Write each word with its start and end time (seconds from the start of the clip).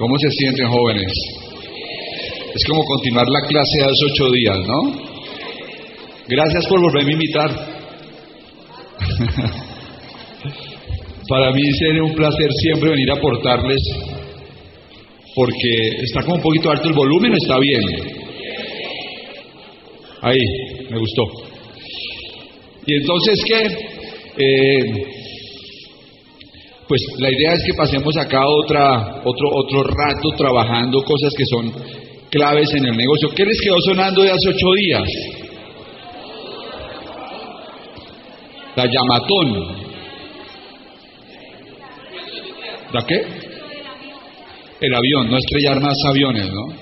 ¿Cómo 0.00 0.18
se 0.18 0.30
sienten 0.30 0.66
jóvenes? 0.66 1.12
Es 2.54 2.64
como 2.64 2.82
continuar 2.84 3.28
la 3.28 3.42
clase 3.46 3.82
hace 3.82 4.06
ocho 4.10 4.30
días, 4.32 4.58
¿no? 4.66 4.94
Gracias 6.26 6.66
por 6.68 6.80
volverme 6.80 7.10
a 7.10 7.12
invitar. 7.12 7.50
Para 11.28 11.52
mí 11.52 11.70
sería 11.78 12.02
un 12.02 12.14
placer 12.14 12.50
siempre 12.62 12.92
venir 12.92 13.10
a 13.10 13.16
aportarles, 13.16 13.82
porque 15.34 15.88
está 16.02 16.22
como 16.22 16.36
un 16.36 16.42
poquito 16.42 16.70
alto 16.70 16.88
el 16.88 16.94
volumen, 16.94 17.34
está 17.34 17.58
bien. 17.58 17.82
Ahí, 20.22 20.40
me 20.88 20.98
gustó. 20.98 21.24
Y 22.86 22.94
entonces, 22.94 23.44
¿qué? 23.44 23.66
Eh, 24.38 25.19
pues 26.90 27.02
la 27.18 27.30
idea 27.30 27.52
es 27.52 27.62
que 27.64 27.74
pasemos 27.74 28.16
acá 28.16 28.44
otra, 28.48 29.22
otro, 29.22 29.48
otro 29.54 29.84
rato 29.84 30.30
trabajando 30.36 31.00
cosas 31.04 31.32
que 31.38 31.46
son 31.46 31.72
claves 32.28 32.74
en 32.74 32.84
el 32.84 32.96
negocio. 32.96 33.28
¿Qué 33.28 33.44
les 33.44 33.60
quedó 33.60 33.80
sonando 33.80 34.22
de 34.22 34.32
hace 34.32 34.48
ocho 34.48 34.66
días? 34.72 35.08
La 38.74 38.86
llamatón. 38.86 39.68
¿La 42.92 43.06
qué? 43.06 43.24
El 44.80 44.92
avión, 44.92 45.30
no 45.30 45.38
estrellar 45.38 45.80
más 45.80 45.96
aviones, 46.08 46.48
¿no? 46.52 46.74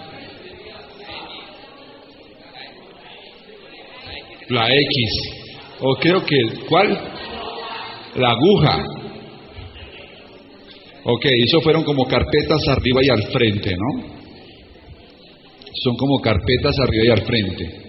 La 4.48 4.68
X. 4.74 5.30
O 5.80 5.94
creo 5.96 6.24
que, 6.24 6.48
¿cuál? 6.66 6.98
La 8.16 8.30
aguja. 8.30 8.97
Ok, 11.04 11.24
eso 11.44 11.60
fueron 11.60 11.84
como 11.84 12.04
carpetas 12.04 12.60
arriba 12.68 13.00
y 13.02 13.08
al 13.08 13.22
frente, 13.32 13.74
¿no? 13.77 14.18
Son 15.82 15.96
como 15.96 16.18
carpetas 16.18 16.78
arriba 16.78 17.05
y 17.06 17.10
al 17.10 17.24
frente. 17.24 17.88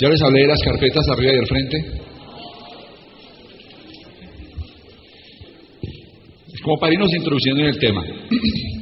¿Ya 0.00 0.08
les 0.08 0.22
hablé 0.22 0.42
de 0.42 0.48
las 0.48 0.62
carpetas 0.62 1.08
arriba 1.08 1.32
y 1.32 1.38
al 1.38 1.46
frente? 1.46 1.76
Es 6.52 6.60
como 6.62 6.78
para 6.78 6.94
irnos 6.94 7.12
introduciendo 7.12 7.62
en 7.62 7.68
el 7.68 7.78
tema. 7.78 8.02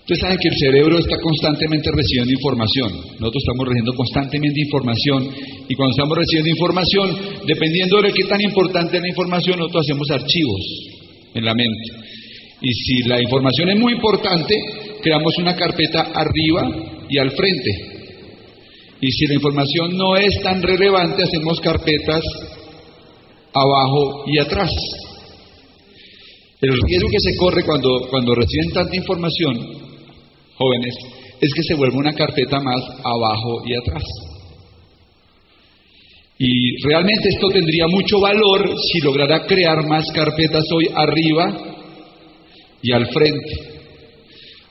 Ustedes 0.00 0.20
saben 0.22 0.38
que 0.38 0.48
el 0.48 0.56
cerebro 0.58 0.98
está 0.98 1.16
constantemente 1.22 1.88
recibiendo 1.92 2.32
información. 2.32 2.90
Nosotros 3.20 3.44
estamos 3.46 3.64
recibiendo 3.64 3.94
constantemente 3.94 4.60
información 4.60 5.30
y 5.68 5.74
cuando 5.76 5.92
estamos 5.92 6.18
recibiendo 6.18 6.50
información, 6.50 7.16
dependiendo 7.46 8.02
de 8.02 8.12
qué 8.12 8.24
tan 8.24 8.40
importante 8.40 8.96
es 8.96 9.02
la 9.02 9.08
información, 9.08 9.58
nosotros 9.60 9.86
hacemos 9.86 10.10
archivos 10.10 10.60
en 11.34 11.44
la 11.44 11.54
mente. 11.54 12.10
Y 12.62 12.72
si 12.72 13.08
la 13.08 13.20
información 13.20 13.70
es 13.70 13.78
muy 13.78 13.94
importante, 13.94 14.54
creamos 15.02 15.36
una 15.38 15.54
carpeta 15.56 16.10
arriba 16.14 16.68
y 17.08 17.18
al 17.18 17.30
frente. 17.30 17.70
Y 19.00 19.10
si 19.10 19.26
la 19.26 19.34
información 19.34 19.96
no 19.96 20.16
es 20.16 20.40
tan 20.42 20.62
relevante, 20.62 21.22
hacemos 21.22 21.58
carpetas 21.60 22.22
abajo 23.54 24.24
y 24.26 24.38
atrás. 24.38 24.70
El 26.60 26.78
riesgo 26.82 27.08
que 27.08 27.20
se 27.20 27.36
corre 27.36 27.64
cuando, 27.64 28.08
cuando 28.10 28.34
reciben 28.34 28.72
tanta 28.72 28.94
información, 28.94 29.58
jóvenes, 30.56 30.94
es 31.40 31.54
que 31.54 31.62
se 31.62 31.74
vuelva 31.74 31.96
una 31.96 32.12
carpeta 32.12 32.60
más 32.60 32.82
abajo 33.02 33.62
y 33.64 33.74
atrás. 33.74 34.02
Y 36.38 36.82
realmente 36.84 37.30
esto 37.30 37.48
tendría 37.48 37.86
mucho 37.88 38.20
valor 38.20 38.74
si 38.92 39.00
lograra 39.00 39.46
crear 39.46 39.86
más 39.86 40.10
carpetas 40.12 40.64
hoy 40.72 40.88
arriba 40.94 41.69
y 42.82 42.92
al 42.92 43.06
frente. 43.12 43.80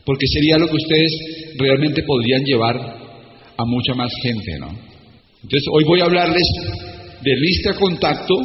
Porque 0.05 0.25
sería 0.27 0.57
lo 0.57 0.67
que 0.67 0.75
ustedes 0.75 1.11
realmente 1.57 2.03
podrían 2.03 2.43
llevar 2.43 2.75
a 3.57 3.65
mucha 3.65 3.93
más 3.93 4.11
gente, 4.23 4.57
¿no? 4.59 4.69
Entonces, 5.43 5.63
hoy 5.71 5.83
voy 5.83 6.01
a 6.01 6.05
hablarles 6.05 6.47
de 7.21 7.35
lista 7.35 7.73
contacto, 7.73 8.35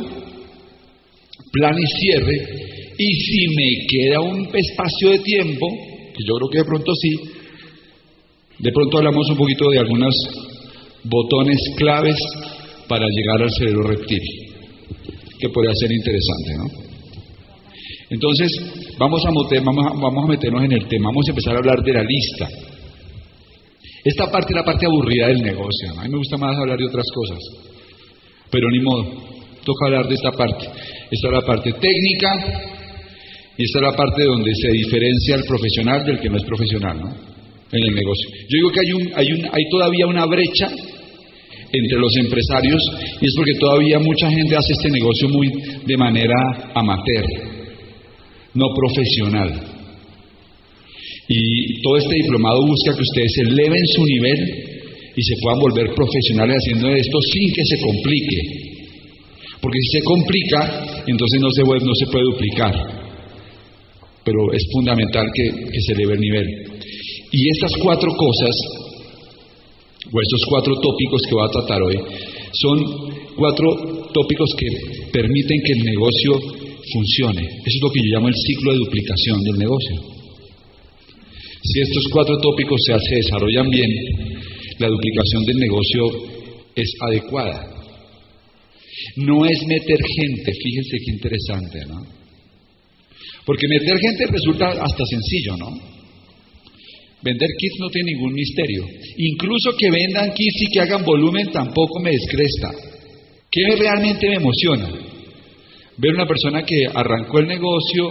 plan 1.53 1.77
y 1.79 1.87
cierre, 1.87 2.65
y 2.99 3.15
si 3.15 3.47
me 3.49 3.87
queda 3.89 4.21
un 4.21 4.49
espacio 4.55 5.11
de 5.11 5.19
tiempo, 5.21 5.67
que 6.15 6.25
yo 6.27 6.35
creo 6.37 6.51
que 6.51 6.59
de 6.59 6.65
pronto 6.65 6.93
sí, 6.95 7.11
de 8.59 8.73
pronto 8.73 8.99
hablamos 8.99 9.29
un 9.31 9.37
poquito 9.37 9.71
de 9.71 9.79
algunos 9.79 10.15
botones 11.05 11.59
claves 11.77 12.17
para 12.89 13.07
llegar 13.07 13.43
al 13.43 13.51
cerebro 13.51 13.89
reptil, 13.89 14.21
que 15.39 15.49
podría 15.49 15.73
ser 15.75 15.91
interesante, 15.93 16.55
¿no? 16.59 16.84
Entonces, 18.15 18.49
vamos 18.97 19.25
a, 19.27 19.29
vamos, 19.29 19.87
a, 19.87 19.91
vamos 19.91 20.25
a 20.25 20.29
meternos 20.29 20.63
en 20.63 20.73
el 20.73 20.87
tema, 20.87 21.09
vamos 21.09 21.27
a 21.27 21.31
empezar 21.31 21.55
a 21.55 21.59
hablar 21.59 21.83
de 21.83 21.93
la 21.93 22.03
lista. 22.03 22.49
Esta 24.05 24.31
parte 24.31 24.53
es 24.53 24.57
la 24.57 24.65
parte 24.65 24.87
aburrida 24.87 25.27
del 25.29 25.43
negocio, 25.43 25.91
a 25.99 26.05
mí 26.05 26.11
me 26.11 26.19
gusta 26.19 26.37
más 26.37 26.57
hablar 26.57 26.79
de 26.79 26.87
otras 26.87 27.07
cosas, 27.13 27.39
pero 28.51 28.69
ni 28.71 28.81
modo, 28.81 29.05
toca 29.65 29.87
hablar 29.87 30.07
de 30.07 30.15
esta 30.15 30.31
parte. 30.31 30.65
Esta 31.11 31.29
es 31.29 31.33
la 31.33 31.41
parte 31.41 31.73
técnica 31.73 32.31
y 33.57 33.65
esta 33.65 33.79
es 33.79 33.83
la 33.83 33.97
parte 33.97 34.23
donde 34.23 34.55
se 34.55 34.71
diferencia 34.71 35.35
el 35.35 35.45
profesional 35.45 36.05
del 36.05 36.21
que 36.21 36.31
no 36.31 36.37
es 36.37 36.45
profesional, 36.45 37.01
¿no? 37.01 37.09
En 37.73 37.83
el 37.83 37.95
negocio. 37.95 38.29
Yo 38.49 38.57
digo 38.59 38.71
que 38.71 38.81
hay, 38.81 38.93
un, 38.93 39.11
hay, 39.17 39.33
un, 39.33 39.45
hay 39.47 39.69
todavía 39.71 40.07
una 40.07 40.27
brecha 40.27 40.69
entre 41.73 41.99
los 41.99 42.15
empresarios 42.17 42.81
y 43.21 43.27
es 43.27 43.35
porque 43.37 43.55
todavía 43.55 43.99
mucha 43.99 44.31
gente 44.31 44.55
hace 44.55 44.75
este 44.75 44.91
negocio 44.91 45.29
muy 45.31 45.51
de 45.85 45.97
manera 45.97 46.71
amateur, 46.75 47.54
no 48.55 48.67
profesional. 48.75 49.75
Y 51.29 51.83
todo 51.83 51.97
este 51.97 52.15
diplomado 52.15 52.61
busca 52.67 52.95
que 52.95 53.03
ustedes 53.03 53.33
eleven 53.49 53.87
su 53.95 54.05
nivel 54.05 54.39
y 55.17 55.23
se 55.23 55.35
puedan 55.41 55.61
volver 55.61 55.95
profesionales 55.95 56.57
haciendo 56.59 56.89
esto 56.89 57.19
sin 57.21 57.53
que 57.53 57.65
se 57.65 57.81
complique. 57.81 58.65
Porque 59.61 59.79
si 59.81 59.99
se 59.99 60.05
complica, 60.05 61.03
entonces 61.07 61.41
no 61.41 61.51
se, 61.51 61.63
no 61.63 61.95
se 61.95 62.07
puede 62.07 62.25
duplicar. 62.25 62.75
Pero 64.25 64.53
es 64.53 64.63
fundamental 64.73 65.27
que, 65.35 65.45
que 65.71 65.81
se 65.81 65.93
eleve 65.95 66.15
el 66.15 66.21
nivel. 66.21 66.47
Y 67.33 67.49
estas 67.51 67.73
cuatro 67.83 68.13
cosas, 68.13 68.55
o 70.13 70.21
estos 70.21 70.45
cuatro 70.49 70.75
tópicos 70.81 71.23
que 71.27 71.35
voy 71.35 71.47
a 71.49 71.53
tratar 71.53 71.83
hoy, 71.83 71.97
son 72.53 72.79
cuatro 73.37 74.11
tópicos 74.13 74.51
que 74.59 74.67
permiten 75.11 75.61
que 75.65 75.73
el 75.73 75.85
negocio 75.85 76.41
funcione. 76.93 77.43
Eso 77.43 77.77
es 77.77 77.83
lo 77.83 77.91
que 77.91 78.01
yo 78.01 78.15
llamo 78.15 78.29
el 78.29 78.35
ciclo 78.35 78.73
de 78.73 78.79
duplicación 78.79 79.43
del 79.43 79.59
negocio. 79.59 79.97
Si 81.63 81.81
estos 81.81 82.05
cuatro 82.13 82.37
tópicos 82.39 82.81
se, 82.87 82.99
se 82.99 83.17
desarrollan 83.17 83.69
bien, 83.71 83.91
la 84.79 84.89
duplicación 84.89 85.45
del 85.45 85.57
negocio 85.57 86.03
es 86.75 86.91
adecuada. 87.01 87.71
No 89.17 89.45
es 89.47 89.59
meter 89.67 89.99
gente, 89.99 90.53
fíjense 90.53 90.97
qué 91.05 91.13
interesante, 91.13 91.87
¿no? 91.87 92.07
Porque 93.47 93.69
meter 93.69 93.99
gente 93.99 94.27
resulta 94.27 94.69
hasta 94.69 95.05
sencillo, 95.07 95.57
¿no? 95.57 95.95
Vender 97.23 97.49
kits 97.59 97.77
no 97.81 97.89
tiene 97.89 98.13
ningún 98.13 98.35
misterio. 98.35 98.87
Incluso 99.17 99.75
que 99.79 99.91
vendan 99.91 100.33
kits 100.35 100.63
y 100.63 100.73
que 100.73 100.81
hagan 100.81 101.05
volumen 101.05 101.51
tampoco 101.51 102.01
me 102.01 102.11
descresta. 102.11 102.71
¿Qué 103.51 103.77
realmente 103.77 104.29
me 104.29 104.37
emociona? 104.37 105.14
Ver 105.97 106.15
una 106.15 106.27
persona 106.27 106.63
que 106.63 106.87
arrancó 106.93 107.39
el 107.39 107.47
negocio, 107.47 108.11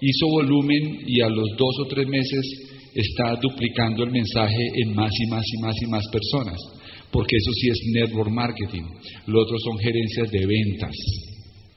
hizo 0.00 0.26
volumen 0.28 1.00
y 1.06 1.20
a 1.20 1.28
los 1.28 1.48
dos 1.56 1.74
o 1.84 1.86
tres 1.86 2.06
meses 2.06 2.40
está 2.94 3.36
duplicando 3.40 4.04
el 4.04 4.10
mensaje 4.10 4.62
en 4.82 4.94
más 4.94 5.10
y 5.20 5.30
más 5.30 5.44
y 5.46 5.62
más 5.62 5.74
y 5.82 5.86
más 5.86 6.04
personas. 6.10 6.56
Porque 7.10 7.36
eso 7.36 7.50
sí 7.52 7.68
es 7.68 7.78
network 7.92 8.30
marketing. 8.30 8.84
Lo 9.26 9.42
otro 9.42 9.56
son 9.58 9.78
gerencias 9.78 10.30
de 10.30 10.46
ventas. 10.46 10.94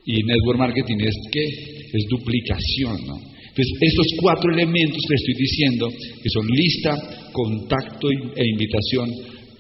Y 0.06 0.24
network 0.24 0.60
marketing 0.60 0.98
es 1.00 1.16
qué? 1.32 1.44
Es 1.44 2.06
duplicación, 2.10 2.98
¿no? 3.06 3.34
Entonces, 3.56 3.78
estos 3.82 4.08
cuatro 4.20 4.52
elementos 4.52 5.00
que 5.08 5.14
estoy 5.14 5.36
diciendo, 5.36 5.90
que 5.90 6.30
son 6.30 6.48
lista, 6.48 6.96
contacto 7.32 8.10
e 8.10 8.48
invitación, 8.48 9.10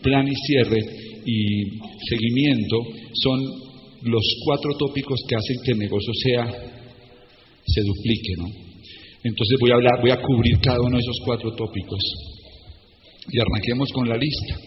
plan 0.01 0.27
y 0.27 0.33
cierre 0.47 0.79
y 1.25 1.63
seguimiento, 2.09 2.77
son 3.13 3.39
los 4.03 4.23
cuatro 4.45 4.71
tópicos 4.77 5.19
que 5.27 5.35
hacen 5.35 5.57
que 5.63 5.71
el 5.71 5.77
negocio 5.79 6.13
sea, 6.13 6.45
se 7.65 7.81
duplique, 7.81 8.33
¿no? 8.37 8.47
Entonces 9.23 9.57
voy 9.59 9.71
a 9.71 9.75
hablar, 9.75 10.01
voy 10.01 10.11
a 10.11 10.21
cubrir 10.21 10.59
cada 10.59 10.81
uno 10.81 10.97
de 10.97 11.01
esos 11.01 11.17
cuatro 11.25 11.51
tópicos. 11.55 11.99
Y 13.31 13.39
arranquemos 13.39 13.89
con 13.93 14.09
la 14.09 14.17
lista. 14.17 14.59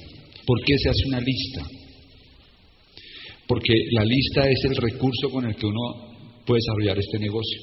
¿Por 0.47 0.65
qué 0.65 0.79
se 0.79 0.89
hace 0.89 1.03
una 1.09 1.21
lista? 1.21 1.63
Porque 3.47 3.75
la 3.93 4.05
lista 4.05 4.49
es 4.49 4.65
el 4.65 4.77
recurso 4.77 5.31
con 5.31 5.45
el 5.45 5.55
que 5.55 5.67
uno 5.67 6.43
puede 6.47 6.61
desarrollar 6.61 6.99
este 6.99 7.19
negocio. 7.19 7.61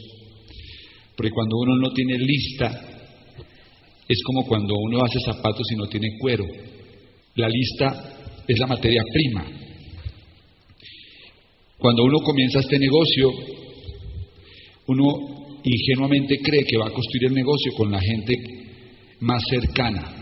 Porque 1.15 1.31
cuando 1.31 1.57
uno 1.57 1.75
no 1.77 1.93
tiene 1.93 2.17
lista, 2.19 2.69
es 4.07 4.23
como 4.23 4.45
cuando 4.45 4.75
uno 4.75 5.03
hace 5.03 5.19
zapatos 5.25 5.65
y 5.71 5.75
no 5.75 5.87
tiene 5.87 6.09
cuero. 6.19 6.45
La 7.35 7.49
lista 7.49 8.43
es 8.47 8.59
la 8.59 8.67
materia 8.67 9.01
prima. 9.11 9.62
Cuando 11.83 12.05
uno 12.05 12.19
comienza 12.19 12.61
este 12.61 12.79
negocio, 12.79 13.29
uno 14.87 15.59
ingenuamente 15.65 16.37
cree 16.41 16.63
que 16.63 16.77
va 16.77 16.87
a 16.87 16.91
construir 16.91 17.25
el 17.25 17.33
negocio 17.33 17.73
con 17.75 17.91
la 17.91 17.99
gente 17.99 18.37
más 19.19 19.43
cercana. 19.49 20.15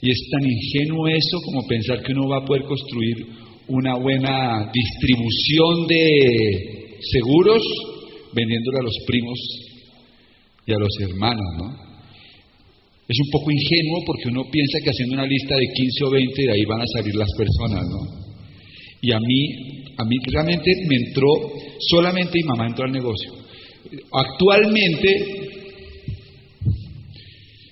Y 0.00 0.10
es 0.12 0.28
tan 0.30 0.48
ingenuo 0.48 1.08
eso 1.08 1.38
como 1.44 1.66
pensar 1.66 2.04
que 2.04 2.12
uno 2.12 2.28
va 2.28 2.36
a 2.36 2.44
poder 2.44 2.62
construir 2.62 3.16
una 3.66 3.96
buena 3.96 4.70
distribución 4.72 5.88
de 5.88 6.94
seguros 7.10 7.64
vendiéndole 8.32 8.78
a 8.78 8.84
los 8.84 8.96
primos 9.08 9.38
y 10.66 10.72
a 10.72 10.78
los 10.78 11.00
hermanos, 11.00 11.46
¿no? 11.58 11.66
Es 13.08 13.18
un 13.18 13.30
poco 13.32 13.50
ingenuo 13.50 14.04
porque 14.06 14.28
uno 14.28 14.44
piensa 14.52 14.78
que 14.84 14.90
haciendo 14.90 15.14
una 15.14 15.26
lista 15.26 15.56
de 15.56 15.66
15 15.66 16.04
o 16.04 16.10
20 16.10 16.42
de 16.42 16.52
ahí 16.52 16.64
van 16.64 16.80
a 16.80 16.86
salir 16.86 17.16
las 17.16 17.30
personas, 17.36 17.84
¿no? 17.88 18.20
Y 19.02 19.12
a 19.12 19.18
mí, 19.18 19.79
a 20.00 20.04
mí 20.04 20.16
realmente 20.32 20.70
me 20.88 20.96
entró, 20.96 21.28
solamente 21.90 22.32
mi 22.34 22.44
mamá 22.44 22.66
entró 22.66 22.86
al 22.86 22.92
negocio. 22.92 23.32
Actualmente, 24.12 25.08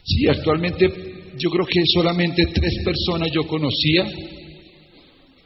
sí, 0.05 0.27
actualmente 0.27 0.89
yo 1.39 1.51
creo 1.51 1.67
que 1.67 1.81
solamente 1.95 2.47
tres 2.53 2.83
personas 2.85 3.31
yo 3.33 3.47
conocía 3.47 4.07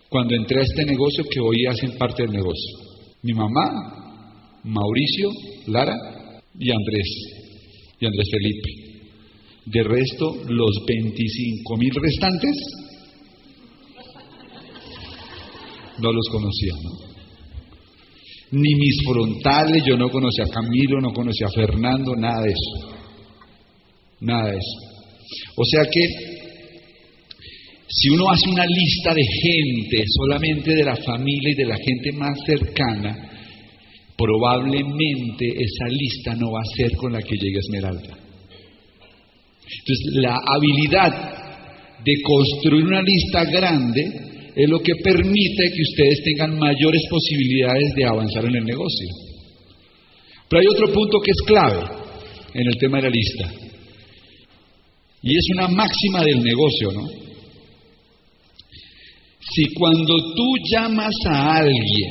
cuando 0.08 0.34
entré 0.34 0.60
a 0.60 0.64
este 0.64 0.84
negocio 0.84 1.24
que 1.30 1.40
hoy 1.40 1.66
hacen 1.66 1.96
parte 1.98 2.24
del 2.24 2.32
negocio. 2.32 2.78
Mi 3.22 3.32
mamá, 3.32 4.60
Mauricio, 4.64 5.30
Lara 5.68 5.94
y 6.58 6.70
Andrés, 6.70 7.08
y 8.00 8.06
Andrés 8.06 8.28
Felipe. 8.30 8.70
De 9.66 9.82
resto, 9.84 10.42
los 10.48 10.70
25 10.86 11.76
mil 11.76 11.94
restantes 11.94 12.56
no 16.02 16.12
los 16.12 16.28
conocía, 16.28 16.74
¿no? 16.82 16.90
Ni 18.52 18.74
mis 18.74 18.96
frontales, 19.06 19.82
yo 19.86 19.96
no 19.96 20.10
conocía 20.10 20.44
a 20.44 20.54
Camilo, 20.54 21.00
no 21.00 21.12
conocía 21.12 21.46
a 21.46 21.50
Fernando, 21.50 22.14
nada 22.14 22.42
de 22.42 22.50
eso. 22.50 22.96
Nada 24.20 24.50
de 24.50 24.56
eso. 24.58 24.92
O 25.56 25.64
sea 25.64 25.84
que 25.84 26.00
si 27.88 28.10
uno 28.10 28.30
hace 28.30 28.48
una 28.50 28.66
lista 28.66 29.14
de 29.14 29.22
gente, 29.22 30.04
solamente 30.18 30.74
de 30.74 30.84
la 30.84 30.96
familia 30.96 31.50
y 31.50 31.54
de 31.54 31.66
la 31.66 31.76
gente 31.76 32.12
más 32.12 32.38
cercana, 32.44 33.30
probablemente 34.16 35.46
esa 35.48 35.88
lista 35.88 36.34
no 36.34 36.52
va 36.52 36.60
a 36.60 36.76
ser 36.76 36.92
con 36.96 37.12
la 37.12 37.22
que 37.22 37.36
llegue 37.36 37.58
Esmeralda. 37.58 38.18
Entonces, 39.78 40.14
la 40.14 40.38
habilidad 40.46 41.42
de 42.04 42.14
construir 42.22 42.84
una 42.84 43.02
lista 43.02 43.44
grande 43.44 44.21
es 44.54 44.68
lo 44.68 44.80
que 44.80 44.94
permite 44.96 45.72
que 45.74 45.82
ustedes 45.82 46.22
tengan 46.24 46.58
mayores 46.58 47.02
posibilidades 47.08 47.94
de 47.96 48.04
avanzar 48.04 48.44
en 48.44 48.56
el 48.56 48.64
negocio. 48.64 49.08
Pero 50.48 50.60
hay 50.60 50.66
otro 50.66 50.92
punto 50.92 51.18
que 51.20 51.30
es 51.30 51.42
clave 51.46 51.82
en 52.54 52.66
el 52.66 52.76
tema 52.76 52.98
de 52.98 53.02
la 53.04 53.10
lista. 53.10 53.50
Y 55.22 55.36
es 55.36 55.44
una 55.54 55.68
máxima 55.68 56.22
del 56.24 56.42
negocio, 56.42 56.92
¿no? 56.92 57.08
Si 59.54 59.72
cuando 59.74 60.16
tú 60.34 60.54
llamas 60.70 61.14
a 61.26 61.56
alguien, 61.56 62.10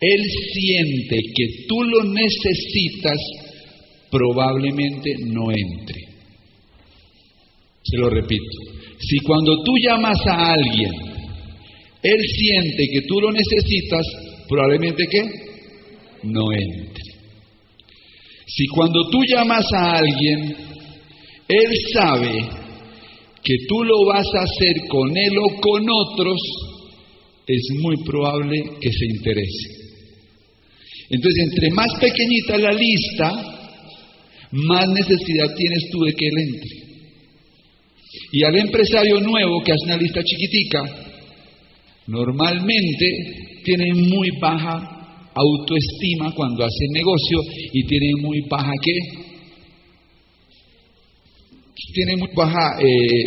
él 0.00 0.20
siente 0.52 1.16
que 1.34 1.66
tú 1.68 1.82
lo 1.82 2.04
necesitas, 2.04 3.18
probablemente 4.10 5.14
no 5.26 5.50
entre. 5.50 6.00
Se 7.82 7.96
lo 7.98 8.10
repito. 8.10 8.73
Si 9.08 9.18
cuando 9.18 9.62
tú 9.62 9.72
llamas 9.82 10.18
a 10.26 10.52
alguien, 10.52 10.92
él 12.02 12.20
siente 12.26 12.86
que 12.92 13.02
tú 13.06 13.20
lo 13.20 13.32
necesitas, 13.32 14.06
probablemente 14.48 15.04
que 15.10 15.22
no 16.24 16.52
entre. 16.52 17.04
Si 18.46 18.66
cuando 18.68 19.08
tú 19.10 19.22
llamas 19.24 19.64
a 19.72 19.98
alguien, 19.98 20.56
él 21.48 21.70
sabe 21.92 22.48
que 23.42 23.54
tú 23.68 23.84
lo 23.84 24.06
vas 24.06 24.26
a 24.34 24.42
hacer 24.42 24.88
con 24.88 25.16
él 25.16 25.32
o 25.38 25.60
con 25.60 25.86
otros, 25.90 26.40
es 27.46 27.62
muy 27.80 27.96
probable 28.04 28.62
que 28.80 28.90
se 28.90 29.04
interese. 29.06 29.84
Entonces, 31.10 31.44
entre 31.52 31.70
más 31.70 31.88
pequeñita 32.00 32.56
la 32.56 32.72
lista, 32.72 33.30
más 34.52 34.88
necesidad 34.88 35.54
tienes 35.56 35.90
tú 35.90 36.04
de 36.04 36.12
que 36.14 36.26
él 36.26 36.34
entre. 36.38 36.83
Y 38.36 38.42
al 38.42 38.56
empresario 38.56 39.20
nuevo 39.20 39.62
que 39.64 39.70
hace 39.70 39.84
una 39.84 39.96
lista 39.96 40.20
chiquitica, 40.24 40.82
normalmente 42.08 43.06
tiene 43.62 43.94
muy 43.94 44.28
baja 44.40 45.30
autoestima 45.32 46.32
cuando 46.34 46.64
hace 46.64 46.84
negocio 46.90 47.38
y 47.72 47.86
tiene 47.86 48.10
muy 48.20 48.40
baja 48.50 48.72
qué? 48.82 48.92
Tiene 51.92 52.16
muy 52.16 52.28
baja... 52.34 52.72
Eh, 52.80 53.24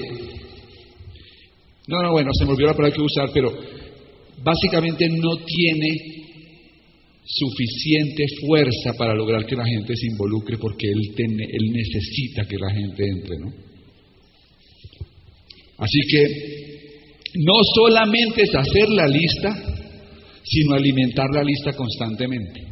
no, 1.87 2.03
no, 2.03 2.11
bueno, 2.11 2.31
se 2.37 2.43
me 2.43 2.51
olvidó 2.51 2.67
la 2.67 2.73
palabra 2.73 2.97
que 2.97 3.01
usar, 3.01 3.29
pero 3.33 3.49
básicamente 4.43 5.07
no 5.07 5.37
tiene 5.37 5.87
suficiente 7.23 8.25
fuerza 8.45 8.91
para 8.97 9.13
lograr 9.13 9.45
que 9.45 9.55
la 9.55 9.65
gente 9.65 9.95
se 9.95 10.07
involucre 10.07 10.57
porque 10.57 10.87
él, 10.87 10.99
él 11.17 11.71
necesita 11.71 12.43
que 12.43 12.57
la 12.57 12.73
gente 12.73 13.05
entre, 13.07 13.37
¿no? 13.37 13.66
Así 15.77 15.99
que 16.09 16.23
no 17.35 17.53
solamente 17.75 18.43
es 18.43 18.55
hacer 18.55 18.89
la 18.89 19.07
lista, 19.07 19.55
sino 20.43 20.75
alimentar 20.75 21.29
la 21.31 21.43
lista 21.43 21.73
constantemente. 21.73 22.63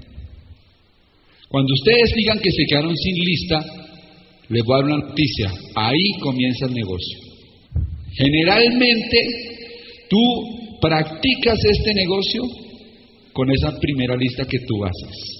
Cuando 1.49 1.73
ustedes 1.73 2.13
digan 2.15 2.39
que 2.39 2.51
se 2.51 2.65
quedaron 2.67 2.95
sin 2.95 3.15
lista, 3.15 3.65
les 4.49 4.63
voy 4.63 4.73
a 4.73 4.77
dar 4.77 4.85
una 4.85 5.07
noticia, 5.07 5.51
ahí 5.75 6.19
comienza 6.21 6.65
el 6.65 6.73
negocio. 6.73 7.19
Generalmente 8.13 9.17
tú 10.09 10.79
practicas 10.81 11.59
este 11.63 11.93
negocio 11.93 12.41
con 13.33 13.51
esa 13.51 13.77
primera 13.79 14.15
lista 14.15 14.45
que 14.45 14.59
tú 14.59 14.83
haces. 14.85 15.35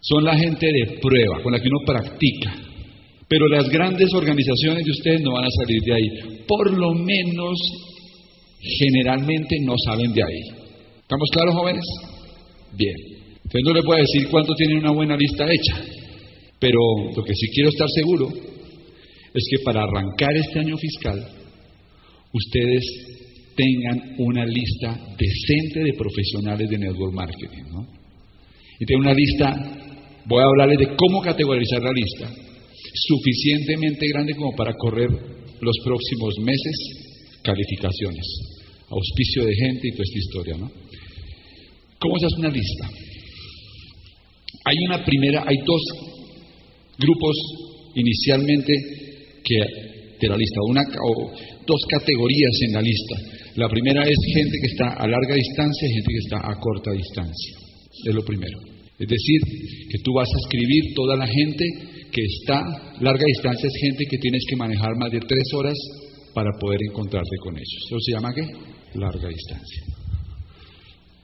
Son 0.00 0.24
la 0.24 0.36
gente 0.36 0.66
de 0.66 0.98
prueba, 1.00 1.42
con 1.42 1.52
la 1.52 1.60
que 1.60 1.68
uno 1.68 1.84
practica. 1.86 2.67
Pero 3.28 3.46
las 3.48 3.68
grandes 3.68 4.12
organizaciones 4.14 4.84
de 4.84 4.90
ustedes 4.90 5.20
no 5.20 5.32
van 5.32 5.44
a 5.44 5.50
salir 5.50 5.82
de 5.82 5.94
ahí. 5.94 6.44
Por 6.46 6.72
lo 6.72 6.94
menos, 6.94 7.58
generalmente 8.78 9.56
no 9.60 9.74
salen 9.84 10.12
de 10.12 10.22
ahí. 10.22 10.40
¿Estamos 11.00 11.28
claros, 11.30 11.54
jóvenes? 11.54 11.84
Bien. 12.76 12.96
Entonces 13.36 13.62
no 13.64 13.74
les 13.74 13.84
voy 13.84 13.96
a 13.96 14.00
decir 14.00 14.28
cuánto 14.30 14.54
tienen 14.54 14.78
una 14.78 14.92
buena 14.92 15.16
lista 15.16 15.44
hecha. 15.44 15.82
Pero 16.58 16.78
lo 17.14 17.22
que 17.22 17.34
sí 17.34 17.48
quiero 17.54 17.68
estar 17.68 17.88
seguro 17.94 18.28
es 19.34 19.44
que 19.50 19.62
para 19.64 19.82
arrancar 19.82 20.34
este 20.34 20.58
año 20.60 20.76
fiscal, 20.76 21.28
ustedes 22.32 22.84
tengan 23.54 24.14
una 24.18 24.44
lista 24.46 24.98
decente 25.18 25.80
de 25.80 25.92
profesionales 25.94 26.68
de 26.68 26.78
network 26.78 27.12
marketing. 27.12 27.64
¿no? 27.72 27.86
Y 28.80 28.86
tengan 28.86 29.06
una 29.06 29.14
lista, 29.14 29.54
voy 30.26 30.42
a 30.42 30.46
hablarles 30.46 30.78
de 30.78 30.96
cómo 30.96 31.20
categorizar 31.20 31.82
la 31.82 31.92
lista, 31.92 32.47
suficientemente 32.94 34.08
grande 34.08 34.34
como 34.34 34.54
para 34.56 34.74
correr 34.74 35.08
los 35.60 35.76
próximos 35.84 36.34
meses 36.42 36.76
calificaciones, 37.42 38.26
auspicio 38.88 39.44
de 39.44 39.54
gente 39.54 39.88
y 39.88 39.92
toda 39.92 40.04
esta 40.04 40.18
historia. 40.18 40.56
¿no? 40.58 40.70
¿Cómo 41.98 42.18
se 42.18 42.26
hace 42.26 42.40
una 42.40 42.50
lista? 42.50 42.90
Hay 44.64 44.76
una 44.86 45.04
primera, 45.04 45.44
hay 45.46 45.56
dos 45.66 45.82
grupos 46.98 47.36
inicialmente 47.94 48.72
que 49.44 49.56
de 50.20 50.28
la 50.28 50.36
lista, 50.36 50.60
una 50.68 50.82
o 50.82 51.32
dos 51.66 51.80
categorías 51.88 52.54
en 52.66 52.72
la 52.72 52.82
lista. 52.82 53.16
La 53.56 53.68
primera 53.68 54.02
es 54.02 54.18
gente 54.34 54.58
que 54.60 54.66
está 54.66 54.94
a 54.94 55.06
larga 55.06 55.34
distancia 55.34 55.88
y 55.88 55.94
gente 55.94 56.10
que 56.10 56.24
está 56.24 56.38
a 56.38 56.54
corta 56.60 56.90
distancia. 56.92 57.54
Es 58.04 58.14
lo 58.14 58.24
primero. 58.24 58.58
Es 58.98 59.06
decir, 59.06 59.40
que 59.90 59.98
tú 60.02 60.12
vas 60.14 60.28
a 60.28 60.38
escribir 60.38 60.94
toda 60.94 61.16
la 61.16 61.26
gente 61.26 61.64
que 62.12 62.22
está 62.22 62.60
larga 63.00 63.24
distancia 63.26 63.66
es 63.66 63.74
gente 63.80 64.04
que 64.10 64.18
tienes 64.18 64.42
que 64.48 64.56
manejar 64.56 64.96
más 64.96 65.10
de 65.10 65.20
tres 65.20 65.44
horas 65.54 65.76
para 66.34 66.50
poder 66.60 66.80
encontrarte 66.90 67.36
con 67.42 67.56
ellos. 67.56 67.84
Eso 67.86 67.98
se 68.00 68.12
llama 68.12 68.32
qué? 68.34 68.42
Larga 68.98 69.28
distancia. 69.28 69.82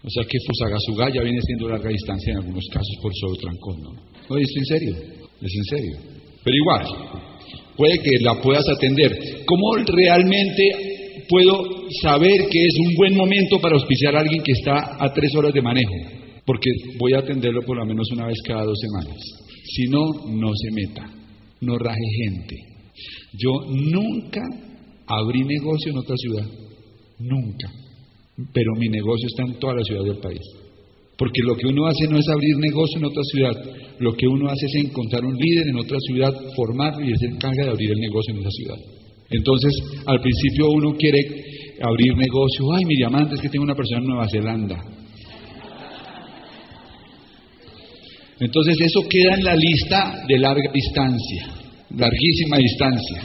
O 0.05 0.11
sea 0.11 0.25
que 0.29 0.38
Fusagasugá 0.47 1.09
ya 1.14 1.23
viene 1.23 1.41
siendo 1.41 1.69
larga 1.69 1.88
distancia 1.88 2.33
en 2.33 2.38
algunos 2.38 2.64
casos 2.71 2.97
por 3.00 3.12
solo 3.14 3.37
trancón, 3.37 3.83
¿no? 3.83 3.91
No, 4.29 4.37
es 4.37 4.49
en 4.57 4.64
serio, 4.67 4.97
es 5.41 5.53
en 5.55 5.64
serio. 5.64 5.97
Pero 6.43 6.57
igual, 6.57 6.85
puede 7.76 7.99
que 8.00 8.19
la 8.21 8.41
puedas 8.41 8.69
atender. 8.69 9.11
¿Cómo 9.47 9.76
realmente 9.87 10.62
puedo 11.26 11.88
saber 12.03 12.37
que 12.50 12.64
es 12.67 12.75
un 12.87 12.95
buen 12.97 13.17
momento 13.17 13.59
para 13.61 13.76
auspiciar 13.76 14.14
a 14.17 14.21
alguien 14.21 14.43
que 14.43 14.53
está 14.53 14.97
a 14.99 15.12
tres 15.12 15.35
horas 15.37 15.55
de 15.55 15.62
manejo? 15.62 15.95
Porque 16.45 16.71
voy 16.99 17.14
a 17.14 17.21
atenderlo 17.21 17.62
por 17.62 17.79
lo 17.79 17.87
menos 17.87 18.07
una 18.12 18.26
vez 18.26 18.37
cada 18.47 18.64
dos 18.64 18.79
semanas. 18.79 19.17
Si 19.64 19.85
no, 19.88 20.04
no 20.28 20.50
se 20.54 20.71
meta, 20.71 21.11
no 21.61 21.78
raje 21.78 21.99
gente. 22.25 22.56
Yo 23.33 23.50
nunca 23.68 24.42
abrí 25.06 25.42
negocio 25.44 25.90
en 25.92 25.99
otra 25.99 26.16
ciudad, 26.16 26.47
nunca. 27.18 27.71
Pero 28.52 28.73
mi 28.78 28.88
negocio 28.88 29.26
está 29.26 29.44
en 29.44 29.59
toda 29.59 29.75
la 29.75 29.85
ciudad 29.85 30.04
del 30.04 30.18
país. 30.18 30.42
Porque 31.16 31.42
lo 31.44 31.56
que 31.56 31.66
uno 31.66 31.87
hace 31.87 32.09
no 32.09 32.18
es 32.18 32.28
abrir 32.28 32.56
negocio 32.59 32.99
en 32.99 33.04
otra 33.04 33.23
ciudad, 33.23 33.54
lo 34.00 34.14
que 34.14 34.26
uno 34.26 34.49
hace 34.49 34.66
es 34.66 34.75
encontrar 34.85 35.25
un 35.25 35.37
líder 35.37 35.68
en 35.68 35.78
otra 35.78 35.99
ciudad, 36.00 36.33
formarlo 36.56 37.04
y 37.04 37.11
él 37.11 37.18
se 37.18 37.26
encarga 37.26 37.64
de 37.64 37.71
abrir 37.71 37.92
el 37.92 38.00
negocio 38.00 38.35
en 38.35 38.40
esa 38.40 38.50
ciudad. 38.50 38.78
Entonces, 39.30 39.73
al 40.06 40.21
principio 40.21 40.71
uno 40.71 40.97
quiere 40.97 41.21
abrir 41.80 42.16
negocio, 42.16 42.73
ay, 42.73 42.85
mi 42.85 42.97
diamante 42.97 43.37
es 43.37 43.40
que 43.40 43.49
tengo 43.49 43.64
una 43.64 43.76
persona 43.76 44.00
en 44.00 44.06
Nueva 44.06 44.28
Zelanda. 44.28 45.03
Entonces 48.41 48.76
eso 48.81 49.00
queda 49.09 49.35
en 49.35 49.45
la 49.45 49.55
lista 49.55 50.25
de 50.26 50.38
larga 50.38 50.71
distancia, 50.73 51.47
larguísima 51.97 52.59
distancia. 52.59 53.23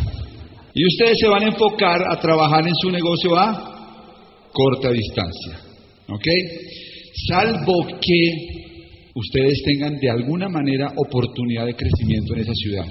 Y 0.74 0.86
ustedes 0.86 1.20
se 1.20 1.28
van 1.28 1.44
a 1.44 1.48
enfocar 1.48 2.01
a 2.10 2.20
trabajar 2.20 2.68
en 2.68 2.75
su 2.75 2.92
negocio 2.92 3.36
a 3.36 4.50
corta 4.54 4.92
distancia. 4.92 5.60
¿Ok? 6.08 6.28
Salvo 7.28 7.88
que 8.00 9.10
ustedes 9.16 9.62
tengan 9.63 9.98
de 10.00 10.10
alguna 10.10 10.48
manera 10.48 10.94
oportunidad 10.96 11.66
de 11.66 11.75
crecimiento 11.75 12.34
en 12.36 12.42
esa 12.42 12.54
ciudad. 12.54 12.86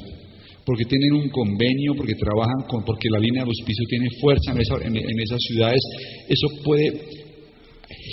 Porque 0.65 0.85
tienen 0.85 1.15
un 1.15 1.29
convenio, 1.31 1.95
porque 1.97 2.15
trabajan 2.15 2.67
con, 2.69 2.85
porque 2.85 3.09
la 3.11 3.21
línea 3.21 3.43
de 3.43 3.49
auspicio 3.49 3.85
tiene 3.89 4.09
fuerza 4.21 4.53
en, 4.53 4.97
en 4.97 5.21
esas 5.21 5.39
ciudades, 5.41 5.81
eso 6.29 6.49
puede 6.63 6.93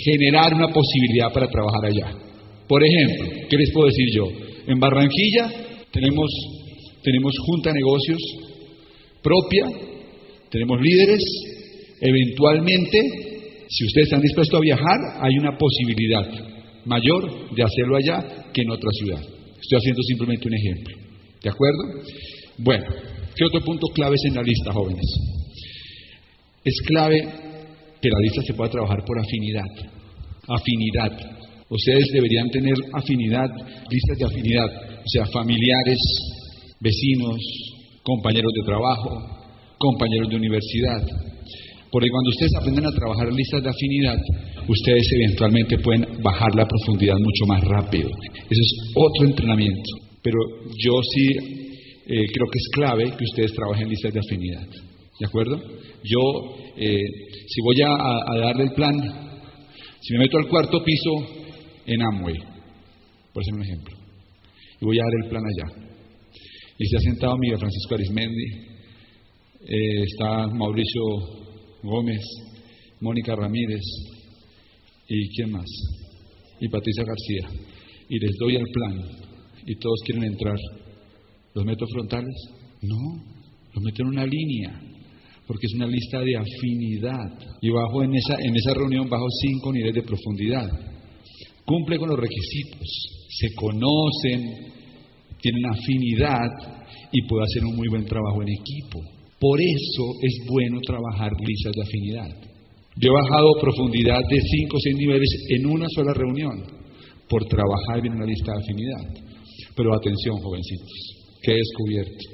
generar 0.04 0.54
una 0.54 0.68
posibilidad 0.68 1.32
para 1.32 1.48
trabajar 1.48 1.84
allá. 1.84 2.25
Por 2.68 2.82
ejemplo, 2.82 3.46
¿qué 3.48 3.56
les 3.56 3.72
puedo 3.72 3.86
decir 3.86 4.06
yo? 4.14 4.24
En 4.66 4.78
Barranquilla 4.78 5.52
tenemos, 5.92 6.30
tenemos 7.02 7.34
junta 7.38 7.70
de 7.70 7.76
negocios 7.76 8.20
propia, 9.22 9.66
tenemos 10.50 10.80
líderes, 10.80 11.22
eventualmente, 12.00 12.98
si 13.68 13.86
ustedes 13.86 14.06
están 14.06 14.20
dispuestos 14.20 14.58
a 14.58 14.62
viajar, 14.62 14.98
hay 15.20 15.38
una 15.38 15.56
posibilidad 15.56 16.28
mayor 16.84 17.54
de 17.54 17.62
hacerlo 17.62 17.96
allá 17.96 18.50
que 18.52 18.62
en 18.62 18.70
otra 18.70 18.90
ciudad. 18.92 19.20
Estoy 19.20 19.78
haciendo 19.78 20.02
simplemente 20.02 20.48
un 20.48 20.54
ejemplo. 20.54 20.96
¿De 21.42 21.50
acuerdo? 21.50 21.82
Bueno, 22.58 22.84
¿qué 23.34 23.44
otro 23.44 23.60
punto 23.60 23.86
clave 23.88 24.14
es 24.14 24.24
en 24.28 24.34
la 24.34 24.42
lista, 24.42 24.72
jóvenes? 24.72 25.04
Es 26.64 26.80
clave 26.86 27.20
que 28.00 28.08
la 28.08 28.20
lista 28.20 28.42
se 28.46 28.54
pueda 28.54 28.70
trabajar 28.70 29.04
por 29.04 29.18
afinidad. 29.18 29.64
Afinidad. 30.48 31.35
Ustedes 31.68 32.06
deberían 32.12 32.48
tener 32.50 32.74
afinidad, 32.92 33.50
listas 33.90 34.18
de 34.18 34.24
afinidad, 34.24 34.66
o 34.66 35.08
sea, 35.08 35.26
familiares, 35.26 35.98
vecinos, 36.80 37.36
compañeros 38.02 38.52
de 38.54 38.64
trabajo, 38.64 39.10
compañeros 39.78 40.30
de 40.30 40.36
universidad. 40.36 41.02
Porque 41.90 42.08
cuando 42.10 42.30
ustedes 42.30 42.52
aprenden 42.56 42.86
a 42.86 42.92
trabajar 42.92 43.32
listas 43.32 43.62
de 43.62 43.70
afinidad, 43.70 44.18
ustedes 44.68 45.08
eventualmente 45.12 45.78
pueden 45.78 46.22
bajar 46.22 46.54
la 46.54 46.66
profundidad 46.66 47.16
mucho 47.18 47.46
más 47.46 47.62
rápido. 47.64 48.10
Eso 48.10 48.60
es 48.60 48.92
otro 48.94 49.26
entrenamiento. 49.26 49.90
Pero 50.22 50.38
yo 50.84 51.00
sí 51.02 51.26
eh, 52.06 52.26
creo 52.32 52.46
que 52.50 52.58
es 52.58 52.68
clave 52.72 53.04
que 53.16 53.24
ustedes 53.24 53.52
trabajen 53.52 53.88
listas 53.88 54.12
de 54.12 54.20
afinidad. 54.20 54.66
¿De 55.18 55.26
acuerdo? 55.26 55.56
Yo, 56.04 56.20
eh, 56.76 57.00
si 57.48 57.60
voy 57.62 57.80
a, 57.82 57.90
a 57.90 58.38
darle 58.38 58.64
el 58.64 58.72
plan, 58.72 58.94
si 60.00 60.12
me 60.12 60.20
meto 60.20 60.38
al 60.38 60.48
cuarto 60.48 60.84
piso, 60.84 61.45
en 61.86 62.02
Amway, 62.02 62.36
por 63.32 63.44
ser 63.44 63.54
un 63.54 63.62
ejemplo. 63.62 63.96
Y 64.80 64.84
voy 64.84 64.98
a 64.98 65.04
dar 65.04 65.12
el 65.22 65.30
plan 65.30 65.42
allá. 65.44 65.86
Y 66.78 66.86
se 66.86 66.96
ha 66.96 67.00
sentado 67.00 67.36
Miguel 67.38 67.58
Francisco 67.58 67.94
Arismendi, 67.94 68.44
eh, 69.68 70.02
está 70.02 70.46
Mauricio 70.48 71.02
Gómez, 71.82 72.20
Mónica 73.00 73.34
Ramírez 73.34 73.82
y 75.08 75.28
quién 75.34 75.52
más, 75.52 75.66
y 76.60 76.68
Patricia 76.68 77.04
García. 77.04 77.64
Y 78.08 78.18
les 78.18 78.36
doy 78.38 78.56
el 78.56 78.66
plan 78.72 79.00
y 79.64 79.76
todos 79.76 80.00
quieren 80.04 80.24
entrar. 80.24 80.56
¿Los 81.54 81.64
meto 81.64 81.86
frontales? 81.86 82.34
No, 82.82 83.24
los 83.74 83.82
meto 83.82 84.02
en 84.02 84.08
una 84.08 84.26
línea, 84.26 84.78
porque 85.46 85.66
es 85.66 85.74
una 85.74 85.86
lista 85.86 86.20
de 86.20 86.36
afinidad. 86.36 87.38
Y 87.62 87.70
bajo 87.70 88.02
en 88.02 88.14
esa, 88.14 88.36
en 88.38 88.54
esa 88.54 88.74
reunión 88.74 89.08
bajo 89.08 89.26
cinco 89.40 89.72
niveles 89.72 89.94
de 89.94 90.02
profundidad 90.02 90.95
cumple 91.66 91.98
con 91.98 92.08
los 92.08 92.18
requisitos, 92.18 92.88
se 93.28 93.52
conocen, 93.54 94.40
tienen 95.40 95.66
afinidad 95.66 96.48
y 97.12 97.22
puede 97.26 97.44
hacer 97.44 97.64
un 97.64 97.76
muy 97.76 97.88
buen 97.88 98.06
trabajo 98.06 98.40
en 98.42 98.48
equipo. 98.48 99.02
Por 99.38 99.60
eso 99.60 100.04
es 100.22 100.38
bueno 100.48 100.80
trabajar 100.80 101.32
listas 101.44 101.72
de 101.74 101.82
afinidad. 101.82 102.30
Yo 102.96 103.10
he 103.10 103.22
bajado 103.22 103.52
profundidad 103.60 104.20
de 104.30 104.40
5 104.40 104.76
o 104.76 104.80
6 104.80 104.96
niveles 104.96 105.28
en 105.50 105.66
una 105.66 105.86
sola 105.90 106.14
reunión 106.14 106.64
por 107.28 107.44
trabajar 107.44 108.00
bien 108.00 108.14
una 108.14 108.24
lista 108.24 108.52
de 108.52 108.62
afinidad. 108.62 109.22
Pero 109.74 109.94
atención, 109.94 110.36
jovencitos, 110.38 110.92
que 111.42 111.52
he 111.52 111.56
descubierto. 111.56 112.24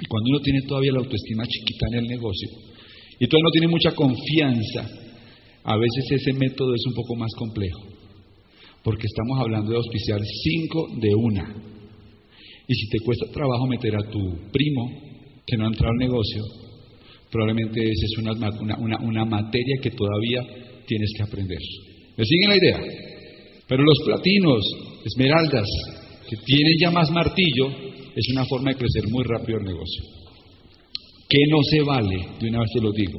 Y 0.00 0.06
cuando 0.06 0.30
uno 0.30 0.40
tiene 0.40 0.60
todavía 0.68 0.92
la 0.92 1.00
autoestima 1.00 1.44
chiquita 1.46 1.86
en 1.90 1.98
el 1.98 2.06
negocio 2.06 2.48
y 3.18 3.26
todavía 3.26 3.48
no 3.48 3.50
tiene 3.50 3.68
mucha 3.68 3.90
confianza, 3.90 4.86
a 5.64 5.76
veces 5.76 6.04
ese 6.12 6.32
método 6.34 6.72
es 6.72 6.86
un 6.86 6.94
poco 6.94 7.16
más 7.16 7.32
complejo 7.36 7.87
porque 8.82 9.06
estamos 9.06 9.38
hablando 9.40 9.70
de 9.70 9.76
auspiciar 9.76 10.20
cinco 10.42 10.88
de 11.00 11.14
una. 11.14 11.54
Y 12.66 12.74
si 12.74 12.88
te 12.90 13.00
cuesta 13.00 13.26
trabajo 13.32 13.66
meter 13.66 13.94
a 13.96 14.10
tu 14.10 14.50
primo 14.52 14.90
que 15.46 15.56
no 15.56 15.64
ha 15.64 15.68
entrado 15.68 15.92
al 15.92 15.98
negocio, 15.98 16.42
probablemente 17.30 17.80
esa 17.82 18.06
es 18.06 18.18
una, 18.18 18.98
una, 19.00 19.24
materia 19.24 19.76
que 19.82 19.90
todavía 19.90 20.42
tienes 20.86 21.10
que 21.16 21.22
aprender. 21.22 21.58
¿Me 22.16 22.24
siguen 22.24 22.50
la 22.50 22.56
idea? 22.56 22.80
Pero 23.66 23.82
los 23.82 23.98
platinos, 24.04 24.62
esmeraldas, 25.04 25.66
que 26.28 26.36
tienen 26.44 26.74
ya 26.80 26.90
más 26.90 27.10
martillo, 27.10 27.68
es 28.14 28.28
una 28.32 28.44
forma 28.44 28.70
de 28.70 28.76
crecer 28.76 29.04
muy 29.10 29.24
rápido 29.24 29.58
el 29.58 29.64
negocio. 29.64 30.04
Que 31.28 31.38
no 31.50 31.62
se 31.62 31.82
vale, 31.82 32.16
de 32.40 32.48
una 32.48 32.60
vez 32.60 32.70
te 32.72 32.80
lo 32.80 32.92
digo, 32.92 33.18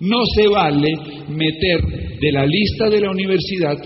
no 0.00 0.24
se 0.34 0.48
vale 0.48 0.92
meter 1.28 2.18
de 2.20 2.32
la 2.32 2.44
lista 2.44 2.88
de 2.90 3.00
la 3.00 3.10
universidad 3.10 3.78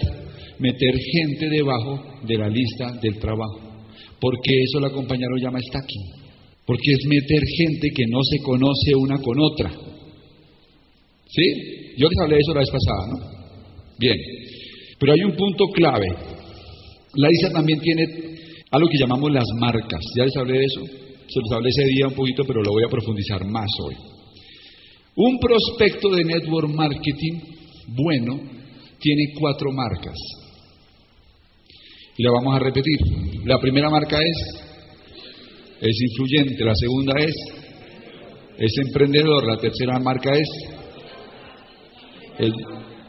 meter 0.60 0.94
gente 1.12 1.48
debajo 1.48 2.02
de 2.22 2.36
la 2.36 2.48
lista 2.48 2.92
del 3.00 3.18
trabajo. 3.18 3.60
Porque 4.20 4.62
eso 4.62 4.80
la 4.80 4.90
compañera 4.90 5.30
lo 5.30 5.42
llama 5.42 5.60
stacking. 5.60 6.18
Porque 6.66 6.92
es 6.92 7.06
meter 7.06 7.42
gente 7.56 7.88
que 7.94 8.04
no 8.08 8.20
se 8.22 8.38
conoce 8.42 8.94
una 8.96 9.18
con 9.18 9.40
otra. 9.40 9.70
¿Sí? 11.30 11.94
Yo 11.96 12.08
les 12.08 12.18
hablé 12.20 12.36
de 12.36 12.40
eso 12.40 12.54
la 12.54 12.60
vez 12.60 12.70
pasada, 12.70 13.06
¿no? 13.08 13.38
Bien. 13.98 14.16
Pero 14.98 15.12
hay 15.12 15.20
un 15.24 15.36
punto 15.36 15.66
clave. 15.68 16.08
La 17.14 17.28
lista 17.28 17.50
también 17.50 17.80
tiene 17.80 18.04
algo 18.70 18.88
que 18.88 18.98
llamamos 18.98 19.32
las 19.32 19.46
marcas. 19.58 20.00
Ya 20.16 20.24
les 20.24 20.36
hablé 20.36 20.58
de 20.58 20.64
eso. 20.64 20.84
Se 20.84 21.40
los 21.40 21.52
hablé 21.52 21.68
ese 21.68 21.84
día 21.84 22.08
un 22.08 22.14
poquito, 22.14 22.44
pero 22.44 22.62
lo 22.62 22.72
voy 22.72 22.84
a 22.84 22.90
profundizar 22.90 23.44
más 23.44 23.68
hoy. 23.82 23.94
Un 25.16 25.38
prospecto 25.38 26.10
de 26.10 26.24
network 26.24 26.68
marketing 26.70 27.40
bueno 27.88 28.40
tiene 29.00 29.32
cuatro 29.38 29.72
marcas. 29.72 30.16
Y 32.18 32.24
la 32.24 32.32
vamos 32.32 32.56
a 32.56 32.58
repetir. 32.58 32.98
La 33.44 33.60
primera 33.60 33.88
marca 33.88 34.18
es, 34.18 34.60
es 35.80 36.00
influyente, 36.02 36.64
la 36.64 36.74
segunda 36.74 37.14
es, 37.20 37.34
es 38.58 38.72
emprendedor, 38.86 39.46
la 39.46 39.56
tercera 39.56 40.00
marca 40.00 40.32
es, 40.34 40.48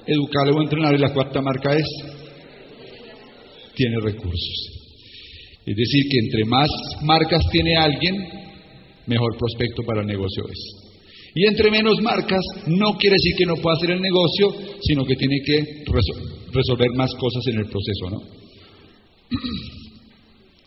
educable 0.06 0.52
o 0.56 0.62
entrenar, 0.62 0.94
y 0.94 1.00
la 1.00 1.12
cuarta 1.12 1.42
marca 1.42 1.76
es, 1.76 1.88
tiene 3.74 3.96
recursos. 4.00 4.70
Es 5.66 5.76
decir, 5.76 6.04
que 6.12 6.20
entre 6.20 6.46
más 6.46 6.70
marcas 7.02 7.42
tiene 7.52 7.78
alguien, 7.78 8.14
mejor 9.08 9.38
prospecto 9.40 9.82
para 9.88 10.02
el 10.02 10.08
negocio 10.08 10.44
es. 10.52 10.90
Y 11.34 11.48
entre 11.48 11.72
menos 11.72 12.00
marcas 12.00 12.46
no 12.68 12.96
quiere 12.98 13.16
decir 13.16 13.34
que 13.40 13.46
no 13.48 13.56
pueda 13.56 13.76
hacer 13.76 13.90
el 13.90 14.02
negocio, 14.02 14.54
sino 14.82 15.04
que 15.04 15.16
tiene 15.16 15.38
que 15.44 15.84
resolver 16.54 16.90
más 16.96 17.12
cosas 17.16 17.48
en 17.48 17.58
el 17.58 17.66
proceso, 17.66 18.10
¿no? 18.12 18.49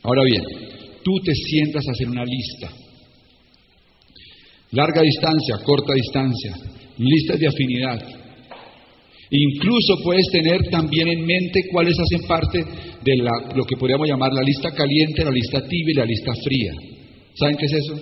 Ahora 0.02 0.23
bien, 0.25 0.42
tú 1.04 1.12
te 1.25 1.35
sientas 1.35 1.87
a 1.87 1.92
hacer 1.92 2.09
una 2.09 2.25
lista. 2.25 2.71
Larga 4.73 5.02
distancia, 5.02 5.57
corta 5.64 5.92
distancia, 5.92 6.57
listas 6.99 7.38
de 7.38 7.47
afinidad. 7.47 8.00
Incluso 9.31 9.95
puedes 10.04 10.26
tener 10.31 10.61
también 10.71 11.09
en 11.09 11.25
mente 11.25 11.61
cuáles 11.71 11.97
hacen 11.99 12.26
parte 12.26 12.64
de 13.02 13.16
la, 13.16 13.31
lo 13.54 13.64
que 13.64 13.76
podríamos 13.76 14.09
llamar 14.09 14.33
la 14.33 14.42
lista 14.42 14.71
caliente, 14.73 15.25
la 15.25 15.31
lista 15.31 15.66
tibia 15.66 15.92
y 15.92 15.97
la 15.97 16.04
lista 16.04 16.33
fría. 16.45 16.73
¿Saben 17.35 17.57
qué 17.57 17.66
es 17.66 17.73
eso? 17.73 17.95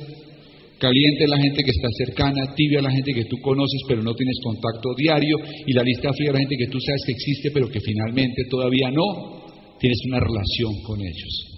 Caliente 0.78 1.24
es 1.24 1.30
la 1.30 1.38
gente 1.38 1.62
que 1.62 1.70
está 1.70 1.88
cercana, 2.04 2.54
tibia 2.56 2.78
es 2.78 2.84
la 2.84 2.90
gente 2.90 3.12
que 3.12 3.24
tú 3.26 3.36
conoces 3.42 3.80
pero 3.86 4.02
no 4.02 4.14
tienes 4.14 4.36
contacto 4.42 4.94
diario 4.96 5.36
y 5.66 5.72
la 5.72 5.82
lista 5.82 6.10
fría 6.12 6.30
es 6.30 6.34
la 6.34 6.40
gente 6.40 6.56
que 6.56 6.66
tú 6.66 6.80
sabes 6.80 7.02
que 7.04 7.12
existe 7.12 7.50
pero 7.52 7.68
que 7.68 7.80
finalmente 7.80 8.44
todavía 8.48 8.90
no 8.90 9.39
tienes 9.80 9.98
una 10.06 10.20
relación 10.20 10.82
con 10.86 11.00
ellos. 11.00 11.50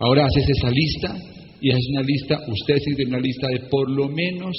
Ahora 0.00 0.26
haces 0.26 0.44
esa 0.58 0.70
lista 0.70 1.16
y 1.60 1.70
haces 1.70 1.86
una 1.92 2.02
lista, 2.02 2.38
ustedes 2.48 2.82
tienen 2.82 3.14
una 3.14 3.20
lista 3.22 3.46
de 3.48 3.68
por 3.70 3.88
lo 3.90 4.08
menos 4.08 4.56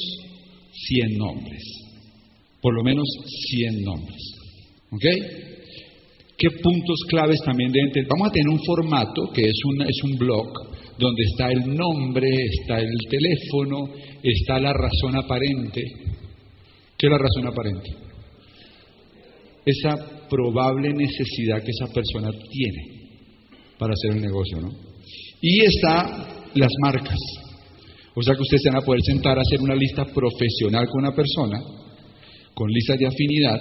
100 0.71 1.17
nombres. 1.17 1.63
Por 2.61 2.75
lo 2.75 2.83
menos 2.83 3.05
100 3.49 3.83
nombres. 3.83 4.21
¿Ok? 4.91 5.05
¿Qué 6.37 6.49
puntos 6.61 6.99
claves 7.09 7.39
también 7.45 7.71
deben 7.71 7.91
tener? 7.91 8.07
Vamos 8.09 8.29
a 8.29 8.31
tener 8.31 8.49
un 8.49 8.63
formato 8.63 9.31
que 9.33 9.41
es 9.41 9.59
un, 9.65 9.81
es 9.81 10.03
un 10.03 10.17
blog 10.17 10.47
donde 10.97 11.23
está 11.23 11.51
el 11.51 11.75
nombre, 11.75 12.27
está 12.59 12.79
el 12.79 12.97
teléfono, 13.09 13.89
está 14.21 14.59
la 14.59 14.73
razón 14.73 15.15
aparente. 15.15 15.81
¿Qué 16.97 17.07
es 17.07 17.11
la 17.11 17.17
razón 17.17 17.47
aparente? 17.47 17.89
Esa 19.65 20.22
probable 20.33 20.93
necesidad 20.93 21.61
que 21.63 21.71
esa 21.71 21.93
persona 21.93 22.31
tiene 22.49 23.03
para 23.77 23.93
hacer 23.93 24.17
el 24.17 24.21
negocio, 24.21 24.61
¿no? 24.61 24.69
Y 25.41 25.63
está 25.63 26.49
las 26.55 26.71
marcas. 26.81 27.19
O 28.15 28.21
sea 28.23 28.33
que 28.35 28.41
ustedes 28.41 28.63
se 28.63 28.69
van 28.69 28.81
a 28.81 28.85
poder 28.85 29.01
sentar 29.03 29.37
a 29.37 29.41
hacer 29.41 29.61
una 29.61 29.75
lista 29.75 30.05
profesional 30.05 30.87
con 30.87 31.03
una 31.03 31.15
persona, 31.15 31.59
con 32.53 32.69
listas 32.69 32.97
de 32.97 33.07
afinidad, 33.07 33.59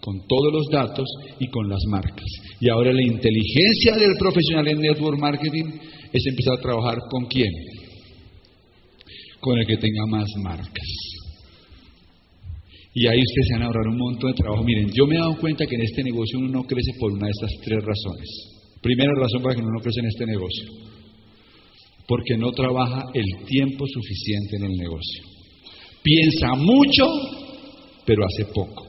con 0.00 0.26
todos 0.26 0.52
los 0.52 0.66
datos 0.70 1.06
y 1.38 1.48
con 1.48 1.68
las 1.68 1.80
marcas. 1.88 2.26
Y 2.60 2.68
ahora 2.68 2.92
la 2.92 3.02
inteligencia 3.02 3.96
del 3.96 4.16
profesional 4.18 4.68
en 4.68 4.80
network 4.80 5.18
marketing 5.18 5.64
es 6.12 6.26
empezar 6.26 6.54
a 6.58 6.62
trabajar 6.62 6.98
con 7.10 7.24
quién? 7.26 7.50
Con 9.40 9.58
el 9.58 9.66
que 9.66 9.76
tenga 9.76 10.06
más 10.08 10.28
marcas. 10.42 11.25
Y 12.96 13.06
ahí 13.06 13.20
ustedes 13.20 13.48
se 13.48 13.52
van 13.52 13.62
a 13.62 13.66
ahorrar 13.66 13.88
un 13.88 13.98
montón 13.98 14.32
de 14.32 14.40
trabajo. 14.40 14.64
Miren, 14.64 14.88
yo 14.90 15.06
me 15.06 15.16
he 15.16 15.18
dado 15.18 15.36
cuenta 15.36 15.66
que 15.66 15.74
en 15.74 15.82
este 15.82 16.02
negocio 16.02 16.38
uno 16.38 16.48
no 16.48 16.62
crece 16.64 16.92
por 16.98 17.12
una 17.12 17.26
de 17.26 17.32
estas 17.36 17.50
tres 17.62 17.84
razones. 17.84 18.28
Primera 18.80 19.12
razón 19.20 19.42
para 19.42 19.54
que 19.54 19.60
uno 19.60 19.72
no 19.76 19.82
crece 19.82 20.00
en 20.00 20.06
este 20.06 20.24
negocio. 20.24 20.64
Porque 22.08 22.38
no 22.38 22.52
trabaja 22.52 23.04
el 23.12 23.44
tiempo 23.44 23.84
suficiente 23.86 24.56
en 24.56 24.64
el 24.64 24.72
negocio. 24.78 25.24
Piensa 26.02 26.54
mucho, 26.56 27.04
pero 28.06 28.24
hace 28.24 28.46
poco. 28.46 28.88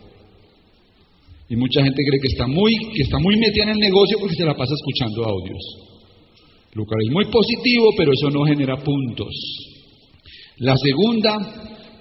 Y 1.49 1.57
mucha 1.57 1.83
gente 1.83 2.01
cree 2.07 2.21
que 2.21 2.31
está 2.31 2.47
muy, 2.47 2.71
que 2.95 3.03
está 3.03 3.19
muy 3.19 3.35
metida 3.35 3.63
en 3.63 3.69
el 3.71 3.79
negocio 3.79 4.19
porque 4.21 4.35
se 4.35 4.45
la 4.45 4.55
pasa 4.55 4.73
escuchando 4.73 5.25
audios. 5.25 5.63
Lo 6.75 6.85
cual 6.85 7.01
es 7.03 7.11
muy 7.11 7.25
positivo, 7.25 7.89
pero 7.97 8.13
eso 8.13 8.29
no 8.29 8.45
genera 8.45 8.77
puntos. 8.77 9.35
La 10.59 10.77
segunda, 10.77 11.35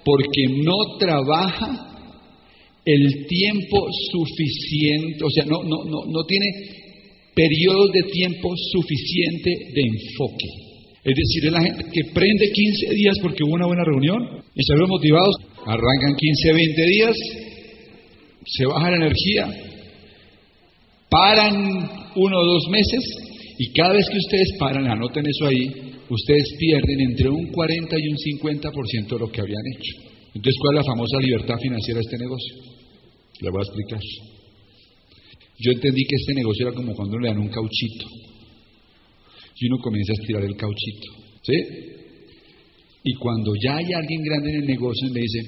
porque 0.04 0.62
no 0.62 0.98
trabaja 1.00 1.86
el 2.87 3.26
tiempo 3.26 3.85
suficiente, 4.12 5.25
o 5.25 5.31
sea, 5.31 5.45
no, 5.45 5.64
no, 5.64 5.85
no, 5.85 6.07
no 6.07 6.25
tiene 6.25 6.47
periodos 7.35 7.90
de 7.93 8.02
tiempo 8.12 8.55
suficiente 8.73 9.50
de 9.75 9.83
enfoque. 9.83 10.47
Es 11.02 11.14
decir, 11.14 11.47
es 11.47 11.52
la 11.52 11.62
gente 11.62 11.85
que 11.93 12.12
prende 12.14 12.50
15 12.50 12.95
días 12.95 13.16
porque 13.21 13.43
hubo 13.45 13.55
una 13.55 13.66
buena 13.66 13.85
reunión 13.85 14.23
y 14.55 14.62
se 14.62 14.75
ven 14.75 14.88
motivados, 14.88 15.35
arrancan 15.66 16.14
15, 16.16 16.52
20 16.52 16.87
días, 16.87 17.16
se 18.47 18.66
baja 18.66 18.90
la 18.90 18.97
energía, 18.97 19.49
paran 21.11 21.90
uno 22.14 22.38
o 22.38 22.45
dos 22.45 22.69
meses 22.71 23.02
y 23.59 23.73
cada 23.73 23.95
vez 23.95 24.09
que 24.09 24.19
ustedes 24.19 24.49
paran, 24.61 24.87
anoten 24.87 25.25
eso 25.26 25.47
ahí, 25.47 25.93
ustedes 26.09 26.55
pierden 26.59 27.00
entre 27.00 27.31
un 27.31 27.49
40 27.49 27.97
y 27.99 28.09
un 28.09 28.16
50% 28.16 29.09
de 29.09 29.18
lo 29.18 29.29
que 29.31 29.40
habían 29.40 29.62
hecho. 29.75 30.07
Entonces, 30.35 30.55
¿cuál 30.61 30.77
es 30.77 30.87
la 30.87 30.92
famosa 30.92 31.18
libertad 31.18 31.57
financiera 31.61 31.99
de 31.99 32.05
este 32.05 32.18
negocio? 32.18 32.75
Le 33.40 33.51
voy 33.51 33.61
a 33.61 33.66
explicar. 33.66 34.01
Yo 35.59 35.72
entendí 35.72 36.05
que 36.05 36.16
este 36.16 36.35
negocio 36.35 36.68
era 36.68 36.77
como 36.77 36.94
cuando 36.94 37.18
le 37.18 37.29
dan 37.29 37.38
un 37.38 37.49
cauchito 37.49 38.07
y 39.59 39.66
uno 39.68 39.79
comienza 39.79 40.12
a 40.12 40.20
estirar 40.20 40.44
el 40.44 40.57
cauchito. 40.57 41.12
¿Sí? 41.42 41.55
Y 43.05 43.14
cuando 43.14 43.53
ya 43.62 43.77
hay 43.77 43.92
alguien 43.92 44.22
grande 44.22 44.51
en 44.51 44.57
el 44.62 44.66
negocio, 44.66 45.09
le 45.12 45.20
dice, 45.20 45.40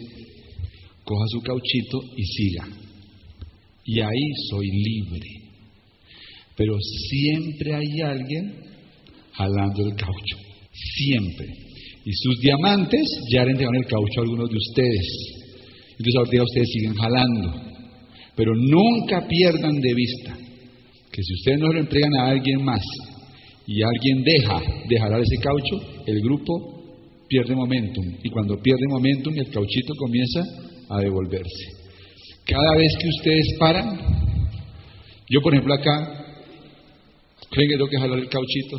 coja 1.04 1.24
su 1.28 1.40
cauchito 1.40 2.00
y 2.16 2.24
siga. 2.24 2.68
Y 3.84 4.00
ahí 4.00 4.32
soy 4.48 4.66
libre. 4.70 5.28
Pero 6.56 6.76
siempre 6.80 7.74
hay 7.74 8.00
alguien 8.00 8.54
jalando 9.32 9.86
el 9.86 9.94
caucho. 9.96 10.36
Siempre. 10.72 11.46
Y 12.04 12.12
sus 12.12 12.40
diamantes 12.40 13.02
ya 13.32 13.44
le 13.44 13.50
entregaron 13.50 13.76
el 13.76 13.86
caucho 13.86 14.20
a 14.20 14.22
algunos 14.22 14.48
de 14.48 14.56
ustedes. 14.56 15.06
Entonces 15.90 16.14
ahorita 16.16 16.42
ustedes 16.44 16.68
siguen 16.72 16.94
jalando. 16.94 17.67
Pero 18.38 18.52
nunca 18.54 19.26
pierdan 19.26 19.80
de 19.80 19.94
vista 19.94 20.38
que 21.10 21.22
si 21.24 21.34
ustedes 21.34 21.58
no 21.58 21.72
lo 21.72 21.80
entregan 21.80 22.14
a 22.20 22.28
alguien 22.28 22.64
más 22.64 22.80
y 23.66 23.82
alguien 23.82 24.22
deja 24.22 24.62
de 24.88 24.96
jalar 24.96 25.20
ese 25.20 25.42
caucho, 25.42 26.04
el 26.06 26.20
grupo 26.20 27.24
pierde 27.28 27.56
momentum. 27.56 28.04
Y 28.22 28.30
cuando 28.30 28.56
pierde 28.62 28.86
momentum, 28.88 29.34
el 29.36 29.50
cauchito 29.50 29.92
comienza 29.98 30.40
a 30.88 31.00
devolverse. 31.00 31.64
Cada 32.46 32.76
vez 32.76 32.92
que 33.00 33.08
ustedes 33.08 33.56
paran, 33.58 33.98
yo 35.28 35.40
por 35.42 35.52
ejemplo 35.52 35.74
acá, 35.74 36.24
¿creen 37.50 37.70
que 37.70 37.74
tengo 37.74 37.90
que 37.90 37.98
jalar 37.98 38.20
el 38.20 38.28
cauchito? 38.28 38.78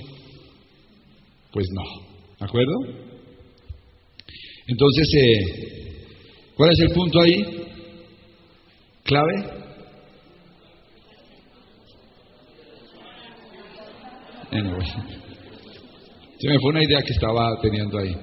Pues 1.51 1.67
no, 1.73 1.83
¿de 2.39 2.45
acuerdo? 2.45 2.73
Entonces, 4.67 5.13
eh, 5.15 6.05
¿cuál 6.55 6.71
es 6.71 6.79
el 6.79 6.91
punto 6.91 7.19
ahí? 7.19 7.68
¿Clave? 9.09 9.33
Anyway. 14.51 14.85
Se 16.39 16.47
me 16.47 16.59
fue 16.59 16.69
una 16.69 16.83
idea 16.83 17.01
que 17.01 17.13
estaba 17.13 17.59
teniendo 17.59 17.97
ahí. 17.97 18.15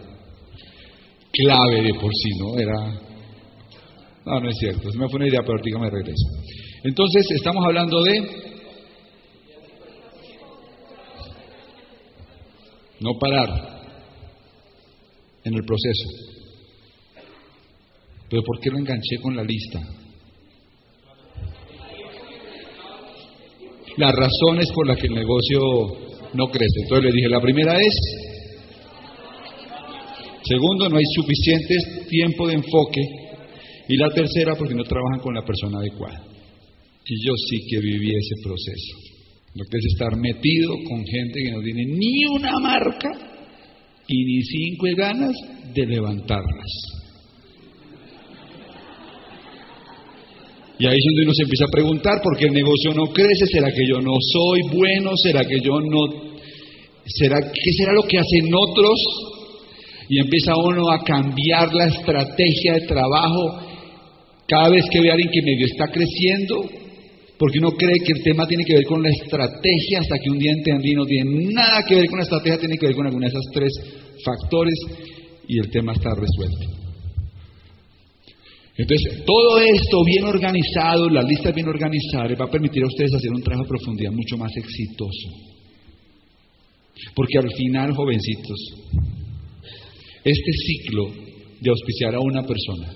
Clave 1.33 1.83
de 1.83 1.94
por 1.94 2.12
sí, 2.14 2.31
¿no? 2.38 2.57
Era. 2.57 3.01
No, 4.27 4.40
no 4.40 4.49
es 4.49 4.57
cierto. 4.59 4.88
Se 4.92 4.96
me 4.96 5.09
fue 5.09 5.16
una 5.16 5.27
idea, 5.27 5.40
pero 5.44 5.59
dígame 5.61 5.90
regreso. 5.90 6.25
Entonces, 6.85 7.33
estamos 7.33 7.64
hablando 7.66 8.05
de. 8.05 8.20
No 13.01 13.11
parar 13.18 13.81
en 15.42 15.53
el 15.53 15.64
proceso. 15.64 16.09
Pero 18.31 18.42
¿por 18.44 18.61
qué 18.61 18.70
lo 18.70 18.79
enganché 18.79 19.16
con 19.20 19.35
la 19.35 19.42
lista? 19.42 19.81
Las 23.96 24.14
razones 24.14 24.70
por 24.74 24.87
las 24.87 24.98
que 24.98 25.06
el 25.06 25.14
negocio 25.14 25.61
no 26.35 26.46
crece. 26.48 26.80
Entonces 26.82 27.04
le 27.04 27.12
dije, 27.12 27.28
la 27.28 27.40
primera 27.40 27.76
es, 27.76 27.94
segundo, 30.44 30.88
no 30.88 30.96
hay 30.96 31.04
suficiente 31.14 31.76
tiempo 32.09 32.46
de 32.46 32.54
enfoque. 32.54 33.00
Y 33.88 33.96
la 33.96 34.09
tercera, 34.11 34.56
porque 34.56 34.74
no 34.74 34.82
trabajan 34.82 35.20
con 35.20 35.35
la 35.35 35.42
persona 35.42 35.78
adecuada. 35.78 36.24
Y 37.06 37.24
yo 37.24 37.32
sí 37.48 37.61
que 37.70 37.78
viví 37.78 38.11
ese 38.11 38.42
proceso. 38.42 39.06
Lo 39.54 39.64
que 39.70 39.78
es 39.78 39.85
estar 39.87 40.16
metido 40.16 40.74
con 40.88 41.04
gente 41.04 41.40
que 41.42 41.50
no 41.52 41.62
tiene 41.62 41.85
ni 41.87 42.26
una 42.35 42.59
marca 42.59 43.09
y 44.09 44.24
ni 44.24 44.42
cinco 44.42 44.87
ganas 44.96 45.32
de 45.72 45.87
levantarlas. 45.87 46.95
Y 50.78 50.86
ahí 50.86 50.96
es 50.96 51.04
donde 51.06 51.22
uno 51.22 51.32
se 51.32 51.42
empieza 51.42 51.64
a 51.64 51.72
preguntar 51.72 52.20
por 52.22 52.36
qué 52.36 52.46
el 52.46 52.52
negocio 52.52 52.92
no 52.92 53.06
crece, 53.12 53.46
¿será 53.46 53.72
que 53.72 53.86
yo 53.88 54.00
no 54.00 54.12
soy 54.20 54.60
bueno? 54.72 55.10
¿Será 55.16 55.44
que 55.44 55.60
yo 55.60 55.80
no 55.80 56.26
será 57.06 57.40
qué 57.40 57.72
será 57.78 57.92
lo 57.94 58.02
que 58.02 58.18
hacen 58.18 58.52
otros? 58.52 58.98
Y 60.08 60.18
empieza 60.18 60.54
uno 60.56 60.90
a 60.90 61.02
cambiar 61.02 61.72
la 61.72 61.86
estrategia 61.86 62.74
de 62.74 62.86
trabajo 62.86 63.60
cada 64.46 64.68
vez 64.68 64.84
que 64.90 65.00
ve 65.00 65.10
a 65.10 65.14
alguien 65.14 65.30
que 65.32 65.42
medio 65.42 65.66
está 65.66 65.88
creciendo, 65.88 66.68
porque 67.38 67.58
uno 67.58 67.72
cree 67.72 67.98
que 68.04 68.12
el 68.12 68.22
tema 68.22 68.46
tiene 68.46 68.64
que 68.64 68.74
ver 68.74 68.84
con 68.84 69.02
la 69.02 69.10
estrategia, 69.10 70.00
hasta 70.00 70.18
que 70.18 70.30
un 70.30 70.38
día 70.38 70.52
entendí 70.52 70.92
no 70.92 71.04
tiene 71.04 71.52
nada 71.52 71.84
que 71.84 71.96
ver 71.96 72.06
con 72.06 72.18
la 72.18 72.24
estrategia, 72.24 72.58
tiene 72.58 72.76
que 72.76 72.86
ver 72.86 72.94
con 72.94 73.06
alguna 73.06 73.26
de 73.26 73.30
esos 73.30 73.46
tres 73.52 73.72
factores 74.24 74.74
y 75.48 75.58
el 75.58 75.70
tema 75.70 75.92
está 75.92 76.10
resuelto. 76.14 76.86
Entonces, 78.78 79.24
todo 79.24 79.58
esto 79.58 80.04
bien 80.04 80.24
organizado, 80.24 81.08
las 81.08 81.24
listas 81.24 81.54
bien 81.54 81.68
organizadas, 81.68 82.38
va 82.38 82.44
a 82.44 82.50
permitir 82.50 82.82
a 82.82 82.86
ustedes 82.86 83.14
hacer 83.14 83.30
un 83.30 83.42
trabajo 83.42 83.64
de 83.64 83.68
profundidad 83.68 84.12
mucho 84.12 84.36
más 84.36 84.52
exitoso. 84.54 85.28
Porque 87.14 87.38
al 87.38 87.50
final, 87.56 87.94
jovencitos, 87.94 88.58
este 90.24 90.52
ciclo 90.52 91.06
de 91.60 91.70
auspiciar 91.70 92.14
a 92.14 92.20
una 92.20 92.42
persona 92.42 92.92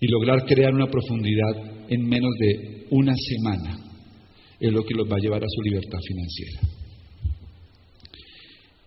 y 0.00 0.06
lograr 0.08 0.44
crear 0.44 0.74
una 0.74 0.88
profundidad 0.88 1.88
en 1.88 2.06
menos 2.06 2.32
de 2.38 2.86
una 2.90 3.14
semana 3.16 3.78
es 4.60 4.72
lo 4.72 4.84
que 4.84 4.94
los 4.94 5.10
va 5.10 5.16
a 5.16 5.20
llevar 5.20 5.42
a 5.42 5.48
su 5.48 5.62
libertad 5.62 5.98
financiera. 6.06 6.60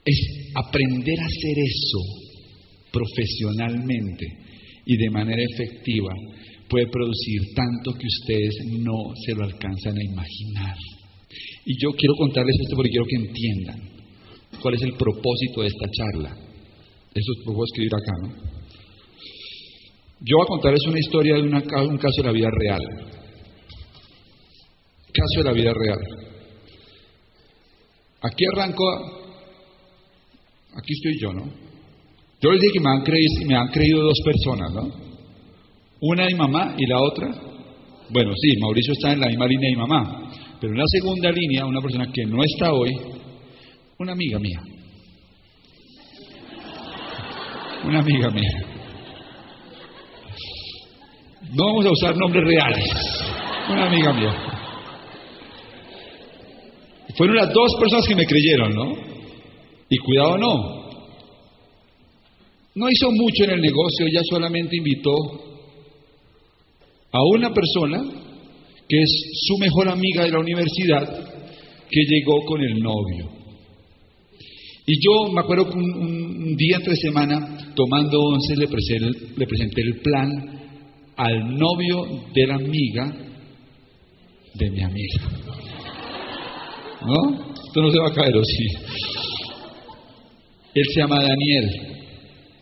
Es 0.06 0.52
aprender 0.54 1.20
a 1.20 1.26
hacer 1.26 1.58
eso 1.58 2.00
profesionalmente 2.92 4.45
y 4.86 4.98
de 4.98 5.10
manera 5.10 5.42
efectiva 5.42 6.14
puede 6.70 6.88
producir 6.88 7.42
tanto 7.56 7.94
que 7.94 8.08
ustedes 8.08 8.56
no 8.80 9.14
se 9.26 9.34
lo 9.34 9.44
alcanzan 9.44 9.98
a 9.98 10.04
imaginar. 10.04 10.76
Y 11.66 11.82
yo 11.82 11.92
quiero 11.92 12.14
contarles 12.16 12.56
esto 12.62 12.76
porque 12.76 12.92
quiero 12.92 13.06
que 13.06 13.28
entiendan 13.28 13.90
cuál 14.62 14.76
es 14.76 14.82
el 14.84 14.94
propósito 14.94 15.62
de 15.62 15.68
esta 15.68 15.88
charla. 15.92 16.38
Eso 17.14 17.32
lo 17.46 17.54
puedo 17.54 17.66
escribir 17.66 17.92
acá, 17.96 18.12
¿no? 18.22 18.56
Yo 20.22 20.38
voy 20.38 20.46
a 20.46 20.48
contarles 20.48 20.84
una 20.88 21.00
historia 21.00 21.36
de 21.36 21.42
una, 21.42 21.60
un 21.60 21.98
caso 21.98 22.22
de 22.22 22.24
la 22.24 22.32
vida 22.32 22.50
real. 22.52 22.82
Caso 25.14 25.38
de 25.38 25.44
la 25.44 25.54
vida 25.54 25.74
real. 25.74 26.00
Aquí 28.22 28.44
arranco, 28.54 28.84
aquí 30.74 30.94
estoy 30.94 31.20
yo, 31.22 31.34
¿no? 31.34 31.65
Yo 32.42 32.52
les 32.52 32.62
dije 32.62 32.74
que 32.74 32.80
me 32.80 32.90
han, 32.90 33.04
creído, 33.04 33.48
me 33.48 33.56
han 33.56 33.68
creído 33.70 34.02
dos 34.02 34.20
personas, 34.24 34.74
¿no? 34.74 35.06
Una 36.02 36.26
mi 36.26 36.36
mamá 36.36 36.76
y 36.78 36.86
la 36.86 37.00
otra, 37.00 37.28
bueno, 38.10 38.32
sí, 38.36 38.58
Mauricio 38.60 38.94
está 38.94 39.14
en 39.14 39.22
la 39.22 39.28
misma 39.28 39.48
línea 39.48 39.70
de 39.70 39.76
mi 39.76 39.82
mamá, 39.82 40.32
pero 40.60 40.74
en 40.74 40.80
la 40.80 40.86
segunda 40.88 41.32
línea, 41.32 41.66
una 41.66 41.82
persona 41.82 42.12
que 42.12 42.26
no 42.26 42.44
está 42.44 42.74
hoy, 42.74 42.92
una 43.98 44.12
amiga 44.12 44.40
mía. 44.40 44.62
Una 47.86 48.00
amiga 48.00 48.30
mía. 48.30 48.76
No 51.54 51.66
vamos 51.66 51.86
a 51.86 51.92
usar 51.92 52.18
nombres 52.18 52.44
reales. 52.44 52.90
Una 53.70 53.88
amiga 53.88 54.14
mía. 54.14 54.34
Fueron 57.18 57.38
las 57.38 57.54
dos 57.54 57.72
personas 57.80 58.06
que 58.08 58.16
me 58.16 58.26
creyeron, 58.26 58.74
¿no? 58.74 58.94
Y 59.90 59.98
cuidado 59.98 60.38
no. 60.38 60.85
No 62.76 62.90
hizo 62.90 63.10
mucho 63.10 63.46
en 63.46 63.52
el 63.52 63.62
negocio, 63.62 64.06
ella 64.06 64.22
solamente 64.30 64.76
invitó 64.76 65.14
a 67.12 67.20
una 67.34 67.54
persona 67.54 68.04
que 68.88 69.02
es 69.02 69.10
su 69.48 69.58
mejor 69.58 69.88
amiga 69.88 70.26
de 70.26 70.32
la 70.32 70.40
universidad 70.40 71.08
que 71.90 72.02
llegó 72.06 72.44
con 72.46 72.62
el 72.62 72.80
novio. 72.80 73.30
Y 74.86 75.00
yo 75.02 75.32
me 75.32 75.40
acuerdo 75.40 75.70
que 75.70 75.78
un, 75.78 76.56
día 76.58 76.78
entre 76.78 76.96
semana, 76.96 77.74
tomando 77.76 78.20
once, 78.20 78.56
le 78.56 78.68
presenté, 78.68 79.20
le 79.36 79.48
presenté 79.48 79.82
el 79.82 80.00
plan 80.02 80.30
al 81.16 81.58
novio 81.58 82.26
de 82.34 82.48
la 82.48 82.56
amiga 82.56 83.06
de 84.54 84.70
mi 84.70 84.84
amiga. 84.84 85.24
¿No? 87.02 87.54
Esto 87.54 87.82
no 87.82 87.92
se 87.92 88.00
va 88.00 88.08
a 88.10 88.14
caer, 88.14 88.36
¿o 88.36 88.44
sí? 88.44 88.68
Él 90.76 90.84
se 90.94 91.00
llama 91.00 91.24
Daniel. 91.24 91.95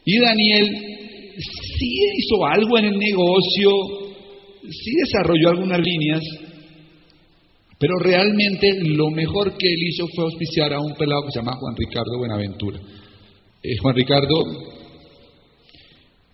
Y 0.06 0.20
Daniel 0.20 0.68
sí 1.38 2.00
hizo 2.18 2.46
algo 2.46 2.78
en 2.78 2.86
el 2.86 2.98
negocio, 2.98 3.72
sí 4.70 4.92
desarrolló 5.06 5.50
algunas 5.50 5.80
líneas, 5.80 6.22
pero 7.80 7.94
realmente 8.00 8.80
lo 8.82 9.10
mejor 9.10 9.58
que 9.58 9.68
él 9.68 9.80
hizo 9.90 10.08
fue 10.16 10.26
auspiciar 10.26 10.74
a 10.74 10.80
un 10.80 10.94
pelado 10.96 11.24
que 11.24 11.32
se 11.32 11.40
llama 11.40 11.58
Juan 11.58 11.76
Ricardo 11.76 12.18
Buenaventura. 12.18 12.80
Eh, 13.62 13.78
Juan 13.82 13.96
Ricardo, 13.96 14.44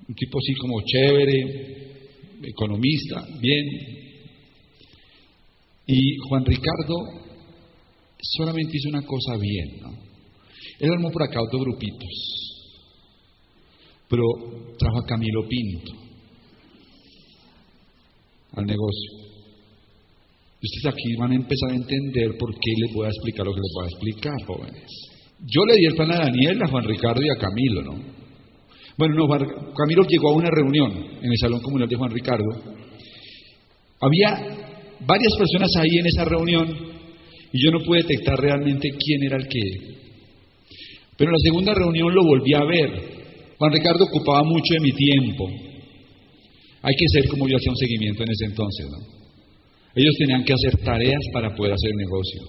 un 0.07 0.15
tipo 0.15 0.37
así 0.37 0.53
como 0.55 0.81
chévere, 0.81 1.69
economista, 2.43 3.25
bien. 3.39 3.65
Y 5.87 6.17
Juan 6.27 6.45
Ricardo 6.45 6.95
solamente 8.21 8.77
hizo 8.77 8.89
una 8.89 9.01
cosa 9.01 9.37
bien, 9.37 9.81
¿no? 9.81 9.89
Él 10.79 10.91
armó 10.91 11.09
por 11.11 11.23
acá 11.23 11.41
otros 11.41 11.63
grupitos, 11.63 12.48
pero 14.09 14.23
trajo 14.77 14.99
a 14.99 15.05
Camilo 15.05 15.47
Pinto 15.47 15.93
al 18.55 18.65
negocio. 18.65 19.11
Ustedes 20.61 20.93
aquí 20.93 21.15
van 21.17 21.31
a 21.31 21.35
empezar 21.35 21.71
a 21.71 21.75
entender 21.75 22.37
por 22.37 22.51
qué 22.51 22.71
les 22.75 22.93
voy 22.93 23.05
a 23.05 23.09
explicar 23.09 23.45
lo 23.45 23.53
que 23.53 23.61
les 23.61 23.71
voy 23.73 23.85
a 23.85 23.87
explicar, 23.87 24.45
jóvenes. 24.45 24.91
Yo 25.47 25.63
le 25.65 25.75
di 25.75 25.85
el 25.85 25.95
plan 25.95 26.11
a 26.11 26.25
Daniel, 26.25 26.61
a 26.61 26.67
Juan 26.67 26.83
Ricardo 26.83 27.21
y 27.21 27.29
a 27.29 27.39
Camilo, 27.39 27.81
¿no? 27.81 28.19
Bueno, 28.97 29.15
no, 29.15 29.73
Camilo 29.73 30.03
llegó 30.03 30.31
a 30.31 30.35
una 30.35 30.49
reunión 30.51 30.91
en 31.21 31.31
el 31.31 31.37
Salón 31.39 31.61
Comunal 31.61 31.87
de 31.87 31.95
Juan 31.95 32.11
Ricardo. 32.11 32.43
Había 34.01 34.33
varias 35.05 35.33
personas 35.37 35.69
ahí 35.77 35.97
en 35.99 36.07
esa 36.07 36.25
reunión 36.25 36.67
y 37.53 37.63
yo 37.63 37.71
no 37.71 37.79
pude 37.79 38.01
detectar 38.01 38.37
realmente 38.37 38.89
quién 38.89 39.23
era 39.23 39.37
el 39.37 39.47
que. 39.47 39.59
Pero 41.15 41.31
en 41.31 41.33
la 41.33 41.43
segunda 41.43 41.73
reunión 41.73 42.13
lo 42.13 42.23
volví 42.23 42.53
a 42.53 42.65
ver. 42.65 43.18
Juan 43.59 43.73
Ricardo 43.73 44.05
ocupaba 44.05 44.41
mucho 44.43 44.73
de 44.73 44.79
mi 44.79 44.91
tiempo. 44.91 45.45
Hay 46.81 46.95
que 46.95 47.05
ser 47.11 47.27
como 47.27 47.45
yo 47.45 47.57
hacía 47.57 47.71
un 47.71 47.77
seguimiento 47.77 48.23
en 48.23 48.31
ese 48.31 48.45
entonces, 48.45 48.87
¿no? 48.89 48.97
Ellos 49.95 50.15
tenían 50.17 50.45
que 50.45 50.53
hacer 50.53 50.77
tareas 50.77 51.19
para 51.33 51.53
poder 51.53 51.73
hacer 51.73 51.91
negocio. 51.93 52.41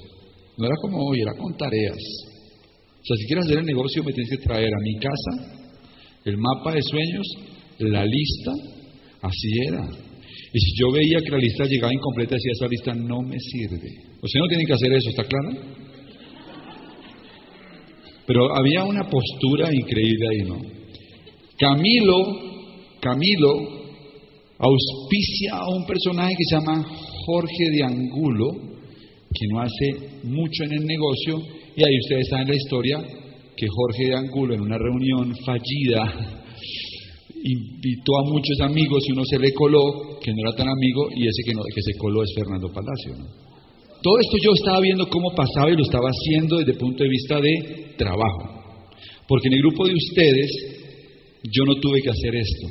No 0.56 0.66
era 0.66 0.76
como 0.80 0.98
hoy, 1.04 1.20
era 1.20 1.32
con 1.34 1.56
tareas. 1.56 1.98
O 1.98 3.04
sea, 3.04 3.16
si 3.16 3.26
quieres 3.26 3.46
hacer 3.46 3.58
el 3.58 3.66
negocio, 3.66 4.04
me 4.04 4.12
tienes 4.12 4.30
que 4.30 4.44
traer 4.44 4.68
a 4.68 4.82
mi 4.84 4.94
casa 5.00 5.60
el 6.26 6.36
mapa 6.36 6.74
de 6.74 6.82
sueños, 6.82 7.26
la 7.78 8.04
lista, 8.04 8.52
así 9.22 9.48
era. 9.66 9.82
Y 10.52 10.60
si 10.60 10.78
yo 10.78 10.92
veía 10.92 11.18
que 11.24 11.30
la 11.30 11.38
lista 11.38 11.64
llegaba 11.64 11.92
incompleta, 11.92 12.36
decía, 12.36 12.52
esa 12.52 12.68
lista 12.68 12.94
no 12.94 13.20
me 13.22 13.38
sirve. 13.40 13.88
Usted 14.22 14.38
no 14.38 14.46
tiene 14.46 14.64
que 14.64 14.74
hacer 14.74 14.92
eso, 14.92 15.10
¿está 15.10 15.24
claro? 15.24 15.50
Pero 18.26 18.54
había 18.54 18.84
una 18.84 19.08
postura 19.08 19.74
increíble 19.74 20.26
ahí, 20.30 20.48
¿no? 20.48 20.79
Camilo, 21.60 22.16
Camilo 23.00 23.52
auspicia 24.58 25.56
a 25.56 25.68
un 25.68 25.84
personaje 25.84 26.34
que 26.38 26.44
se 26.44 26.56
llama 26.56 26.82
Jorge 27.26 27.70
de 27.76 27.82
Angulo, 27.84 28.46
que 29.32 29.46
no 29.52 29.60
hace 29.60 30.24
mucho 30.24 30.64
en 30.64 30.72
el 30.72 30.86
negocio, 30.86 31.36
y 31.76 31.82
ahí 31.82 31.98
ustedes 32.00 32.28
saben 32.30 32.48
la 32.48 32.56
historia, 32.56 32.98
que 33.54 33.66
Jorge 33.68 34.08
de 34.08 34.16
Angulo 34.16 34.54
en 34.54 34.62
una 34.62 34.78
reunión 34.78 35.36
fallida 35.44 36.02
invitó 37.44 38.16
a 38.16 38.24
muchos 38.24 38.58
amigos 38.62 39.04
y 39.06 39.12
uno 39.12 39.24
se 39.26 39.38
le 39.38 39.52
coló, 39.52 40.18
que 40.18 40.32
no 40.32 40.38
era 40.40 40.56
tan 40.56 40.68
amigo, 40.68 41.08
y 41.14 41.26
ese 41.26 41.42
que, 41.44 41.52
no, 41.52 41.60
que 41.62 41.82
se 41.82 41.98
coló 41.98 42.22
es 42.22 42.32
Fernando 42.34 42.68
Palacio. 42.72 43.16
Todo 44.02 44.18
esto 44.18 44.36
yo 44.42 44.52
estaba 44.54 44.80
viendo 44.80 45.06
cómo 45.10 45.34
pasaba 45.36 45.70
y 45.70 45.76
lo 45.76 45.82
estaba 45.82 46.08
haciendo 46.08 46.56
desde 46.56 46.72
el 46.72 46.78
punto 46.78 47.04
de 47.04 47.10
vista 47.10 47.38
de 47.38 47.94
trabajo. 47.98 48.62
Porque 49.28 49.48
en 49.48 49.54
el 49.54 49.60
grupo 49.60 49.86
de 49.86 49.92
ustedes 49.94 50.79
yo 51.42 51.64
no 51.64 51.74
tuve 51.76 52.02
que 52.02 52.10
hacer 52.10 52.34
esto. 52.34 52.68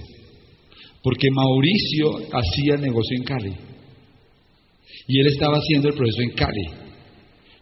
Porque 1.01 1.29
Mauricio 1.31 2.17
hacía 2.31 2.75
el 2.75 2.81
negocio 2.81 3.17
en 3.17 3.23
Cali. 3.23 3.53
Y 5.07 5.19
él 5.19 5.27
estaba 5.27 5.57
haciendo 5.57 5.87
el 5.87 5.95
proceso 5.95 6.21
en 6.21 6.31
Cali. 6.31 6.89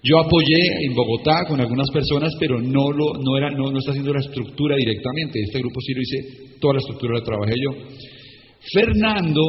Yo 0.03 0.19
apoyé 0.19 0.85
en 0.85 0.93
Bogotá 0.93 1.45
con 1.47 1.59
algunas 1.59 1.89
personas, 1.91 2.31
pero 2.39 2.61
no, 2.61 2.91
lo, 2.91 3.13
no, 3.21 3.37
era, 3.37 3.49
no, 3.51 3.77
está 3.77 3.91
haciendo 3.91 4.13
la 4.13 4.19
estructura 4.19 4.75
directamente. 4.75 5.39
Este 5.41 5.59
grupo 5.59 5.79
sí 5.81 5.93
lo 5.93 6.01
hice, 6.01 6.57
toda 6.59 6.75
la 6.75 6.79
estructura 6.79 7.19
la 7.19 7.25
trabajé 7.25 7.53
yo. 7.61 7.71
Fernando, 8.73 9.41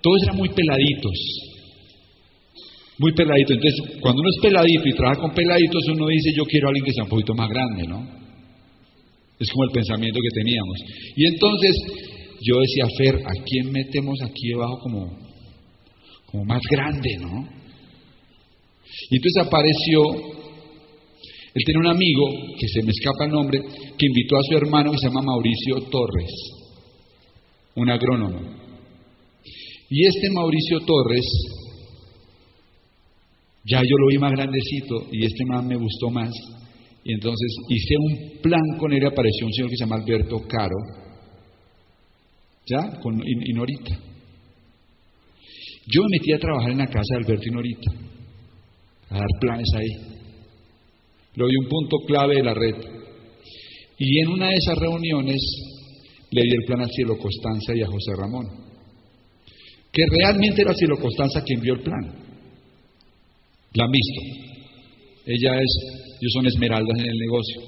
todos 0.00 0.22
eran 0.22 0.36
muy 0.36 0.48
peladitos. 0.50 1.12
Muy 2.98 3.12
peladitos. 3.12 3.56
Entonces, 3.56 4.00
cuando 4.00 4.20
uno 4.20 4.30
es 4.30 4.42
peladito 4.42 4.88
y 4.88 4.92
trabaja 4.92 5.20
con 5.20 5.34
peladitos, 5.34 5.82
uno 5.88 6.06
dice, 6.08 6.30
yo 6.36 6.44
quiero 6.44 6.68
a 6.68 6.70
alguien 6.70 6.84
que 6.84 6.92
sea 6.92 7.04
un 7.04 7.10
poquito 7.10 7.34
más 7.34 7.48
grande, 7.48 7.86
¿no? 7.86 8.23
Es 9.38 9.50
como 9.50 9.64
el 9.64 9.70
pensamiento 9.70 10.20
que 10.20 10.40
teníamos. 10.40 10.78
Y 11.16 11.26
entonces 11.26 11.76
yo 12.40 12.60
decía, 12.60 12.86
Fer, 12.98 13.16
¿a 13.16 13.44
quién 13.44 13.72
metemos 13.72 14.20
aquí 14.22 14.48
debajo 14.48 14.78
como, 14.80 15.18
como 16.26 16.44
más 16.44 16.60
grande, 16.70 17.16
no? 17.20 17.48
Y 19.10 19.16
entonces 19.16 19.46
apareció, 19.46 20.02
él 21.54 21.62
tiene 21.64 21.80
un 21.80 21.86
amigo, 21.86 22.22
que 22.58 22.68
se 22.68 22.82
me 22.82 22.90
escapa 22.90 23.24
el 23.24 23.32
nombre, 23.32 23.60
que 23.98 24.06
invitó 24.06 24.36
a 24.36 24.42
su 24.42 24.56
hermano 24.56 24.92
que 24.92 24.98
se 24.98 25.06
llama 25.06 25.22
Mauricio 25.22 25.90
Torres, 25.90 26.32
un 27.76 27.90
agrónomo. 27.90 28.40
Y 29.90 30.06
este 30.06 30.30
Mauricio 30.30 30.80
Torres, 30.80 31.24
ya 33.64 33.80
yo 33.82 33.96
lo 33.96 34.08
vi 34.08 34.18
más 34.18 34.32
grandecito 34.32 35.06
y 35.12 35.24
este 35.24 35.44
más 35.46 35.64
me 35.64 35.76
gustó 35.76 36.10
más. 36.10 36.30
Y 37.04 37.12
entonces 37.12 37.54
hice 37.68 37.94
un 37.98 38.40
plan 38.40 38.62
con 38.78 38.92
él 38.92 39.02
y 39.02 39.06
apareció 39.06 39.46
un 39.46 39.52
señor 39.52 39.70
que 39.70 39.76
se 39.76 39.84
llama 39.84 39.96
Alberto 39.96 40.38
Caro, 40.48 40.76
¿ya? 42.66 42.98
Con, 43.00 43.20
y, 43.22 43.52
Norita. 43.52 43.98
Yo 45.86 46.02
me 46.02 46.18
metí 46.18 46.32
a 46.32 46.38
trabajar 46.38 46.70
en 46.70 46.78
la 46.78 46.86
casa 46.86 47.02
de 47.10 47.24
Alberto 47.24 47.44
y 47.46 47.50
Norita, 47.50 47.90
a 49.10 49.18
dar 49.18 49.28
planes 49.38 49.68
ahí. 49.76 50.14
Lo 51.36 51.46
vi 51.46 51.56
un 51.56 51.68
punto 51.68 51.98
clave 52.06 52.36
de 52.36 52.42
la 52.42 52.54
red. 52.54 52.76
Y 53.98 54.20
en 54.20 54.28
una 54.28 54.48
de 54.48 54.54
esas 54.54 54.78
reuniones 54.78 55.40
le 56.30 56.42
di 56.42 56.50
el 56.50 56.64
plan 56.64 56.80
a 56.80 56.88
Cielo 56.88 57.18
Constanza 57.18 57.74
y 57.76 57.82
a 57.82 57.86
José 57.86 58.12
Ramón. 58.16 58.46
que 59.92 60.02
realmente 60.10 60.62
era 60.62 60.74
Cielo 60.74 60.96
Constanza 60.96 61.42
quien 61.42 61.60
vio 61.60 61.74
el 61.74 61.82
plan. 61.82 62.24
La 63.74 63.84
han 63.84 63.90
visto. 63.90 64.20
Ella 65.26 65.60
es, 65.60 66.03
ellos 66.24 66.32
son 66.32 66.46
esmeraldas 66.46 66.98
en 66.98 67.06
el 67.06 67.18
negocio. 67.18 67.60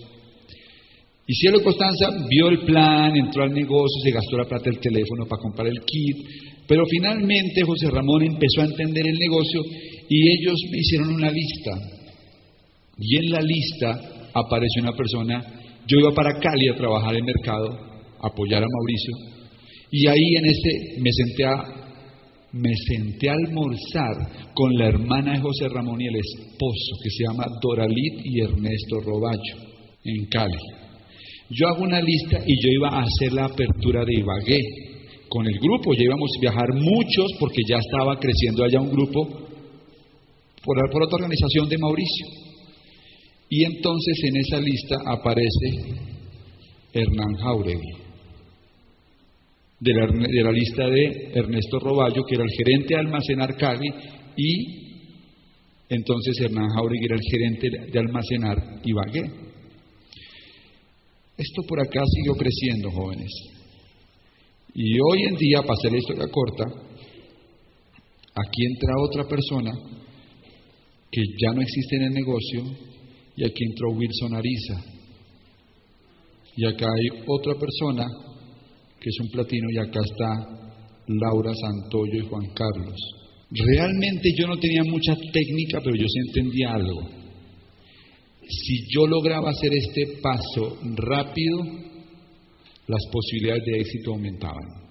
Y 1.27 1.35
Cielo 1.35 1.61
Constanza 1.62 2.09
vio 2.29 2.49
el 2.49 2.61
plan, 2.61 3.14
entró 3.16 3.42
al 3.42 3.53
negocio, 3.53 4.01
se 4.03 4.12
gastó 4.12 4.38
la 4.38 4.45
plata 4.45 4.71
del 4.71 4.79
teléfono 4.79 5.27
para 5.27 5.42
comprar 5.42 5.66
el 5.66 5.81
kit, 5.81 6.16
pero 6.66 6.85
finalmente 6.87 7.62
José 7.62 7.90
Ramón 7.90 8.23
empezó 8.23 8.62
a 8.62 8.66
entender 8.66 9.07
el 9.07 9.19
negocio 9.19 9.61
y 10.09 10.38
ellos 10.38 10.57
me 10.71 10.79
hicieron 10.79 11.14
una 11.14 11.31
lista. 11.31 11.73
Y 12.99 13.16
en 13.16 13.31
la 13.31 13.40
lista 13.40 14.31
apareció 14.33 14.83
una 14.83 14.92
persona, 14.92 15.45
yo 15.87 15.99
iba 15.99 16.12
para 16.12 16.38
Cali 16.40 16.69
a 16.69 16.77
trabajar 16.77 17.14
en 17.16 17.25
mercado, 17.25 17.69
apoyar 18.21 18.62
a 18.62 18.66
Mauricio, 18.66 19.37
y 19.90 20.07
ahí 20.07 20.37
en 20.37 20.47
este 20.47 21.01
me 21.01 21.12
senté 21.12 21.45
a 21.45 21.86
me 22.57 22.73
senté 22.88 23.29
a 23.29 23.35
almorzar 23.35 24.53
con 24.55 24.73
la 24.75 24.87
hermana 24.87 25.33
de 25.33 25.40
José 25.40 25.69
Ramón 25.69 26.01
y 26.01 26.07
el 26.07 26.16
esposo, 26.16 26.97
que 27.03 27.11
se 27.11 27.25
llama 27.25 27.45
Doralit 27.61 28.25
y 28.25 28.40
Ernesto 28.40 29.01
Roballo, 29.01 29.57
en 30.05 30.27
Cali. 30.27 30.59
Yo 31.51 31.69
hago 31.69 31.85
una 31.85 32.01
lista 32.01 32.38
y 32.45 32.55
yo 32.62 32.71
iba 32.73 32.88
a 32.88 33.03
hacer 33.03 33.33
la 33.33 33.45
apertura 33.45 34.05
de 34.05 34.14
Ibagué 34.14 34.61
con 35.29 35.47
el 35.47 35.59
grupo, 35.59 35.92
ya 35.95 36.05
íbamos 36.05 36.31
a 36.37 36.40
viajar 36.40 36.73
muchos 36.75 37.27
porque 37.38 37.62
ya 37.69 37.77
estaba 37.79 38.19
creciendo 38.19 38.64
allá 38.64 38.81
un 38.81 38.90
grupo 38.90 39.27
por, 40.64 40.90
por 40.90 41.03
otra 41.05 41.16
organización 41.16 41.69
de 41.69 41.79
Mauricio. 41.79 42.27
Y 43.49 43.64
entonces 43.64 44.19
en 44.25 44.37
esa 44.38 44.61
lista 44.61 44.97
aparece 45.07 45.95
Hernán 46.92 47.35
Jauregui 47.37 48.06
de 49.79 50.43
la, 50.43 50.53
lista 50.53 50.89
de 50.89 51.33
Ernesto 51.35 51.79
Roballo, 51.79 52.23
que 52.25 52.35
era 52.35 52.45
el 52.45 52.51
gerente 52.51 52.95
de 52.95 53.01
almacenar 53.01 53.57
Cali, 53.57 53.89
y 54.37 54.87
entonces 55.89 56.41
Hernán 56.41 56.69
Jauregui 56.71 57.05
era 57.05 57.17
el 57.17 57.23
gerente 57.23 57.69
de 57.93 57.99
almacenar 57.99 58.81
Ibagué. 58.85 59.23
Esto 61.37 61.62
por 61.69 61.81
acá 61.81 62.01
siguió 62.07 62.33
creciendo, 62.33 62.91
jóvenes. 62.91 63.31
Y 64.75 64.95
hoy 64.95 65.23
en 65.29 65.37
día, 65.37 65.61
para 65.61 65.75
hacer 65.75 65.93
la 65.93 65.99
historia 65.99 66.27
corta, 66.29 66.65
aquí 68.35 68.67
entra 68.67 68.95
otra 69.03 69.25
persona 69.25 69.73
que 71.11 71.23
ya 71.43 71.53
no 71.53 71.61
existe 71.61 71.97
en 71.97 72.03
el 72.05 72.12
negocio, 72.12 72.62
y 73.37 73.45
aquí 73.45 73.65
entró 73.65 73.91
Wilson 73.91 74.35
Ariza. 74.35 74.83
Y 76.57 76.65
acá 76.65 76.87
hay 76.87 77.23
otra 77.27 77.55
persona 77.55 78.07
que 79.00 79.09
es 79.09 79.20
un 79.20 79.28
platino, 79.28 79.68
y 79.70 79.78
acá 79.78 80.00
está 80.04 80.66
Laura 81.06 81.52
Santoyo 81.54 82.22
y 82.22 82.26
Juan 82.26 82.46
Carlos. 82.54 82.98
Realmente 83.50 84.30
yo 84.38 84.48
no 84.48 84.56
tenía 84.56 84.82
mucha 84.85 85.14
técnica, 85.32 85.80
pero 85.82 85.94
yo 85.96 86.06
sí 86.09 86.18
entendía 86.26 86.74
algo. 86.74 87.09
Si 88.48 88.87
yo 88.92 89.06
lograba 89.06 89.50
hacer 89.50 89.72
este 89.74 90.18
paso 90.20 90.78
rápido, 90.96 91.62
las 92.87 93.02
posibilidades 93.11 93.64
de 93.64 93.80
éxito 93.80 94.12
aumentaban. 94.12 94.87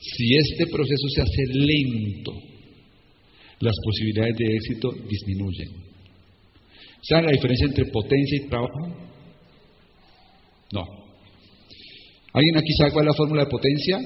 Si 0.00 0.36
este 0.36 0.66
proceso 0.66 1.08
se 1.14 1.22
hace 1.22 1.44
lento, 1.52 2.32
las 3.60 3.74
posibilidades 3.82 4.36
de 4.36 4.56
éxito 4.56 4.90
disminuyen. 5.08 5.68
¿Saben 7.02 7.26
la 7.26 7.32
diferencia 7.32 7.66
entre 7.66 7.84
potencia 7.86 8.36
y 8.36 8.48
trabajo? 8.48 9.08
No. 10.72 10.97
¿Alguien 12.32 12.56
aquí 12.56 12.72
sabe 12.78 12.92
cuál 12.92 13.06
es 13.06 13.12
la 13.12 13.16
fórmula 13.16 13.44
de 13.44 13.50
potencia? 13.50 13.98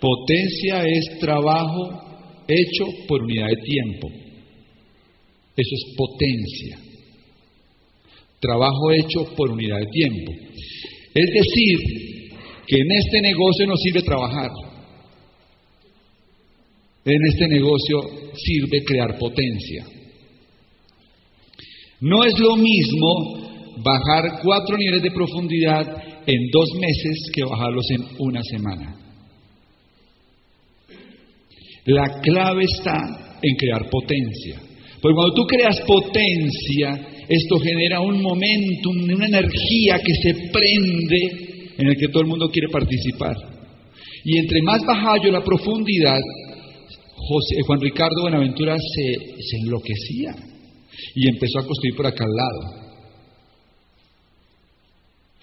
Potencia 0.00 0.84
es 0.84 1.18
trabajo 1.18 2.44
hecho 2.48 2.84
por 3.06 3.22
unidad 3.22 3.48
de 3.48 3.56
tiempo. 3.56 4.08
Eso 5.56 5.74
es 5.74 5.94
potencia. 5.96 6.78
Trabajo 8.40 8.92
hecho 8.92 9.34
por 9.36 9.50
unidad 9.50 9.78
de 9.78 9.86
tiempo. 9.86 10.32
Es 11.14 11.30
decir, 11.32 11.78
que 12.66 12.76
en 12.76 12.92
este 12.92 13.20
negocio 13.20 13.66
no 13.66 13.76
sirve 13.76 14.02
trabajar. 14.02 14.50
En 17.04 17.24
este 17.26 17.48
negocio 17.48 18.00
sirve 18.36 18.84
crear 18.84 19.18
potencia. 19.18 19.86
No 22.00 22.22
es 22.22 22.38
lo 22.38 22.56
mismo 22.56 23.48
bajar 23.82 24.40
cuatro 24.42 24.76
niveles 24.76 25.02
de 25.02 25.10
profundidad 25.10 26.07
en 26.28 26.50
dos 26.52 26.68
meses 26.78 27.30
que 27.32 27.42
bajarlos 27.42 27.86
en 27.90 28.04
una 28.18 28.42
semana. 28.42 28.94
La 31.86 32.20
clave 32.20 32.64
está 32.64 33.38
en 33.40 33.56
crear 33.56 33.88
potencia. 33.88 34.60
Porque 35.00 35.14
cuando 35.14 35.34
tú 35.34 35.46
creas 35.46 35.80
potencia, 35.86 37.08
esto 37.26 37.58
genera 37.60 38.02
un 38.02 38.20
momento, 38.20 38.90
una 38.90 39.26
energía 39.26 39.98
que 40.04 40.12
se 40.22 40.50
prende 40.52 41.72
en 41.78 41.86
el 41.86 41.96
que 41.96 42.08
todo 42.08 42.20
el 42.20 42.28
mundo 42.28 42.50
quiere 42.50 42.68
participar. 42.68 43.34
Y 44.24 44.36
entre 44.36 44.60
más 44.60 44.84
baja 44.84 45.16
yo 45.24 45.30
la 45.30 45.42
profundidad, 45.42 46.20
José, 47.16 47.56
Juan 47.66 47.80
Ricardo 47.80 48.20
Buenaventura 48.22 48.76
se, 48.76 49.14
se 49.40 49.56
enloquecía 49.62 50.34
y 51.14 51.28
empezó 51.30 51.60
a 51.60 51.66
construir 51.66 51.94
por 51.96 52.06
acá 52.06 52.24
al 52.24 52.36
lado. 52.36 52.87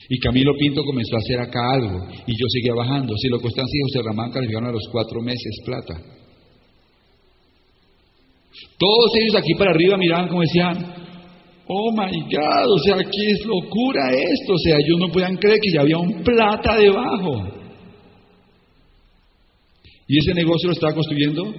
Y 0.10 0.20
Camilo 0.20 0.54
Pinto 0.58 0.84
comenzó 0.84 1.16
a 1.16 1.20
hacer 1.20 1.40
acá 1.40 1.60
algo 1.74 2.08
y 2.28 2.32
yo 2.40 2.46
seguía 2.50 2.74
bajando. 2.76 3.16
Si 3.18 3.28
lo 3.28 3.40
Constancia 3.40 3.80
y 3.80 3.84
José 3.90 4.08
Ramán 4.08 4.32
calificaron 4.32 4.70
a 4.70 4.74
los 4.74 4.88
cuatro 4.92 5.22
meses 5.22 5.62
plata. 5.66 6.00
Todos 8.78 9.12
ellos 9.16 9.36
aquí 9.36 9.54
para 9.58 9.72
arriba 9.72 9.98
miraban 9.98 10.28
como 10.28 10.42
decían, 10.42 10.78
oh 11.68 11.92
my 11.92 12.22
God, 12.22 12.72
o 12.72 12.78
sea, 12.80 12.98
¿qué 12.98 13.32
es 13.32 13.46
locura 13.46 14.12
esto? 14.12 14.54
O 14.54 14.60
sea, 14.60 14.78
ellos 14.78 15.00
no 15.00 15.12
podían 15.12 15.38
creer 15.38 15.60
que 15.60 15.74
ya 15.74 15.82
había 15.82 15.98
un 15.98 16.24
plata 16.24 16.78
debajo. 16.78 17.48
¿Y 20.08 20.20
ese 20.20 20.34
negocio 20.36 20.68
lo 20.68 20.74
estaba 20.74 20.94
construyendo? 20.94 21.52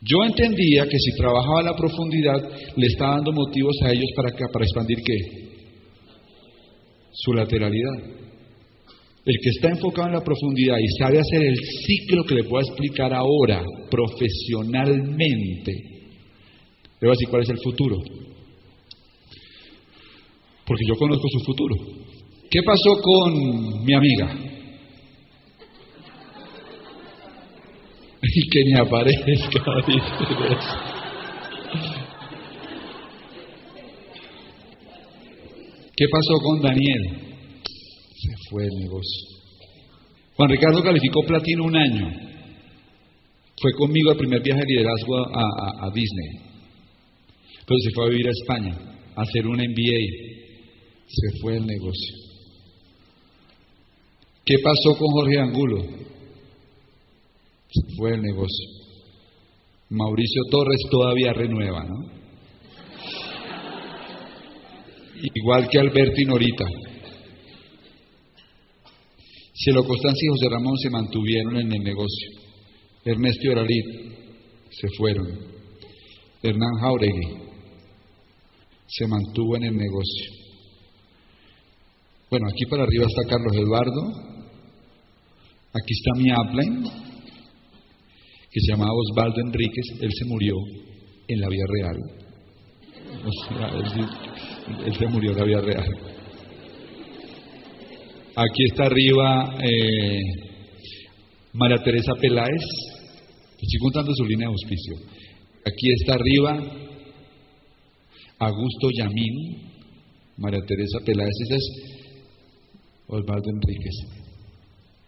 Yo 0.00 0.24
entendía 0.24 0.84
que 0.88 0.98
si 0.98 1.16
trabajaba 1.16 1.62
la 1.62 1.76
profundidad, 1.76 2.50
le 2.76 2.86
estaba 2.86 3.16
dando 3.16 3.32
motivos 3.32 3.76
a 3.84 3.92
ellos 3.92 4.10
para, 4.16 4.30
para 4.52 4.64
expandir 4.64 4.98
qué? 5.04 5.47
Su 7.12 7.32
lateralidad. 7.32 7.94
El 9.24 9.36
que 9.42 9.50
está 9.50 9.68
enfocado 9.68 10.08
en 10.08 10.14
la 10.14 10.24
profundidad 10.24 10.78
y 10.78 10.88
sabe 10.98 11.18
hacer 11.18 11.42
el 11.42 11.56
ciclo 11.86 12.24
que 12.24 12.36
le 12.36 12.44
puedo 12.44 12.66
explicar 12.66 13.12
ahora 13.12 13.62
profesionalmente, 13.90 15.72
le 17.00 17.06
voy 17.06 17.10
a 17.10 17.12
decir 17.12 17.28
cuál 17.28 17.42
es 17.42 17.50
el 17.50 17.58
futuro. 17.58 17.98
Porque 20.64 20.84
yo 20.86 20.94
conozco 20.96 21.28
su 21.28 21.40
futuro. 21.44 21.74
¿Qué 22.50 22.62
pasó 22.62 23.00
con 23.00 23.84
mi 23.84 23.94
amiga? 23.94 24.34
Y 28.20 28.48
que 28.50 28.64
ni 28.64 28.74
aparezca. 28.74 29.62
¿Qué 35.98 36.06
pasó 36.12 36.34
con 36.44 36.62
Daniel? 36.62 37.02
Se 38.14 38.32
fue 38.48 38.62
el 38.62 38.84
negocio. 38.84 39.26
Juan 40.36 40.48
Ricardo 40.48 40.80
calificó 40.80 41.22
platino 41.26 41.64
un 41.64 41.76
año. 41.76 42.08
Fue 43.60 43.72
conmigo 43.72 44.12
al 44.12 44.16
primer 44.16 44.40
viaje 44.40 44.60
de 44.60 44.74
liderazgo 44.74 45.16
a, 45.18 45.90
Disney. 45.92 46.28
Pero 47.66 47.78
se 47.80 47.90
fue 47.96 48.04
a 48.04 48.10
vivir 48.10 48.28
a 48.28 48.30
España, 48.30 48.78
a 49.16 49.22
hacer 49.22 49.44
un 49.44 49.56
MBA. 49.56 50.00
Se 51.08 51.40
fue 51.40 51.56
el 51.56 51.66
negocio. 51.66 52.14
¿Qué 54.44 54.54
pasó 54.62 54.96
con 54.96 55.10
Jorge 55.10 55.40
Angulo? 55.40 55.82
Se 57.70 57.96
fue 57.96 58.14
el 58.14 58.22
negocio. 58.22 58.68
Mauricio 59.90 60.42
Torres 60.48 60.80
todavía 60.92 61.32
renueva, 61.32 61.82
¿no? 61.82 62.17
Igual 65.34 65.68
que 65.68 65.78
Alberto 65.78 66.20
y 66.20 66.24
Norita. 66.24 66.64
Cielo 69.54 69.84
Constancia 69.84 70.24
y 70.24 70.28
José 70.28 70.48
Ramón 70.50 70.76
se 70.78 70.90
mantuvieron 70.90 71.56
en 71.56 71.72
el 71.72 71.82
negocio. 71.82 72.30
Ernesto 73.04 73.40
y 73.44 73.48
Oralit 73.48 73.86
se 74.70 74.88
fueron. 74.96 75.26
Hernán 76.42 76.74
Jauregui 76.80 77.48
se 78.86 79.06
mantuvo 79.06 79.56
en 79.56 79.64
el 79.64 79.76
negocio. 79.76 80.32
Bueno, 82.30 82.46
aquí 82.48 82.66
para 82.66 82.84
arriba 82.84 83.06
está 83.06 83.28
Carlos 83.28 83.56
Eduardo. 83.56 84.28
Aquí 85.72 85.92
está 85.92 86.10
mi 86.16 86.30
upline, 86.32 86.82
que 88.50 88.60
se 88.60 88.72
llamaba 88.72 88.90
Osvaldo 88.92 89.40
Enríquez. 89.40 90.00
Él 90.00 90.10
se 90.12 90.24
murió 90.26 90.54
en 91.26 91.40
la 91.40 91.48
vida 91.48 91.64
real. 91.68 91.96
O 93.24 93.32
sea, 93.32 93.70
él, 94.86 94.94
se 94.96 95.06
murió 95.06 95.32
en 95.32 95.38
la 95.38 95.44
vida 95.44 95.60
real. 95.60 95.86
Aquí 98.36 98.64
está 98.70 98.84
arriba 98.84 99.56
eh, 99.62 100.20
María 101.54 101.78
Teresa 101.82 102.14
Peláez. 102.14 102.62
Estoy 103.60 103.78
contando 103.80 104.12
su 104.14 104.24
línea 104.24 104.46
de 104.48 104.52
auspicio. 104.52 104.96
Aquí 105.64 105.90
está 105.92 106.14
arriba 106.14 106.60
Augusto 108.40 108.88
Yamín, 108.96 109.58
María 110.36 110.60
Teresa 110.60 111.00
Peláez, 111.04 111.34
ese 111.42 111.56
es 111.56 111.98
Osvaldo 113.08 113.50
Enríquez. 113.50 113.94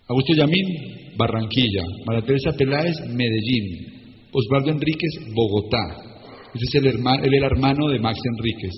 Augusto 0.09 0.35
Yamín, 0.35 1.15
Barranquilla. 1.17 1.85
María 2.07 2.23
Teresa 2.23 2.51
Peláez, 2.59 2.97
Medellín. 3.09 4.27
Osvaldo 4.33 4.73
Enríquez, 4.73 5.33
Bogotá. 5.33 5.79
Ese 6.53 6.65
es 6.65 6.75
el 6.75 6.87
hermano, 6.89 7.23
él 7.23 7.45
hermano 7.45 7.89
de 7.89 8.01
Max 8.01 8.19
Enríquez. 8.25 8.73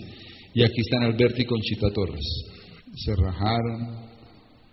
Y 0.54 0.62
aquí 0.62 0.80
están 0.80 1.04
Alberto 1.04 1.40
y 1.40 1.44
Conchita 1.44 1.90
Torres. 1.90 2.26
Se 2.94 3.14
rajaron, 3.16 4.06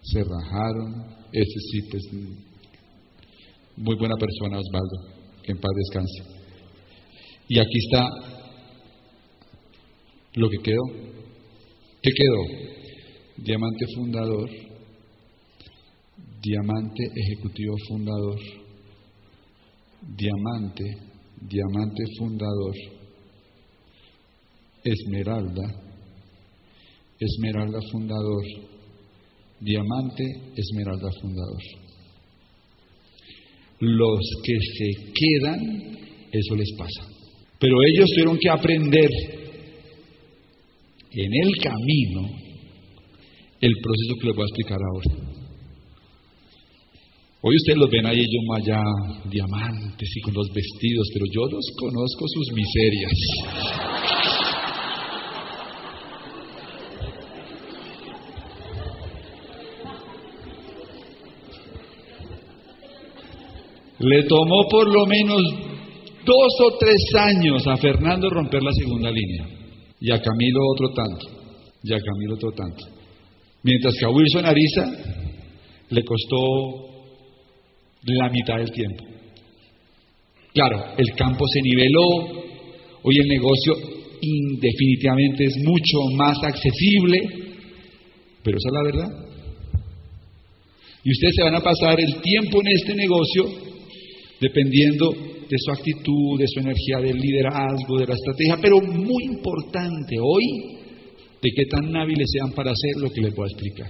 se 0.01 0.23
rajaron. 0.23 1.05
Ese 1.31 1.59
sí, 1.71 1.81
pues, 1.89 2.03
muy 3.77 3.95
buena 3.95 4.15
persona, 4.15 4.59
Osvaldo. 4.59 5.19
Que 5.43 5.51
en 5.53 5.59
paz 5.59 5.71
descanse. 5.75 6.39
Y 7.47 7.59
aquí 7.59 7.77
está 7.87 8.09
lo 10.35 10.49
que 10.49 10.57
quedó. 10.57 10.83
¿Qué 12.01 12.11
quedó? 12.15 12.69
Diamante 13.37 13.85
fundador, 13.95 14.49
diamante 16.41 17.03
ejecutivo 17.15 17.75
fundador, 17.87 18.39
diamante, 20.15 20.83
diamante 21.41 22.03
fundador, 22.17 22.75
esmeralda, 24.83 25.63
esmeralda 27.19 27.79
fundador, 27.91 28.43
diamante, 29.59 30.23
esmeralda 30.55 31.09
fundador. 31.21 31.61
Los 33.79 34.19
que 34.43 34.57
se 34.59 35.11
quedan, 35.13 35.97
eso 36.31 36.55
les 36.55 36.71
pasa. 36.77 37.07
Pero 37.59 37.75
ellos 37.83 38.09
tuvieron 38.11 38.37
que 38.37 38.49
aprender 38.49 39.09
en 41.11 41.33
el 41.33 41.51
camino 41.57 42.29
el 43.61 43.73
proceso 43.81 44.15
que 44.19 44.27
les 44.27 44.35
voy 44.35 44.43
a 44.43 44.47
explicar 44.47 44.79
ahora. 44.81 45.29
Hoy 47.41 47.55
ustedes 47.55 47.79
los 47.79 47.89
ven 47.89 48.05
ahí 48.05 48.19
ellos 48.19 48.43
allá, 48.53 48.83
diamantes 49.29 50.09
y 50.13 50.21
con 50.21 50.33
los 50.33 50.47
vestidos, 50.53 51.07
pero 51.13 51.25
yo 51.31 51.41
los 51.49 51.65
conozco 51.77 52.25
sus 52.27 52.51
miserias. 52.53 54.28
Le 63.99 64.23
tomó 64.23 64.67
por 64.69 64.87
lo 64.87 65.05
menos 65.05 65.41
dos 66.25 66.61
o 66.65 66.77
tres 66.77 67.01
años 67.15 67.67
a 67.67 67.77
Fernando 67.77 68.29
romper 68.29 68.63
la 68.63 68.71
segunda 68.71 69.11
línea 69.11 69.47
y 69.99 70.11
a 70.11 70.21
Camilo 70.21 70.59
otro 70.73 70.89
tanto, 70.93 71.27
y 71.83 71.93
a 71.93 71.99
Camilo 71.99 72.35
otro 72.35 72.51
tanto. 72.51 72.85
Mientras 73.63 73.95
que 73.97 74.05
a 74.05 74.09
Wilson 74.09 74.45
Ariza 74.45 74.85
le 75.89 76.03
costó 76.03 76.37
la 78.03 78.29
mitad 78.29 78.57
del 78.57 78.71
tiempo. 78.71 79.03
Claro, 80.53 80.93
el 80.97 81.11
campo 81.15 81.45
se 81.47 81.61
niveló, 81.61 82.05
hoy 83.03 83.17
el 83.17 83.27
negocio 83.27 83.73
indefinitivamente 84.21 85.45
es 85.45 85.57
mucho 85.57 86.15
más 86.15 86.37
accesible, 86.43 87.19
pero 88.43 88.57
esa 88.57 88.69
es 88.69 88.73
la 88.73 88.83
verdad. 88.83 89.25
Y 91.03 91.11
ustedes 91.11 91.35
se 91.35 91.43
van 91.43 91.55
a 91.55 91.61
pasar 91.61 91.99
el 91.99 92.21
tiempo 92.21 92.61
en 92.61 92.67
este 92.67 92.95
negocio 92.95 93.68
dependiendo 94.39 95.11
de 95.49 95.57
su 95.57 95.71
actitud, 95.71 96.39
de 96.39 96.47
su 96.47 96.59
energía, 96.59 96.99
del 96.99 97.17
liderazgo, 97.17 97.97
de 97.97 98.07
la 98.07 98.13
estrategia, 98.13 98.57
pero 98.61 98.79
muy 98.81 99.23
importante 99.25 100.15
hoy, 100.19 100.43
de 101.41 101.49
qué 101.55 101.65
tan 101.65 101.95
hábiles 101.95 102.27
sean 102.31 102.51
para 102.51 102.71
hacer 102.71 103.01
lo 103.01 103.09
que 103.09 103.21
les 103.21 103.33
voy 103.33 103.47
a 103.47 103.51
explicar. 103.51 103.87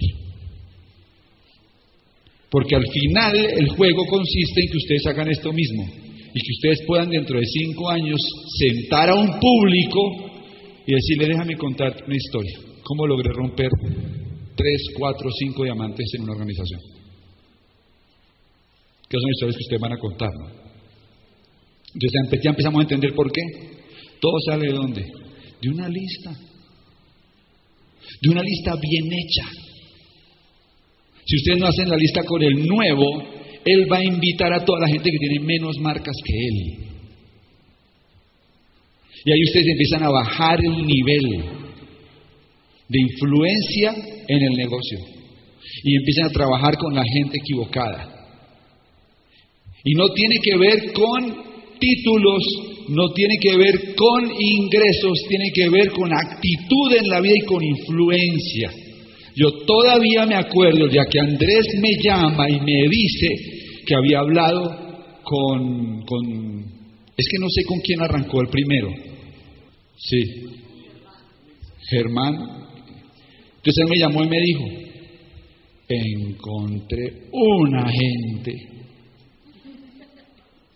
Porque 2.50 2.74
al 2.74 2.86
final 2.86 3.36
el 3.36 3.68
juego 3.68 4.04
consiste 4.06 4.60
en 4.62 4.70
que 4.70 4.76
ustedes 4.76 5.06
hagan 5.06 5.30
esto 5.30 5.52
mismo 5.52 5.84
y 6.32 6.40
que 6.40 6.52
ustedes 6.52 6.80
puedan 6.86 7.10
dentro 7.10 7.38
de 7.38 7.46
cinco 7.46 7.90
años 7.90 8.18
sentar 8.58 9.10
a 9.10 9.14
un 9.14 9.38
público 9.38 10.00
y 10.86 10.94
decirle, 10.94 11.28
déjame 11.28 11.56
contarte 11.56 12.04
una 12.06 12.16
historia, 12.16 12.58
cómo 12.82 13.06
logré 13.06 13.30
romper 13.32 13.68
tres, 14.56 14.82
cuatro, 14.98 15.28
cinco 15.38 15.64
diamantes 15.64 16.06
en 16.14 16.22
una 16.22 16.32
organización 16.32 16.99
que 19.10 19.18
son 19.18 19.30
historias 19.30 19.56
que 19.56 19.64
ustedes 19.64 19.80
van 19.80 19.92
a 19.92 19.98
contar. 19.98 20.30
Entonces 21.92 22.40
ya 22.44 22.50
empezamos 22.50 22.78
a 22.78 22.82
entender 22.82 23.12
por 23.12 23.32
qué. 23.32 23.42
Todo 24.20 24.38
sale 24.46 24.68
de 24.68 24.72
dónde? 24.72 25.04
De 25.60 25.68
una 25.68 25.88
lista. 25.88 26.30
De 28.22 28.28
una 28.30 28.42
lista 28.42 28.76
bien 28.76 29.12
hecha. 29.12 29.50
Si 31.26 31.36
ustedes 31.36 31.58
no 31.58 31.66
hacen 31.66 31.88
la 31.88 31.96
lista 31.96 32.22
con 32.22 32.40
el 32.40 32.64
nuevo, 32.64 33.04
él 33.64 33.90
va 33.90 33.98
a 33.98 34.04
invitar 34.04 34.52
a 34.52 34.64
toda 34.64 34.80
la 34.80 34.88
gente 34.88 35.10
que 35.10 35.18
tiene 35.18 35.44
menos 35.44 35.76
marcas 35.80 36.14
que 36.24 36.32
él. 36.32 36.90
Y 39.24 39.32
ahí 39.32 39.42
ustedes 39.42 39.66
empiezan 39.66 40.04
a 40.04 40.10
bajar 40.10 40.60
el 40.64 40.86
nivel 40.86 41.44
de 42.88 43.00
influencia 43.00 43.92
en 44.28 44.42
el 44.42 44.52
negocio. 44.52 44.98
Y 45.82 45.96
empiezan 45.96 46.26
a 46.26 46.30
trabajar 46.30 46.76
con 46.76 46.94
la 46.94 47.02
gente 47.02 47.38
equivocada. 47.38 48.19
Y 49.84 49.94
no 49.94 50.08
tiene 50.10 50.36
que 50.42 50.56
ver 50.56 50.92
con 50.92 51.50
títulos, 51.78 52.42
no 52.88 53.08
tiene 53.10 53.36
que 53.40 53.56
ver 53.56 53.94
con 53.94 54.24
ingresos, 54.24 55.18
tiene 55.28 55.50
que 55.54 55.68
ver 55.68 55.90
con 55.90 56.12
actitud 56.12 56.92
en 56.98 57.08
la 57.08 57.20
vida 57.20 57.34
y 57.36 57.46
con 57.46 57.62
influencia. 57.62 58.72
Yo 59.36 59.50
todavía 59.64 60.26
me 60.26 60.34
acuerdo, 60.34 60.88
ya 60.88 61.04
que 61.06 61.20
Andrés 61.20 61.66
me 61.80 61.90
llama 62.02 62.48
y 62.50 62.60
me 62.60 62.88
dice 62.90 63.28
que 63.86 63.94
había 63.94 64.20
hablado 64.20 65.20
con, 65.22 66.02
con 66.02 66.80
es 67.16 67.28
que 67.30 67.38
no 67.38 67.48
sé 67.48 67.64
con 67.64 67.80
quién 67.80 68.00
arrancó 68.02 68.40
el 68.40 68.48
primero. 68.48 68.90
Sí, 69.96 70.22
Germán. 71.90 72.34
Entonces 73.56 73.84
él 73.84 73.88
me 73.90 73.98
llamó 73.98 74.24
y 74.24 74.28
me 74.28 74.40
dijo, 74.40 74.64
encontré 75.88 77.28
una 77.32 77.90
gente 77.90 78.79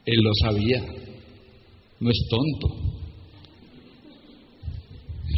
él 0.05 0.21
lo 0.21 0.31
sabía. 0.43 0.81
No 2.01 2.11
es 2.11 2.27
tonto. 2.29 2.69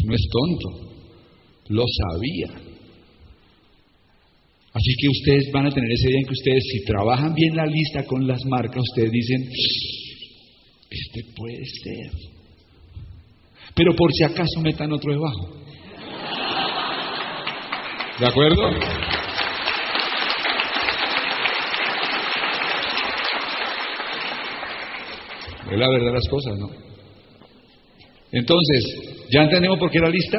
No 0.04 0.14
es 0.14 0.28
tonto. 0.30 0.92
Lo 1.68 1.84
sabía. 1.86 2.66
Así 4.72 4.94
que 5.00 5.08
ustedes 5.08 5.50
van 5.52 5.66
a 5.66 5.70
tener 5.70 5.90
ese 5.90 6.08
día 6.08 6.18
en 6.20 6.26
que 6.26 6.32
ustedes, 6.32 6.64
si 6.70 6.84
trabajan 6.84 7.34
bien 7.34 7.56
la 7.56 7.66
lista 7.66 8.04
con 8.04 8.26
las 8.26 8.44
marcas, 8.44 8.82
ustedes 8.82 9.10
dicen, 9.10 9.48
este 10.90 11.32
puede 11.34 11.64
ser. 11.82 12.10
Pero 13.74 13.94
por 13.96 14.12
si 14.12 14.24
acaso 14.24 14.60
metan 14.60 14.92
otro 14.92 15.12
debajo. 15.12 15.56
¿De 18.18 18.26
acuerdo? 18.26 18.70
Es 25.70 25.78
la 25.78 25.88
verdad 25.88 26.12
las 26.14 26.28
cosas, 26.28 26.58
¿no? 26.58 26.70
Entonces, 28.32 28.84
¿ya 29.30 29.42
entendemos 29.42 29.78
por 29.78 29.90
qué 29.90 29.98
la 29.98 30.10
lista? 30.10 30.38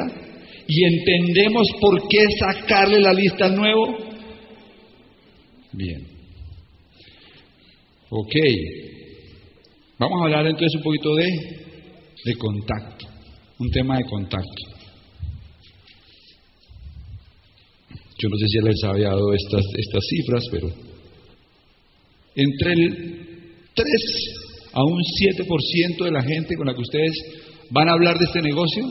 ¿Y 0.66 0.84
entendemos 0.84 1.66
por 1.80 2.08
qué 2.08 2.24
sacarle 2.38 3.00
la 3.00 3.12
lista 3.12 3.46
al 3.46 3.56
nuevo? 3.56 3.96
Bien. 5.72 6.06
Ok. 8.10 8.34
Vamos 9.98 10.20
a 10.20 10.24
hablar 10.24 10.46
entonces 10.46 10.76
un 10.76 10.82
poquito 10.82 11.14
de, 11.14 11.26
de 12.24 12.34
contacto. 12.36 13.06
Un 13.58 13.70
tema 13.70 13.98
de 13.98 14.04
contacto. 14.04 14.78
Yo 18.18 18.28
no 18.28 18.36
sé 18.36 18.46
si 18.48 18.58
les 18.60 18.84
había 18.84 19.08
dado 19.08 19.32
estas, 19.32 19.64
estas 19.76 20.04
cifras, 20.08 20.44
pero 20.50 20.68
entre 22.34 22.72
el 22.72 23.60
3 23.74 24.47
a 24.72 24.82
un 24.82 25.00
7% 25.00 26.04
de 26.04 26.10
la 26.10 26.22
gente 26.22 26.56
con 26.56 26.66
la 26.66 26.74
que 26.74 26.82
ustedes 26.82 27.12
van 27.70 27.88
a 27.88 27.92
hablar 27.92 28.18
de 28.18 28.24
este 28.24 28.42
negocio 28.42 28.84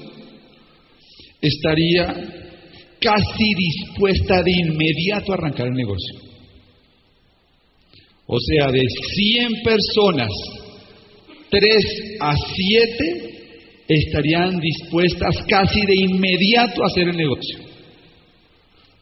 estaría 1.41 2.13
casi 2.99 3.53
dispuesta 3.55 4.41
de 4.41 4.51
inmediato 4.51 5.32
a 5.32 5.36
arrancar 5.36 5.67
el 5.67 5.73
negocio. 5.73 6.19
O 8.25 8.38
sea, 8.39 8.71
de 8.71 8.82
100 8.82 9.63
personas, 9.63 10.30
3 11.49 12.17
a 12.19 12.36
7 12.36 13.38
estarían 13.88 14.59
dispuestas 14.59 15.45
casi 15.47 15.86
de 15.86 15.95
inmediato 15.95 16.84
a 16.84 16.88
hacer 16.88 17.07
el 17.07 17.15
negocio. 17.15 17.59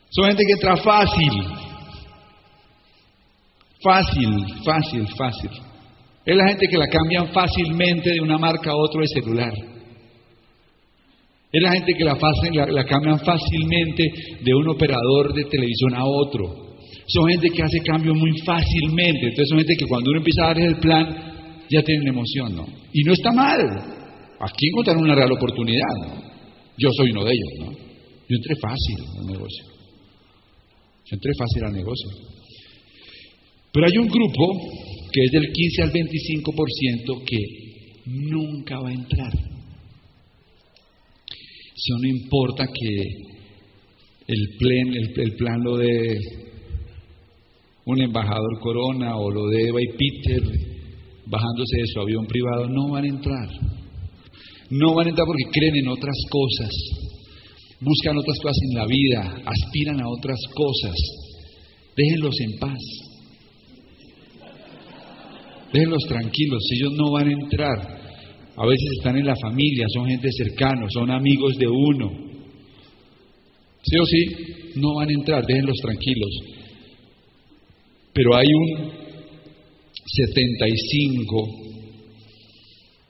Son 0.09 0.28
gente 0.28 0.45
que 0.45 0.53
entra 0.53 0.78
fácil. 0.78 1.32
Fácil, 3.82 4.30
fácil, 4.63 5.07
fácil. 5.17 5.49
Es 6.26 6.36
la 6.36 6.47
gente 6.47 6.67
que 6.67 6.78
la 6.78 6.88
cambian 6.88 7.28
fácilmente 7.32 8.11
de 8.11 8.21
una 8.21 8.38
marca 8.38 8.71
a 8.71 8.76
otro 8.76 9.01
de 9.01 9.07
celular. 9.07 9.53
Es 11.51 11.61
la 11.61 11.71
gente 11.71 11.93
que 11.93 12.03
la, 12.03 12.17
la, 12.53 12.65
la 12.65 12.84
cambian 12.84 13.19
fácilmente 13.19 14.03
de 14.41 14.53
un 14.55 14.67
operador 14.69 15.34
de 15.34 15.45
televisión 15.45 15.93
a 15.93 16.03
otro. 16.03 16.76
Son 17.07 17.30
gente 17.30 17.49
que 17.49 17.61
hace 17.61 17.80
cambios 17.80 18.17
muy 18.17 18.32
fácilmente. 18.41 19.28
Entonces 19.28 19.49
son 19.49 19.59
gente 19.59 19.76
que 19.78 19.86
cuando 19.86 20.09
uno 20.09 20.19
empieza 20.19 20.43
a 20.43 20.47
darles 20.47 20.67
el 20.67 20.80
plan, 20.80 21.36
ya 21.69 21.82
tienen 21.84 22.07
emoción, 22.07 22.55
¿no? 22.55 22.65
Y 22.91 23.03
no 23.03 23.13
está 23.13 23.32
mal. 23.32 23.61
Aquí 24.39 24.67
encontraron 24.67 25.03
una 25.03 25.15
real 25.15 25.32
oportunidad, 25.32 25.95
¿no? 26.01 26.23
Yo 26.78 26.89
soy 26.91 27.11
uno 27.11 27.23
de 27.23 27.32
ellos, 27.32 27.49
¿no? 27.59 27.71
Yo 28.28 28.36
entré 28.36 28.55
fácil 28.55 28.95
al 29.19 29.26
negocio. 29.28 29.65
Yo 31.05 31.15
entré 31.15 31.32
fácil 31.38 31.63
al 31.65 31.73
negocio. 31.73 32.09
Pero 33.71 33.86
hay 33.86 33.97
un 33.97 34.07
grupo 34.07 34.84
que 35.16 35.24
es 35.24 35.32
del 35.32 35.49
15 35.49 35.82
al 35.82 35.91
25% 35.93 37.24
que 37.26 37.38
nunca 38.07 38.82
va 38.82 38.89
a 38.89 38.93
entrar. 38.93 39.32
Eso 41.74 41.97
no 42.01 42.07
importa 42.09 42.68
que 42.68 43.03
el 44.28 44.57
plan, 44.59 44.93
el, 45.16 45.36
plan 45.38 45.63
lo 45.63 45.78
de 45.78 46.20
un 47.86 48.01
embajador 48.01 48.59
Corona 48.59 49.16
o 49.16 49.32
lo 49.32 49.47
de 49.47 49.70
Eva 49.70 49.80
y 49.82 49.88
Peter 49.88 50.43
bajándose 51.28 51.78
de 51.78 51.88
su 51.93 52.01
avión 52.01 52.26
privado, 52.26 52.68
no 52.68 52.89
van 52.91 53.05
a 53.05 53.07
entrar. 53.07 53.49
No 54.70 54.95
van 54.95 55.07
a 55.07 55.09
entrar 55.11 55.26
porque 55.26 55.49
creen 55.49 55.78
en 55.78 55.88
otras 55.88 56.18
cosas, 56.30 56.72
buscan 57.80 58.18
otras 58.18 58.38
cosas 58.39 58.57
en 58.70 58.78
la 58.80 58.86
vida, 58.86 59.43
aspiran 59.45 60.01
a 60.01 60.09
otras 60.09 60.39
cosas. 60.53 60.95
Déjenlos 61.95 62.36
en 62.41 62.59
paz. 62.59 63.14
Déjenlos 65.76 66.03
tranquilos, 66.07 66.63
ellos 66.71 66.93
no 66.93 67.11
van 67.11 67.28
a 67.28 67.34
entrar. 67.34 67.78
A 68.55 68.65
veces 68.65 68.88
están 68.97 69.17
en 69.17 69.26
la 69.26 69.36
familia, 69.36 69.86
son 69.93 70.07
gente 70.07 70.30
cercana, 70.32 70.88
son 70.89 71.11
amigos 71.11 71.57
de 71.57 71.67
uno. 71.67 72.11
Sí 73.84 73.97
o 73.97 74.05
sí, 74.05 74.26
no 74.78 74.95
van 74.95 75.09
a 75.09 75.13
entrar, 75.13 75.45
déjenlos 75.45 75.76
tranquilos. 75.82 76.30
Pero 78.13 78.38
hay 78.38 78.47
un 78.47 78.89
75 80.05 81.49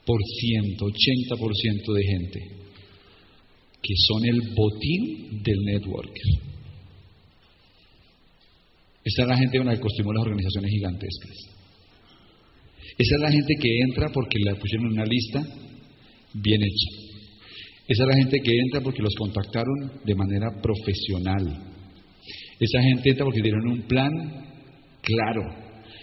por 0.03 0.19
ciento, 0.39 0.85
80% 0.87 1.93
de 1.93 2.03
gente 2.03 2.39
que 3.79 3.93
son 4.07 4.25
el 4.25 4.41
botín 4.55 5.43
del 5.43 5.59
networker. 5.65 6.25
Esa 9.03 9.21
es 9.21 9.27
la 9.27 9.37
gente 9.37 9.59
con 9.59 9.67
la 9.67 9.75
que 9.75 9.81
construimos 9.81 10.15
las 10.15 10.23
organizaciones 10.23 10.71
gigantescas. 10.71 11.54
Esa 12.97 13.15
es 13.15 13.21
la 13.21 13.31
gente 13.31 13.53
que 13.59 13.69
entra 13.87 14.09
porque 14.13 14.39
la 14.39 14.55
pusieron 14.55 14.87
en 14.87 14.93
una 14.93 15.05
lista 15.05 15.43
bien 16.33 16.61
hecha. 16.61 17.05
Esa 17.87 18.03
es 18.03 18.09
la 18.09 18.15
gente 18.15 18.39
que 18.39 18.51
entra 18.51 18.81
porque 18.81 19.01
los 19.01 19.13
contactaron 19.15 19.91
de 20.03 20.15
manera 20.15 20.47
profesional. 20.61 21.73
Esa 22.59 22.81
gente 22.81 23.09
entra 23.09 23.25
porque 23.25 23.41
dieron 23.41 23.67
un 23.67 23.81
plan 23.83 24.11
claro. 25.01 25.43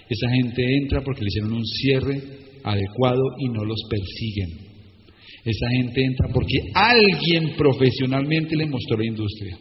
Esa 0.09 0.28
gente 0.30 0.62
entra 0.76 1.01
porque 1.03 1.22
le 1.22 1.28
hicieron 1.28 1.53
un 1.55 1.64
cierre 1.64 2.22
adecuado 2.62 3.22
y 3.39 3.49
no 3.49 3.64
los 3.64 3.80
persiguen. 3.89 4.72
Esa 5.45 5.68
gente 5.70 6.05
entra 6.05 6.28
porque 6.33 6.59
alguien 6.74 7.57
profesionalmente 7.57 8.55
le 8.55 8.66
mostró 8.66 8.99
la 8.99 9.07
industria. 9.07 9.59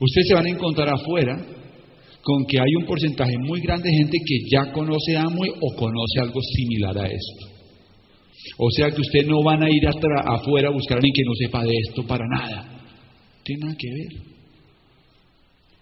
Ustedes 0.00 0.28
se 0.28 0.34
van 0.34 0.46
a 0.46 0.50
encontrar 0.50 0.88
afuera 0.88 1.36
con 2.24 2.46
que 2.46 2.58
hay 2.58 2.74
un 2.80 2.86
porcentaje 2.86 3.34
muy 3.38 3.60
grande 3.60 3.90
de 3.90 3.96
gente 3.98 4.18
que 4.26 4.38
ya 4.50 4.72
conoce 4.72 5.14
Amway 5.14 5.50
o 5.60 5.76
conoce 5.76 6.20
algo 6.20 6.40
similar 6.40 6.96
a 6.96 7.06
esto. 7.06 7.54
O 8.56 8.70
sea 8.70 8.90
que 8.90 9.00
ustedes 9.00 9.26
no 9.26 9.42
van 9.42 9.62
a 9.62 9.68
ir 9.70 9.86
afuera 9.86 10.68
a 10.68 10.72
buscar 10.72 10.96
a 10.96 11.00
alguien 11.00 11.12
que 11.14 11.22
no 11.22 11.34
sepa 11.34 11.62
de 11.62 11.74
esto 11.86 12.06
para 12.06 12.24
nada. 12.26 12.80
tiene 13.44 13.66
nada 13.66 13.76
que 13.78 13.88
ver. 13.90 14.22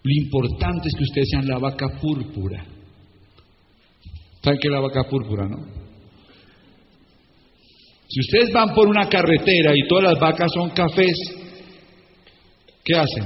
Lo 0.03 0.11
importante 0.21 0.89
es 0.89 0.95
que 0.95 1.03
ustedes 1.03 1.29
sean 1.29 1.47
la 1.47 1.59
vaca 1.59 1.87
púrpura. 2.01 2.65
¿Saben 4.41 4.59
qué 4.59 4.67
es 4.67 4.73
la 4.73 4.81
vaca 4.81 5.03
púrpura, 5.09 5.47
no? 5.47 5.65
Si 8.09 8.19
ustedes 8.19 8.51
van 8.53 8.73
por 8.75 8.89
una 8.89 9.07
carretera 9.07 9.71
y 9.73 9.87
todas 9.87 10.03
las 10.03 10.19
vacas 10.19 10.51
son 10.53 10.71
cafés, 10.71 11.17
¿qué 12.83 12.95
hacen? 12.95 13.23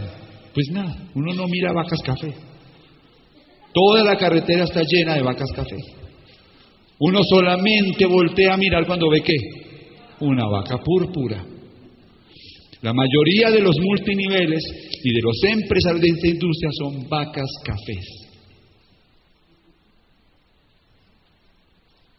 Pues 0.54 0.68
nada, 0.72 1.10
uno 1.16 1.34
no 1.34 1.48
mira 1.48 1.74
vacas 1.74 2.00
café. 2.04 2.47
Toda 3.78 4.04
la 4.04 4.18
carretera 4.18 4.64
está 4.64 4.82
llena 4.82 5.14
de 5.14 5.22
vacas 5.22 5.52
café. 5.56 5.78
Uno 6.98 7.22
solamente 7.30 8.08
voltea 8.08 8.56
a 8.56 8.58
mirar 8.58 8.88
cuando 8.88 9.08
ve 9.08 9.22
qué? 9.22 9.36
Una 10.22 10.48
vaca 10.48 10.80
púrpura. 10.80 11.46
La 12.82 12.92
mayoría 12.92 13.52
de 13.52 13.62
los 13.62 13.76
multiniveles 13.80 14.64
y 15.04 15.14
de 15.14 15.22
los 15.22 15.44
empresarios 15.44 16.02
de 16.02 16.08
esta 16.08 16.28
industria 16.28 16.70
son 16.72 17.08
vacas 17.08 17.50
cafés. 17.64 18.06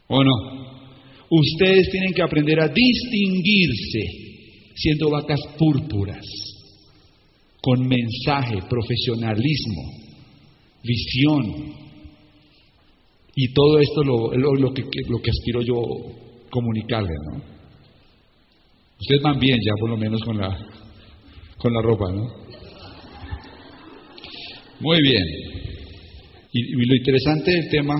¿O 0.07 0.23
no? 0.23 0.33
Ustedes 1.29 1.91
tienen 1.91 2.15
que 2.15 2.23
aprender 2.23 2.61
a 2.61 2.69
distinguirse 2.69 4.01
siendo 4.77 5.11
vacas 5.11 5.41
púrpuras, 5.59 6.25
con 7.61 7.85
mensaje, 7.89 8.61
profesionalismo, 8.71 9.98
visión. 10.83 11.75
Y 13.35 13.53
todo 13.53 13.79
esto 13.79 14.03
lo, 14.03 14.33
lo, 14.35 14.75
que, 14.75 14.83
lo 15.09 15.19
que 15.21 15.31
aspiro 15.31 15.63
yo 15.63 15.81
comunicarles, 16.51 17.17
¿no? 17.33 17.43
Ustedes 19.01 19.23
van 19.23 19.39
bien 19.39 19.59
ya 19.65 19.73
por 19.79 19.91
lo 19.91 19.97
menos 19.97 20.21
con 20.25 20.39
la, 20.39 20.59
con 21.57 21.73
la 21.73 21.83
ropa, 21.83 22.11
¿no? 22.11 22.27
Muy 24.81 25.01
bien. 25.03 25.25
Y, 26.53 26.61
y 26.61 26.87
lo 26.87 26.97
interesante 26.97 27.51
del 27.53 27.69
tema, 27.71 27.95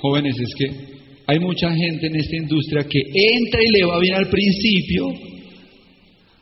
jóvenes, 0.00 0.36
es 0.38 0.54
que 0.54 0.98
hay 1.26 1.38
mucha 1.40 1.70
gente 1.70 2.06
en 2.06 2.16
esta 2.16 2.36
industria 2.36 2.84
que 2.84 3.00
entra 3.00 3.60
y 3.62 3.78
le 3.78 3.84
va 3.84 3.98
bien 3.98 4.14
al 4.14 4.30
principio 4.30 5.04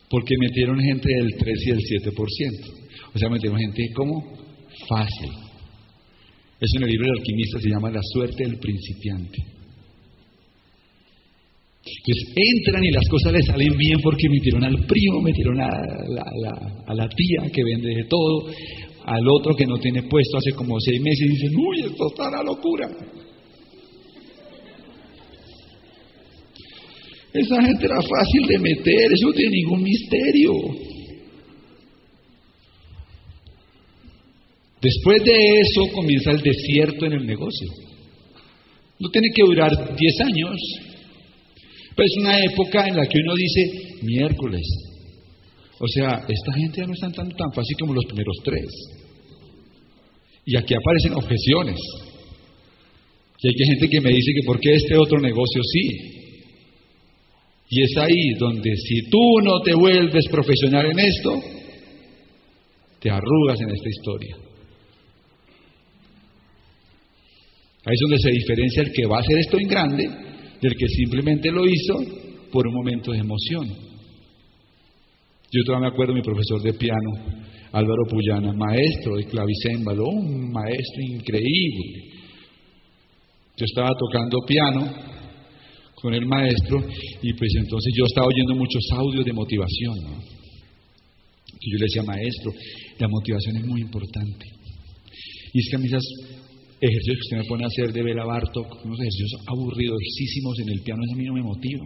porque 0.08 0.34
metieron 0.38 0.78
gente 0.78 1.08
del 1.08 1.34
3 1.36 1.66
y 1.66 1.70
del 1.70 1.80
7%. 1.80 2.14
O 3.14 3.18
sea, 3.18 3.28
metieron 3.28 3.58
gente 3.58 3.82
como 3.94 4.22
fácil. 4.88 5.45
Eso 6.58 6.76
en 6.78 6.82
el 6.84 6.90
libro 6.90 7.06
del 7.06 7.18
alquimista 7.18 7.60
se 7.60 7.68
llama 7.68 7.90
La 7.90 8.00
suerte 8.02 8.44
del 8.44 8.58
principiante. 8.58 9.38
Entonces 11.86 12.34
entran 12.34 12.82
y 12.84 12.90
las 12.90 13.06
cosas 13.08 13.32
les 13.32 13.46
salen 13.46 13.76
bien 13.76 14.00
porque 14.02 14.28
metieron 14.28 14.64
al 14.64 14.86
primo, 14.86 15.22
metieron 15.22 15.60
a 15.60 15.68
a 15.68 16.94
la 16.94 17.08
tía 17.08 17.50
que 17.52 17.62
vende 17.62 17.94
de 17.94 18.04
todo, 18.04 18.48
al 19.04 19.28
otro 19.28 19.54
que 19.54 19.66
no 19.66 19.78
tiene 19.78 20.02
puesto 20.04 20.38
hace 20.38 20.52
como 20.52 20.80
seis 20.80 21.00
meses 21.00 21.26
y 21.26 21.30
dicen, 21.30 21.50
uy, 21.56 21.80
esto 21.80 22.08
está 22.08 22.30
la 22.30 22.42
locura. 22.42 22.88
Esa 27.32 27.62
gente 27.62 27.84
era 27.84 28.00
fácil 28.02 28.46
de 28.48 28.58
meter, 28.58 29.12
eso 29.12 29.26
no 29.26 29.32
tiene 29.32 29.56
ningún 29.56 29.82
misterio. 29.82 30.52
Después 34.80 35.24
de 35.24 35.60
eso 35.60 35.92
comienza 35.92 36.30
el 36.30 36.42
desierto 36.42 37.06
en 37.06 37.12
el 37.14 37.26
negocio. 37.26 37.68
No 38.98 39.08
tiene 39.10 39.28
que 39.34 39.42
durar 39.42 39.96
10 39.96 40.20
años, 40.20 40.56
pero 41.94 42.06
es 42.06 42.16
una 42.18 42.38
época 42.44 42.86
en 42.86 42.96
la 42.96 43.06
que 43.06 43.18
uno 43.18 43.34
dice 43.34 43.96
miércoles. 44.02 44.62
O 45.78 45.88
sea, 45.88 46.24
esta 46.28 46.52
gente 46.54 46.80
ya 46.80 46.86
no 46.86 46.94
está 46.94 47.10
tan, 47.10 47.28
tan 47.30 47.52
fácil 47.52 47.76
como 47.78 47.94
los 47.94 48.04
primeros 48.06 48.36
tres. 48.44 48.66
Y 50.46 50.56
aquí 50.56 50.74
aparecen 50.74 51.14
objeciones. 51.14 51.78
Y 53.42 53.48
hay 53.48 53.68
gente 53.68 53.88
que 53.88 54.00
me 54.00 54.10
dice 54.10 54.32
que 54.34 54.46
por 54.46 54.58
qué 54.60 54.74
este 54.74 54.96
otro 54.96 55.20
negocio 55.20 55.62
sí. 55.62 56.16
Y 57.68 57.82
es 57.82 57.96
ahí 57.96 58.34
donde 58.38 58.74
si 58.76 59.10
tú 59.10 59.40
no 59.42 59.60
te 59.60 59.74
vuelves 59.74 60.26
profesional 60.30 60.86
en 60.86 60.98
esto, 60.98 61.42
te 63.00 63.10
arrugas 63.10 63.60
en 63.60 63.70
esta 63.70 63.88
historia. 63.88 64.36
Ahí 67.86 67.94
es 67.94 68.00
donde 68.00 68.18
se 68.18 68.30
diferencia 68.32 68.82
el 68.82 68.92
que 68.92 69.06
va 69.06 69.18
a 69.18 69.20
hacer 69.20 69.38
esto 69.38 69.58
en 69.60 69.68
grande 69.68 70.04
del 70.60 70.74
que 70.74 70.88
simplemente 70.88 71.52
lo 71.52 71.64
hizo 71.64 71.94
por 72.50 72.66
un 72.66 72.74
momento 72.74 73.12
de 73.12 73.18
emoción. 73.18 73.68
Yo 75.52 75.62
todavía 75.64 75.88
me 75.88 75.94
acuerdo 75.94 76.12
de 76.12 76.18
mi 76.18 76.24
profesor 76.24 76.60
de 76.62 76.72
piano, 76.72 77.10
Álvaro 77.70 78.02
Puyana, 78.10 78.52
maestro 78.52 79.14
de 79.16 79.26
clavicémbalo, 79.26 80.04
un 80.04 80.50
maestro 80.50 81.00
increíble. 81.00 82.10
Yo 83.56 83.64
estaba 83.64 83.90
tocando 83.96 84.38
piano 84.44 84.92
con 85.94 86.12
el 86.12 86.26
maestro 86.26 86.84
y 87.22 87.32
pues 87.34 87.52
entonces 87.56 87.94
yo 87.96 88.04
estaba 88.06 88.26
oyendo 88.26 88.56
muchos 88.56 88.82
audios 88.94 89.24
de 89.24 89.32
motivación. 89.32 89.94
Que 91.60 91.70
yo 91.70 91.78
le 91.78 91.84
decía, 91.84 92.02
maestro, 92.02 92.52
la 92.98 93.06
motivación 93.06 93.58
es 93.58 93.64
muy 93.64 93.80
importante. 93.80 94.46
Y 95.52 95.60
es 95.60 95.68
que 95.70 95.76
a 95.76 95.78
mí 95.78 95.86
esas 95.86 96.04
ejercicios 96.80 97.16
que 97.16 97.26
usted 97.26 97.36
me 97.38 97.48
pone 97.48 97.64
a 97.64 97.68
hacer 97.68 97.92
de 97.92 98.02
Bela 98.02 98.24
Bartok, 98.24 98.84
unos 98.84 99.00
ejercicios 99.00 99.40
aburridosísimos 99.46 100.58
en 100.60 100.68
el 100.70 100.80
piano, 100.82 101.02
eso 101.04 101.14
a 101.14 101.16
mí 101.16 101.24
no 101.24 101.34
me 101.34 101.42
motiva. 101.42 101.84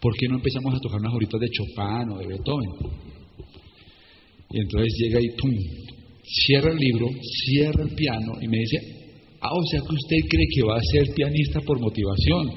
¿Por 0.00 0.14
qué 0.16 0.28
no 0.28 0.36
empezamos 0.36 0.74
a 0.74 0.78
tocar 0.78 1.00
unas 1.00 1.14
horitas 1.14 1.40
de 1.40 1.48
Chopin 1.50 2.10
o 2.12 2.18
de 2.18 2.26
Beethoven? 2.26 2.70
Y 4.50 4.60
entonces 4.60 4.94
llega 4.98 5.20
y 5.20 5.28
¡pum! 5.36 5.54
Cierra 6.22 6.70
el 6.70 6.78
libro, 6.78 7.08
cierra 7.44 7.82
el 7.82 7.94
piano 7.94 8.32
y 8.40 8.48
me 8.48 8.58
dice, 8.58 8.78
ah, 9.40 9.50
o 9.52 9.64
sea 9.70 9.80
que 9.80 9.94
usted 9.94 10.16
cree 10.28 10.46
que 10.54 10.62
va 10.62 10.76
a 10.76 10.82
ser 10.82 11.14
pianista 11.14 11.60
por 11.60 11.80
motivación. 11.80 12.50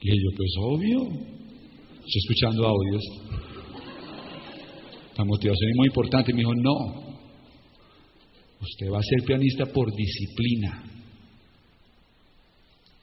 Y 0.00 0.08
yo, 0.08 0.30
pues 0.36 0.50
obvio, 0.60 1.02
estoy 1.02 2.20
escuchando 2.22 2.66
audios. 2.66 3.02
La 5.18 5.24
motivación 5.24 5.70
es 5.70 5.76
muy 5.76 5.86
importante. 5.88 6.30
Y 6.30 6.34
me 6.34 6.40
dijo, 6.40 6.54
no, 6.54 7.05
usted 8.60 8.90
va 8.90 8.98
a 8.98 9.02
ser 9.02 9.24
pianista 9.26 9.66
por 9.66 9.94
disciplina. 9.94 10.84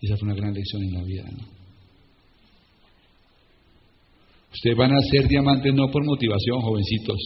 Esa 0.02 0.18
fue 0.18 0.28
una 0.28 0.36
gran 0.36 0.54
lección 0.54 0.84
en 0.84 0.94
la 0.94 1.04
vida. 1.04 1.24
Ustedes 4.52 4.78
van 4.78 4.92
a 4.92 5.00
ser 5.10 5.28
diamantes 5.28 5.74
no 5.74 5.90
por 5.90 6.06
motivación, 6.06 6.62
jovencitos, 6.62 7.18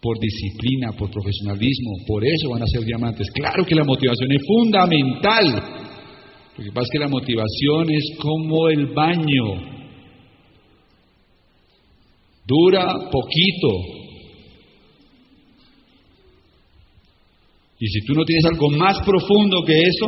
por 0.00 0.18
disciplina, 0.18 0.92
por 0.92 1.10
profesionalismo, 1.10 1.90
por 2.06 2.24
eso 2.24 2.50
van 2.50 2.62
a 2.62 2.66
ser 2.66 2.84
diamantes. 2.84 3.28
Claro 3.32 3.64
que 3.64 3.74
la 3.74 3.84
motivación 3.84 4.32
es 4.32 4.42
fundamental. 4.46 5.46
Lo 6.56 6.64
que 6.64 6.70
pasa 6.70 6.84
es 6.84 6.90
que 6.92 6.98
la 6.98 7.08
motivación 7.08 7.90
es 7.90 8.16
como 8.18 8.68
el 8.68 8.86
baño. 8.94 9.76
Dura 12.46 13.10
poquito. 13.10 13.95
Y 17.78 17.86
si 17.88 18.00
tú 18.06 18.14
no 18.14 18.24
tienes 18.24 18.44
algo 18.46 18.70
más 18.70 18.98
profundo 19.00 19.62
que 19.64 19.78
eso, 19.82 20.06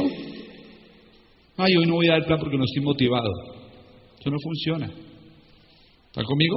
ay, 1.56 1.76
hoy 1.76 1.86
no 1.86 1.94
voy 1.94 2.08
a 2.08 2.12
dar 2.12 2.26
plan 2.26 2.38
porque 2.40 2.56
no 2.56 2.64
estoy 2.64 2.82
motivado. 2.82 3.30
Eso 4.18 4.30
no 4.30 4.38
funciona. 4.42 4.90
¿Está 6.06 6.22
conmigo? 6.24 6.56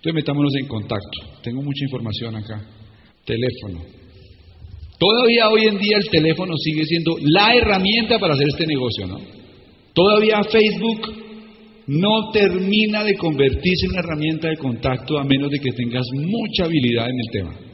Entonces 0.00 0.14
metámonos 0.14 0.52
en 0.60 0.66
contacto. 0.66 1.40
Tengo 1.42 1.62
mucha 1.62 1.84
información 1.84 2.36
acá. 2.36 2.64
Teléfono. 3.24 3.84
Todavía 4.98 5.48
hoy 5.50 5.66
en 5.66 5.78
día 5.78 5.96
el 5.96 6.08
teléfono 6.08 6.54
sigue 6.56 6.84
siendo 6.84 7.16
la 7.20 7.54
herramienta 7.54 8.18
para 8.18 8.34
hacer 8.34 8.46
este 8.48 8.66
negocio, 8.66 9.06
¿no? 9.06 9.18
Todavía 9.92 10.42
Facebook 10.44 11.14
no 11.86 12.30
termina 12.32 13.02
de 13.02 13.16
convertirse 13.16 13.86
en 13.86 13.92
una 13.92 14.00
herramienta 14.00 14.48
de 14.48 14.56
contacto 14.56 15.18
a 15.18 15.24
menos 15.24 15.50
de 15.50 15.58
que 15.58 15.72
tengas 15.72 16.06
mucha 16.12 16.64
habilidad 16.64 17.08
en 17.08 17.18
el 17.18 17.30
tema. 17.32 17.69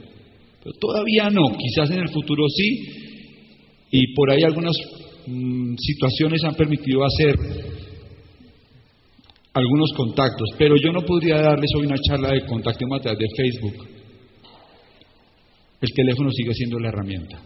Pero 0.63 0.75
todavía 0.79 1.29
no, 1.29 1.57
quizás 1.57 1.89
en 1.91 1.99
el 1.99 2.09
futuro 2.09 2.43
sí, 2.49 3.07
y 3.91 4.13
por 4.13 4.31
ahí 4.31 4.43
algunas 4.43 4.75
mm, 5.27 5.75
situaciones 5.77 6.43
han 6.43 6.55
permitido 6.55 7.03
hacer 7.05 7.35
algunos 9.53 9.91
contactos, 9.93 10.49
pero 10.57 10.75
yo 10.77 10.91
no 10.91 11.01
podría 11.01 11.41
darles 11.41 11.71
hoy 11.75 11.87
una 11.87 11.99
charla 11.99 12.31
de 12.31 12.45
contacto 12.45 12.85
a 12.93 12.99
través 12.99 13.19
de 13.19 13.27
Facebook. 13.35 13.87
El 15.81 15.89
teléfono 15.93 16.31
sigue 16.31 16.53
siendo 16.53 16.79
la 16.79 16.89
herramienta. 16.89 17.41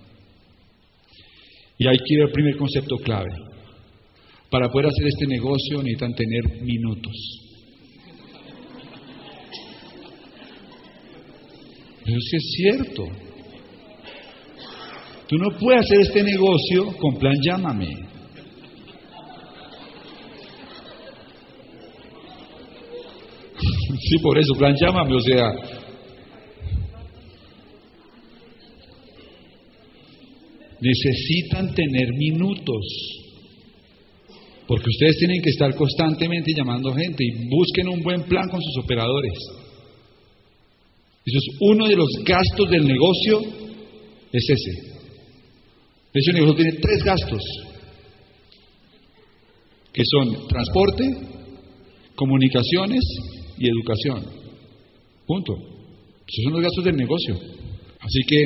Y 1.78 1.86
que 1.86 2.14
ir 2.14 2.22
al 2.22 2.32
primer 2.32 2.58
concepto 2.58 2.98
clave. 2.98 3.30
Para 4.50 4.70
poder 4.70 4.88
hacer 4.88 5.08
este 5.08 5.26
negocio 5.26 5.78
necesitan 5.78 6.14
tener 6.14 6.62
minutos. 6.62 7.41
Pero 12.04 12.18
que 12.18 12.38
es 12.38 12.52
cierto. 12.56 13.04
Tú 15.28 15.38
no 15.38 15.58
puedes 15.58 15.82
hacer 15.82 16.02
este 16.02 16.24
negocio 16.24 16.98
con 16.98 17.18
plan 17.18 17.36
llámame. 17.42 17.88
Sí, 24.04 24.18
por 24.24 24.38
eso, 24.38 24.54
plan 24.58 24.76
llámame, 24.76 25.16
o 25.16 25.20
sea. 25.20 25.52
Necesitan 30.82 31.74
tener 31.76 32.14
minutos. 32.14 33.22
Porque 34.68 34.90
ustedes 34.90 35.18
tienen 35.18 35.42
que 35.42 35.50
estar 35.50 35.76
constantemente 35.76 36.52
llamando 36.56 36.94
gente 36.94 37.24
y 37.24 37.48
busquen 37.48 37.90
un 37.90 38.02
buen 38.02 38.24
plan 38.24 38.50
con 38.50 38.60
sus 38.62 38.84
operadores. 38.84 39.61
Eso 41.26 41.38
es 41.38 41.58
uno 41.60 41.88
de 41.88 41.96
los 41.96 42.10
gastos 42.26 42.70
del 42.70 42.86
negocio, 42.86 43.42
es 44.32 44.50
ese. 44.50 44.92
Ese 46.14 46.34
negocio 46.34 46.56
tiene 46.56 46.78
tres 46.82 47.04
gastos, 47.04 47.42
que 49.94 50.04
son 50.06 50.48
transporte, 50.48 51.04
comunicaciones 52.16 53.02
y 53.58 53.68
educación. 53.70 54.26
Punto. 55.26 55.54
Esos 56.28 56.44
son 56.44 56.54
los 56.54 56.62
gastos 56.62 56.86
del 56.86 56.96
negocio. 56.96 57.36
Así 58.00 58.20
que 58.28 58.46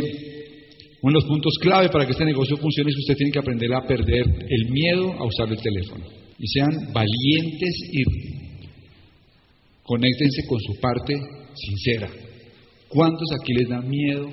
uno 1.02 1.14
de 1.14 1.22
los 1.22 1.26
puntos 1.26 1.54
clave 1.62 1.90
para 1.90 2.06
que 2.06 2.12
este 2.12 2.26
negocio 2.26 2.58
funcione 2.58 2.90
es 2.90 2.96
que 2.96 3.02
usted 3.02 3.16
tiene 3.16 3.32
que 3.32 3.40
aprender 3.40 3.74
a 3.74 3.88
perder 3.88 4.26
el 4.50 4.72
miedo 4.72 5.14
a 5.14 5.26
usar 5.26 5.50
el 5.50 5.62
teléfono. 5.62 6.04
Y 6.38 6.48
sean 6.48 6.92
valientes 6.92 7.76
y 7.92 8.04
conéctense 9.84 10.46
con 10.48 10.60
su 10.60 10.80
parte 10.82 11.14
sincera. 11.54 12.25
¿Cuántos 12.90 13.28
aquí 13.42 13.54
les 13.54 13.70
da 13.70 13.82
miedo 13.82 14.30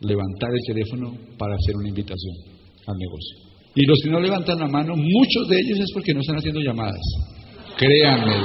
levantar 0.00 0.50
el 0.52 0.64
teléfono 0.66 1.16
para 1.38 1.54
hacer 1.54 1.76
una 1.76 1.88
invitación 1.88 2.34
al 2.86 2.96
negocio? 2.96 3.52
Y 3.74 3.86
los 3.86 4.00
que 4.02 4.10
no 4.10 4.20
levantan 4.20 4.58
la 4.58 4.68
mano, 4.68 4.94
muchos 4.96 5.48
de 5.48 5.56
ellos 5.56 5.80
es 5.80 5.92
porque 5.94 6.12
no 6.12 6.20
están 6.20 6.36
haciendo 6.36 6.60
llamadas. 6.60 7.00
Créanme. 7.76 8.36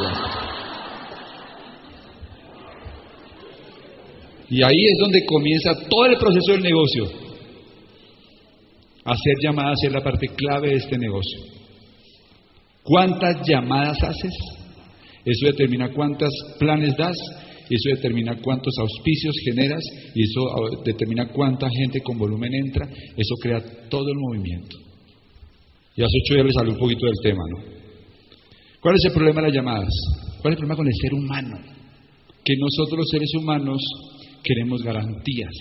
Y 4.49 4.63
ahí 4.63 4.85
es 4.85 4.97
donde 4.99 5.25
comienza 5.25 5.75
todo 5.89 6.05
el 6.05 6.17
proceso 6.17 6.53
del 6.53 6.63
negocio. 6.63 7.03
Hacer 9.03 9.33
llamadas 9.43 9.77
es 9.83 9.91
la 9.91 10.01
parte 10.01 10.27
clave 10.29 10.69
de 10.69 10.75
este 10.75 10.97
negocio. 10.97 11.39
¿Cuántas 12.83 13.45
llamadas 13.45 14.01
haces? 14.01 14.33
Eso 15.25 15.45
determina 15.47 15.91
cuántos 15.91 16.29
planes 16.57 16.95
das, 16.97 17.17
eso 17.75 17.89
determina 17.95 18.37
cuántos 18.41 18.73
auspicios 18.77 19.35
generas 19.43 19.83
y 20.15 20.23
eso 20.23 20.83
determina 20.83 21.27
cuánta 21.27 21.67
gente 21.69 22.01
con 22.01 22.17
volumen 22.17 22.53
entra, 22.53 22.87
eso 22.87 23.35
crea 23.41 23.61
todo 23.89 24.07
el 24.09 24.17
movimiento. 24.17 24.77
Y 25.95 26.03
hace 26.03 26.13
ocho 26.23 26.35
días 26.35 26.45
les 26.45 26.57
hablé 26.57 26.71
un 26.71 26.79
poquito 26.79 27.05
del 27.05 27.15
tema, 27.23 27.43
¿no? 27.49 27.77
¿Cuál 28.79 28.95
es 28.95 29.05
el 29.05 29.11
problema 29.11 29.41
de 29.41 29.47
las 29.47 29.55
llamadas? 29.55 29.93
¿Cuál 30.41 30.53
es 30.53 30.57
el 30.57 30.59
problema 30.59 30.75
con 30.75 30.87
el 30.87 30.93
ser 31.01 31.13
humano? 31.13 31.57
Que 32.45 32.53
nosotros 32.57 32.99
los 32.99 33.09
seres 33.09 33.29
humanos 33.35 33.81
queremos 34.43 34.83
garantías. 34.83 35.51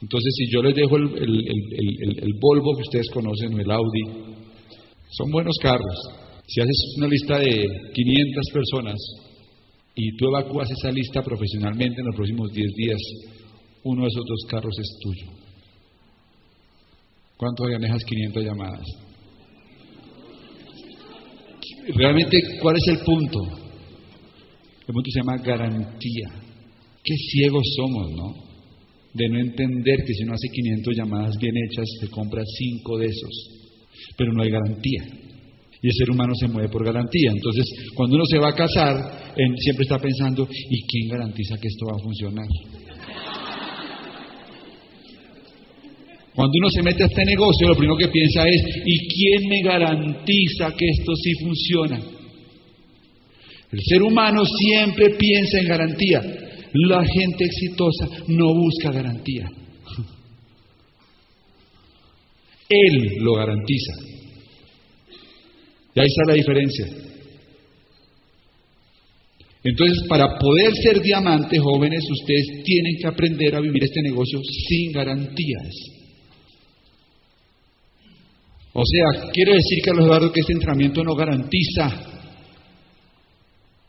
Entonces, 0.00 0.32
si 0.36 0.50
yo 0.50 0.62
les 0.62 0.74
dejo 0.74 0.96
el, 0.96 1.08
el, 1.18 2.32
Volvo 2.40 2.76
que 2.76 2.82
ustedes 2.82 3.10
conocen 3.10 3.54
o 3.54 3.60
el 3.60 3.70
Audi, 3.70 4.34
son 5.10 5.30
buenos 5.30 5.56
carros. 5.60 5.98
Si 6.46 6.60
haces 6.60 6.94
una 6.98 7.08
lista 7.08 7.38
de 7.38 7.66
500 7.94 8.44
personas 8.52 8.96
y 9.94 10.16
tú 10.16 10.26
evacúas 10.26 10.70
esa 10.70 10.90
lista 10.90 11.22
profesionalmente 11.22 12.00
en 12.00 12.06
los 12.06 12.16
próximos 12.16 12.52
10 12.52 12.74
días, 12.74 13.00
uno 13.84 14.02
de 14.02 14.08
esos 14.08 14.24
dos 14.26 14.44
carros 14.48 14.74
es 14.78 14.98
tuyo. 15.00 15.26
¿Cuánto 17.36 17.64
ganan 17.64 17.84
esas 17.84 18.04
500 18.04 18.44
llamadas? 18.44 18.86
Realmente, 21.94 22.38
¿cuál 22.60 22.76
es 22.76 22.88
el 22.88 22.98
punto? 23.04 23.40
El 24.86 24.94
punto 24.94 25.10
se 25.10 25.20
llama 25.20 25.36
garantía. 25.38 26.28
Qué 27.02 27.14
ciegos 27.30 27.64
somos, 27.76 28.10
¿no? 28.12 28.34
De 29.12 29.28
no 29.28 29.38
entender 29.38 29.98
que 30.04 30.14
si 30.14 30.24
uno 30.24 30.34
hace 30.34 30.48
500 30.48 30.96
llamadas 30.96 31.36
bien 31.38 31.54
hechas, 31.56 31.86
se 32.00 32.08
compra 32.08 32.42
5 32.44 32.98
de 32.98 33.06
esos. 33.06 33.50
Pero 34.16 34.32
no 34.32 34.42
hay 34.42 34.50
garantía. 34.50 35.23
Y 35.84 35.88
el 35.88 35.92
ser 35.92 36.10
humano 36.10 36.34
se 36.34 36.48
mueve 36.48 36.70
por 36.70 36.82
garantía. 36.82 37.30
Entonces, 37.30 37.66
cuando 37.94 38.16
uno 38.16 38.24
se 38.24 38.38
va 38.38 38.48
a 38.48 38.54
casar, 38.54 38.96
siempre 39.58 39.82
está 39.82 39.98
pensando, 39.98 40.48
¿y 40.50 40.82
quién 40.86 41.10
garantiza 41.10 41.58
que 41.58 41.68
esto 41.68 41.84
va 41.84 41.96
a 41.96 42.02
funcionar? 42.02 42.46
Cuando 46.34 46.54
uno 46.58 46.70
se 46.70 46.82
mete 46.82 47.02
a 47.02 47.06
este 47.06 47.26
negocio, 47.26 47.68
lo 47.68 47.76
primero 47.76 47.98
que 47.98 48.08
piensa 48.08 48.48
es, 48.48 48.62
¿y 48.82 49.08
quién 49.08 49.46
me 49.46 49.60
garantiza 49.62 50.72
que 50.74 50.88
esto 50.88 51.14
sí 51.16 51.34
funciona? 51.44 52.00
El 53.70 53.80
ser 53.86 54.02
humano 54.02 54.42
siempre 54.46 55.10
piensa 55.18 55.58
en 55.58 55.68
garantía. 55.68 56.22
La 56.72 57.04
gente 57.04 57.44
exitosa 57.44 58.08
no 58.28 58.54
busca 58.54 58.90
garantía. 58.90 59.50
Él 62.70 63.18
lo 63.18 63.34
garantiza. 63.34 64.13
Y 65.94 66.00
ahí 66.00 66.06
está 66.06 66.22
la 66.26 66.34
diferencia. 66.34 66.86
Entonces, 69.62 70.06
para 70.08 70.38
poder 70.38 70.74
ser 70.74 71.00
diamante, 71.00 71.58
jóvenes, 71.58 72.04
ustedes 72.10 72.62
tienen 72.64 72.96
que 73.00 73.08
aprender 73.08 73.54
a 73.54 73.60
vivir 73.60 73.82
este 73.82 74.02
negocio 74.02 74.40
sin 74.68 74.92
garantías. 74.92 75.72
O 78.74 78.82
sea, 78.84 79.30
quiere 79.32 79.54
decir, 79.54 79.78
Carlos 79.84 80.04
Eduardo, 80.04 80.32
que 80.32 80.40
este 80.40 80.52
entrenamiento 80.52 81.02
no 81.02 81.14
garantiza 81.14 81.88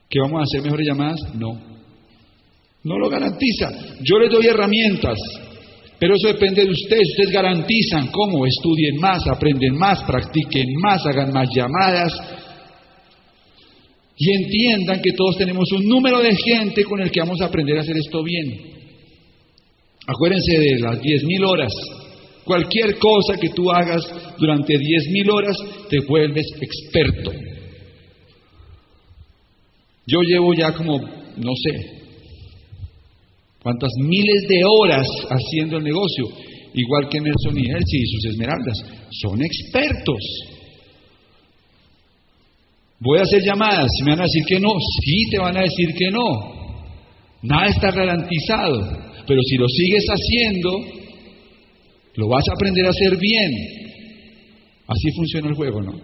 que 0.09 0.19
vamos 0.19 0.39
a 0.39 0.43
hacer 0.43 0.61
mejores 0.61 0.87
llamadas. 0.87 1.19
No, 1.33 1.59
no 2.83 2.99
lo 2.99 3.09
garantiza. 3.09 3.71
Yo 4.01 4.19
les 4.19 4.31
doy 4.31 4.45
herramientas, 4.45 5.17
pero 5.99 6.15
eso 6.15 6.27
depende 6.27 6.63
de 6.65 6.71
ustedes. 6.71 7.09
Ustedes 7.09 7.31
garantizan 7.31 8.07
cómo 8.07 8.45
estudien 8.45 8.97
más, 8.97 9.25
aprenden 9.27 9.75
más, 9.75 10.03
practiquen 10.03 10.73
más, 10.81 11.05
hagan 11.05 11.31
más 11.31 11.47
llamadas. 11.55 12.13
Y 14.17 14.31
entiendan 14.43 15.01
que 15.01 15.11
todos 15.11 15.37
tenemos 15.37 15.71
un 15.73 15.87
número 15.87 16.19
de 16.19 16.35
gente 16.35 16.83
con 16.83 17.01
el 17.01 17.11
que 17.11 17.19
vamos 17.19 17.41
a 17.41 17.45
aprender 17.45 17.77
a 17.77 17.81
hacer 17.81 17.97
esto 17.97 18.23
bien. 18.23 18.73
Acuérdense 20.07 20.59
de 20.59 20.79
las 20.79 21.01
10.000 21.01 21.47
horas 21.47 21.73
Cualquier 22.45 22.99
cosa 22.99 23.37
que 23.41 23.49
tú 23.49 23.71
hagas 23.71 24.03
durante 24.37 24.75
10.000 24.75 25.33
horas 25.33 25.57
te 25.89 25.99
vuelves 26.01 26.45
experto. 26.61 27.31
Yo 30.05 30.21
llevo 30.21 30.53
ya 30.53 30.71
como, 30.73 30.99
no 30.99 31.51
sé, 31.63 31.94
cuántas 33.65 33.89
miles 33.97 34.47
de 34.47 34.61
horas 34.63 35.07
haciendo 35.27 35.77
el 35.77 35.83
negocio, 35.83 36.25
igual 36.75 37.09
que 37.09 37.19
Nelson 37.19 37.57
y 37.57 37.65
Elsie 37.65 37.99
y 37.99 38.05
sus 38.05 38.25
esmeraldas. 38.25 38.77
Son 39.09 39.41
expertos. 39.41 40.21
Voy 42.99 43.17
a 43.17 43.23
hacer 43.23 43.41
llamadas, 43.43 43.89
me 44.03 44.11
van 44.11 44.19
a 44.19 44.25
decir 44.25 44.43
que 44.45 44.59
no, 44.59 44.69
sí 45.01 45.23
te 45.31 45.39
van 45.39 45.57
a 45.57 45.61
decir 45.61 45.95
que 45.97 46.11
no. 46.11 46.27
Nada 47.41 47.69
está 47.69 47.89
garantizado, 47.89 48.87
pero 49.25 49.41
si 49.41 49.55
lo 49.55 49.67
sigues 49.67 50.05
haciendo, 50.09 50.71
lo 52.17 52.27
vas 52.27 52.47
a 52.47 52.53
aprender 52.53 52.85
a 52.85 52.89
hacer 52.89 53.17
bien. 53.17 53.51
Así 54.85 55.11
funciona 55.15 55.49
el 55.49 55.55
juego, 55.55 55.81
¿no? 55.81 55.99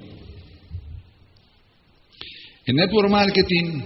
En 2.65 2.75
Network 2.75 3.11
Marketing, 3.11 3.83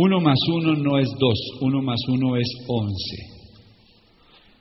uno 0.00 0.20
más 0.20 0.38
uno 0.48 0.76
no 0.76 0.96
es 1.00 1.08
dos, 1.18 1.38
uno 1.60 1.82
más 1.82 1.98
uno 2.06 2.36
es 2.36 2.46
once. 2.68 3.16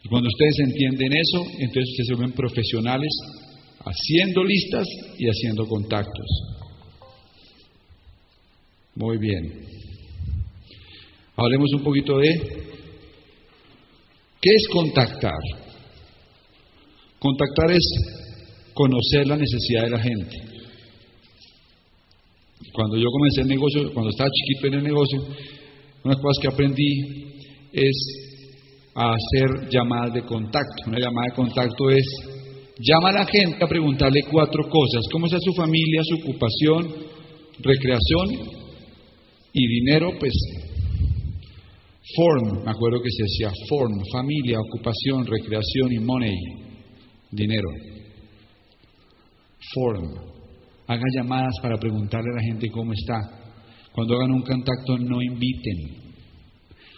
Y 0.04 0.10
cuando 0.10 0.30
ustedes 0.30 0.58
entienden 0.60 1.14
eso, 1.14 1.44
entonces 1.60 1.92
ustedes 1.92 2.08
se 2.08 2.16
vuelven 2.16 2.36
profesionales 2.36 3.10
haciendo 3.86 4.44
listas 4.44 4.88
y 5.20 5.28
haciendo 5.28 5.68
contactos. 5.68 6.26
Muy 8.96 9.20
bien. 9.20 9.44
Hablemos 11.36 11.72
un 11.76 11.84
poquito 11.84 12.18
de 12.18 12.30
¿Qué 14.42 14.50
es 14.56 14.68
contactar? 14.70 15.40
Contactar 17.20 17.72
es 17.72 17.86
conocer 18.74 19.28
la 19.28 19.38
necesidad 19.38 19.84
de 19.84 19.90
la 19.92 20.00
gente. 20.00 20.57
Cuando 22.78 22.96
yo 22.96 23.10
comencé 23.10 23.42
el 23.42 23.48
negocio, 23.48 23.92
cuando 23.92 24.12
estaba 24.12 24.30
chiquito 24.30 24.68
en 24.68 24.74
el 24.76 24.84
negocio, 24.84 25.18
una 25.20 25.34
de 26.04 26.10
las 26.14 26.22
cosas 26.22 26.38
que 26.44 26.48
aprendí 26.48 26.94
es 27.74 27.98
hacer 28.94 29.68
llamadas 29.68 30.14
de 30.14 30.22
contacto. 30.22 30.84
Una 30.86 31.00
llamada 31.00 31.26
de 31.32 31.36
contacto 31.36 31.90
es 31.90 32.06
llama 32.78 33.10
a 33.10 33.14
la 33.14 33.26
gente 33.26 33.66
a 33.66 33.68
preguntarle 33.68 34.22
cuatro 34.30 34.70
cosas: 34.70 35.02
cómo 35.12 35.26
está 35.26 35.40
su 35.40 35.54
familia, 35.54 36.04
su 36.04 36.18
ocupación, 36.22 36.94
recreación 37.64 38.30
y 39.54 39.68
dinero, 39.68 40.12
pues 40.20 40.34
Form, 42.16 42.64
me 42.64 42.72
acuerdo 42.72 43.02
que 43.02 43.10
se 43.10 43.24
decía 43.24 43.52
form, 43.68 44.00
familia, 44.14 44.60
ocupación, 44.60 45.26
recreación 45.26 45.92
y 45.92 46.00
money, 46.00 46.36
dinero. 47.32 47.70
Form. 49.74 50.37
Haga 50.88 51.04
llamadas 51.16 51.54
para 51.62 51.78
preguntarle 51.78 52.30
a 52.32 52.36
la 52.36 52.42
gente 52.42 52.70
cómo 52.72 52.94
está. 52.94 53.20
Cuando 53.92 54.16
hagan 54.16 54.32
un 54.32 54.42
contacto, 54.42 54.98
no 54.98 55.22
inviten. 55.22 56.08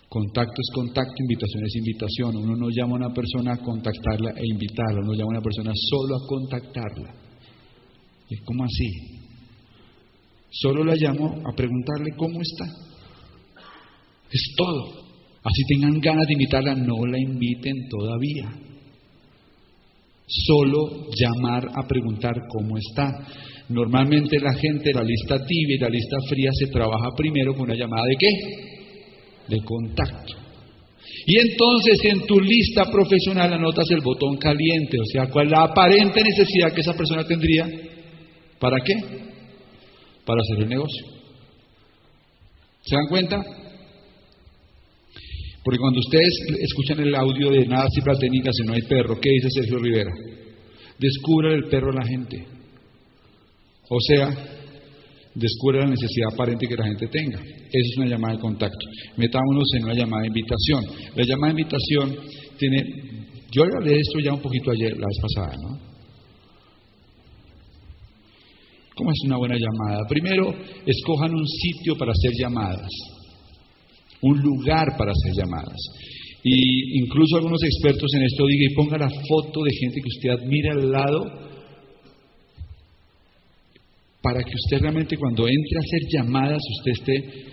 Contacto 0.08 0.56
es 0.58 0.72
contacto, 0.74 1.14
invitación 1.20 1.66
es 1.66 1.76
invitación. 1.76 2.36
Uno 2.36 2.56
no 2.56 2.70
llama 2.70 2.94
a 2.94 3.06
una 3.06 3.14
persona 3.14 3.54
a 3.54 3.58
contactarla 3.58 4.32
e 4.32 4.44
invitarla, 4.46 5.02
uno 5.02 5.14
llama 5.14 5.30
a 5.30 5.38
una 5.38 5.42
persona 5.42 5.72
solo 5.74 6.16
a 6.16 6.28
contactarla. 6.28 7.14
¿Y 8.30 8.38
cómo 8.44 8.64
así? 8.64 9.20
Solo 10.52 10.84
la 10.84 10.96
llamo 10.96 11.42
a 11.46 11.56
preguntarle 11.56 12.12
cómo 12.18 12.42
está. 12.42 12.66
Es 14.32 14.54
todo. 14.56 15.10
Así 15.44 15.64
tengan 15.68 16.00
ganas 16.00 16.28
de 16.28 16.34
invitarla, 16.34 16.76
no 16.76 17.06
la 17.06 17.20
inviten 17.20 17.88
todavía. 17.90 18.52
Solo 20.28 21.08
llamar 21.16 21.70
a 21.74 21.88
preguntar 21.88 22.36
cómo 22.50 22.78
está. 22.78 23.26
Normalmente 23.70 24.40
la 24.40 24.54
gente, 24.54 24.92
la 24.94 25.04
lista 25.04 25.38
tibia 25.46 25.76
y 25.76 25.80
la 25.80 25.90
lista 25.90 26.18
fría 26.28 26.50
se 26.54 26.68
trabaja 26.68 27.10
primero 27.16 27.54
con 27.54 27.64
una 27.64 27.76
llamada 27.76 28.04
de 28.08 28.16
qué? 28.18 28.28
De 29.48 29.64
contacto. 29.64 30.34
Y 31.26 31.38
entonces 31.38 32.00
en 32.06 32.26
tu 32.26 32.40
lista 32.40 32.86
profesional 32.92 33.54
anotas 33.54 33.90
el 33.92 34.02
botón 34.02 34.38
caliente, 34.38 34.98
o 35.00 35.06
sea, 35.06 35.28
cuál 35.28 35.46
es 35.46 35.52
la 35.52 35.64
aparente 35.64 36.24
necesidad 36.24 36.74
que 36.74 36.82
esa 36.82 36.94
persona 36.94 37.24
tendría. 37.26 37.68
¿Para 38.60 38.78
qué? 38.84 38.94
Para 40.26 40.42
hacer 40.42 40.64
el 40.64 40.70
negocio. 40.70 41.06
¿Se 42.82 42.96
dan 42.96 43.08
cuenta? 43.08 43.44
Porque 45.64 45.80
cuando 45.80 46.00
ustedes 46.00 46.34
escuchan 46.62 47.00
el 47.02 47.14
audio 47.14 47.52
de 47.52 47.68
Nada 47.68 47.88
si 47.94 48.02
técnica 48.02 48.52
si 48.52 48.64
no 48.64 48.74
hay 48.74 48.82
perro, 48.82 49.20
¿qué 49.20 49.30
dice 49.30 49.50
Sergio 49.52 49.78
Rivera? 49.78 50.12
Descubra 50.98 51.54
el 51.54 51.66
perro 51.66 51.92
a 51.92 52.02
la 52.02 52.08
gente. 52.08 52.59
O 53.90 54.00
sea, 54.00 54.30
descubra 55.36 55.82
la 55.82 55.90
necesidad 55.90 56.30
aparente 56.32 56.68
que 56.68 56.76
la 56.76 56.86
gente 56.86 57.08
tenga. 57.08 57.40
Esa 57.40 57.90
es 57.92 57.98
una 57.98 58.08
llamada 58.08 58.36
de 58.36 58.42
contacto. 58.42 58.88
Metámonos 59.18 59.68
en 59.76 59.84
una 59.84 59.94
llamada 59.94 60.22
de 60.22 60.28
invitación. 60.28 60.86
La 61.16 61.24
llamada 61.24 61.54
de 61.54 61.62
invitación 61.62 62.16
tiene. 62.58 62.84
Yo 63.52 63.64
hablé 63.64 63.94
de 63.94 64.00
esto 64.00 64.20
ya 64.20 64.34
un 64.34 64.42
poquito 64.42 64.72
ayer, 64.72 64.92
la 64.92 65.08
vez 65.08 65.18
pasada, 65.22 65.58
¿no? 65.58 65.90
¿Cómo 68.96 69.12
es 69.12 69.18
una 69.26 69.38
buena 69.38 69.56
llamada? 69.56 70.06
Primero, 70.08 70.54
escojan 70.86 71.34
un 71.34 71.48
sitio 71.48 71.98
para 71.98 72.12
hacer 72.12 72.32
llamadas 72.38 72.90
un 74.22 74.40
lugar 74.42 74.86
para 74.98 75.12
hacer 75.12 75.34
llamadas. 75.34 75.78
Y 76.44 77.00
incluso 77.00 77.38
algunos 77.38 77.62
expertos 77.64 78.10
en 78.16 78.24
esto 78.24 78.46
digan 78.48 78.72
y 78.72 78.76
ponga 78.76 78.98
la 78.98 79.10
foto 79.10 79.64
de 79.64 79.72
gente 79.72 80.00
que 80.02 80.08
usted 80.08 80.30
admira 80.30 80.74
al 80.74 80.92
lado 80.92 81.49
para 84.22 84.42
que 84.44 84.54
usted 84.54 84.82
realmente 84.82 85.18
cuando 85.18 85.48
entre 85.48 85.78
a 85.78 85.80
hacer 85.80 86.02
llamadas 86.12 86.62
usted 86.78 86.92
esté 86.92 87.50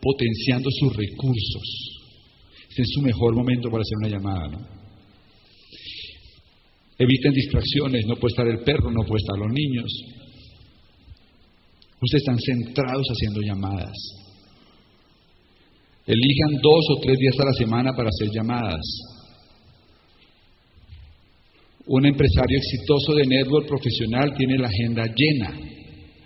potenciando 0.00 0.68
sus 0.70 0.96
recursos. 0.96 1.98
Este 2.68 2.82
es 2.82 2.88
su 2.94 3.02
mejor 3.02 3.34
momento 3.34 3.70
para 3.70 3.82
hacer 3.82 3.96
una 4.00 4.08
llamada, 4.08 4.48
¿no? 4.48 4.78
Eviten 6.98 7.32
distracciones, 7.32 8.06
no 8.06 8.16
puede 8.16 8.32
estar 8.32 8.48
el 8.48 8.58
perro, 8.64 8.90
no 8.90 9.02
puede 9.06 9.20
estar 9.22 9.38
los 9.38 9.52
niños. 9.52 9.86
Ustedes 12.00 12.22
están 12.22 12.38
centrados 12.38 13.06
haciendo 13.06 13.40
llamadas. 13.40 13.94
Elijan 16.06 16.60
dos 16.62 16.84
o 16.96 17.00
tres 17.02 17.18
días 17.18 17.34
a 17.38 17.44
la 17.44 17.52
semana 17.52 17.92
para 17.94 18.08
hacer 18.08 18.28
llamadas. 18.32 18.80
Un 21.86 22.06
empresario 22.06 22.58
exitoso 22.58 23.14
de 23.14 23.26
network 23.26 23.68
profesional 23.68 24.34
tiene 24.36 24.58
la 24.58 24.68
agenda 24.68 25.04
llena. 25.04 25.67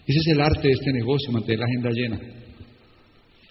Ese 0.06 0.18
es 0.18 0.26
el 0.28 0.40
arte 0.40 0.68
de 0.68 0.74
este 0.74 0.92
negocio, 0.92 1.32
mantener 1.32 1.60
la 1.60 1.66
agenda 1.66 1.90
llena. 1.90 2.20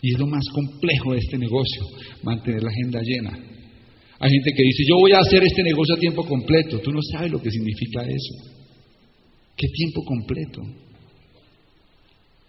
Y 0.01 0.13
es 0.13 0.19
lo 0.19 0.27
más 0.27 0.43
complejo 0.53 1.13
de 1.13 1.19
este 1.19 1.37
negocio, 1.37 1.83
mantener 2.23 2.63
la 2.63 2.69
agenda 2.69 3.01
llena. 3.01 3.51
Hay 4.19 4.29
gente 4.29 4.51
que 4.55 4.63
dice, 4.63 4.83
yo 4.87 4.97
voy 4.97 5.13
a 5.13 5.19
hacer 5.19 5.43
este 5.43 5.63
negocio 5.63 5.95
a 5.95 5.99
tiempo 5.99 6.25
completo. 6.25 6.79
Tú 6.79 6.91
no 6.91 6.99
sabes 7.11 7.31
lo 7.31 7.41
que 7.41 7.49
significa 7.49 8.03
eso. 8.03 8.61
¿Qué 9.55 9.67
tiempo 9.67 10.03
completo? 10.03 10.61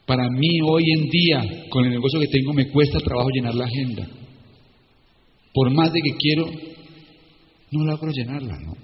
Para 0.06 0.28
mí 0.28 0.60
hoy 0.62 0.84
en 0.98 1.08
día, 1.08 1.66
con 1.70 1.84
el 1.84 1.92
negocio 1.92 2.20
que 2.20 2.26
tengo, 2.26 2.52
me 2.52 2.68
cuesta 2.68 2.98
trabajo 2.98 3.30
llenar 3.30 3.54
la 3.54 3.64
agenda. 3.64 4.06
Por 5.54 5.70
más 5.70 5.92
de 5.92 6.00
que 6.00 6.16
quiero, 6.16 6.46
no 7.70 7.84
logro 7.84 8.10
llenarla, 8.10 8.58
¿no? 8.58 8.74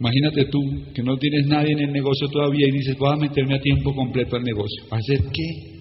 Imagínate 0.00 0.44
tú 0.44 0.60
que 0.94 1.02
no 1.02 1.16
tienes 1.16 1.46
nadie 1.46 1.72
en 1.72 1.80
el 1.80 1.92
negocio 1.92 2.28
todavía 2.28 2.68
y 2.68 2.70
dices, 2.70 2.96
voy 2.96 3.12
a 3.12 3.16
meterme 3.16 3.56
a 3.56 3.60
tiempo 3.60 3.92
completo 3.94 4.36
al 4.36 4.44
negocio. 4.44 4.84
¿A 4.90 4.96
hacer 4.96 5.18
qué? 5.32 5.78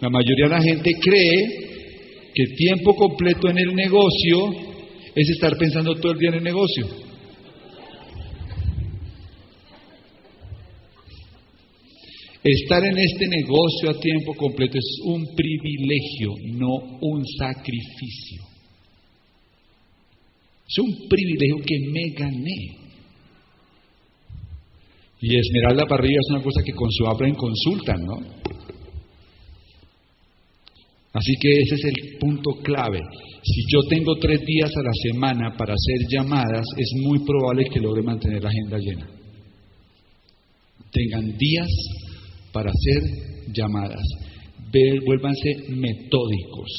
La 0.00 0.08
mayoría 0.08 0.46
de 0.46 0.50
la 0.50 0.62
gente 0.62 0.90
cree 1.00 1.62
que 2.32 2.44
tiempo 2.56 2.94
completo 2.94 3.48
en 3.48 3.58
el 3.58 3.74
negocio 3.74 4.52
es 5.14 5.28
estar 5.30 5.56
pensando 5.58 5.94
todo 5.96 6.12
el 6.12 6.18
día 6.18 6.28
en 6.30 6.36
el 6.36 6.44
negocio. 6.44 6.86
Estar 12.44 12.84
en 12.84 12.98
este 12.98 13.28
negocio 13.28 13.90
a 13.90 14.00
tiempo 14.00 14.34
completo 14.34 14.78
es 14.78 15.00
un 15.04 15.24
privilegio, 15.36 16.34
no 16.54 16.98
un 17.00 17.24
sacrificio. 17.38 18.51
Es 20.72 20.78
un 20.78 21.06
privilegio 21.06 21.56
que 21.66 21.78
me 21.92 22.08
gané. 22.16 22.78
Y 25.20 25.36
Esmeralda 25.36 25.84
para 25.84 26.02
arriba 26.02 26.18
es 26.18 26.30
una 26.30 26.42
cosa 26.42 26.62
que 26.64 26.72
con 26.72 26.90
su 26.90 27.04
en 27.26 27.34
consultan, 27.34 28.00
¿no? 28.06 28.16
Así 31.12 31.34
que 31.38 31.60
ese 31.60 31.74
es 31.74 31.84
el 31.84 32.18
punto 32.18 32.52
clave. 32.62 33.00
Si 33.42 33.62
yo 33.70 33.80
tengo 33.90 34.16
tres 34.16 34.40
días 34.46 34.70
a 34.74 34.82
la 34.82 34.92
semana 35.10 35.54
para 35.58 35.74
hacer 35.74 36.08
llamadas, 36.08 36.64
es 36.78 36.90
muy 37.02 37.18
probable 37.18 37.66
que 37.70 37.78
logre 37.78 38.02
mantener 38.02 38.42
la 38.42 38.48
agenda 38.48 38.78
llena. 38.78 39.10
Tengan 40.90 41.36
días 41.36 41.68
para 42.50 42.70
hacer 42.70 43.52
llamadas. 43.52 44.02
Vuélvanse 45.04 45.68
metódicos 45.68 46.70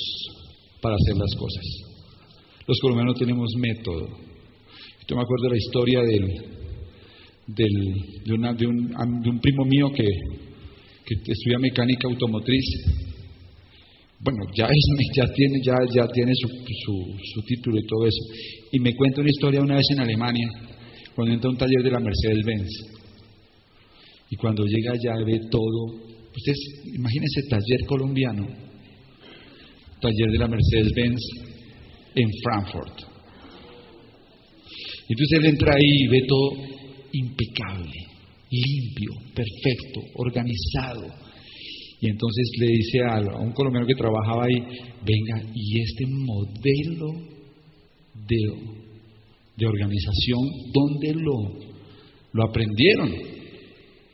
para 0.81 0.95
hacer 0.95 1.15
las 1.15 1.35
cosas. 1.35 1.92
Los 2.67 2.79
colombianos 2.79 3.17
tenemos 3.17 3.49
método. 3.57 4.07
Yo 5.07 5.15
me 5.15 5.21
acuerdo 5.21 5.43
de 5.43 5.49
la 5.49 5.57
historia 5.57 6.01
del, 6.01 6.27
de, 7.47 8.67
un, 8.67 9.39
primo 9.41 9.65
mío 9.65 9.89
que, 9.93 10.05
que 11.05 11.31
estudia 11.31 11.59
mecánica 11.59 12.07
automotriz 12.07 12.63
bueno, 14.23 14.39
ya, 14.55 14.67
ya 15.15 15.25
tiene, 15.33 15.59
ya, 15.61 15.75
ya 15.93 16.07
tiene 16.07 16.31
su, 16.33 16.47
su, 16.47 17.41
título 17.45 17.77
y 17.77 17.85
todo 17.85 18.07
eso. 18.07 18.23
Y 18.71 18.79
me 18.79 18.95
cuenta 18.95 19.21
una 19.21 19.29
historia 19.29 19.61
una 19.61 19.75
vez 19.75 19.85
en 19.91 19.99
Alemania, 19.99 20.47
cuando 21.13 21.33
entra 21.33 21.49
a 21.49 21.51
un 21.51 21.57
taller 21.57 21.83
de 21.83 21.91
la 21.91 21.99
Mercedes-Benz. 21.99 22.69
Y 24.29 24.35
cuando 24.37 24.63
llega 24.65 24.93
allá 24.93 25.23
ve 25.25 25.39
todo. 25.51 26.13
Ustedes 26.35 26.57
imagínense 26.95 27.43
taller 27.47 27.85
colombiano, 27.85 28.47
taller 30.01 30.31
de 30.31 30.37
la 30.39 30.47
Mercedes-Benz 30.47 31.52
en 32.15 32.29
Frankfurt. 32.43 32.99
Entonces 35.09 35.39
él 35.39 35.45
entra 35.45 35.73
ahí 35.73 36.03
y 36.03 36.07
ve 36.07 36.21
todo 36.27 36.51
impecable, 37.11 37.99
limpio, 38.49 39.11
perfecto, 39.35 40.01
organizado 40.15 41.23
y 42.03 42.09
entonces 42.09 42.51
le 42.59 42.67
dice 42.67 42.99
a, 42.99 43.39
un 43.39 43.53
colombiano 43.53 43.87
que 43.87 43.95
trabajaba 43.95 44.43
ahí, 44.43 44.57
venga, 45.05 45.49
y 45.55 45.79
este 45.79 46.05
modelo 46.05 47.13
de, 48.27 48.37
de 49.55 49.65
organización, 49.65 50.41
¿dónde 50.73 51.13
lo, 51.13 51.33
lo 52.33 52.43
aprendieron? 52.43 53.09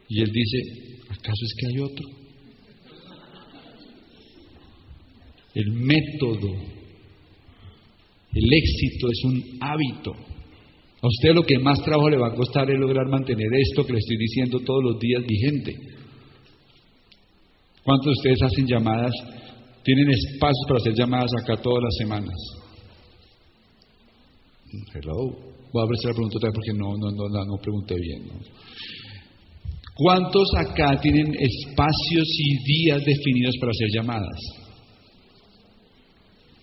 Y 0.07 0.21
él 0.21 0.31
dice, 0.31 0.57
¿acaso 1.09 1.43
es 1.43 1.53
que 1.57 1.65
hay 1.65 1.79
otro? 1.79 2.07
El 5.55 5.71
método, 5.71 6.78
el 8.33 8.45
éxito 8.53 9.07
es 9.11 9.23
un 9.25 9.43
hábito. 9.61 10.11
A 11.01 11.07
usted 11.07 11.33
lo 11.33 11.43
que 11.43 11.57
más 11.59 11.81
trabajo 11.81 12.09
le 12.09 12.17
va 12.17 12.27
a 12.27 12.35
costar 12.35 12.69
es 12.69 12.77
lograr 12.77 13.07
mantener 13.07 13.47
esto 13.57 13.85
que 13.85 13.93
le 13.93 13.99
estoy 13.99 14.17
diciendo 14.17 14.59
todos 14.59 14.83
los 14.83 14.99
días 14.99 15.23
vigente. 15.25 15.73
¿Cuántos 17.83 18.05
de 18.05 18.11
ustedes 18.11 18.41
hacen 18.43 18.67
llamadas? 18.67 19.13
¿Tienen 19.83 20.09
espacios 20.09 20.65
para 20.67 20.79
hacer 20.79 20.93
llamadas 20.93 21.31
acá 21.41 21.55
todas 21.61 21.83
las 21.83 21.95
semanas? 21.97 22.35
Hello. 24.93 25.49
Voy 25.71 25.83
a 25.83 25.85
ver 25.85 25.97
si 26.01 26.07
la 26.07 26.13
pregunta 26.13 26.37
otra 26.37 26.49
vez 26.49 26.55
porque 26.55 26.77
no, 26.77 26.97
no, 26.97 27.11
no, 27.11 27.45
no 27.45 27.57
pregunté 27.61 27.95
bien. 27.95 28.23
¿Cuántos 29.95 30.49
acá 30.55 30.99
tienen 31.01 31.27
espacios 31.27 32.27
y 32.37 32.63
días 32.63 33.03
definidos 33.05 33.55
para 33.59 33.71
hacer 33.71 33.87
llamadas? 33.93 34.39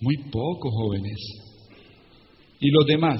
Muy 0.01 0.15
pocos 0.31 0.71
jóvenes. 0.73 1.46
¿Y 2.59 2.71
los 2.71 2.85
demás? 2.85 3.19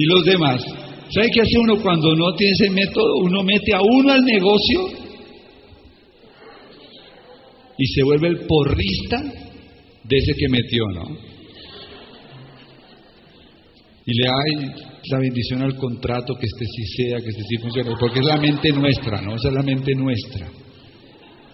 y 0.00 0.04
los 0.06 0.24
demás. 0.24 0.64
¿Sabe 1.10 1.28
qué 1.34 1.42
hace 1.42 1.58
uno 1.58 1.76
cuando 1.82 2.14
no 2.14 2.34
tiene 2.34 2.52
ese 2.52 2.70
método? 2.70 3.16
Uno 3.22 3.42
mete 3.42 3.74
a 3.74 3.80
uno 3.82 4.12
al 4.12 4.22
negocio 4.22 4.80
y 7.76 7.86
se 7.86 8.02
vuelve 8.02 8.28
el 8.28 8.46
porrista 8.46 9.22
de 10.04 10.16
ese 10.16 10.34
que 10.34 10.48
metió, 10.48 10.84
¿no? 10.94 11.02
Y 14.06 14.14
le 14.14 14.26
da 14.26 14.32
la 15.10 15.18
bendición 15.18 15.62
al 15.62 15.76
contrato, 15.76 16.34
que 16.34 16.46
este 16.46 16.64
sí 16.64 16.84
sea, 16.96 17.18
que 17.18 17.28
este 17.28 17.42
sí 17.42 17.56
funcione, 17.60 17.90
porque 17.98 18.20
es 18.20 18.26
la 18.26 18.38
mente 18.38 18.70
nuestra, 18.70 19.20
¿no? 19.20 19.34
Esa 19.34 19.48
es 19.48 19.54
la 19.54 19.62
mente 19.62 19.94
nuestra. 19.94 20.48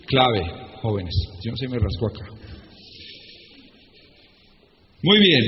Clave, 0.07 0.43
jóvenes. 0.83 1.15
Si 1.41 1.49
no 1.49 1.57
se 1.57 1.69
me 1.69 1.79
rascó 1.79 2.07
acá. 2.07 2.27
Muy 5.03 5.19
bien. 5.21 5.45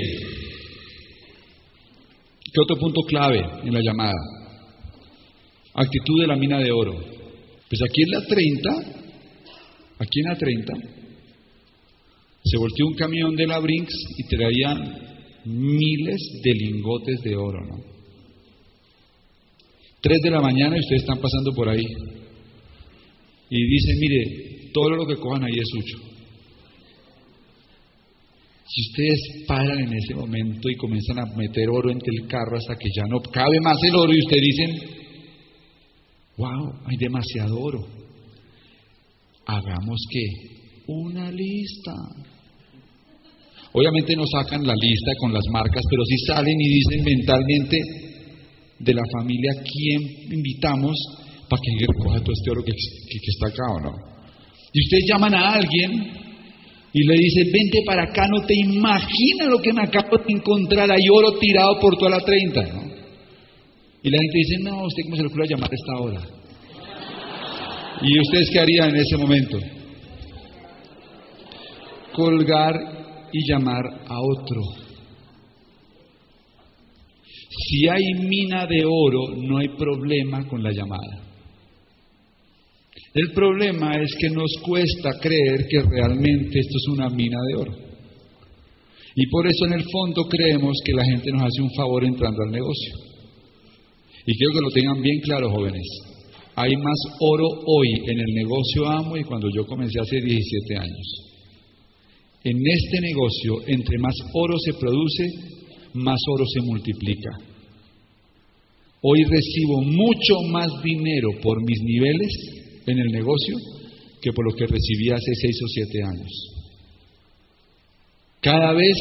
¿Qué 2.53 2.61
otro 2.63 2.77
punto 2.77 3.01
clave 3.03 3.41
en 3.65 3.73
la 3.73 3.81
llamada? 3.81 4.19
Actitud 5.75 6.21
de 6.21 6.27
la 6.27 6.37
mina 6.37 6.59
de 6.59 6.73
oro. 6.73 6.93
Pues 7.69 7.83
aquí 7.89 8.03
en 8.03 8.11
la 8.11 8.25
30, 8.27 8.71
aquí 9.99 10.21
en 10.21 10.29
la 10.29 10.37
30, 10.37 10.73
se 12.45 12.57
volteó 12.57 12.87
un 12.87 12.95
camión 12.95 13.37
de 13.37 13.47
la 13.47 13.59
Brinks 13.59 13.95
y 14.17 14.25
traía 14.25 14.75
miles 15.45 16.41
de 16.43 16.53
lingotes 16.53 17.21
de 17.23 17.37
oro, 17.37 17.65
¿no? 17.65 17.85
Tres 20.01 20.21
de 20.23 20.31
la 20.31 20.41
mañana 20.41 20.77
y 20.77 20.81
ustedes 20.81 21.03
están 21.03 21.21
pasando 21.21 21.53
por 21.53 21.69
ahí. 21.69 21.85
Y 23.51 23.65
dicen, 23.67 23.99
mire, 23.99 24.48
todo 24.79 24.91
lo 24.91 25.07
que 25.07 25.17
cojan 25.17 25.45
ahí 25.45 25.59
es 25.59 25.69
suyo. 25.73 25.99
Si 28.69 28.81
ustedes 28.91 29.47
paran 29.47 29.81
en 29.81 29.93
ese 29.93 30.15
momento 30.15 30.69
y 30.69 30.77
comienzan 30.77 31.19
a 31.19 31.37
meter 31.37 31.69
oro 31.69 31.91
entre 31.91 32.13
el 32.21 32.29
carro 32.29 32.59
hasta 32.59 32.77
que 32.77 32.89
ya 32.95 33.05
no 33.09 33.19
cabe 33.33 33.59
más 33.63 33.77
el 33.83 33.97
oro 33.97 34.13
y 34.13 34.19
ustedes 34.19 34.43
dicen, 34.43 34.71
wow, 36.37 36.73
hay 36.87 36.97
demasiado 36.97 37.59
oro. 37.59 37.89
Hagamos 39.47 39.99
que 40.11 40.23
una 40.87 41.31
lista. 41.31 41.93
Obviamente 43.73 44.15
no 44.15 44.25
sacan 44.27 44.63
la 44.67 44.75
lista 44.75 45.11
con 45.19 45.33
las 45.33 45.45
marcas, 45.51 45.83
pero 45.91 46.03
sí 46.05 46.17
salen 46.27 46.61
y 46.61 46.69
dicen 46.69 47.05
mentalmente 47.05 47.79
de 48.79 48.95
la 48.95 49.03
familia 49.19 49.51
quién 49.65 50.33
invitamos 50.35 50.95
para 51.49 51.61
que 51.63 51.87
recoja 51.87 52.21
todo 52.21 52.33
este 52.33 52.51
oro 52.51 52.63
que, 52.63 52.73
que 52.73 53.31
está 53.33 53.49
acá 53.49 53.73
o 53.73 53.81
no. 53.81 54.18
Y 54.73 54.81
ustedes 54.81 55.05
llaman 55.09 55.35
a 55.35 55.53
alguien 55.53 56.19
y 56.93 57.07
le 57.07 57.15
dice, 57.15 57.45
vente 57.53 57.83
para 57.87 58.05
acá, 58.05 58.27
no 58.29 58.45
te 58.47 58.55
imaginas 58.55 59.49
lo 59.49 59.61
que 59.61 59.73
me 59.73 59.83
acabo 59.83 60.17
de 60.19 60.33
encontrar, 60.33 60.91
hay 60.91 61.09
oro 61.11 61.39
tirado 61.39 61.79
por 61.81 61.97
toda 61.97 62.13
la 62.13 62.21
30. 62.21 62.61
Y 64.03 64.11
la 64.11 64.19
gente 64.19 64.39
dice, 64.39 64.57
no, 64.63 64.85
usted 64.85 65.03
cómo 65.05 65.17
se 65.17 65.23
le 65.23 65.29
ocurre 65.29 65.47
llamar 65.49 65.71
a 65.71 65.75
esta 65.75 66.03
hora. 66.03 66.39
¿Y 68.03 68.21
ustedes 68.21 68.51
qué 68.53 68.61
harían 68.61 68.91
en 68.91 68.97
ese 68.97 69.17
momento? 69.17 69.59
Colgar 72.13 72.75
y 73.33 73.51
llamar 73.51 73.85
a 74.07 74.21
otro. 74.21 74.63
Si 77.51 77.89
hay 77.89 78.05
mina 78.27 78.67
de 78.67 78.85
oro, 78.85 79.35
no 79.37 79.59
hay 79.59 79.69
problema 79.77 80.47
con 80.47 80.63
la 80.63 80.71
llamada. 80.71 81.28
El 83.15 83.33
problema 83.33 83.93
es 84.03 84.15
que 84.21 84.31
nos 84.31 84.51
cuesta 84.63 85.11
creer 85.21 85.67
que 85.69 85.83
realmente 85.83 86.59
esto 86.59 86.77
es 86.77 86.89
una 86.93 87.09
mina 87.09 87.39
de 87.49 87.57
oro. 87.57 87.73
Y 89.15 89.27
por 89.29 89.47
eso 89.47 89.67
en 89.67 89.73
el 89.73 89.85
fondo 89.91 90.25
creemos 90.29 90.77
que 90.85 90.93
la 90.93 91.05
gente 91.05 91.33
nos 91.33 91.43
hace 91.43 91.63
un 91.63 91.75
favor 91.75 92.05
entrando 92.05 92.43
al 92.43 92.53
negocio. 92.53 92.95
Y 94.27 94.37
quiero 94.37 94.53
que 94.53 94.61
lo 94.61 94.71
tengan 94.71 95.03
bien 95.03 95.21
claro, 95.21 95.51
jóvenes. 95.51 95.87
Hay 96.55 96.77
más 96.77 96.99
oro 97.21 97.47
hoy 97.67 97.89
en 98.09 98.21
el 98.21 98.35
negocio 98.35 98.87
Amo 98.87 99.17
y 99.17 99.25
cuando 99.25 99.49
yo 99.55 99.65
comencé 99.67 100.01
hace 100.01 100.21
17 100.21 100.77
años. 100.77 101.29
En 102.45 102.57
este 102.57 103.01
negocio, 103.01 103.55
entre 103.67 103.99
más 103.99 104.15
oro 104.35 104.57
se 104.59 104.75
produce, 104.75 105.25
más 105.95 106.19
oro 106.31 106.45
se 106.47 106.61
multiplica. 106.61 107.31
Hoy 109.01 109.23
recibo 109.25 109.83
mucho 109.83 110.43
más 110.51 110.69
dinero 110.83 111.31
por 111.43 111.63
mis 111.65 111.81
niveles 111.83 112.58
en 112.91 112.99
el 112.99 113.09
negocio 113.09 113.57
que 114.21 114.33
por 114.33 114.45
lo 114.45 114.57
que 114.57 114.67
recibí 114.67 115.11
hace 115.11 115.35
seis 115.35 115.59
o 115.63 115.69
siete 115.69 116.03
años. 116.03 116.31
Cada 118.41 118.73
vez 118.73 118.97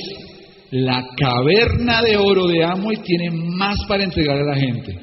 la 0.71 1.03
caverna 1.15 2.01
de 2.01 2.17
oro 2.17 2.47
de 2.47 2.63
Amway 2.63 2.97
tiene 2.97 3.31
más 3.31 3.77
para 3.87 4.03
entregar 4.03 4.37
a 4.37 4.45
la 4.45 4.55
gente. 4.55 4.93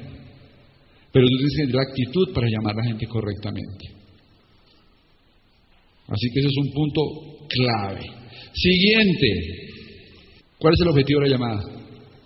Pero 1.13 1.27
tú 1.27 1.37
tienes 1.37 1.55
que 1.55 1.63
tener 1.63 1.75
la 1.75 1.83
actitud 1.83 2.35
para 2.35 2.49
llamar 2.49 2.75
a 2.75 2.83
la 2.83 2.89
gente 2.89 3.07
correctamente. 3.07 3.87
Así 6.09 6.29
que 6.33 6.41
ese 6.41 6.49
es 6.49 6.57
un 6.57 6.73
punto 6.73 7.01
clave. 7.49 8.03
Siguiente. 8.53 9.29
¿Cuál 10.59 10.75
es 10.75 10.81
el 10.81 10.89
objetivo 10.89 11.21
de 11.21 11.29
la 11.29 11.37
llamada? 11.37 11.74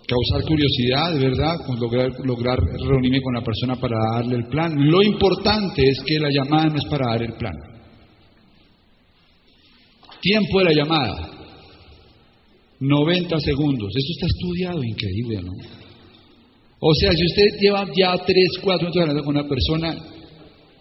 Causar 0.09 0.47
curiosidad, 0.47 1.19
¿verdad? 1.19 1.55
Con 1.67 1.79
lograr, 1.79 2.11
lograr 2.25 2.59
reunirme 2.59 3.21
con 3.21 3.35
la 3.35 3.41
persona 3.41 3.75
para 3.75 3.97
darle 4.15 4.37
el 4.37 4.47
plan. 4.47 4.73
Lo 4.75 5.03
importante 5.03 5.87
es 5.87 6.01
que 6.03 6.19
la 6.19 6.29
llamada 6.31 6.69
no 6.69 6.77
es 6.77 6.85
para 6.85 7.11
dar 7.11 7.21
el 7.21 7.33
plan. 7.33 7.53
Tiempo 10.19 10.59
de 10.59 10.65
la 10.65 10.73
llamada. 10.73 11.29
90 12.79 13.39
segundos. 13.39 13.91
Eso 13.95 14.11
está 14.13 14.25
estudiado, 14.25 14.83
increíble, 14.83 15.41
¿no? 15.43 15.51
O 16.81 16.93
sea, 16.95 17.11
si 17.11 17.25
usted 17.25 17.59
lleva 17.59 17.85
ya 17.95 18.17
3, 18.17 18.47
4 18.63 18.79
minutos 18.79 19.01
hablando 19.01 19.23
con 19.23 19.35
una 19.35 19.47
persona, 19.47 19.95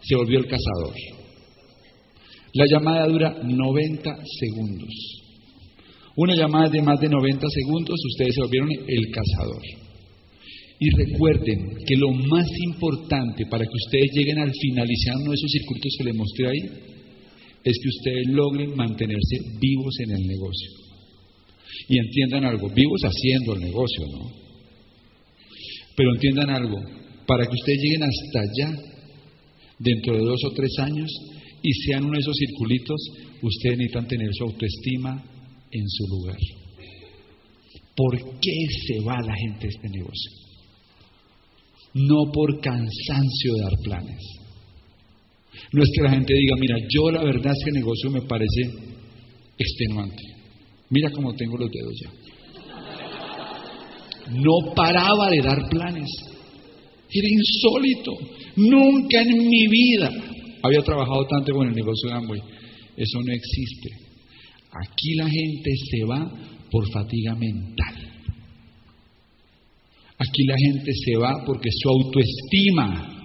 se 0.00 0.16
volvió 0.16 0.38
el 0.38 0.46
cazador. 0.46 0.94
La 2.54 2.64
llamada 2.66 3.06
dura 3.08 3.36
90 3.42 4.16
segundos. 4.40 5.27
Una 6.18 6.34
llamada 6.34 6.68
de 6.68 6.82
más 6.82 6.98
de 6.98 7.08
90 7.08 7.46
segundos, 7.48 7.96
ustedes 8.10 8.34
se 8.34 8.40
volvieron 8.40 8.70
el 8.88 9.06
cazador. 9.12 9.62
Y 10.80 10.90
recuerden 10.90 11.78
que 11.86 11.94
lo 11.94 12.10
más 12.10 12.44
importante 12.66 13.46
para 13.46 13.64
que 13.64 13.76
ustedes 13.86 14.10
lleguen 14.14 14.40
al 14.40 14.50
finalizar 14.50 15.14
uno 15.14 15.30
de 15.30 15.36
esos 15.36 15.50
circuitos 15.52 15.94
que 15.96 16.04
les 16.04 16.16
mostré 16.16 16.48
ahí, 16.48 16.62
es 17.62 17.78
que 17.80 17.88
ustedes 17.88 18.26
logren 18.34 18.74
mantenerse 18.74 19.36
vivos 19.60 19.94
en 20.00 20.10
el 20.10 20.26
negocio. 20.26 20.70
Y 21.88 21.98
entiendan 21.98 22.46
algo, 22.46 22.68
vivos 22.68 23.00
haciendo 23.02 23.54
el 23.54 23.60
negocio, 23.60 24.04
¿no? 24.10 24.32
Pero 25.94 26.14
entiendan 26.14 26.50
algo, 26.50 26.78
para 27.28 27.44
que 27.44 27.54
ustedes 27.54 27.78
lleguen 27.80 28.02
hasta 28.02 28.40
allá, 28.40 28.76
dentro 29.78 30.14
de 30.14 30.24
dos 30.24 30.40
o 30.46 30.50
tres 30.50 30.72
años, 30.80 31.08
y 31.62 31.72
sean 31.86 32.06
uno 32.06 32.14
de 32.14 32.22
esos 32.22 32.36
circulitos, 32.36 33.00
ustedes 33.40 33.78
necesitan 33.78 34.08
tener 34.08 34.30
su 34.34 34.42
autoestima 34.42 35.38
en 35.70 35.88
su 35.88 36.06
lugar. 36.08 36.38
¿Por 37.94 38.16
qué 38.40 38.66
se 38.86 39.00
va 39.00 39.20
la 39.20 39.34
gente 39.34 39.66
de 39.66 39.68
este 39.68 39.88
negocio? 39.88 40.30
No 41.94 42.30
por 42.32 42.60
cansancio 42.60 43.54
de 43.54 43.62
dar 43.62 43.76
planes. 43.82 44.22
No 45.72 45.82
es 45.82 45.90
que 45.94 46.02
la 46.02 46.10
gente 46.10 46.34
diga, 46.34 46.54
mira, 46.60 46.76
yo 46.88 47.10
la 47.10 47.24
verdad 47.24 47.52
es 47.52 47.64
que 47.64 47.70
el 47.70 47.76
negocio 47.76 48.10
me 48.10 48.22
parece 48.22 48.70
extenuante. 49.58 50.22
Mira 50.90 51.10
cómo 51.10 51.34
tengo 51.34 51.58
los 51.58 51.70
dedos 51.70 51.94
ya. 52.02 52.10
No 54.30 54.74
paraba 54.74 55.30
de 55.30 55.40
dar 55.42 55.68
planes. 55.68 56.08
Era 57.10 57.28
insólito. 57.28 58.12
Nunca 58.56 59.22
en 59.22 59.48
mi 59.48 59.66
vida 59.68 60.10
había 60.62 60.82
trabajado 60.82 61.26
tanto 61.26 61.52
con 61.52 61.68
el 61.68 61.74
negocio 61.74 62.10
de 62.10 62.14
Amway. 62.14 62.40
Eso 62.96 63.18
no 63.24 63.32
existe. 63.32 64.07
Aquí 64.86 65.14
la 65.14 65.28
gente 65.28 65.70
se 65.90 66.04
va 66.04 66.30
por 66.70 66.90
fatiga 66.92 67.34
mental. 67.34 67.96
Aquí 70.18 70.44
la 70.44 70.56
gente 70.56 70.92
se 71.04 71.16
va 71.16 71.42
porque 71.46 71.68
su 71.70 71.88
autoestima 71.88 73.18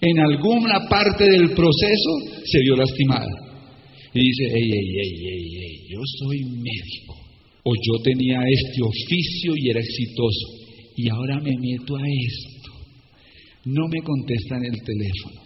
en 0.00 0.18
alguna 0.18 0.88
parte 0.88 1.24
del 1.24 1.50
proceso 1.54 2.10
se 2.44 2.60
vio 2.60 2.76
lastimada. 2.76 3.46
Y 4.12 4.20
dice, 4.20 4.44
ey, 4.44 4.62
ey, 4.62 4.88
ey, 5.02 5.26
ey, 5.26 5.56
ey, 5.64 5.76
yo 5.90 6.00
soy 6.18 6.38
médico. 6.44 7.14
O 7.64 7.72
yo 7.74 8.02
tenía 8.02 8.38
este 8.48 8.82
oficio 8.82 9.54
y 9.56 9.70
era 9.70 9.80
exitoso. 9.80 10.46
Y 10.96 11.08
ahora 11.10 11.40
me 11.40 11.52
meto 11.58 11.96
a 11.96 12.02
esto. 12.06 12.72
No 13.64 13.88
me 13.88 14.00
contestan 14.02 14.64
el 14.64 14.76
teléfono. 14.84 15.42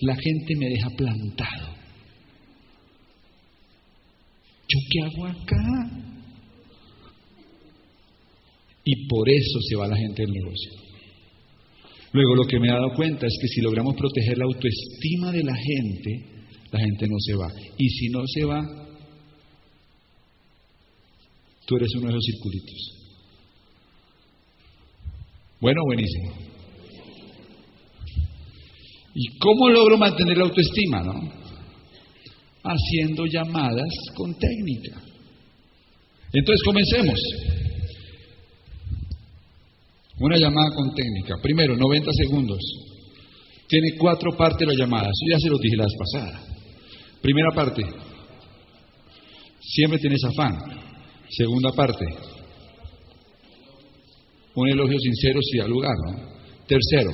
La 0.00 0.14
gente 0.14 0.54
me 0.56 0.68
deja 0.68 0.90
plantado. 0.90 1.75
¿Yo 4.68 4.78
qué 4.90 5.00
hago 5.02 5.26
acá? 5.26 6.06
Y 8.84 9.06
por 9.08 9.28
eso 9.28 9.60
se 9.68 9.76
va 9.76 9.88
la 9.88 9.96
gente 9.96 10.22
del 10.22 10.32
negocio. 10.32 10.70
Luego 12.12 12.34
lo 12.36 12.44
que 12.46 12.58
me 12.58 12.68
he 12.68 12.72
dado 12.72 12.94
cuenta 12.94 13.26
es 13.26 13.36
que 13.40 13.48
si 13.48 13.60
logramos 13.60 13.94
proteger 13.96 14.38
la 14.38 14.44
autoestima 14.44 15.32
de 15.32 15.42
la 15.42 15.54
gente, 15.54 16.36
la 16.70 16.80
gente 16.80 17.06
no 17.08 17.16
se 17.18 17.34
va. 17.34 17.48
Y 17.76 17.88
si 17.88 18.08
no 18.08 18.22
se 18.26 18.44
va, 18.44 18.62
tú 21.66 21.76
eres 21.76 21.94
uno 21.96 22.06
de 22.06 22.12
esos 22.12 22.24
circulitos. 22.24 22.96
Bueno, 25.60 25.82
buenísimo. 25.84 26.32
¿Y 29.14 29.38
cómo 29.38 29.68
logro 29.70 29.96
mantener 29.98 30.36
la 30.36 30.44
autoestima? 30.44 31.02
No? 31.02 31.45
Haciendo 32.68 33.24
llamadas 33.26 33.92
con 34.14 34.34
técnica. 34.34 35.00
Entonces 36.32 36.62
comencemos. 36.64 37.20
Una 40.18 40.36
llamada 40.36 40.70
con 40.74 40.94
técnica. 40.94 41.36
Primero, 41.42 41.76
90 41.76 42.10
segundos. 42.12 42.58
Tiene 43.68 43.96
cuatro 43.98 44.36
partes 44.36 44.66
la 44.66 44.74
llamada. 44.74 45.08
Ya 45.30 45.38
se 45.38 45.48
lo 45.48 45.58
dije 45.58 45.76
la 45.76 45.84
vez 45.84 45.94
pasada. 45.98 46.42
Primera 47.20 47.50
parte. 47.54 47.82
Siempre 49.60 49.98
tienes 49.98 50.22
afán. 50.24 50.56
Segunda 51.28 51.72
parte. 51.72 52.04
Un 54.54 54.68
elogio 54.68 54.98
sincero 54.98 55.40
si 55.42 55.58
da 55.58 55.66
lugar. 55.66 55.94
¿no? 56.06 56.36
Tercero. 56.66 57.10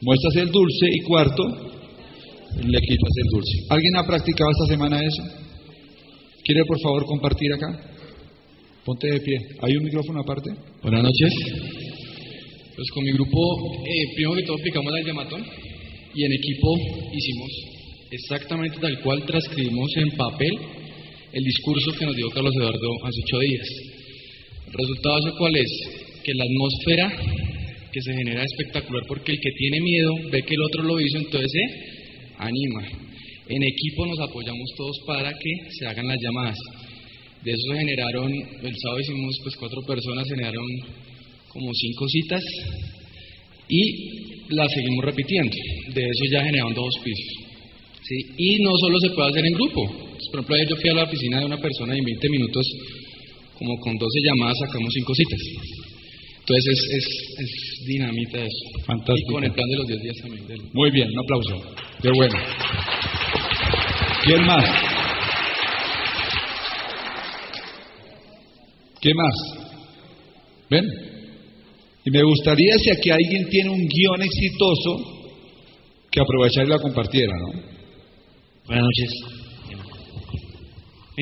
Muestras 0.00 0.36
el 0.36 0.50
dulce. 0.50 0.86
Y 0.90 1.00
cuarto, 1.02 1.71
le 2.56 2.80
quitas 2.80 3.12
el 3.16 3.28
dulce. 3.30 3.58
¿Alguien 3.70 3.96
ha 3.96 4.06
practicado 4.06 4.50
esta 4.50 4.74
semana 4.74 5.00
eso? 5.00 5.22
¿Quiere 6.44 6.64
por 6.64 6.80
favor 6.80 7.04
compartir 7.06 7.52
acá? 7.52 7.68
Ponte 8.84 9.06
de 9.08 9.20
pie. 9.20 9.38
¿Hay 9.60 9.76
un 9.76 9.84
micrófono 9.84 10.20
aparte? 10.20 10.50
Buenas 10.82 11.02
noches. 11.02 11.32
Pues 12.74 12.90
con 12.90 13.04
mi 13.04 13.12
grupo, 13.12 13.38
eh, 13.86 14.14
primero 14.14 14.34
que 14.34 14.42
todo 14.42 14.56
aplicamos 14.56 14.92
el 14.98 15.06
llamatón 15.06 15.44
y 16.14 16.24
en 16.24 16.32
equipo 16.32 16.74
hicimos 17.12 17.50
exactamente 18.10 18.78
tal 18.80 19.00
cual 19.00 19.24
transcribimos 19.24 19.88
en 19.96 20.10
papel 20.16 20.52
el 21.32 21.44
discurso 21.44 21.92
que 21.92 22.06
nos 22.06 22.16
dio 22.16 22.28
Carlos 22.30 22.54
Eduardo 22.56 22.88
hace 23.04 23.20
ocho 23.24 23.38
días. 23.38 23.68
¿El 24.66 24.72
resultado 24.72 25.14
de 25.14 25.20
eso 25.20 25.38
cuál 25.38 25.56
es? 25.56 25.70
Que 26.24 26.32
la 26.34 26.44
atmósfera 26.44 27.12
que 27.92 28.00
se 28.00 28.14
genera 28.14 28.42
es 28.42 28.50
espectacular 28.52 29.04
porque 29.06 29.32
el 29.32 29.38
que 29.38 29.50
tiene 29.56 29.80
miedo 29.80 30.12
ve 30.30 30.42
que 30.42 30.54
el 30.54 30.62
otro 30.62 30.82
lo 30.82 31.00
hizo, 31.00 31.18
entonces 31.18 31.50
se 31.52 31.91
anima. 32.46 32.82
En 33.48 33.62
equipo 33.62 34.06
nos 34.06 34.20
apoyamos 34.20 34.70
todos 34.76 34.96
para 35.06 35.30
que 35.32 35.52
se 35.78 35.86
hagan 35.86 36.06
las 36.06 36.18
llamadas. 36.20 36.58
De 37.44 37.50
eso 37.50 37.62
se 37.72 37.78
generaron, 37.78 38.32
el 38.32 38.74
sábado 38.78 39.00
hicimos 39.00 39.34
pues 39.42 39.56
cuatro 39.56 39.82
personas, 39.82 40.28
generaron 40.28 40.66
como 41.48 41.72
cinco 41.74 42.08
citas 42.08 42.42
y 43.68 44.54
las 44.54 44.68
seguimos 44.72 45.04
repitiendo. 45.04 45.56
De 45.94 46.02
eso 46.02 46.24
ya 46.30 46.44
generaron 46.44 46.74
dos 46.74 46.94
pisos. 47.02 47.52
¿sí? 48.02 48.16
Y 48.38 48.62
no 48.62 48.70
solo 48.78 48.98
se 49.00 49.10
puede 49.10 49.30
hacer 49.30 49.46
en 49.46 49.54
grupo. 49.54 49.82
Pues, 49.88 50.28
por 50.30 50.40
ejemplo, 50.40 50.54
ayer 50.54 50.68
yo 50.68 50.76
fui 50.76 50.90
a 50.90 50.94
la 50.94 51.04
oficina 51.04 51.40
de 51.40 51.46
una 51.46 51.58
persona 51.58 51.94
y 51.94 51.98
en 51.98 52.04
20 52.04 52.28
minutos, 52.30 52.66
como 53.58 53.76
con 53.78 53.96
12 53.96 54.20
llamadas, 54.24 54.58
sacamos 54.60 54.90
cinco 54.94 55.14
citas. 55.14 55.81
Entonces 56.54 56.72
es, 56.72 56.94
es, 56.98 57.38
es 57.38 57.86
dinamita 57.86 58.38
eso. 58.38 58.84
Fantástico. 58.86 59.30
Y 59.30 59.32
con 59.34 59.44
el 59.44 59.52
plan 59.52 59.68
de 59.68 59.76
los 59.76 59.86
10 59.86 60.02
días 60.02 60.16
también. 60.20 60.46
del- 60.48 60.70
Muy 60.74 60.90
bien, 60.90 61.08
un 61.10 61.18
aplauso. 61.20 61.74
Qué 62.02 62.10
bueno. 62.10 62.34
¿Quién 64.24 64.44
más? 64.46 64.64
¿Qué 69.00 69.14
más? 69.14 69.34
¿Ven? 70.70 70.84
Y 72.04 72.10
me 72.10 72.22
gustaría 72.22 72.76
si 72.78 72.90
aquí 72.90 73.10
alguien 73.10 73.48
tiene 73.48 73.70
un 73.70 73.86
guion 73.88 74.22
exitoso 74.22 75.20
que 76.10 76.20
aprovechar 76.20 76.66
y 76.66 76.68
la 76.68 76.78
compartiera, 76.78 77.32
¿no? 77.38 77.52
Buenas 78.66 78.84
noches. 78.84 79.41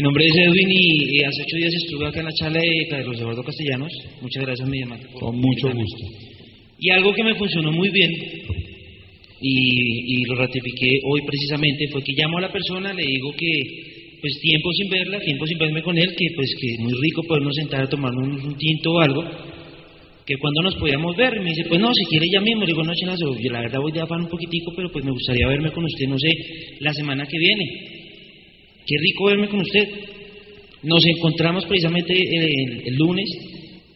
Mi 0.01 0.05
nombre 0.05 0.25
es 0.25 0.35
Edwin 0.35 0.71
y, 0.71 1.19
y 1.19 1.25
hace 1.25 1.43
ocho 1.43 1.57
días 1.59 1.75
estuve 1.75 2.07
acá 2.07 2.21
en 2.21 2.25
la 2.25 2.33
charla 2.33 2.59
de 2.59 2.87
Carlos 2.89 3.21
Eduardo 3.21 3.45
Castellanos. 3.45 3.93
Muchas 4.23 4.43
gracias, 4.47 4.67
mi 4.67 4.81
llamada. 4.81 5.03
Con 5.13 5.37
mucho 5.37 5.69
gusto. 5.69 6.07
Y 6.79 6.89
algo 6.89 7.13
que 7.13 7.23
me 7.23 7.35
funcionó 7.35 7.71
muy 7.71 7.91
bien 7.91 8.09
y, 9.43 10.23
y 10.23 10.25
lo 10.25 10.37
ratifiqué 10.37 10.89
hoy 11.05 11.21
precisamente 11.27 11.89
fue 11.93 12.03
que 12.03 12.15
llamo 12.17 12.39
a 12.39 12.41
la 12.41 12.51
persona, 12.51 12.95
le 12.95 13.05
digo 13.05 13.31
que 13.37 13.53
pues 14.23 14.41
tiempo 14.41 14.73
sin 14.73 14.89
verla, 14.89 15.21
tiempo 15.21 15.47
sin 15.47 15.59
verme 15.59 15.83
con 15.83 15.99
él, 15.99 16.09
que 16.17 16.27
pues 16.35 16.49
que 16.59 16.67
es 16.73 16.79
muy 16.81 16.95
rico 16.95 17.23
podernos 17.25 17.55
sentar 17.57 17.83
a 17.83 17.89
tomar 17.91 18.15
un, 18.15 18.41
un 18.41 18.57
tinto 18.57 18.93
o 18.93 19.01
algo, 19.01 19.23
que 20.25 20.35
cuando 20.39 20.63
nos 20.63 20.77
podíamos 20.77 21.15
ver, 21.15 21.37
y 21.37 21.41
me 21.41 21.51
dice, 21.51 21.67
pues 21.69 21.79
no, 21.79 21.93
si 21.93 22.07
quiere 22.07 22.25
ya 22.33 22.41
mismo, 22.41 22.63
le 22.63 22.69
digo, 22.69 22.83
no, 22.85 22.95
chinazo, 22.95 23.37
yo 23.39 23.53
la 23.53 23.61
verdad 23.61 23.81
voy 23.81 23.93
de 23.93 24.01
afán 24.01 24.23
un 24.23 24.31
poquitico, 24.31 24.73
pero 24.75 24.91
pues 24.91 25.05
me 25.05 25.11
gustaría 25.11 25.47
verme 25.47 25.71
con 25.73 25.85
usted, 25.85 26.09
no 26.09 26.19
sé, 26.19 26.33
la 26.79 26.95
semana 26.95 27.27
que 27.27 27.37
viene. 27.37 28.00
Qué 28.91 28.97
rico 28.99 29.27
verme 29.27 29.47
con 29.49 29.61
usted. 29.61 29.89
Nos 30.83 31.05
encontramos 31.07 31.65
precisamente 31.67 32.13
el, 32.13 32.83
el 32.89 32.95
lunes, 32.97 33.31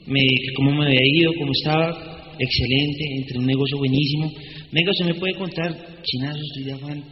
me, 0.07 0.23
cómo 0.55 0.71
me 0.71 0.87
había 0.87 1.01
ido, 1.03 1.33
cómo 1.37 1.51
estaba, 1.51 2.37
excelente, 2.39 3.05
entre 3.17 3.39
un 3.41 3.47
negocio 3.47 3.77
buenísimo. 3.79 4.31
Venga, 4.71 4.93
usted 4.93 5.07
me 5.07 5.15
puede 5.15 5.35
contar, 5.35 5.75
chinazo, 6.05 6.39
estoy 6.41 6.63
de 6.63 6.73
afán. 6.75 7.05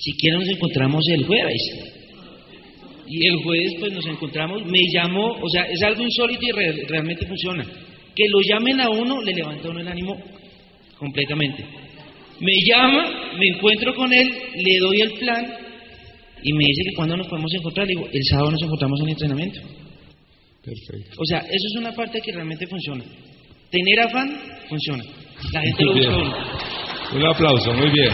Si 0.00 0.12
quiere 0.18 0.36
nos 0.36 0.48
encontramos 0.50 1.02
el 1.08 1.24
jueves. 1.24 1.62
Y 3.08 3.26
el 3.26 3.36
jueves 3.42 3.72
pues 3.80 3.92
nos 3.94 4.06
encontramos, 4.06 4.66
me 4.66 4.80
llamó, 4.92 5.32
o 5.40 5.48
sea, 5.48 5.62
es 5.64 5.82
algo 5.82 6.02
insólito 6.02 6.46
y 6.46 6.52
re- 6.52 6.84
realmente 6.88 7.26
funciona. 7.26 7.64
Que 8.14 8.28
lo 8.28 8.40
llamen 8.42 8.80
a 8.82 8.90
uno, 8.90 9.22
le 9.22 9.32
levanta 9.32 9.70
uno 9.70 9.80
el 9.80 9.88
ánimo 9.88 10.14
completamente. 10.98 11.64
Me 12.38 12.52
llama, 12.68 13.32
me 13.38 13.48
encuentro 13.56 13.94
con 13.94 14.12
él, 14.12 14.28
le 14.56 14.78
doy 14.78 15.00
el 15.00 15.12
plan 15.12 15.46
y 16.42 16.52
me 16.52 16.64
dice 16.64 16.82
que 16.88 16.96
cuando 16.96 17.16
nos 17.16 17.26
podemos 17.28 17.52
encontrar, 17.54 17.86
le 17.86 17.94
digo, 17.94 18.08
el 18.12 18.24
sábado 18.24 18.50
nos 18.52 18.62
encontramos 18.62 19.00
en 19.00 19.08
entrenamiento. 19.08 19.60
Perfecto. 20.64 21.16
O 21.18 21.24
sea, 21.24 21.38
eso 21.38 21.66
es 21.72 21.76
una 21.78 21.92
parte 21.92 22.20
que 22.20 22.32
realmente 22.32 22.66
funciona. 22.66 23.04
Tener 23.70 24.00
afán, 24.00 24.36
funciona. 24.68 25.04
La 25.52 25.62
gente 25.62 25.84
lo 25.84 25.94
busca 25.94 26.16
uno. 26.16 26.36
Un 27.16 27.26
aplauso, 27.26 27.72
muy 27.72 27.90
bien. 27.90 28.12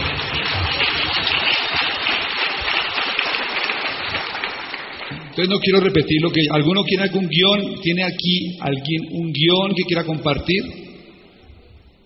Entonces 5.37 5.49
no 5.49 5.59
quiero 5.59 5.79
repetir 5.81 6.19
lo 6.19 6.31
que... 6.31 6.41
¿Alguno 6.49 6.83
quiere 6.83 7.03
algún 7.03 7.27
guion? 7.27 7.79
¿Tiene 7.83 8.03
aquí 8.03 8.57
alguien 8.59 9.03
un 9.11 9.31
guion 9.31 9.75
que 9.75 9.83
quiera 9.83 10.03
compartir? 10.03 10.63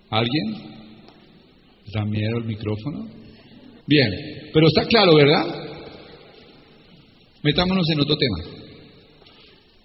¿Alguien? 0.10 0.54
¿Da 1.94 2.04
miedo 2.04 2.40
el 2.40 2.44
micrófono? 2.44 3.08
Bien, 3.88 4.10
pero 4.54 4.68
está 4.68 4.86
claro, 4.86 5.16
¿verdad? 5.16 5.61
Metámonos 7.44 7.90
en 7.90 8.00
otro 8.00 8.16
tema. 8.18 8.38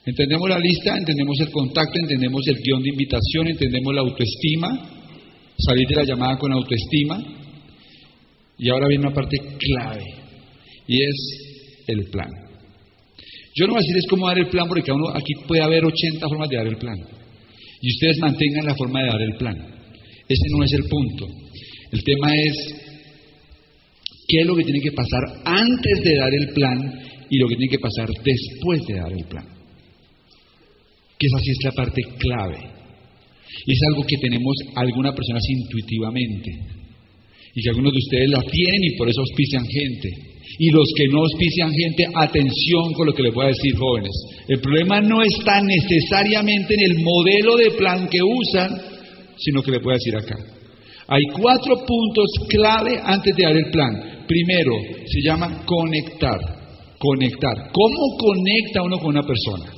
Entendemos 0.04 0.48
la 0.48 0.58
lista, 0.58 0.96
entendemos 0.96 1.36
el 1.40 1.50
contacto, 1.50 1.98
entendemos 1.98 2.46
el 2.46 2.56
guion 2.62 2.82
de 2.82 2.90
invitación, 2.90 3.48
entendemos 3.48 3.94
la 3.94 4.02
autoestima, 4.02 4.68
salir 5.58 5.88
de 5.88 5.96
la 5.96 6.04
llamada 6.04 6.38
con 6.38 6.52
autoestima. 6.52 7.18
Y 8.58 8.68
ahora 8.68 8.88
viene 8.88 9.06
una 9.06 9.14
parte 9.14 9.36
clave, 9.58 10.04
y 10.86 11.02
es 11.02 11.84
el 11.88 12.04
plan. 12.10 12.30
Yo 13.54 13.66
no 13.66 13.72
voy 13.72 13.80
a 13.80 13.82
decirles 13.82 14.06
cómo 14.08 14.28
dar 14.28 14.38
el 14.38 14.48
plan, 14.48 14.68
porque 14.68 14.92
aquí 15.14 15.32
puede 15.48 15.62
haber 15.62 15.84
80 15.84 16.28
formas 16.28 16.48
de 16.48 16.56
dar 16.56 16.66
el 16.66 16.76
plan. 16.76 16.98
Y 17.80 17.88
ustedes 17.94 18.18
mantengan 18.18 18.66
la 18.66 18.74
forma 18.74 19.02
de 19.02 19.08
dar 19.08 19.22
el 19.22 19.36
plan. 19.36 19.56
Ese 20.28 20.44
no 20.50 20.62
es 20.62 20.72
el 20.72 20.84
punto. 20.84 21.26
El 21.90 22.04
tema 22.04 22.34
es 22.34 22.74
qué 24.28 24.40
es 24.40 24.46
lo 24.46 24.56
que 24.56 24.64
tiene 24.64 24.80
que 24.80 24.92
pasar 24.92 25.22
antes 25.44 26.04
de 26.04 26.16
dar 26.16 26.34
el 26.34 26.48
plan 26.52 27.05
y 27.30 27.38
lo 27.38 27.48
que 27.48 27.56
tiene 27.56 27.70
que 27.70 27.78
pasar 27.78 28.08
después 28.08 28.80
de 28.86 28.94
dar 28.94 29.12
el 29.12 29.24
plan. 29.24 29.46
Que 31.18 31.26
esa 31.26 31.38
sí 31.38 31.50
es 31.50 31.58
la 31.64 31.72
parte 31.72 32.02
clave. 32.18 32.58
Y 33.66 33.72
es 33.72 33.80
algo 33.90 34.04
que 34.06 34.16
tenemos 34.18 34.54
algunas 34.74 35.14
personas 35.14 35.42
intuitivamente. 35.48 36.50
Y 37.54 37.62
que 37.62 37.70
algunos 37.70 37.92
de 37.92 37.98
ustedes 37.98 38.28
la 38.28 38.42
tienen 38.42 38.84
y 38.84 38.96
por 38.96 39.08
eso 39.08 39.20
auspician 39.20 39.64
gente. 39.64 40.08
Y 40.58 40.70
los 40.70 40.88
que 40.96 41.08
no 41.08 41.20
auspician 41.20 41.72
gente, 41.72 42.06
atención 42.14 42.92
con 42.94 43.06
lo 43.06 43.12
que 43.12 43.22
les 43.22 43.34
voy 43.34 43.46
a 43.46 43.48
decir, 43.48 43.74
jóvenes. 43.76 44.12
El 44.48 44.60
problema 44.60 45.00
no 45.00 45.22
está 45.22 45.60
necesariamente 45.62 46.74
en 46.74 46.90
el 46.90 47.02
modelo 47.02 47.56
de 47.56 47.70
plan 47.72 48.08
que 48.08 48.22
usan, 48.22 48.70
sino 49.38 49.62
que 49.62 49.70
les 49.70 49.82
voy 49.82 49.92
a 49.92 49.96
decir 49.96 50.16
acá. 50.16 50.36
Hay 51.08 51.22
cuatro 51.40 51.76
puntos 51.86 52.26
clave 52.48 53.00
antes 53.02 53.34
de 53.36 53.42
dar 53.42 53.56
el 53.56 53.70
plan. 53.70 54.24
Primero, 54.26 54.72
se 55.06 55.20
llama 55.22 55.64
conectar. 55.64 56.55
Conectar. 56.98 57.70
¿Cómo 57.72 58.16
conecta 58.18 58.82
uno 58.82 58.98
con 58.98 59.08
una 59.08 59.22
persona? 59.22 59.70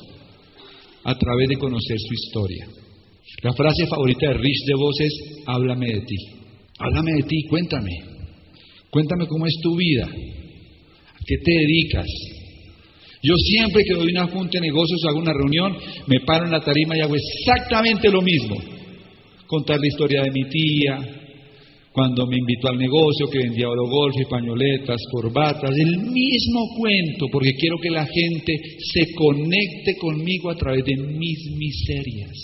A 1.05 1.14
través 1.14 1.49
de 1.49 1.57
conocer 1.57 1.97
su 1.99 2.14
historia. 2.14 2.66
La 3.43 3.53
frase 3.53 3.87
favorita 3.87 4.29
de 4.29 4.35
Rich 4.35 4.64
DeVos 4.66 5.01
es, 5.01 5.43
háblame 5.47 5.87
de 5.87 6.01
ti. 6.01 6.16
Háblame 6.79 7.12
de 7.12 7.23
ti, 7.23 7.43
cuéntame. 7.49 7.91
Cuéntame 8.91 9.27
cómo 9.27 9.47
es 9.47 9.55
tu 9.62 9.77
vida. 9.77 10.07
¿A 10.07 11.19
qué 11.27 11.37
te 11.45 11.53
dedicas? 11.53 12.07
Yo 13.23 13.35
siempre 13.37 13.83
que 13.85 13.95
doy 13.95 14.12
una 14.12 14.29
junta 14.29 14.59
de 14.59 14.66
negocios, 14.66 15.01
hago 15.09 15.19
una 15.19 15.33
reunión, 15.33 15.77
me 16.07 16.21
paro 16.21 16.47
en 16.47 16.53
la 16.53 16.61
tarima 16.61 16.97
y 16.97 17.01
hago 17.01 17.16
exactamente 17.16 18.11
lo 18.11 18.23
mismo. 18.23 18.57
Contar 19.47 19.79
la 19.81 19.89
historia 19.89 20.23
de 20.23 20.31
mi 20.31 20.49
tía, 20.49 20.99
cuando 21.99 22.28
me 22.28 22.36
invitó 22.38 22.68
al 22.68 22.78
negocio, 22.78 23.26
que 23.26 23.38
vendía 23.38 23.66
golf 23.66 24.14
y 24.20 24.30
pañoletas, 24.30 25.01
corbatas, 25.11 25.70
el 25.76 25.99
mismo 25.99 26.68
cuento, 26.76 27.26
porque 27.32 27.55
quiero 27.59 27.76
que 27.82 27.90
la 27.90 28.07
gente 28.07 28.53
se 28.78 29.12
conecte 29.14 29.96
conmigo 30.01 30.49
a 30.49 30.55
través 30.55 30.84
de 30.84 30.96
mis 30.96 31.51
miserias. 31.57 32.36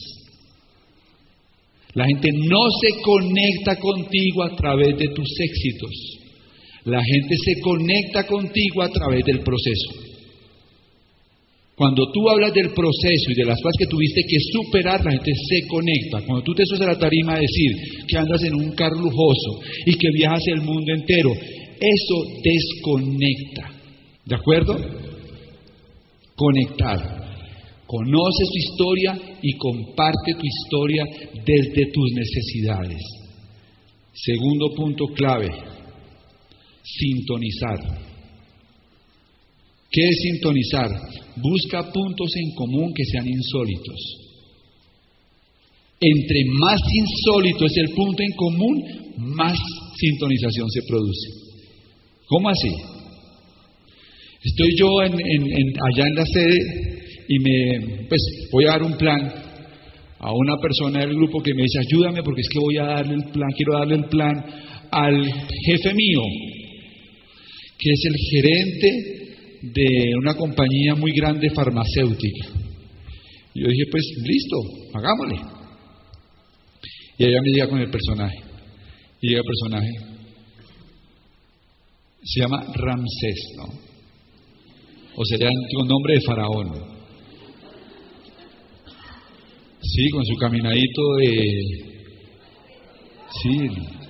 La 1.92 2.04
gente 2.04 2.30
no 2.32 2.66
se 2.80 3.00
conecta 3.00 3.76
contigo 3.76 4.42
a 4.42 4.56
través 4.56 4.98
de 4.98 5.06
tus 5.14 5.28
éxitos. 5.38 6.18
La 6.86 7.00
gente 7.04 7.36
se 7.44 7.60
conecta 7.60 8.26
contigo 8.26 8.82
a 8.82 8.88
través 8.88 9.24
del 9.24 9.38
proceso. 9.38 10.03
Cuando 11.76 12.04
tú 12.12 12.28
hablas 12.28 12.52
del 12.54 12.70
proceso 12.72 13.30
y 13.30 13.34
de 13.34 13.46
las 13.46 13.60
cosas 13.60 13.74
que 13.78 13.86
tuviste 13.86 14.22
que 14.28 14.36
superar, 14.52 15.04
la 15.04 15.10
gente 15.10 15.32
se 15.34 15.66
conecta. 15.66 16.24
Cuando 16.24 16.44
tú 16.44 16.54
te 16.54 16.64
subes 16.66 16.82
a 16.82 16.92
la 16.92 16.98
tarima 16.98 17.34
a 17.34 17.40
decir 17.40 17.72
que 18.06 18.16
andas 18.16 18.42
en 18.44 18.54
un 18.54 18.72
carro 18.72 19.00
lujoso 19.00 19.60
y 19.84 19.94
que 19.94 20.08
viajas 20.12 20.46
el 20.46 20.60
mundo 20.60 20.94
entero, 20.94 21.30
eso 21.32 22.40
desconecta. 22.42 23.72
¿De 24.24 24.36
acuerdo? 24.36 24.76
Conectar. 26.36 27.24
Conoce 27.86 28.44
su 28.44 28.58
historia 28.58 29.18
y 29.42 29.52
comparte 29.56 30.34
tu 30.34 30.46
historia 30.46 31.04
desde 31.44 31.90
tus 31.92 32.12
necesidades. 32.12 33.02
Segundo 34.12 34.72
punto 34.76 35.06
clave, 35.08 35.48
sintonizar. 36.82 38.03
¿Qué 39.94 40.02
es 40.08 40.16
sintonizar? 40.22 40.90
Busca 41.36 41.92
puntos 41.92 42.28
en 42.34 42.54
común 42.56 42.92
que 42.92 43.04
sean 43.04 43.28
insólitos. 43.28 44.24
Entre 46.00 46.44
más 46.58 46.80
insólito 46.92 47.64
es 47.64 47.76
el 47.76 47.94
punto 47.94 48.20
en 48.24 48.32
común, 48.32 48.82
más 49.36 49.56
sintonización 49.96 50.68
se 50.68 50.80
produce. 50.88 51.28
¿Cómo 52.26 52.48
así? 52.48 52.70
Estoy 54.42 54.76
yo 54.76 54.88
en, 55.04 55.12
allá 55.12 56.04
en 56.08 56.14
la 56.16 56.26
sede 56.26 56.58
y 57.28 57.38
me, 57.38 58.06
pues 58.08 58.20
voy 58.50 58.64
a 58.64 58.70
dar 58.70 58.82
un 58.82 58.96
plan 58.96 59.32
a 60.18 60.32
una 60.32 60.56
persona 60.60 61.00
del 61.06 61.14
grupo 61.14 61.40
que 61.40 61.54
me 61.54 61.62
dice, 61.62 61.78
ayúdame 61.78 62.20
porque 62.24 62.40
es 62.40 62.48
que 62.48 62.58
voy 62.58 62.78
a 62.78 62.84
darle 62.84 63.14
el 63.14 63.30
plan, 63.30 63.48
quiero 63.56 63.78
darle 63.78 63.94
el 63.94 64.04
plan 64.06 64.44
al 64.90 65.24
jefe 65.24 65.94
mío, 65.94 66.20
que 67.78 67.90
es 67.90 68.04
el 68.06 68.16
gerente 68.30 69.23
de 69.72 70.12
una 70.20 70.34
compañía 70.34 70.94
muy 70.94 71.12
grande 71.12 71.48
farmacéutica. 71.50 72.46
Yo 73.54 73.68
dije, 73.68 73.84
pues 73.90 74.04
listo, 74.22 74.56
hagámosle. 74.94 75.40
Y 77.16 77.24
ella 77.24 77.38
me 77.42 77.52
llega 77.52 77.68
con 77.68 77.80
el 77.80 77.90
personaje. 77.90 78.36
Y 79.20 79.28
llega 79.28 79.40
el 79.40 79.46
personaje. 79.46 79.90
Se 82.24 82.40
llama 82.40 82.64
Ramsés, 82.74 83.52
¿no? 83.56 83.64
O 85.16 85.24
sería 85.24 85.48
un 85.48 85.88
nombre 85.88 86.14
de 86.14 86.20
faraón. 86.22 86.94
Sí, 89.80 90.08
con 90.10 90.24
su 90.26 90.34
caminadito 90.36 91.02
de... 91.20 91.94
Sí. 93.42 94.03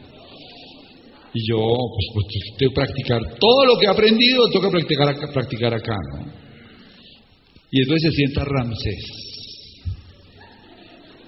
Y 1.34 1.50
yo, 1.50 1.58
pues, 1.58 2.06
pues 2.14 2.26
tengo 2.58 2.70
que 2.70 2.74
practicar 2.74 3.20
todo 3.40 3.66
lo 3.66 3.76
que 3.76 3.86
he 3.86 3.88
aprendido, 3.88 4.48
tengo 4.50 4.66
que 4.66 4.70
practicar 4.70 5.08
acá, 5.08 5.32
practicar 5.32 5.74
acá, 5.74 5.96
¿no? 6.12 6.32
Y 7.72 7.80
entonces 7.82 8.10
se 8.10 8.16
sienta 8.16 8.44
Ramsés 8.44 9.04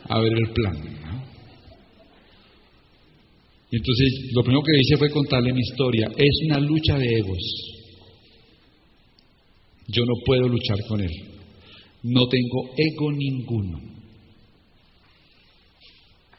a 0.08 0.20
ver 0.20 0.32
el 0.32 0.52
plan, 0.52 0.76
¿no? 0.76 1.26
Y 3.68 3.76
entonces 3.78 4.30
lo 4.32 4.42
primero 4.42 4.62
que 4.62 4.80
hice 4.80 4.96
fue 4.96 5.10
contarle 5.10 5.52
mi 5.52 5.60
historia. 5.60 6.08
Es 6.16 6.38
una 6.46 6.60
lucha 6.60 6.96
de 6.96 7.06
egos. 7.18 7.74
Yo 9.88 10.04
no 10.04 10.14
puedo 10.24 10.48
luchar 10.48 10.78
con 10.88 11.00
él. 11.00 11.10
No 12.04 12.28
tengo 12.28 12.70
ego 12.76 13.10
ninguno. 13.10 13.80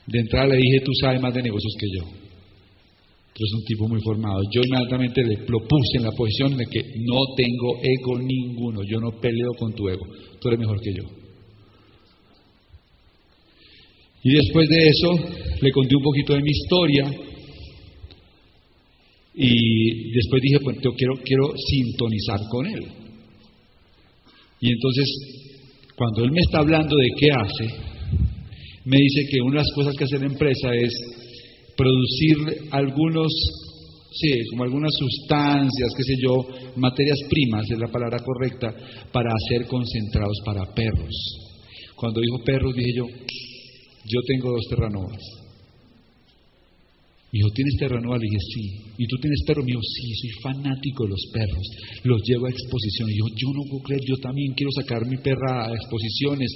De 0.06 0.20
entrada 0.20 0.48
le 0.48 0.56
dije, 0.56 0.80
tú 0.86 0.92
sabes 1.02 1.20
más 1.22 1.34
de 1.34 1.44
negocios 1.44 1.74
que 1.78 1.88
yo. 1.98 2.27
Tú 3.38 3.44
eres 3.44 3.54
un 3.54 3.66
tipo 3.66 3.88
muy 3.88 4.02
formado. 4.02 4.42
Yo 4.52 4.62
inmediatamente 4.66 5.22
le 5.24 5.38
propuse 5.46 5.98
en 5.98 6.04
la 6.06 6.12
posición 6.12 6.58
de 6.58 6.66
que 6.66 6.82
no 7.06 7.20
tengo 7.36 7.78
ego 7.84 8.18
ninguno. 8.18 8.82
Yo 8.90 9.00
no 9.00 9.12
peleo 9.22 9.52
con 9.60 9.76
tu 9.76 9.88
ego. 9.88 10.08
Tú 10.42 10.48
eres 10.48 10.60
mejor 10.60 10.82
que 10.82 10.92
yo. 10.92 11.04
Y 14.24 14.32
después 14.32 14.68
de 14.68 14.88
eso 14.88 15.12
le 15.62 15.72
conté 15.72 15.96
un 15.96 16.02
poquito 16.02 16.34
de 16.34 16.42
mi 16.42 16.50
historia. 16.50 17.04
Y 19.36 20.12
después 20.14 20.42
dije, 20.42 20.60
pues 20.64 20.78
yo 20.82 20.96
quiero, 20.96 21.14
quiero 21.24 21.54
sintonizar 21.56 22.40
con 22.50 22.66
él. 22.66 22.88
Y 24.62 24.72
entonces, 24.72 25.06
cuando 25.96 26.24
él 26.24 26.32
me 26.32 26.42
está 26.42 26.58
hablando 26.58 26.98
de 26.98 27.10
qué 27.20 27.28
hace, 27.30 27.76
me 28.86 28.98
dice 28.98 29.28
que 29.30 29.42
una 29.42 29.62
de 29.62 29.68
las 29.68 29.74
cosas 29.76 29.96
que 29.96 30.06
hace 30.06 30.18
la 30.18 30.26
empresa 30.26 30.74
es 30.74 31.27
producir 31.78 32.38
algunos 32.72 33.32
sí, 34.12 34.34
como 34.50 34.64
algunas 34.64 34.92
sustancias, 34.98 35.90
qué 35.96 36.04
sé 36.04 36.16
yo, 36.22 36.48
materias 36.76 37.20
primas 37.30 37.70
es 37.70 37.78
la 37.78 37.88
palabra 37.88 38.18
correcta, 38.20 38.74
para 39.12 39.30
hacer 39.30 39.68
concentrados 39.68 40.38
para 40.44 40.74
perros. 40.74 41.14
Cuando 41.96 42.22
dijo 42.22 42.44
perros 42.44 42.76
dije 42.76 42.92
yo, 42.96 43.06
yo 43.06 44.20
tengo 44.26 44.52
dos 44.52 44.66
terranovas. 44.70 45.22
Me 47.28 47.40
dijo, 47.40 47.50
¿tienes 47.52 47.76
terranova? 47.78 48.18
Le 48.18 48.24
dije, 48.24 48.40
sí. 48.40 48.64
¿Y 48.98 49.06
tú 49.06 49.18
tienes 49.20 49.44
perro? 49.46 49.62
Me 49.62 49.68
dijo, 49.68 49.82
sí, 49.84 50.14
soy 50.16 50.32
fanático 50.42 51.04
de 51.04 51.10
los 51.10 51.24
perros. 51.34 51.66
Los 52.04 52.22
llevo 52.24 52.46
a 52.48 52.50
exposiciones. 52.50 53.16
Y 53.16 53.20
yo, 53.20 53.26
yo 53.36 53.54
no 53.54 53.64
puedo 53.70 53.84
creer, 53.84 54.02
yo 54.08 54.16
también 54.24 54.54
quiero 54.54 54.72
sacar 54.72 55.06
mi 55.06 55.18
perra 55.18 55.68
a 55.68 55.76
exposiciones 55.76 56.50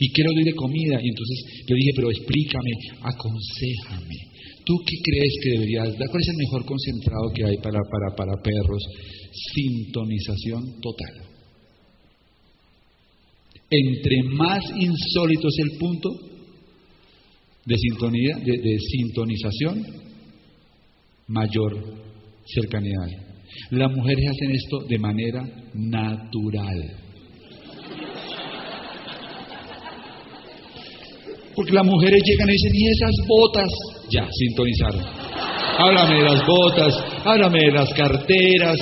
y 0.00 0.10
quiero 0.10 0.32
darle 0.34 0.52
comida. 0.54 0.98
Y 1.00 1.08
entonces 1.08 1.64
yo 1.64 1.76
dije, 1.76 1.92
pero 1.94 2.10
explícame, 2.10 2.72
aconsejame. 3.02 4.18
¿Tú 4.64 4.74
qué 4.86 4.96
crees 5.02 5.32
que 5.42 5.50
deberías 5.50 5.98
dar? 5.98 6.08
¿Cuál 6.08 6.22
es 6.22 6.28
el 6.28 6.36
mejor 6.36 6.64
concentrado 6.64 7.32
que 7.34 7.44
hay 7.44 7.56
para, 7.58 7.80
para, 7.80 8.16
para 8.16 8.42
perros? 8.42 8.82
Sintonización 9.54 10.80
total. 10.80 11.30
Entre 13.70 14.22
más 14.34 14.60
insólito 14.76 15.48
es 15.48 15.58
el 15.58 15.78
punto 15.78 16.10
de, 17.64 17.76
sintonía, 17.76 18.36
de, 18.36 18.58
de 18.58 18.78
sintonización, 18.78 19.86
mayor 21.28 21.94
cercanía. 22.46 22.96
Las 23.70 23.92
mujeres 23.92 24.24
hacen 24.30 24.50
esto 24.50 24.78
de 24.88 24.98
manera 24.98 25.42
natural. 25.74 26.96
Porque 31.54 31.72
las 31.72 31.84
mujeres 31.84 32.22
llegan 32.24 32.48
y 32.48 32.52
dicen, 32.52 32.72
¿y 32.74 32.88
esas 32.88 33.14
botas? 33.26 33.99
Ya, 34.10 34.26
sintonizaron. 34.30 35.02
Háblame 35.78 36.16
de 36.16 36.22
las 36.24 36.46
botas, 36.46 36.94
háblame 37.24 37.60
de 37.60 37.72
las 37.72 37.92
carteras, 37.94 38.76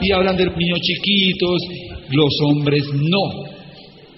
y 0.00 0.12
hablan 0.12 0.36
de 0.36 0.46
niños 0.46 0.80
chiquitos. 0.80 1.62
Los 2.10 2.32
hombres 2.42 2.84
no. 2.94 3.52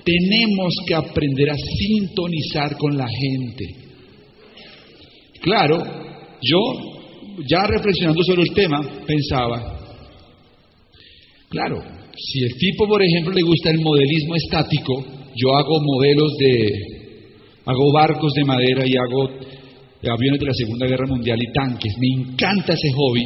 Tenemos 0.05 0.75
que 0.87 0.95
aprender 0.95 1.51
a 1.51 1.57
sintonizar 1.57 2.77
con 2.77 2.97
la 2.97 3.07
gente. 3.07 3.65
Claro, 5.41 5.83
yo 6.41 6.59
ya 7.49 7.67
reflexionando 7.67 8.23
sobre 8.23 8.43
el 8.43 8.55
tema, 8.55 8.81
pensaba, 9.07 9.79
claro, 11.49 11.83
si 12.17 12.45
el 12.45 12.55
tipo, 12.57 12.87
por 12.87 13.03
ejemplo, 13.03 13.33
le 13.33 13.43
gusta 13.43 13.71
el 13.71 13.81
modelismo 13.81 14.37
estático, 14.37 15.05
yo 15.35 15.57
hago 15.57 15.81
modelos 15.81 16.33
de, 16.39 16.73
hago 17.65 17.93
barcos 17.93 18.33
de 18.35 18.45
madera 18.45 18.85
y 18.87 18.93
hago 18.97 19.31
aviones 20.11 20.41
de 20.41 20.47
la 20.47 20.55
Segunda 20.55 20.87
Guerra 20.87 21.07
Mundial 21.07 21.39
y 21.41 21.53
tanques, 21.53 21.93
me 21.99 22.23
encanta 22.23 22.73
ese 22.73 22.91
hobby, 22.93 23.23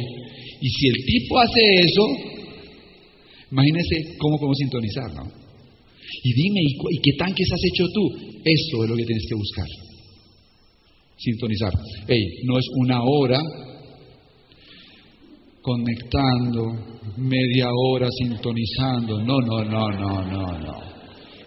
y 0.61 0.69
si 0.69 0.87
el 0.87 1.05
tipo 1.05 1.39
hace 1.39 1.61
eso, 1.75 2.05
imagínese 3.51 4.17
cómo 4.17 4.37
podemos 4.37 4.57
sintonizar, 4.57 5.13
¿no? 5.13 5.23
Y 6.23 6.33
dime, 6.33 6.59
¿y, 6.61 6.97
¿y 6.97 7.01
qué 7.01 7.11
tanques 7.17 7.47
has 7.51 7.61
hecho 7.63 7.85
tú? 7.93 8.09
Eso 8.43 8.83
es 8.83 8.89
lo 8.89 8.95
que 8.95 9.05
tienes 9.05 9.25
que 9.27 9.35
buscar. 9.35 9.67
Sintonizar. 11.17 11.73
Hey, 12.07 12.23
no 12.45 12.57
es 12.57 12.65
una 12.75 13.03
hora 13.03 13.39
conectando, 15.61 16.65
media 17.17 17.69
hora 17.71 18.07
sintonizando. 18.11 19.21
No, 19.23 19.37
no, 19.39 19.63
no, 19.63 19.89
no, 19.91 20.25
no, 20.25 20.59
no. 20.59 20.89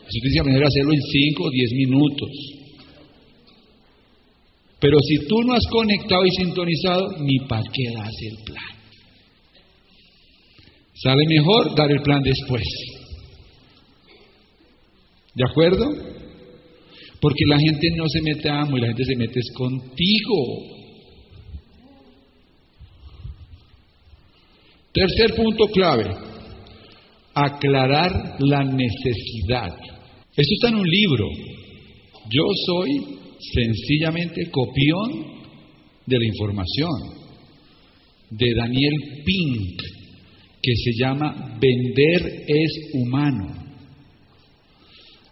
Eso 0.02 0.18
tienes 0.20 0.34
que 0.34 0.40
aprender 0.40 0.64
a 0.64 0.68
hacerlo 0.68 0.92
en 0.92 1.00
5 1.00 1.42
o 1.42 1.50
10 1.50 1.72
minutos. 1.72 2.30
Pero 4.82 4.98
si 4.98 5.28
tú 5.28 5.40
no 5.44 5.54
has 5.54 5.64
conectado 5.70 6.26
y 6.26 6.30
sintonizado, 6.32 7.16
ni 7.20 7.38
para 7.46 7.62
qué 7.62 7.84
das 7.94 8.10
el 8.20 8.44
plan. 8.44 8.72
Sale 10.94 11.22
mejor 11.28 11.76
dar 11.76 11.88
el 11.88 12.02
plan 12.02 12.20
después. 12.20 12.64
¿De 15.36 15.44
acuerdo? 15.48 15.86
Porque 17.20 17.44
la 17.46 17.58
gente 17.60 17.90
no 17.96 18.08
se 18.08 18.22
mete 18.22 18.48
a 18.48 18.62
amo 18.62 18.76
y 18.76 18.80
la 18.80 18.88
gente 18.88 19.04
se 19.04 19.14
mete 19.14 19.40
contigo. 19.54 20.36
Tercer 24.92 25.34
punto 25.36 25.66
clave, 25.68 26.10
aclarar 27.34 28.34
la 28.40 28.64
necesidad. 28.64 29.76
Esto 30.36 30.54
está 30.54 30.68
en 30.70 30.74
un 30.74 30.88
libro. 30.88 31.28
Yo 32.28 32.42
soy 32.66 33.21
sencillamente 33.52 34.50
copión 34.50 35.42
de 36.06 36.18
la 36.18 36.26
información 36.26 37.22
de 38.30 38.54
Daniel 38.54 38.94
Pink, 39.24 39.82
que 40.62 40.72
se 40.76 40.92
llama 40.98 41.58
Vender 41.60 42.44
es 42.46 42.94
humano, 42.94 43.62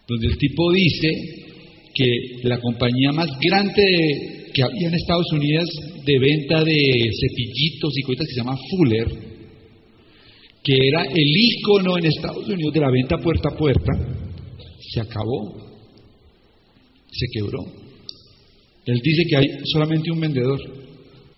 donde 0.07 0.27
el 0.27 0.37
tipo 0.37 0.73
dice 0.73 1.09
que 1.95 2.49
la 2.49 2.61
compañía 2.61 3.13
más 3.13 3.29
grande 3.41 4.51
que 4.53 4.63
había 4.63 4.89
en 4.89 4.95
Estados 4.95 5.33
Unidos 5.33 5.69
de 6.05 6.19
venta 6.19 6.65
de 6.65 7.11
cepillitos 7.21 7.93
y 7.97 8.03
cosas 8.03 8.27
que 8.27 8.35
se 8.35 8.41
llama 8.41 8.57
Fuller, 8.71 9.07
que 10.63 10.89
era 10.89 11.05
el 11.05 11.33
ícono 11.37 11.97
en 11.97 12.07
Estados 12.07 12.49
Unidos 12.49 12.75
de 12.75 12.81
la 12.81 12.91
venta 12.91 13.17
puerta 13.19 13.51
a 13.51 13.57
puerta, 13.57 13.93
se 14.93 15.01
acabó, 15.01 15.55
se 17.11 17.27
quebró. 17.33 17.90
Él 18.93 19.01
dice 19.03 19.23
que 19.29 19.37
hay 19.37 19.47
solamente 19.73 20.11
un 20.11 20.21
vendedor. 20.21 20.61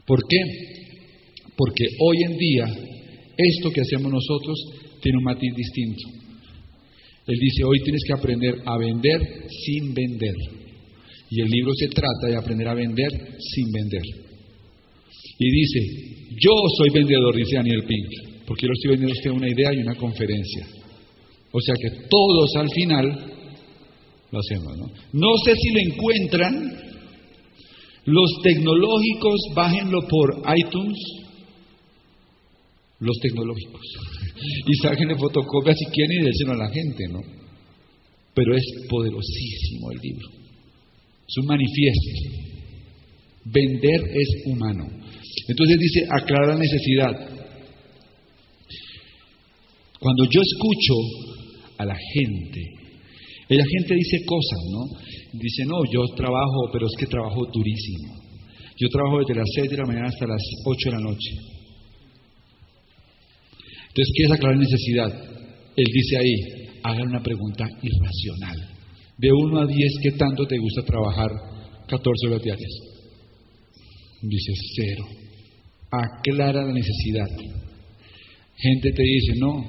¿Por 0.06 0.20
qué? 0.28 0.38
Porque 1.56 1.84
hoy 2.00 2.16
en 2.24 2.36
día 2.36 2.64
esto 3.36 3.70
que 3.70 3.80
hacemos 3.80 4.12
nosotros 4.12 4.58
tiene 5.00 5.18
un 5.18 5.24
matiz 5.24 5.54
distinto. 5.54 6.02
Él 7.26 7.38
dice, 7.38 7.64
hoy 7.64 7.80
tienes 7.82 8.02
que 8.06 8.12
aprender 8.12 8.54
a 8.64 8.78
vender 8.78 9.20
sin 9.64 9.94
vender. 9.94 10.34
Y 11.30 11.40
el 11.40 11.48
libro 11.48 11.72
se 11.74 11.88
trata 11.88 12.26
de 12.28 12.36
aprender 12.36 12.68
a 12.68 12.74
vender 12.74 13.10
sin 13.38 13.70
vender. 13.70 14.02
Y 15.38 15.50
dice, 15.50 15.80
yo 16.40 16.52
soy 16.76 16.90
vendedor, 16.90 17.34
dice 17.34 17.56
Daniel 17.56 17.84
Pink 17.86 18.32
porque 18.46 18.66
yo 18.66 18.68
lo 18.68 18.74
estoy 18.74 18.90
vendiendo 18.90 19.14
a 19.14 19.18
usted 19.18 19.30
una 19.30 19.48
idea 19.48 19.72
y 19.72 19.78
una 19.78 19.94
conferencia. 19.94 20.66
O 21.52 21.60
sea 21.60 21.74
que 21.74 22.06
todos 22.08 22.56
al 22.56 22.68
final 22.70 23.32
lo 24.30 24.38
hacemos, 24.38 24.76
¿no? 24.78 24.86
No 25.12 25.36
sé 25.44 25.54
si 25.56 25.70
lo 25.70 25.80
encuentran. 25.80 26.91
Los 28.04 28.30
tecnológicos, 28.42 29.40
bájenlo 29.54 30.00
por 30.08 30.42
iTunes. 30.56 30.98
Los 33.00 33.16
tecnológicos. 33.20 33.80
Y 34.66 34.74
sáquenle 34.82 35.14
fotocopia 35.16 35.72
si 35.72 35.84
quieren 35.86 36.20
y 36.20 36.24
déselo 36.24 36.52
a 36.52 36.56
la 36.56 36.68
gente, 36.68 37.04
¿no? 37.12 37.20
Pero 38.34 38.56
es 38.56 38.64
poderosísimo 38.88 39.92
el 39.92 39.98
libro. 40.02 40.28
Es 41.28 41.36
un 41.38 41.46
manifiesto. 41.46 42.42
Vender 43.44 44.00
es 44.14 44.28
humano. 44.46 44.88
Entonces 45.46 45.78
dice, 45.78 46.06
aclara 46.10 46.54
la 46.54 46.58
necesidad. 46.58 47.32
Cuando 50.00 50.24
yo 50.24 50.40
escucho 50.42 50.94
a 51.78 51.84
la 51.84 51.96
gente, 52.14 52.60
la 53.48 53.64
gente 53.64 53.94
dice 53.94 54.24
cosas, 54.24 54.58
¿no? 54.70 54.98
Dice, 55.32 55.64
no, 55.64 55.78
yo 55.90 56.02
trabajo, 56.14 56.68
pero 56.72 56.86
es 56.86 56.92
que 56.98 57.06
trabajo 57.06 57.46
durísimo. 57.52 58.14
Yo 58.76 58.88
trabajo 58.88 59.18
desde 59.20 59.34
las 59.34 59.48
6 59.54 59.70
de 59.70 59.76
la 59.76 59.86
mañana 59.86 60.08
hasta 60.08 60.26
las 60.26 60.42
8 60.64 60.90
de 60.90 60.96
la 60.96 61.02
noche. 61.02 61.30
Entonces, 63.88 64.12
¿qué 64.16 64.24
es 64.24 64.30
aclarar 64.30 64.58
necesidad? 64.58 65.12
Él 65.76 65.86
dice 65.92 66.16
ahí, 66.18 66.34
hagan 66.82 67.08
una 67.08 67.22
pregunta 67.22 67.64
irracional. 67.82 68.56
De 69.18 69.30
1 69.32 69.60
a 69.60 69.66
10, 69.66 69.92
¿qué 70.02 70.12
tanto 70.12 70.46
te 70.46 70.58
gusta 70.58 70.82
trabajar 70.82 71.30
14 71.88 72.26
horas 72.26 72.42
diarias? 72.42 72.72
Dice, 74.22 74.52
cero. 74.76 75.04
Aclara 75.90 76.64
la 76.64 76.72
necesidad. 76.72 77.28
Gente 78.56 78.92
te 78.92 79.02
dice, 79.02 79.32
no, 79.38 79.64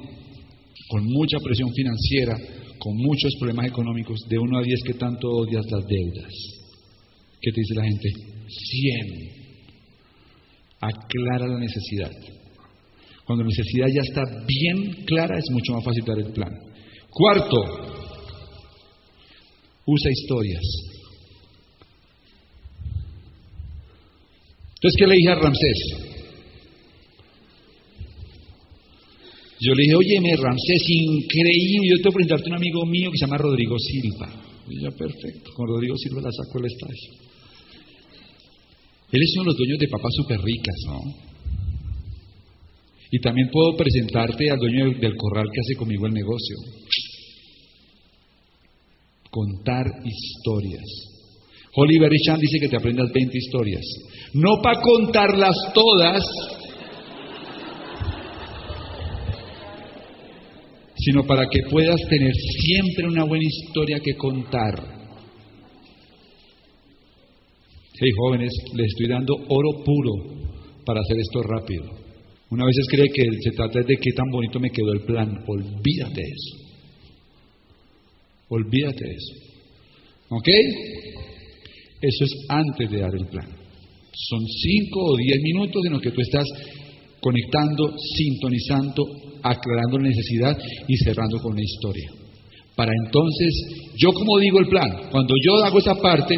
con 0.88 1.04
mucha 1.04 1.38
presión 1.40 1.70
financiera, 1.72 2.34
con 2.84 2.96
muchos 2.98 3.32
problemas 3.40 3.68
económicos, 3.68 4.20
de 4.28 4.38
1 4.38 4.58
a 4.58 4.62
10, 4.62 4.80
¿qué 4.84 4.92
tanto 4.92 5.26
odias 5.26 5.64
las 5.70 5.86
deudas? 5.86 6.30
¿Qué 7.40 7.50
te 7.50 7.60
dice 7.62 7.74
la 7.76 7.82
gente? 7.82 8.10
100. 8.46 9.44
Aclara 10.80 11.46
la 11.48 11.60
necesidad. 11.60 12.10
Cuando 13.24 13.42
la 13.42 13.48
necesidad 13.48 13.86
ya 13.86 14.02
está 14.02 14.20
bien 14.46 15.04
clara, 15.06 15.38
es 15.38 15.50
mucho 15.50 15.72
más 15.72 15.82
fácil 15.82 16.04
dar 16.04 16.18
el 16.18 16.30
plan. 16.34 16.52
Cuarto, 17.08 17.64
usa 19.86 20.10
historias. 20.10 20.62
Entonces, 24.74 24.98
¿qué 24.98 25.06
le 25.06 25.14
dije 25.14 25.30
a 25.30 25.36
Ramsés? 25.36 26.13
Yo 29.64 29.74
le 29.74 29.82
dije, 29.82 29.94
óyeme, 29.94 30.36
Ramsés, 30.36 30.82
increíble, 30.88 31.88
yo 31.88 31.96
tengo 31.96 32.10
que 32.10 32.16
presentarte 32.16 32.50
a 32.50 32.52
un 32.52 32.56
amigo 32.56 32.84
mío 32.84 33.10
que 33.10 33.18
se 33.18 33.24
llama 33.24 33.38
Rodrigo 33.38 33.76
Silva. 33.78 34.28
Y 34.68 34.82
ya, 34.82 34.90
perfecto, 34.90 35.52
con 35.54 35.68
Rodrigo 35.68 35.96
Silva 35.96 36.20
la 36.20 36.32
saco 36.32 36.58
el 36.58 36.66
estadio. 36.66 37.24
Él 39.12 39.22
es 39.22 39.32
uno 39.36 39.44
de 39.44 39.48
los 39.48 39.56
dueños 39.56 39.78
de 39.78 39.88
papas 39.88 40.12
súper 40.16 40.40
ricas, 40.40 40.74
¿no? 40.86 41.00
Y 43.10 43.20
también 43.20 43.48
puedo 43.52 43.76
presentarte 43.76 44.50
al 44.50 44.58
dueño 44.58 44.98
del, 44.98 45.16
corral 45.16 45.46
que 45.52 45.60
hace 45.60 45.76
conmigo 45.76 46.06
el 46.06 46.12
negocio. 46.12 46.56
Contar 49.30 49.86
historias. 50.04 50.82
Oliver 51.76 52.10
Richard 52.10 52.40
dice 52.40 52.58
que 52.58 52.68
te 52.68 52.76
aprendas 52.76 53.12
20 53.12 53.38
historias. 53.38 53.84
No 54.34 54.60
para 54.60 54.80
contarlas 54.80 55.56
todas, 55.72 56.24
sino 61.04 61.24
para 61.26 61.46
que 61.50 61.60
puedas 61.70 62.00
tener 62.08 62.32
siempre 62.34 63.06
una 63.06 63.24
buena 63.24 63.44
historia 63.44 64.00
que 64.00 64.14
contar. 64.14 64.74
Hey 67.96 68.10
jóvenes, 68.16 68.52
les 68.74 68.86
estoy 68.86 69.08
dando 69.08 69.34
oro 69.48 69.84
puro 69.84 70.12
para 70.84 71.00
hacer 71.00 71.18
esto 71.18 71.42
rápido. 71.42 71.84
Una 72.50 72.64
vez 72.66 72.76
cree 72.88 73.08
que 73.12 73.24
se 73.42 73.50
trata 73.50 73.80
de 73.80 73.96
qué 73.96 74.12
tan 74.12 74.30
bonito 74.30 74.58
me 74.60 74.70
quedó 74.70 74.92
el 74.92 75.00
plan. 75.00 75.44
Olvídate 75.46 76.20
de 76.20 76.28
eso. 76.28 76.56
Olvídate 78.48 79.04
de 79.04 79.14
eso. 79.14 79.34
¿Ok? 80.28 80.48
Eso 82.00 82.24
es 82.24 82.46
antes 82.48 82.90
de 82.90 83.00
dar 83.00 83.14
el 83.14 83.26
plan. 83.26 83.48
Son 83.48 84.40
cinco 84.40 85.04
o 85.04 85.16
diez 85.16 85.40
minutos 85.42 85.82
en 85.86 85.92
los 85.92 86.02
que 86.02 86.10
tú 86.10 86.20
estás 86.20 86.46
conectando, 87.20 87.94
sintonizando, 88.16 89.23
aclarando 89.44 89.98
la 89.98 90.08
necesidad 90.08 90.56
y 90.88 90.96
cerrando 90.96 91.38
con 91.38 91.52
una 91.52 91.62
historia. 91.62 92.10
Para 92.74 92.90
entonces, 93.04 93.92
yo 93.96 94.12
como 94.12 94.38
digo 94.38 94.58
el 94.58 94.68
plan, 94.68 95.10
cuando 95.10 95.34
yo 95.44 95.62
hago 95.62 95.78
esa 95.78 95.94
parte, 95.94 96.34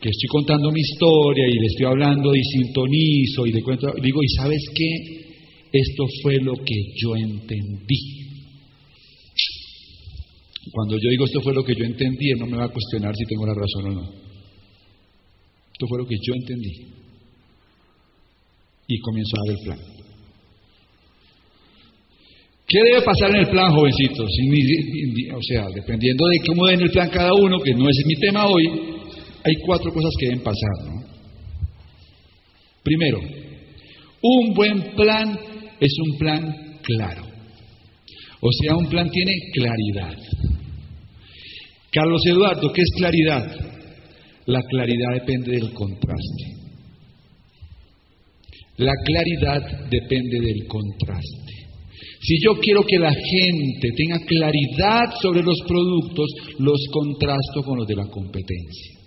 que 0.00 0.08
estoy 0.08 0.28
contando 0.28 0.72
mi 0.72 0.80
historia 0.80 1.44
y 1.46 1.58
le 1.58 1.66
estoy 1.66 1.86
hablando 1.86 2.34
y 2.34 2.42
sintonizo 2.42 3.46
y 3.46 3.52
le 3.52 3.62
cuento, 3.62 3.92
digo, 4.02 4.22
¿y 4.22 4.28
sabes 4.36 4.62
qué? 4.74 4.88
Esto 5.72 6.04
fue 6.22 6.40
lo 6.40 6.54
que 6.54 6.74
yo 6.96 7.16
entendí. 7.16 8.20
Cuando 10.72 10.96
yo 10.98 11.10
digo 11.10 11.24
esto 11.24 11.40
fue 11.42 11.54
lo 11.54 11.64
que 11.64 11.74
yo 11.74 11.84
entendí, 11.84 12.30
él 12.30 12.38
no 12.38 12.46
me 12.46 12.56
va 12.56 12.64
a 12.64 12.68
cuestionar 12.68 13.14
si 13.14 13.24
tengo 13.24 13.46
la 13.46 13.54
razón 13.54 13.86
o 13.86 14.00
no. 14.00 14.12
Esto 15.72 15.86
fue 15.86 15.98
lo 15.98 16.06
que 16.06 16.16
yo 16.20 16.34
entendí. 16.34 16.72
Y 18.88 18.98
comienzo 18.98 19.36
a 19.36 19.46
dar 19.46 19.56
el 19.56 19.64
plan. 19.64 19.99
¿Qué 22.70 22.78
debe 22.84 23.02
pasar 23.02 23.30
en 23.30 23.36
el 23.40 23.48
plan, 23.48 23.72
jovencitos? 23.72 24.30
O 25.34 25.42
sea, 25.42 25.66
dependiendo 25.74 26.24
de 26.28 26.38
cómo 26.46 26.68
den 26.68 26.82
el 26.82 26.90
plan 26.92 27.10
cada 27.10 27.34
uno, 27.34 27.58
que 27.58 27.74
no 27.74 27.88
es 27.88 28.00
mi 28.06 28.14
tema 28.14 28.46
hoy, 28.46 28.64
hay 29.42 29.54
cuatro 29.66 29.92
cosas 29.92 30.12
que 30.20 30.26
deben 30.26 30.44
pasar. 30.44 30.86
¿no? 30.86 31.02
Primero, 32.84 33.18
un 34.22 34.54
buen 34.54 34.94
plan 34.94 35.36
es 35.80 35.92
un 35.98 36.18
plan 36.18 36.78
claro. 36.82 37.24
O 38.40 38.48
sea, 38.52 38.76
un 38.76 38.88
plan 38.88 39.10
tiene 39.10 39.32
claridad. 39.52 40.16
Carlos 41.90 42.22
Eduardo, 42.24 42.72
¿qué 42.72 42.82
es 42.82 42.90
claridad? 42.96 43.52
La 44.46 44.62
claridad 44.62 45.14
depende 45.14 45.56
del 45.56 45.72
contraste. 45.72 46.44
La 48.76 48.92
claridad 49.04 49.88
depende 49.90 50.40
del 50.40 50.68
contraste. 50.68 51.49
Si 52.22 52.36
yo 52.44 52.54
quiero 52.60 52.82
que 52.82 52.98
la 52.98 53.12
gente 53.12 53.88
tenga 53.96 54.18
claridad 54.26 55.14
sobre 55.22 55.42
los 55.42 55.58
productos, 55.66 56.26
los 56.58 56.80
contrasto 56.92 57.62
con 57.64 57.78
los 57.78 57.86
de 57.86 57.96
la 57.96 58.06
competencia. 58.06 58.98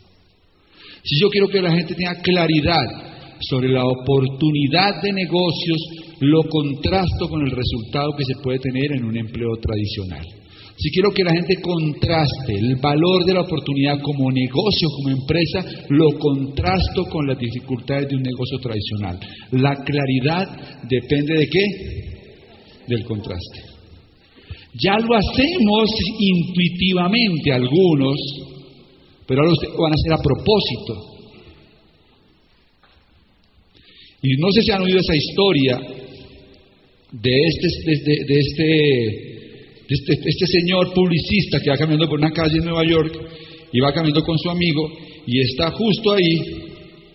Si 1.04 1.20
yo 1.20 1.30
quiero 1.30 1.48
que 1.48 1.62
la 1.62 1.76
gente 1.76 1.94
tenga 1.94 2.16
claridad 2.22 2.86
sobre 3.40 3.70
la 3.70 3.86
oportunidad 3.86 5.02
de 5.04 5.14
negocios, 5.14 5.78
lo 6.22 6.44
contrasto 6.44 7.30
con 7.30 7.42
el 7.42 7.52
resultado 7.52 8.16
que 8.18 8.26
se 8.26 8.42
puede 8.42 8.60
tener 8.60 8.94
en 8.94 9.04
un 9.04 9.18
empleo 9.18 9.58
tradicional. 9.62 10.26
Si 10.76 10.90
quiero 10.90 11.12
que 11.12 11.24
la 11.24 11.34
gente 11.34 11.62
contraste 11.62 12.56
el 12.56 12.78
valor 12.82 13.26
de 13.26 13.34
la 13.34 13.42
oportunidad 13.42 14.00
como 14.02 14.32
negocio, 14.32 14.90
como 14.90 15.10
empresa, 15.10 15.86
lo 15.90 16.18
contrasto 16.18 17.06
con 17.06 17.28
las 17.28 17.38
dificultades 17.38 18.10
de 18.10 18.16
un 18.16 18.24
negocio 18.24 18.58
tradicional. 18.58 19.20
La 19.52 19.76
claridad 19.76 20.48
depende 20.90 21.36
de 21.36 21.48
qué? 21.48 22.23
Del 22.88 23.04
contraste. 23.06 23.62
Ya 24.76 24.98
lo 24.98 25.16
hacemos 25.16 25.90
intuitivamente 26.20 27.52
algunos, 27.52 28.18
pero 29.28 29.42
ahora 29.42 29.54
ustedes 29.54 29.74
van 29.78 29.92
a 29.92 29.96
hacer 29.96 30.14
a 30.14 30.18
propósito. 30.18 31.14
Y 34.24 34.38
no 34.38 34.52
sé 34.52 34.62
si 34.64 34.72
han 34.72 34.82
oído 34.82 35.00
esa 35.00 35.16
historia 35.16 35.78
de 37.12 37.32
este, 37.46 37.68
de, 37.92 38.26
de 38.26 38.40
este 38.40 39.34
este, 39.94 40.14
este, 40.14 40.48
señor 40.48 40.94
publicista 40.94 41.60
que 41.60 41.70
va 41.70 41.78
caminando 41.78 42.08
por 42.08 42.18
una 42.18 42.32
calle 42.32 42.58
en 42.58 42.66
Nueva 42.66 42.84
York 42.86 43.14
y 43.72 43.80
va 43.80 43.94
caminando 43.94 44.24
con 44.24 44.38
su 44.40 44.50
amigo 44.50 44.90
y 45.28 45.40
está 45.42 45.72
justo 45.72 46.14
ahí, 46.14 46.36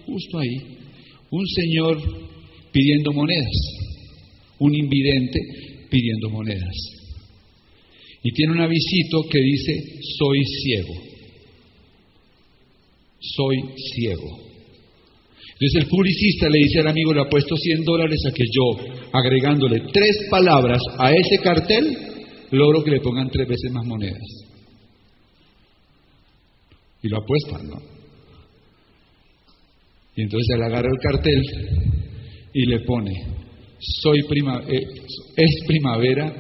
justo 0.07 0.39
ahí, 0.39 0.77
un 1.31 1.47
señor 1.47 1.99
pidiendo 2.71 3.13
monedas, 3.13 3.51
un 4.59 4.75
invidente 4.75 5.39
pidiendo 5.91 6.31
monedas. 6.31 6.75
Y 8.23 8.33
tiene 8.33 8.53
un 8.53 8.61
avisito 8.61 9.23
que 9.31 9.41
dice, 9.41 9.73
soy 10.19 10.39
ciego, 10.45 10.95
soy 13.21 13.57
ciego. 13.95 14.49
Entonces 15.61 15.83
el 15.83 15.89
publicista 15.89 16.49
le 16.49 16.59
dice 16.59 16.81
al 16.81 16.89
amigo, 16.89 17.13
le 17.13 17.21
ha 17.21 17.29
puesto 17.29 17.57
100 17.57 17.85
dólares 17.85 18.21
a 18.27 18.33
que 18.33 18.45
yo, 18.53 19.09
agregándole 19.13 19.81
tres 19.93 20.29
palabras 20.31 20.81
a 20.99 21.13
ese 21.13 21.39
cartel, 21.43 21.97
logro 22.53 22.85
que 22.85 22.93
le 22.93 23.01
pongan 23.01 23.29
tres 23.29 23.49
veces 23.49 23.73
más 23.73 23.85
monedas. 23.85 24.23
Y 27.03 27.09
lo 27.09 27.19
apuestan, 27.19 27.69
¿no? 27.69 27.99
Y 30.17 30.23
entonces 30.23 30.49
él 30.55 30.63
agarra 30.63 30.89
el 30.89 30.99
cartel 31.01 31.43
y 32.53 32.67
le 32.67 32.81
pone, 32.81 33.13
soy 33.79 34.23
prima, 34.29 34.63
eh, 34.69 34.87
es 35.37 35.65
primavera 35.67 36.35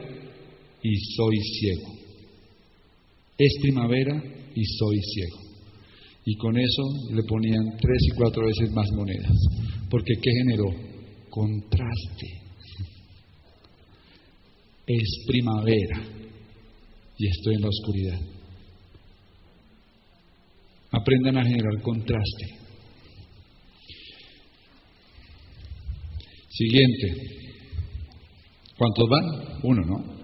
y 0.82 0.97
soy 1.16 1.36
ciego. 1.39 1.94
Es 3.39 3.52
primavera 3.60 4.23
y 4.55 4.65
soy 4.65 4.98
ciego. 5.01 5.39
Y 6.24 6.36
con 6.36 6.59
eso 6.59 6.82
le 7.12 7.23
ponían 7.23 7.77
tres 7.81 7.98
y 8.12 8.16
cuatro 8.16 8.47
veces 8.47 8.70
más 8.73 8.90
monedas. 8.93 9.32
Porque 9.89 10.15
¿qué 10.20 10.31
generó? 10.31 10.66
Contraste 11.31 12.39
es 14.89 15.24
primavera 15.27 16.02
y 17.19 17.28
estoy 17.28 17.55
en 17.56 17.60
la 17.60 17.69
oscuridad. 17.69 18.20
Aprendan 20.90 21.36
a 21.36 21.44
generar 21.44 21.82
contraste. 21.82 22.68
Siguiente. 26.59 27.06
¿Cuántos 28.76 29.09
van? 29.09 29.24
Uno, 29.62 29.80
¿no? 29.86 30.18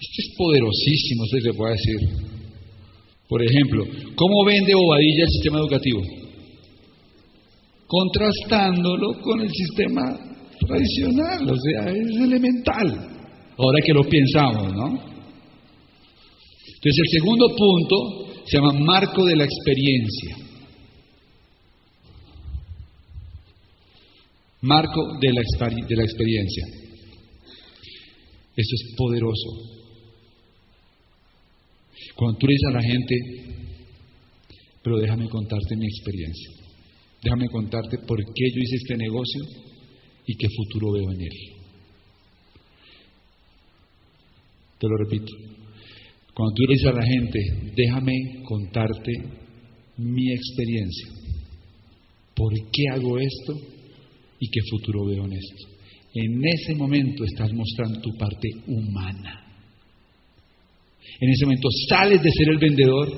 Este 0.00 0.22
es 0.22 0.34
poderosísimo, 0.38 1.24
se 1.26 1.40
le 1.40 1.52
puede 1.52 1.72
decir. 1.72 1.98
Por 3.28 3.42
ejemplo, 3.42 3.84
¿cómo 4.16 4.44
vende 4.46 4.74
Bobadilla 4.74 5.24
el 5.24 5.30
sistema 5.30 5.58
educativo? 5.58 6.00
Contrastándolo 7.86 9.20
con 9.20 9.42
el 9.42 9.50
sistema 9.50 10.18
tradicional, 10.66 11.50
o 11.50 11.56
sea, 11.56 11.92
es 11.92 12.16
elemental. 12.22 12.86
Ahora 13.58 13.80
que 13.84 13.92
lo 13.92 14.04
pensamos, 14.04 14.72
¿no? 14.72 14.86
Entonces 16.76 16.98
el 16.98 17.20
segundo 17.20 17.48
punto 17.48 18.32
se 18.46 18.56
llama 18.56 18.72
marco 18.72 19.26
de 19.26 19.36
la 19.36 19.44
experiencia. 19.44 20.47
Marco 24.62 25.00
de 25.20 25.32
la, 25.32 25.42
de 25.86 25.96
la 25.96 26.02
experiencia. 26.02 26.64
Eso 28.56 28.74
es 28.74 28.94
poderoso. 28.96 29.78
Cuando 32.16 32.38
tú 32.38 32.46
le 32.48 32.54
dices 32.54 32.68
a 32.68 32.72
la 32.72 32.82
gente, 32.82 33.14
pero 34.82 34.98
déjame 34.98 35.28
contarte 35.28 35.76
mi 35.76 35.86
experiencia, 35.86 36.50
déjame 37.22 37.46
contarte 37.48 37.98
por 37.98 38.18
qué 38.18 38.44
yo 38.52 38.60
hice 38.60 38.76
este 38.76 38.96
negocio 38.96 39.44
y 40.26 40.34
qué 40.34 40.48
futuro 40.48 40.92
veo 40.92 41.12
en 41.12 41.20
él. 41.20 41.58
Te 44.80 44.88
lo 44.88 44.96
repito. 44.96 45.32
Cuando 46.34 46.54
tú 46.54 46.62
le 46.62 46.74
dices 46.74 46.88
a 46.88 46.96
la 46.96 47.04
gente, 47.04 47.38
déjame 47.76 48.42
contarte 48.44 49.12
mi 49.98 50.32
experiencia, 50.32 51.08
por 52.34 52.52
qué 52.72 52.82
hago 52.92 53.18
esto 53.18 53.77
y 54.40 54.48
qué 54.48 54.60
futuro 54.70 55.04
veo 55.06 55.24
en 55.24 55.32
esto. 55.32 55.66
En 56.14 56.40
ese 56.46 56.74
momento 56.74 57.24
estás 57.24 57.52
mostrando 57.52 58.00
tu 58.00 58.16
parte 58.16 58.48
humana. 58.66 59.44
En 61.20 61.30
ese 61.30 61.46
momento 61.46 61.68
sales 61.88 62.22
de 62.22 62.30
ser 62.30 62.48
el 62.50 62.58
vendedor, 62.58 63.08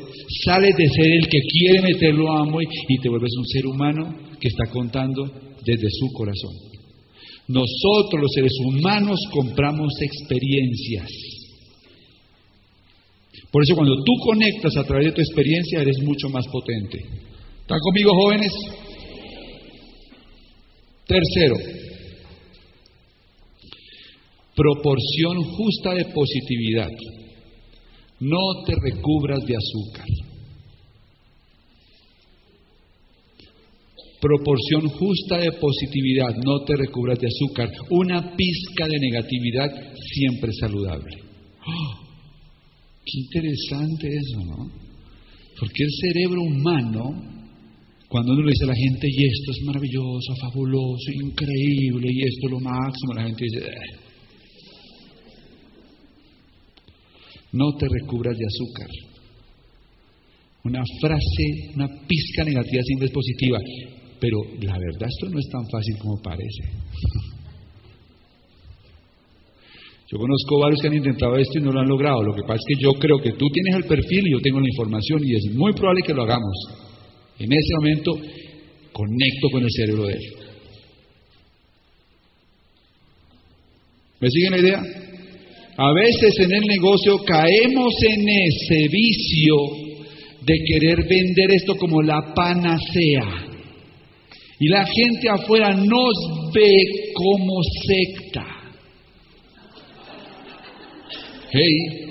sales 0.44 0.76
de 0.76 0.88
ser 0.88 1.12
el 1.12 1.28
que 1.28 1.40
quiere 1.40 1.82
meterlo 1.82 2.32
a 2.32 2.40
amo 2.40 2.60
y 2.62 2.98
te 2.98 3.09
vuelves 3.09 3.32
un 3.36 3.47
ser 3.47 3.66
humano 3.66 4.14
que 4.40 4.48
está 4.48 4.66
contando 4.70 5.24
desde 5.64 5.88
su 5.90 6.12
corazón. 6.12 6.55
Nosotros 7.48 8.22
los 8.22 8.30
seres 8.32 8.52
humanos 8.64 9.18
compramos 9.32 9.92
experiencias. 10.01 11.10
Por 13.51 13.64
eso 13.64 13.74
cuando 13.74 13.97
tú 13.97 14.12
conectas 14.24 14.76
a 14.76 14.84
través 14.84 15.06
de 15.06 15.12
tu 15.12 15.20
experiencia 15.20 15.80
eres 15.80 15.98
mucho 16.02 16.28
más 16.28 16.47
potente. 16.47 16.98
¿Están 17.60 17.78
conmigo 17.80 18.12
jóvenes? 18.14 18.52
Tercero, 21.11 21.57
proporción 24.55 25.43
justa 25.43 25.93
de 25.93 26.05
positividad. 26.05 26.89
No 28.20 28.39
te 28.65 28.74
recubras 28.81 29.41
de 29.45 29.57
azúcar. 29.57 30.07
Proporción 34.20 34.89
justa 34.89 35.39
de 35.39 35.51
positividad, 35.51 36.37
no 36.45 36.61
te 36.65 36.77
recubras 36.77 37.19
de 37.19 37.27
azúcar. 37.27 37.69
Una 37.91 38.37
pizca 38.37 38.87
de 38.87 39.01
negatividad 39.01 39.69
siempre 40.15 40.53
saludable. 40.61 41.16
¡Oh! 41.66 42.07
Qué 43.05 43.19
interesante 43.19 44.07
eso, 44.07 44.45
¿no? 44.45 44.70
Porque 45.59 45.82
el 45.82 45.91
cerebro 45.91 46.43
humano, 46.43 47.39
cuando 48.11 48.32
uno 48.32 48.43
le 48.43 48.51
dice 48.51 48.65
a 48.65 48.66
la 48.66 48.74
gente, 48.74 49.07
y 49.09 49.24
esto 49.24 49.53
es 49.53 49.62
maravilloso, 49.66 50.35
fabuloso, 50.41 51.12
increíble, 51.15 52.09
y 52.11 52.23
esto 52.27 52.47
es 52.49 52.51
lo 52.51 52.59
máximo, 52.59 53.15
la 53.15 53.23
gente 53.23 53.45
dice, 53.45 53.59
"Eh". 53.61 54.11
no 57.53 57.70
te 57.78 57.87
recubras 57.89 58.37
de 58.37 58.47
azúcar. 58.47 58.89
Una 60.65 60.82
frase, 61.01 61.73
una 61.77 61.87
pizca 62.07 62.43
negativa 62.45 62.82
siempre 62.82 63.07
es 63.07 63.12
positiva, 63.12 63.59
pero 64.20 64.39
la 64.61 64.77
verdad 64.77 65.09
esto 65.09 65.28
no 65.31 65.39
es 65.39 65.49
tan 65.49 65.69
fácil 65.70 65.97
como 65.99 66.20
parece. 66.20 66.65
Yo 70.11 70.19
conozco 70.19 70.59
varios 70.59 70.81
que 70.81 70.89
han 70.89 70.95
intentado 70.95 71.37
esto 71.37 71.59
y 71.61 71.62
no 71.62 71.70
lo 71.70 71.78
han 71.81 71.89
logrado. 71.89 72.24
Lo 72.24 72.35
que 72.35 72.43
pasa 72.43 72.59
es 72.59 72.65
que 72.66 72.82
yo 72.82 72.95
creo 72.95 73.19
que 73.19 73.31
tú 73.31 73.47
tienes 73.51 73.77
el 73.77 73.85
perfil 73.85 74.27
y 74.27 74.32
yo 74.32 74.41
tengo 74.41 74.59
la 74.59 74.66
información 74.66 75.20
y 75.24 75.37
es 75.37 75.55
muy 75.55 75.73
probable 75.73 76.03
que 76.03 76.12
lo 76.12 76.23
hagamos. 76.23 76.89
En 77.40 77.50
ese 77.50 77.74
momento 77.78 78.12
conecto 78.92 79.48
con 79.50 79.62
el 79.62 79.70
cerebro 79.70 80.04
de 80.04 80.12
él. 80.12 80.20
¿Me 84.20 84.30
siguen 84.30 84.52
la 84.52 84.58
idea? 84.58 84.82
A 85.78 85.92
veces 85.94 86.38
en 86.40 86.52
el 86.52 86.60
negocio 86.66 87.16
caemos 87.24 87.94
en 88.02 88.28
ese 88.28 88.88
vicio 88.92 89.56
de 90.42 90.54
querer 90.66 91.08
vender 91.08 91.52
esto 91.52 91.74
como 91.76 92.02
la 92.02 92.34
panacea. 92.34 93.46
Y 94.58 94.68
la 94.68 94.84
gente 94.84 95.30
afuera 95.30 95.74
nos 95.74 96.52
ve 96.52 96.70
como 97.14 97.62
secta. 97.86 98.46
Hey, 101.50 102.10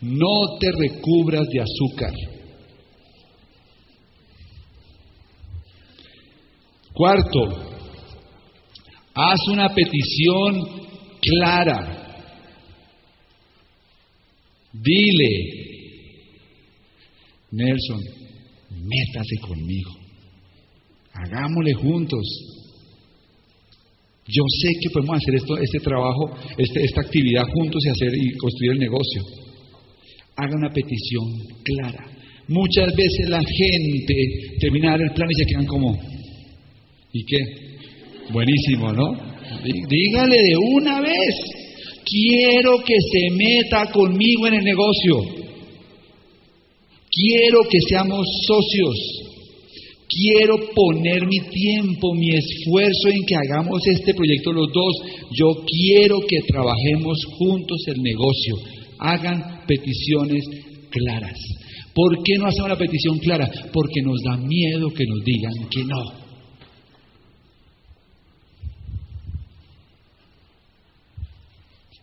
no 0.00 0.58
te 0.60 0.70
recubras 0.72 1.46
de 1.48 1.60
azúcar. 1.60 2.12
Cuarto, 6.92 7.40
haz 9.14 9.48
una 9.48 9.68
petición 9.68 10.62
clara. 11.20 12.04
Dile, 14.72 15.58
Nelson, 17.50 18.00
métase 18.70 19.36
conmigo. 19.40 19.90
Hagámosle 21.12 21.74
juntos. 21.74 22.24
Yo 24.26 24.42
sé 24.60 24.68
que 24.82 24.90
podemos 24.90 25.16
hacer 25.16 25.36
esto, 25.36 25.56
este 25.56 25.80
trabajo, 25.80 26.36
este, 26.56 26.84
esta 26.84 27.00
actividad 27.00 27.44
juntos 27.54 27.82
y 27.84 27.88
hacer 27.88 28.10
y 28.14 28.36
construir 28.36 28.72
el 28.72 28.78
negocio. 28.78 29.22
Haga 30.40 30.54
una 30.56 30.70
petición 30.72 31.24
clara. 31.64 32.04
Muchas 32.48 32.94
veces 32.94 33.28
la 33.28 33.40
gente 33.42 34.14
termina 34.60 34.94
el 34.94 35.10
plan 35.12 35.28
y 35.30 35.34
se 35.34 35.44
quedan 35.46 35.66
como, 35.66 35.98
¿y 37.12 37.24
qué? 37.24 37.38
Buenísimo, 38.32 38.92
¿no? 38.92 39.12
Dí- 39.64 39.86
Dígale 39.88 40.36
de 40.36 40.56
una 40.74 41.00
vez, 41.00 41.34
quiero 42.04 42.78
que 42.84 42.94
se 42.94 43.34
meta 43.34 43.90
conmigo 43.90 44.46
en 44.46 44.54
el 44.54 44.64
negocio. 44.64 45.16
Quiero 47.10 47.60
que 47.70 47.78
seamos 47.88 48.24
socios. 48.46 48.96
Quiero 50.08 50.56
poner 50.74 51.26
mi 51.26 51.38
tiempo, 51.50 52.14
mi 52.14 52.30
esfuerzo 52.30 53.08
en 53.08 53.24
que 53.26 53.34
hagamos 53.34 53.80
este 53.88 54.14
proyecto 54.14 54.52
los 54.52 54.68
dos. 54.72 54.94
Yo 55.36 55.48
quiero 55.66 56.20
que 56.20 56.38
trabajemos 56.46 57.18
juntos 57.38 57.78
el 57.88 58.02
negocio. 58.02 58.54
Hagan 58.98 59.62
peticiones 59.66 60.44
claras. 60.90 61.38
¿Por 61.94 62.22
qué 62.22 62.38
no 62.38 62.46
hacemos 62.46 62.66
una 62.66 62.78
petición 62.78 63.18
clara? 63.18 63.50
Porque 63.72 64.02
nos 64.02 64.20
da 64.24 64.36
miedo 64.36 64.88
que 64.90 65.04
nos 65.04 65.24
digan 65.24 65.52
que 65.70 65.84
no. 65.84 66.28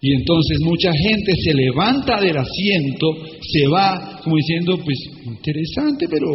Y 0.01 0.13
entonces 0.13 0.59
mucha 0.61 0.93
gente 0.93 1.33
se 1.35 1.53
levanta 1.53 2.19
del 2.19 2.37
asiento, 2.37 3.07
se 3.41 3.67
va 3.67 4.19
como 4.23 4.35
diciendo, 4.35 4.77
pues 4.83 4.99
interesante, 5.23 6.07
pero 6.07 6.27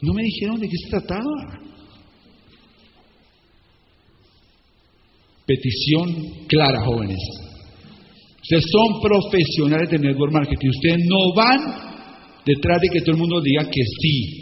no 0.00 0.14
me 0.14 0.22
dijeron 0.22 0.58
de 0.58 0.68
qué 0.68 0.76
se 0.76 0.88
trataba. 0.88 1.60
Petición 5.44 6.46
clara, 6.46 6.80
jóvenes. 6.84 7.18
Ustedes 8.48 8.64
son 8.72 8.98
profesionales 9.02 9.90
de 9.90 9.98
network 9.98 10.32
marketing. 10.32 10.68
Ustedes 10.68 11.04
no 11.06 11.34
van 11.34 11.60
detrás 12.46 12.80
de 12.80 12.88
que 12.88 13.00
todo 13.00 13.12
el 13.12 13.18
mundo 13.18 13.42
diga 13.42 13.64
que 13.64 13.82
sí. 14.00 14.40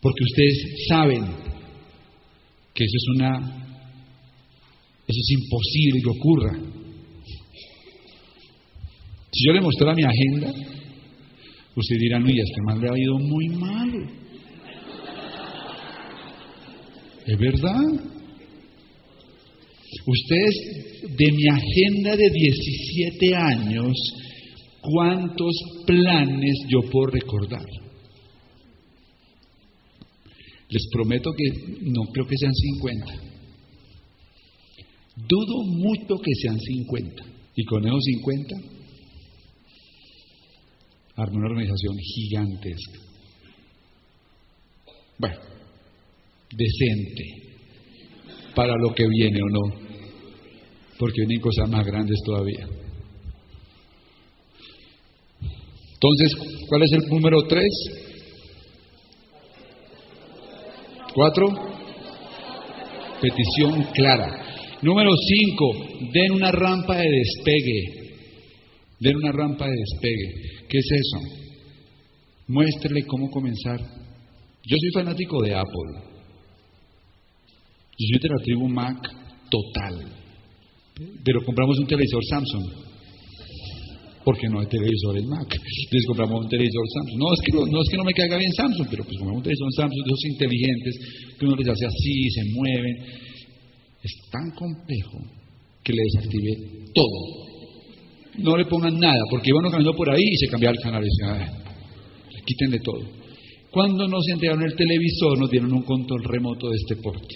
Porque 0.00 0.22
ustedes 0.22 0.86
saben 0.88 1.24
que 2.72 2.84
eso 2.84 2.96
es 2.96 3.06
una 3.16 3.66
eso 5.08 5.18
es 5.18 5.30
imposible 5.32 6.00
que 6.00 6.10
ocurra. 6.10 6.52
Si 9.32 9.44
yo 9.44 9.52
le 9.52 9.60
mostrara 9.60 9.94
mi 9.94 10.04
agenda, 10.04 10.52
usted 11.74 11.96
dirá, 11.98 12.20
no, 12.20 12.30
y 12.30 12.38
a 12.38 12.44
este 12.44 12.62
man 12.66 12.80
le 12.80 12.88
ha 12.88 12.98
ido 12.98 13.18
muy 13.18 13.48
mal. 13.48 14.10
¿Es 17.26 17.36
verdad? 17.36 18.16
Ustedes, 20.06 20.54
de 21.16 21.32
mi 21.32 21.48
agenda 21.48 22.16
de 22.16 22.30
17 22.30 23.34
años, 23.34 23.92
¿cuántos 24.80 25.52
planes 25.84 26.64
yo 26.68 26.88
puedo 26.90 27.08
recordar? 27.08 27.66
Les 30.68 30.86
prometo 30.92 31.30
que 31.32 31.44
no 31.82 32.02
creo 32.12 32.26
que 32.26 32.36
sean 32.36 32.54
50. 32.54 33.06
Dudo 35.28 35.64
mucho 35.64 36.18
que 36.22 36.34
sean 36.40 36.58
50. 36.60 37.24
Y 37.56 37.64
con 37.64 37.84
esos 37.84 38.04
50, 38.04 38.56
armé 41.16 41.36
una 41.36 41.46
organización 41.46 41.96
gigantesca. 41.98 43.00
Bueno, 45.18 45.36
decente 46.54 47.46
para 48.54 48.74
lo 48.76 48.94
que 48.94 49.06
viene 49.08 49.40
o 49.42 49.48
no, 49.48 49.85
porque 50.98 51.20
vienen 51.20 51.40
cosas 51.40 51.68
más 51.68 51.84
grandes 51.86 52.18
todavía. 52.24 52.66
Entonces, 55.94 56.34
¿cuál 56.68 56.82
es 56.82 56.92
el 56.92 57.08
número 57.08 57.42
3? 57.42 57.64
¿Cuatro? 61.14 61.48
Petición 63.20 63.82
clara. 63.94 64.44
Número 64.82 65.10
5, 65.16 66.10
den 66.12 66.32
una 66.32 66.52
rampa 66.52 66.98
de 66.98 67.08
despegue. 67.08 68.06
Den 69.00 69.16
una 69.16 69.32
rampa 69.32 69.66
de 69.66 69.74
despegue. 69.74 70.34
¿Qué 70.68 70.78
es 70.78 70.90
eso? 70.92 71.46
Muéstrele 72.48 73.06
cómo 73.06 73.30
comenzar. 73.30 73.80
Yo 73.80 74.76
soy 74.78 74.90
fanático 74.92 75.42
de 75.42 75.54
Apple. 75.54 76.16
Yo 77.98 78.06
soy 78.10 78.18
de 78.20 78.28
la 78.28 78.44
tribu 78.44 78.68
Mac 78.68 78.98
total. 79.50 80.25
Pero 80.96 81.44
compramos 81.44 81.78
un 81.78 81.86
televisor 81.86 82.24
Samsung. 82.24 82.64
Porque 84.24 84.48
no 84.48 84.60
hay 84.60 84.66
televisores 84.66 85.24
Mac. 85.24 85.54
Entonces 85.54 86.06
compramos 86.06 86.44
un 86.44 86.48
televisor 86.48 86.84
Samsung. 86.88 87.18
No 87.18 87.32
es 87.32 87.40
que 87.44 87.52
no, 87.52 87.82
es 87.82 87.88
que 87.88 87.96
no 87.96 88.04
me 88.04 88.14
caiga 88.14 88.36
bien 88.38 88.52
Samsung, 88.52 88.86
pero 88.90 89.04
pues 89.04 89.16
compramos 89.18 89.38
un 89.38 89.44
televisor 89.44 89.72
Samsung 89.74 90.02
esos 90.06 90.24
inteligentes 90.24 90.94
que 91.38 91.46
uno 91.46 91.56
les 91.56 91.68
hace 91.68 91.86
así, 91.86 92.30
se 92.30 92.42
mueven. 92.52 92.96
Es 94.02 94.12
tan 94.30 94.50
complejo 94.52 95.18
que 95.84 95.92
le 95.92 96.02
desactive 96.02 96.90
todo. 96.94 97.46
No 98.38 98.56
le 98.56 98.66
pongan 98.66 98.98
nada, 98.98 99.20
porque 99.30 99.50
iban 99.50 99.64
caminando 99.64 99.96
por 99.96 100.10
ahí 100.10 100.24
y 100.24 100.36
se 100.36 100.48
cambiaba 100.48 100.74
el 100.76 100.82
canal. 100.82 101.02
Y 101.02 101.06
decían, 101.06 101.40
"Ah, 101.40 101.66
quiten 102.44 102.70
de 102.70 102.80
todo. 102.80 103.00
Cuando 103.70 104.08
nos 104.08 104.26
entregaron 104.28 104.62
el 104.62 104.74
televisor, 104.74 105.38
nos 105.38 105.50
dieron 105.50 105.72
un 105.72 105.82
control 105.82 106.22
remoto 106.24 106.70
de 106.70 106.76
este 106.76 106.96
porte. 106.96 107.34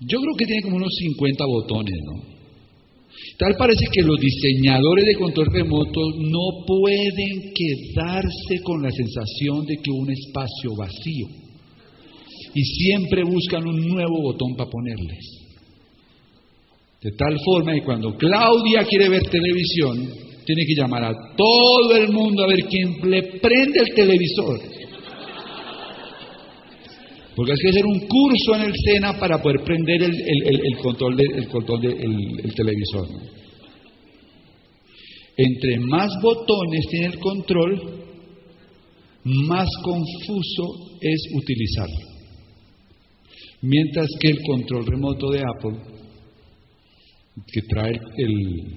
Yo 0.00 0.20
creo 0.20 0.36
que 0.36 0.46
tiene 0.46 0.62
como 0.62 0.76
unos 0.76 0.94
50 0.96 1.44
botones, 1.44 1.94
¿no? 2.04 2.38
Tal 3.38 3.54
parece 3.56 3.86
que 3.92 4.02
los 4.02 4.18
diseñadores 4.18 5.04
de 5.06 5.14
control 5.16 5.46
remoto 5.52 6.00
no 6.18 6.64
pueden 6.66 7.52
quedarse 7.54 8.62
con 8.62 8.82
la 8.82 8.90
sensación 8.90 9.64
de 9.66 9.76
que 9.76 9.90
un 9.90 10.10
espacio 10.10 10.74
vacío. 10.76 11.26
Y 12.54 12.62
siempre 12.62 13.24
buscan 13.24 13.66
un 13.66 13.88
nuevo 13.88 14.22
botón 14.22 14.56
para 14.56 14.70
ponerles. 14.70 15.48
De 17.00 17.12
tal 17.12 17.38
forma 17.44 17.74
que 17.74 17.84
cuando 17.84 18.16
Claudia 18.16 18.84
quiere 18.84 19.08
ver 19.08 19.22
televisión, 19.22 20.08
tiene 20.44 20.64
que 20.64 20.74
llamar 20.74 21.04
a 21.04 21.14
todo 21.36 21.96
el 21.96 22.10
mundo 22.10 22.42
a 22.42 22.48
ver 22.48 22.64
quién 22.64 22.98
le 23.08 23.22
prende 23.38 23.80
el 23.80 23.94
televisor. 23.94 24.60
Porque 27.38 27.52
hay 27.52 27.58
que 27.58 27.68
hacer 27.68 27.86
un 27.86 28.00
curso 28.00 28.56
en 28.56 28.62
el 28.62 28.72
SENA 28.74 29.12
para 29.16 29.40
poder 29.40 29.62
prender 29.62 30.02
el, 30.02 30.76
control 30.82 31.16
del 31.16 31.48
control 31.48 31.80
televisor. 31.82 33.06
Entre 35.36 35.78
más 35.78 36.10
botones 36.20 36.84
tiene 36.90 37.06
el 37.06 37.18
control, 37.20 38.02
más 39.22 39.68
confuso 39.84 40.98
es 41.00 41.22
utilizarlo. 41.32 42.08
Mientras 43.62 44.08
que 44.18 44.30
el 44.30 44.42
control 44.42 44.86
remoto 44.86 45.30
de 45.30 45.38
Apple, 45.38 45.78
que 47.52 47.62
trae 47.68 48.00
el, 48.16 48.74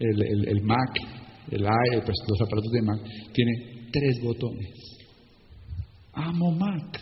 el, 0.00 0.62
Mac, 0.62 0.98
el 1.52 1.60
pues, 2.04 2.16
los 2.26 2.40
aparatos 2.40 2.72
de 2.72 2.82
Mac, 2.82 3.00
tiene 3.32 3.88
tres 3.92 4.20
botones. 4.20 4.97
Amo 6.18 6.50
Mac. 6.52 7.00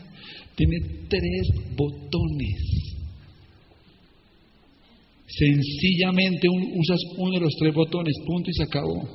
Tiene 0.55 1.07
tres 1.09 1.49
botones. 1.77 2.87
Sencillamente 5.27 6.49
usas 6.49 7.01
uno 7.19 7.33
de 7.33 7.41
los 7.41 7.53
tres 7.59 7.75
botones, 7.75 8.15
punto 8.27 8.51
y 8.51 8.55
se 8.55 8.63
acabó. 8.63 9.09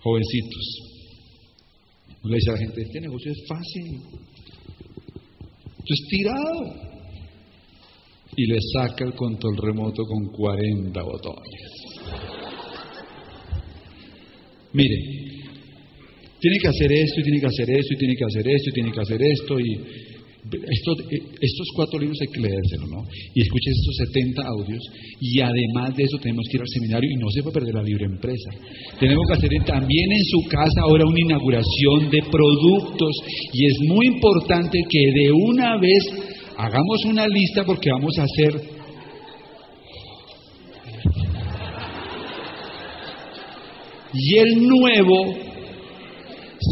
Jovencitos. 0.00 0.86
Le 2.24 2.34
dice 2.36 2.50
a 2.50 2.52
la 2.54 2.58
gente, 2.58 2.82
este 2.82 3.00
negocio 3.00 3.32
es 3.32 3.44
fácil. 3.48 4.02
Esto 5.78 5.94
es 5.94 6.06
tirado. 6.08 6.86
Y 8.36 8.46
le 8.46 8.58
saca 8.72 9.04
el 9.04 9.14
control 9.14 9.56
remoto 9.56 10.02
con 10.04 10.26
40 10.32 11.02
botones. 11.02 11.76
Mire, 14.72 15.25
tiene 16.40 16.56
que 16.60 16.68
hacer 16.68 16.92
esto 16.92 17.20
y 17.20 17.22
tiene 17.22 17.40
que 17.40 17.46
hacer 17.46 17.70
esto 17.70 17.94
y 17.94 17.96
tiene 17.96 18.14
que 18.14 18.24
hacer 18.24 18.48
esto 18.48 18.70
y 18.70 18.72
tiene 18.72 18.92
que 18.92 19.00
hacer 19.00 19.22
esto 19.22 19.60
y 19.60 20.16
estos 20.52 21.66
cuatro 21.74 21.98
libros 21.98 22.18
hay 22.20 22.28
que 22.28 22.40
leérselos, 22.40 22.88
¿no? 22.88 23.02
Y 23.34 23.42
escuches 23.42 23.74
estos 23.78 23.96
70 24.14 24.42
audios 24.46 24.82
y 25.20 25.40
además 25.40 25.96
de 25.96 26.04
eso 26.04 26.18
tenemos 26.18 26.46
que 26.48 26.56
ir 26.56 26.60
al 26.60 26.68
seminario 26.68 27.10
y 27.10 27.16
no 27.16 27.28
se 27.30 27.42
puede 27.42 27.54
perder 27.54 27.74
la 27.74 27.82
libre 27.82 28.04
empresa. 28.04 28.50
Tenemos 29.00 29.24
que 29.26 29.34
hacer 29.34 29.50
también 29.66 30.12
en 30.12 30.24
su 30.24 30.48
casa 30.48 30.82
ahora 30.82 31.04
una 31.06 31.20
inauguración 31.20 32.10
de 32.10 32.22
productos 32.30 33.16
y 33.52 33.66
es 33.66 33.74
muy 33.88 34.06
importante 34.06 34.78
que 34.88 35.10
de 35.12 35.32
una 35.32 35.80
vez 35.80 36.04
hagamos 36.56 37.04
una 37.06 37.26
lista 37.26 37.64
porque 37.64 37.90
vamos 37.90 38.16
a 38.18 38.24
hacer 38.24 38.76
y 44.14 44.36
el 44.38 44.62
nuevo 44.62 45.55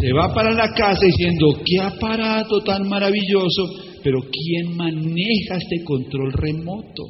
se 0.01 0.13
va 0.13 0.33
para 0.33 0.53
la 0.53 0.73
casa 0.73 1.07
diciendo, 1.07 1.61
qué 1.65 1.79
aparato 1.81 2.63
tan 2.63 2.89
maravilloso, 2.89 3.63
pero 4.03 4.21
¿quién 4.21 4.77
maneja 4.77 5.57
este 5.57 5.85
control 5.85 6.33
remoto? 6.33 7.05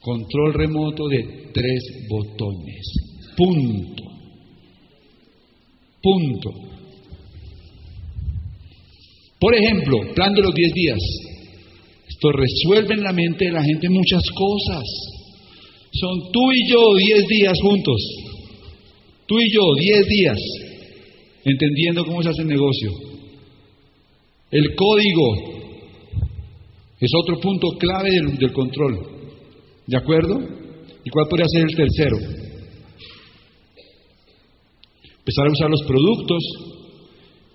Control 0.00 0.54
remoto 0.54 1.08
de 1.08 1.50
tres 1.52 2.06
botones. 2.08 2.92
Punto. 3.36 4.02
Punto. 6.02 6.50
Por 9.38 9.54
ejemplo, 9.54 9.98
plan 10.14 10.32
de 10.34 10.42
los 10.42 10.54
10 10.54 10.72
días. 10.72 10.98
Esto 12.08 12.30
resuelve 12.32 12.94
en 12.94 13.02
la 13.02 13.12
mente 13.12 13.46
de 13.46 13.52
la 13.52 13.62
gente 13.62 13.88
muchas 13.88 14.22
cosas. 14.30 14.84
Son 15.92 16.32
tú 16.32 16.52
y 16.52 16.70
yo 16.70 16.94
10 16.96 17.26
días 17.28 17.58
juntos. 17.60 18.21
Tú 19.32 19.40
y 19.40 19.50
yo, 19.50 19.62
10 19.80 20.06
días, 20.08 20.38
entendiendo 21.42 22.04
cómo 22.04 22.22
se 22.22 22.28
hace 22.28 22.42
el 22.42 22.48
negocio. 22.48 22.90
El 24.50 24.74
código 24.74 25.72
es 27.00 27.10
otro 27.18 27.40
punto 27.40 27.68
clave 27.78 28.10
del, 28.10 28.52
control. 28.52 28.98
¿De 29.86 29.96
acuerdo? 29.96 30.38
¿Y 31.02 31.08
cuál 31.08 31.28
podría 31.30 31.48
ser 31.48 31.62
el 31.62 31.74
tercero? 31.74 32.18
Empezar 35.20 35.46
a 35.46 35.52
usar 35.52 35.70
los 35.70 35.82
productos, 35.86 36.42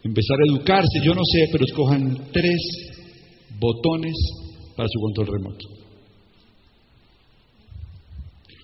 empezar 0.03 0.37
a 0.39 0.51
educarse, 0.51 0.99
yo 1.03 1.13
no 1.13 1.21
sé, 1.31 1.45
pero 1.51 1.63
escojan 1.63 2.31
tres 2.33 2.57
botones 3.59 4.15
para 4.75 4.89
su 4.89 4.99
control 4.99 5.27
remoto. 5.27 5.67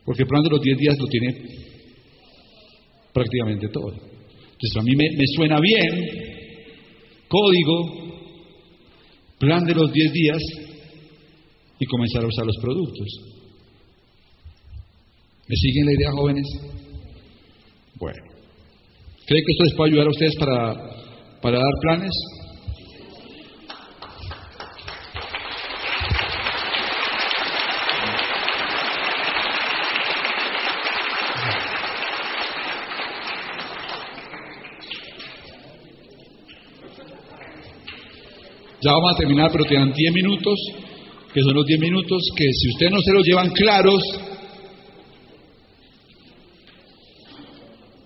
Porque 0.04 0.24
de 0.24 0.50
los 0.50 0.62
10 0.62 0.78
días 0.80 0.98
lo 0.98 1.06
tiene 1.06 1.73
prácticamente 3.14 3.68
todo. 3.70 3.94
Entonces 3.94 4.78
a 4.78 4.82
mí 4.82 4.96
me, 4.96 5.08
suena 5.36 5.60
bien, 5.60 5.90
código, 7.28 8.24
plan 9.40 9.64
de 9.66 9.76
los 9.76 9.92
10 9.92 10.14
días 10.14 10.38
y 11.80 11.86
comenzar 11.86 12.24
a 12.24 12.28
usar 12.28 12.46
los 12.46 12.58
productos. 12.58 13.08
¿Me 15.48 15.56
siguen 15.56 15.86
la 15.86 15.94
idea, 15.94 16.12
jóvenes? 16.12 16.48
Bueno. 17.96 18.24
¿Cree 19.26 19.42
que 19.42 19.52
esto 19.52 19.64
les 19.64 19.76
puede 19.76 19.92
ayudar 19.92 20.08
a 20.08 20.12
ustedes 20.12 20.36
para, 20.38 20.74
para 21.42 21.58
dar 21.58 21.74
planes? 21.82 22.12
Ya 38.84 38.92
vamos 38.92 39.14
a 39.14 39.18
terminar, 39.18 39.50
pero 39.52 39.64
te 39.64 39.76
dan 39.76 39.94
10 39.94 40.14
minutos, 40.14 40.60
que 41.34 41.42
son 41.42 41.54
los 41.54 41.66
10 41.66 41.80
minutos 41.80 42.22
que 42.36 42.46
si 42.52 42.70
ustedes 42.70 42.92
no 42.92 43.00
se 43.02 43.14
los 43.14 43.26
llevan 43.26 43.50
claros, 43.52 44.04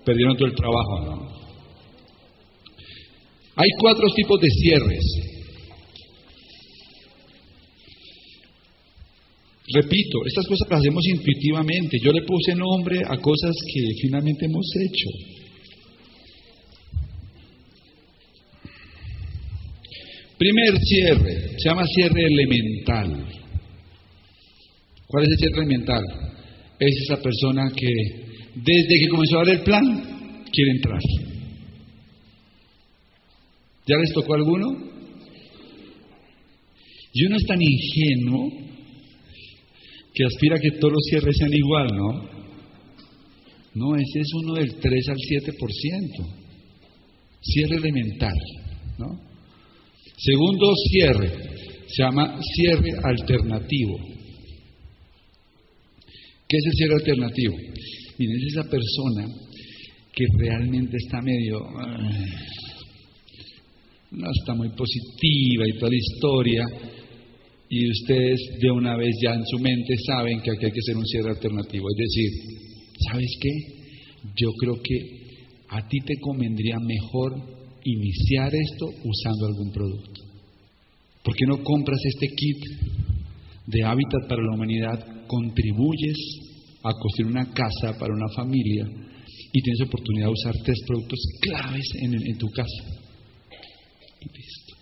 perdieron 0.06 0.38
todo 0.38 0.48
el 0.48 0.56
trabajo. 0.56 1.32
Hay 3.56 3.70
cuatro 3.80 4.08
tipos 4.14 4.40
de 4.40 4.50
cierres. 4.50 5.04
Repito, 9.74 10.20
estas 10.26 10.46
cosas 10.48 10.68
las 10.70 10.80
hacemos 10.80 11.06
intuitivamente. 11.08 11.98
Yo 12.04 12.12
le 12.12 12.22
puse 12.22 12.54
nombre 12.56 13.00
a 13.04 13.18
cosas 13.18 13.56
que 13.74 13.82
finalmente 14.02 14.46
hemos 14.46 14.66
hecho. 14.76 15.37
Primer 20.38 20.78
cierre, 20.80 21.58
se 21.58 21.70
llama 21.70 21.84
cierre 21.88 22.24
elemental. 22.26 23.26
¿Cuál 25.08 25.24
es 25.24 25.30
el 25.32 25.38
cierre 25.38 25.64
elemental? 25.64 26.04
Es 26.80 26.96
esa 27.06 27.22
persona 27.22 27.72
que 27.76 27.88
desde 28.54 29.00
que 29.00 29.08
comenzó 29.10 29.40
a 29.40 29.46
dar 29.46 29.56
el 29.56 29.64
plan 29.64 30.46
quiere 30.52 30.72
entrar. 30.72 31.00
¿Ya 33.88 33.96
les 33.98 34.14
tocó 34.14 34.36
alguno? 34.36 34.68
Y 37.14 37.26
uno 37.26 37.38
es 37.38 37.44
tan 37.48 37.60
ingenuo 37.60 38.52
que 40.14 40.26
aspira 40.26 40.58
a 40.58 40.60
que 40.60 40.78
todos 40.80 40.94
los 40.94 41.04
cierres 41.10 41.36
sean 41.38 41.54
igual, 41.54 41.88
¿no? 41.96 42.38
No, 43.74 43.96
ese 43.96 44.20
es 44.20 44.34
uno 44.44 44.54
del 44.56 44.76
3 44.76 45.10
al 45.10 45.18
7%. 45.18 46.26
Cierre 47.42 47.78
elemental, 47.78 48.34
¿no? 48.98 49.27
Segundo 50.18 50.74
cierre, 50.90 51.30
se 51.88 52.04
llama 52.04 52.40
cierre 52.56 52.90
alternativo. 53.04 54.00
¿Qué 56.50 56.58
es 56.58 56.66
el 56.66 56.74
cierre 56.74 56.96
alternativo? 56.96 57.56
Miren, 58.18 58.38
es 58.38 58.54
esa 58.54 58.64
persona 58.64 59.28
que 60.14 60.26
realmente 60.40 60.98
está 60.98 61.22
medio... 61.22 61.60
no 64.10 64.28
está 64.40 64.56
muy 64.56 64.70
positiva 64.70 65.68
y 65.68 65.78
toda 65.78 65.92
la 65.92 65.98
historia, 65.98 66.64
y 67.70 67.92
ustedes 67.92 68.40
de 68.60 68.72
una 68.72 68.98
vez 68.98 69.14
ya 69.22 69.36
en 69.36 69.46
su 69.46 69.60
mente 69.60 69.94
saben 70.08 70.42
que 70.42 70.50
aquí 70.50 70.66
hay 70.66 70.72
que 70.72 70.80
hacer 70.80 70.98
un 70.98 71.06
cierre 71.06 71.30
alternativo. 71.30 71.86
Es 71.92 71.98
decir, 71.98 72.32
¿sabes 73.12 73.38
qué? 73.40 73.52
Yo 74.36 74.52
creo 74.54 74.82
que 74.82 74.98
a 75.70 75.88
ti 75.88 76.00
te 76.00 76.16
convendría 76.22 76.78
mejor 76.80 77.67
iniciar 77.90 78.54
esto 78.54 78.86
usando 79.04 79.48
algún 79.48 79.72
producto. 79.72 80.22
¿Por 81.24 81.36
qué 81.36 81.46
no 81.46 81.64
compras 81.64 82.00
este 82.04 82.28
kit 82.36 82.58
de 83.66 83.84
hábitat 83.84 84.28
para 84.28 84.44
la 84.44 84.56
humanidad? 84.56 85.26
Contribuyes 85.28 86.18
a 86.84 86.92
construir 86.94 87.32
una 87.32 87.54
casa 87.54 87.98
para 87.98 88.14
una 88.14 88.30
familia 88.36 88.86
y 89.54 89.62
tienes 89.62 89.82
oportunidad 89.88 90.28
de 90.28 90.34
usar 90.34 90.56
tres 90.64 90.78
productos 90.86 91.20
claves 91.42 91.86
en, 92.02 92.38
tu 92.38 92.48
casa. 92.50 92.84
Listo. 94.22 94.76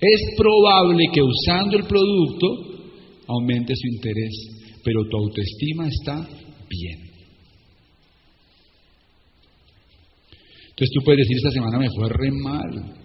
Es 0.00 0.20
probable 0.36 1.06
que 1.12 1.22
usando 1.22 1.76
el 1.76 1.84
producto 1.84 2.46
aumente 3.28 3.74
su 3.76 3.88
interés, 3.94 4.32
pero 4.84 5.08
tu 5.08 5.16
autoestima 5.16 5.88
está 5.88 6.28
bien. 6.68 7.13
Entonces 10.74 10.90
tú 10.92 11.04
puedes 11.04 11.18
decir, 11.18 11.36
esta 11.36 11.52
semana 11.52 11.78
me 11.78 11.88
fue 11.94 12.08
re 12.08 12.30
mal. 12.32 12.96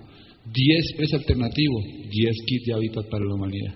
10 0.51 0.85
es 0.97 1.13
alternativo, 1.13 1.79
10 2.09 2.35
kits 2.47 2.65
de 2.65 2.73
hábitat 2.73 3.07
para 3.09 3.23
la 3.25 3.35
humanidad. 3.35 3.75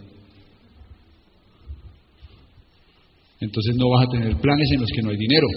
Entonces 3.39 3.75
no 3.75 3.89
vas 3.89 4.07
a 4.07 4.11
tener 4.11 4.35
planes 4.37 4.71
en 4.71 4.81
los 4.81 4.89
que 4.89 5.01
no 5.03 5.11
hay 5.11 5.17
dinero. 5.17 5.47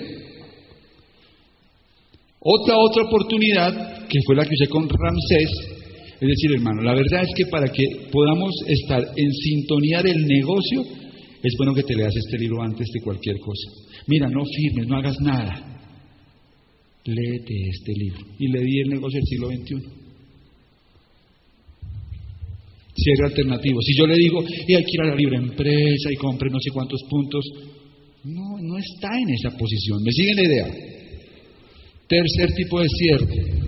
Otra, 2.41 2.77
otra 2.77 3.05
oportunidad, 3.05 4.07
que 4.07 4.19
fue 4.27 4.37
la 4.37 4.45
que 4.45 4.55
usé 4.55 4.69
con 4.69 4.87
Ramsés, 4.87 5.51
es 6.21 6.29
decir, 6.29 6.53
hermano, 6.53 6.83
la 6.83 6.95
verdad 6.95 7.23
es 7.23 7.31
que 7.35 7.47
para 7.47 7.69
que 7.69 7.85
podamos 8.13 8.55
estar 8.67 9.03
en 9.17 9.33
sintonía 9.33 10.03
del 10.03 10.27
negocio, 10.27 10.83
es 11.43 11.55
bueno 11.57 11.75
que 11.75 11.85
te 11.85 11.95
leas 11.95 12.15
este 12.15 12.39
libro 12.39 12.63
antes 12.63 12.87
de 12.93 13.01
cualquier 13.01 13.39
cosa. 13.39 13.71
Mira, 14.07 14.29
no 14.29 14.45
firmes, 14.45 14.89
no 14.89 14.97
hagas 14.97 15.17
nada. 15.21 15.76
Léete 17.07 17.55
este 17.71 17.93
libro. 17.93 18.27
Y 18.39 18.49
le 18.49 18.61
di 18.61 18.81
el 18.81 18.89
negocio 18.89 19.19
del 19.19 19.27
siglo 19.27 19.49
XXI 19.49 20.07
cierre 22.97 23.27
alternativo. 23.27 23.81
Si 23.83 23.95
yo 23.97 24.07
le 24.07 24.17
digo, 24.17 24.43
y 24.67 24.75
hay 24.75 24.83
que 24.83 24.93
ir 24.95 25.01
a 25.03 25.09
la 25.09 25.15
libre 25.15 25.37
empresa 25.37 26.11
y 26.11 26.17
compre 26.17 26.51
no 26.51 26.59
sé 26.61 26.71
cuántos 26.73 27.03
puntos, 27.09 27.45
no, 28.25 28.59
no 28.61 28.79
está 28.79 29.09
en 29.19 29.31
esa 29.31 29.51
posición. 29.57 30.03
¿Me 30.03 30.11
siguen 30.11 30.37
la 30.37 30.43
idea? 30.43 30.67
Tercer 32.09 32.55
tipo 32.55 32.81
de 32.81 32.89
cierre. 32.89 33.67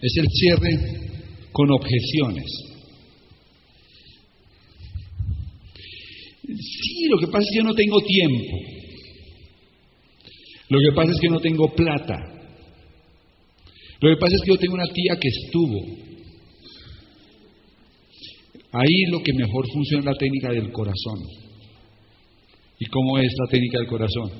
Es 0.00 0.16
el 0.16 0.26
cierre 0.30 0.70
con 1.52 1.70
objeciones. 1.70 2.71
Sí, 6.58 7.08
lo 7.08 7.18
que 7.18 7.26
pasa 7.26 7.40
es 7.40 7.50
que 7.50 7.58
yo 7.58 7.64
no 7.64 7.74
tengo 7.74 8.00
tiempo. 8.00 8.56
Lo 10.68 10.78
que 10.78 10.94
pasa 10.94 11.12
es 11.12 11.20
que 11.20 11.28
no 11.28 11.40
tengo 11.40 11.74
plata. 11.74 12.16
Lo 14.00 14.10
que 14.10 14.16
pasa 14.16 14.34
es 14.34 14.42
que 14.42 14.50
yo 14.50 14.58
tengo 14.58 14.74
una 14.74 14.86
tía 14.86 15.16
que 15.20 15.28
estuvo. 15.28 16.12
Ahí 18.72 19.02
lo 19.10 19.22
que 19.22 19.32
mejor 19.34 19.66
funciona 19.72 20.00
es 20.00 20.06
la 20.06 20.14
técnica 20.14 20.50
del 20.50 20.72
corazón. 20.72 21.18
¿Y 22.78 22.86
cómo 22.86 23.18
es 23.18 23.32
la 23.38 23.50
técnica 23.50 23.78
del 23.78 23.86
corazón? 23.86 24.30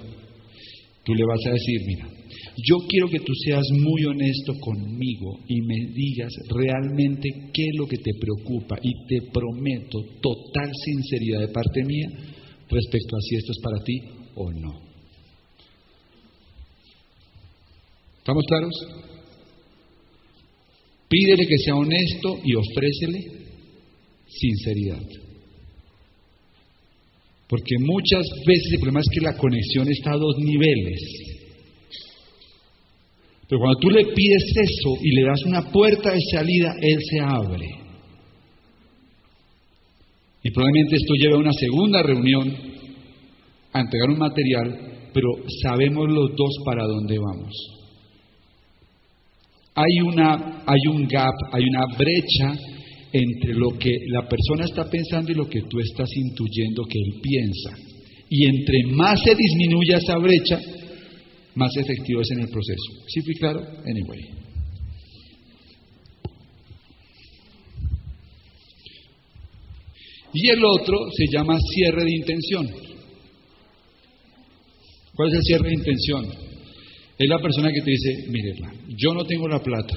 Tú 1.05 1.15
le 1.15 1.25
vas 1.25 1.47
a 1.47 1.51
decir, 1.51 1.81
mira, 1.87 2.09
yo 2.57 2.79
quiero 2.89 3.09
que 3.09 3.21
tú 3.21 3.33
seas 3.45 3.65
muy 3.71 4.05
honesto 4.05 4.55
conmigo 4.61 5.41
y 5.49 5.61
me 5.63 5.93
digas 5.95 6.33
realmente 6.49 7.29
qué 7.53 7.63
es 7.63 7.77
lo 7.77 7.87
que 7.87 7.99
te 7.99 8.13
preocupa 8.15 8.77
y 8.83 8.93
te 9.07 9.31
prometo 9.31 10.01
total 10.21 10.71
sinceridad 10.85 11.41
de 11.41 11.49
parte 11.49 11.85
mía 11.85 12.09
respecto 12.69 13.17
a 13.17 13.21
si 13.21 13.37
esto 13.37 13.53
es 13.53 13.59
para 13.63 13.83
ti 13.85 14.01
o 14.35 14.53
no. 14.53 14.93
¿Estamos 18.19 18.45
claros? 18.47 18.75
Pídele 21.09 21.47
que 21.47 21.59
sea 21.59 21.75
honesto 21.75 22.39
y 22.45 22.55
ofrécele 22.55 23.43
sinceridad. 24.29 25.03
Porque 27.49 27.75
muchas 27.81 28.25
veces 28.47 28.73
el 28.73 28.79
problema 28.79 29.01
es 29.01 29.09
que 29.13 29.21
la 29.21 29.37
conexión 29.37 29.89
está 29.91 30.13
a 30.13 30.17
dos 30.17 30.39
niveles. 30.39 31.32
Pero 33.53 33.61
cuando 33.61 33.81
tú 33.81 33.91
le 33.91 34.07
pides 34.15 34.45
eso 34.57 34.95
y 35.03 35.15
le 35.15 35.25
das 35.27 35.45
una 35.45 35.71
puerta 35.71 36.11
de 36.11 36.21
salida, 36.33 36.73
Él 36.81 36.99
se 37.03 37.21
abre. 37.21 37.69
Y 40.43 40.51
probablemente 40.53 40.97
esto 40.97 41.13
lleve 41.19 41.35
a 41.35 41.39
una 41.39 41.53
segunda 41.53 42.03
reunión, 42.03 42.49
a 43.75 43.81
entregar 43.81 44.09
un 44.09 44.19
material, 44.19 45.11
pero 45.13 45.29
sabemos 45.63 46.09
los 46.09 46.31
dos 46.35 46.65
para 46.65 46.87
dónde 46.87 47.19
vamos. 47.19 47.53
Hay, 49.75 50.01
una, 50.01 50.63
hay 50.65 50.81
un 50.91 51.07
gap, 51.07 51.35
hay 51.53 51.65
una 51.65 51.95
brecha 51.99 52.57
entre 53.13 53.53
lo 53.53 53.79
que 53.79 53.91
la 54.07 54.27
persona 54.27 54.65
está 54.65 54.89
pensando 54.89 55.31
y 55.31 55.35
lo 55.35 55.47
que 55.47 55.61
tú 55.69 55.79
estás 55.79 56.09
intuyendo 56.17 56.85
que 56.85 56.99
él 56.99 57.21
piensa. 57.21 57.77
Y 58.31 58.47
entre 58.47 58.95
más 58.95 59.21
se 59.23 59.35
disminuya 59.35 59.99
esa 59.99 60.17
brecha, 60.17 60.59
más 61.55 61.71
efectivo 61.77 62.21
es 62.21 62.31
en 62.31 62.41
el 62.41 62.49
proceso. 62.49 63.07
¿Sí 63.09 63.21
fui 63.21 63.35
claro? 63.35 63.61
Anyway. 63.85 64.43
Y 70.35 70.49
el 70.49 70.65
otro 70.65 70.97
se 71.15 71.27
llama 71.31 71.57
cierre 71.75 72.05
de 72.05 72.17
intención. 72.17 72.67
¿Cuál 75.15 75.29
es 75.29 75.35
el 75.35 75.43
cierre 75.43 75.69
de 75.69 75.75
intención? 75.75 76.25
Es 77.19 77.29
la 77.29 77.39
persona 77.39 77.71
que 77.71 77.83
te 77.83 77.91
dice, 77.91 78.31
mire, 78.31 78.55
yo 78.97 79.13
no 79.13 79.25
tengo 79.25 79.47
la 79.47 79.61
plata, 79.61 79.95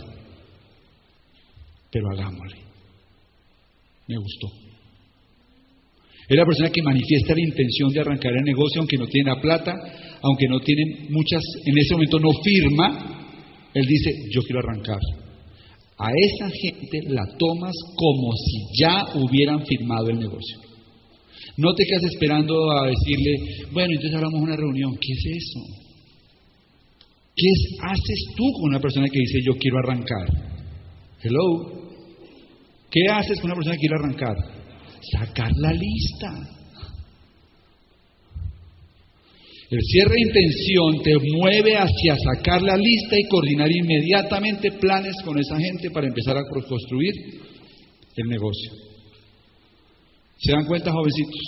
pero 1.90 2.10
hagámosle. 2.12 2.58
Me 4.08 4.18
gustó. 4.18 4.48
Es 6.28 6.36
la 6.36 6.46
persona 6.46 6.70
que 6.70 6.82
manifiesta 6.82 7.34
la 7.34 7.42
intención 7.42 7.90
de 7.92 8.02
arrancar 8.02 8.34
el 8.36 8.44
negocio, 8.44 8.82
aunque 8.82 8.98
no 8.98 9.08
tiene 9.08 9.30
la 9.30 9.40
plata, 9.42 9.74
aunque 10.22 10.48
no 10.48 10.60
tiene 10.60 11.08
muchas, 11.10 11.42
en 11.66 11.78
ese 11.78 11.94
momento 11.94 12.20
no 12.20 12.30
firma, 12.44 13.16
él 13.74 13.86
dice, 13.86 14.12
yo 14.32 14.42
quiero 14.42 14.60
arrancar. 14.60 15.00
A 15.98 16.10
esa 16.12 16.50
gente 16.50 17.14
la 17.14 17.26
tomas 17.38 17.74
como 17.96 18.32
si 18.34 18.82
ya 18.82 19.04
hubieran 19.16 19.66
firmado 19.66 20.10
el 20.10 20.20
negocio. 20.20 20.60
No 21.58 21.74
te 21.74 21.86
quedas 21.86 22.04
esperando 22.04 22.72
a 22.72 22.88
decirle, 22.88 23.66
bueno, 23.72 23.94
entonces 23.94 24.16
hagamos 24.16 24.42
una 24.42 24.58
reunión. 24.58 24.92
¿Qué 25.00 25.14
es 25.14 25.38
eso? 25.38 25.86
¿Qué 27.36 27.48
haces 27.82 28.26
tú 28.36 28.44
con 28.54 28.70
una 28.72 28.80
persona 28.80 29.08
que 29.12 29.20
dice 29.20 29.40
yo 29.46 29.54
quiero 29.58 29.78
arrancar? 29.80 30.26
Hello. 31.22 31.86
¿Qué 32.90 33.08
haces 33.10 33.40
con 33.40 33.52
una 33.52 33.56
persona 33.56 33.76
que 33.76 33.88
quiere 33.88 33.96
arrancar? 33.96 34.36
Sacar 35.12 35.52
la 35.58 35.72
lista. 35.72 36.55
El 39.70 39.80
cierre 39.82 40.14
de 40.14 40.22
intención 40.22 41.04
te 41.04 41.14
mueve 41.38 41.74
hacia 41.76 42.16
sacar 42.18 42.62
la 42.62 42.78
lista 42.78 43.18
y 43.18 43.28
coordinar 43.28 43.70
inmediatamente 43.72 44.72
planes 44.74 45.16
con 45.24 45.40
esa 45.40 45.58
gente 45.58 45.90
para 45.90 46.08
empezar 46.08 46.38
a 46.38 46.44
construir 46.44 47.14
el 48.16 48.28
negocio. 48.28 48.72
¿Se 50.38 50.52
dan 50.52 50.66
cuenta, 50.66 50.92
jovencitos? 50.92 51.42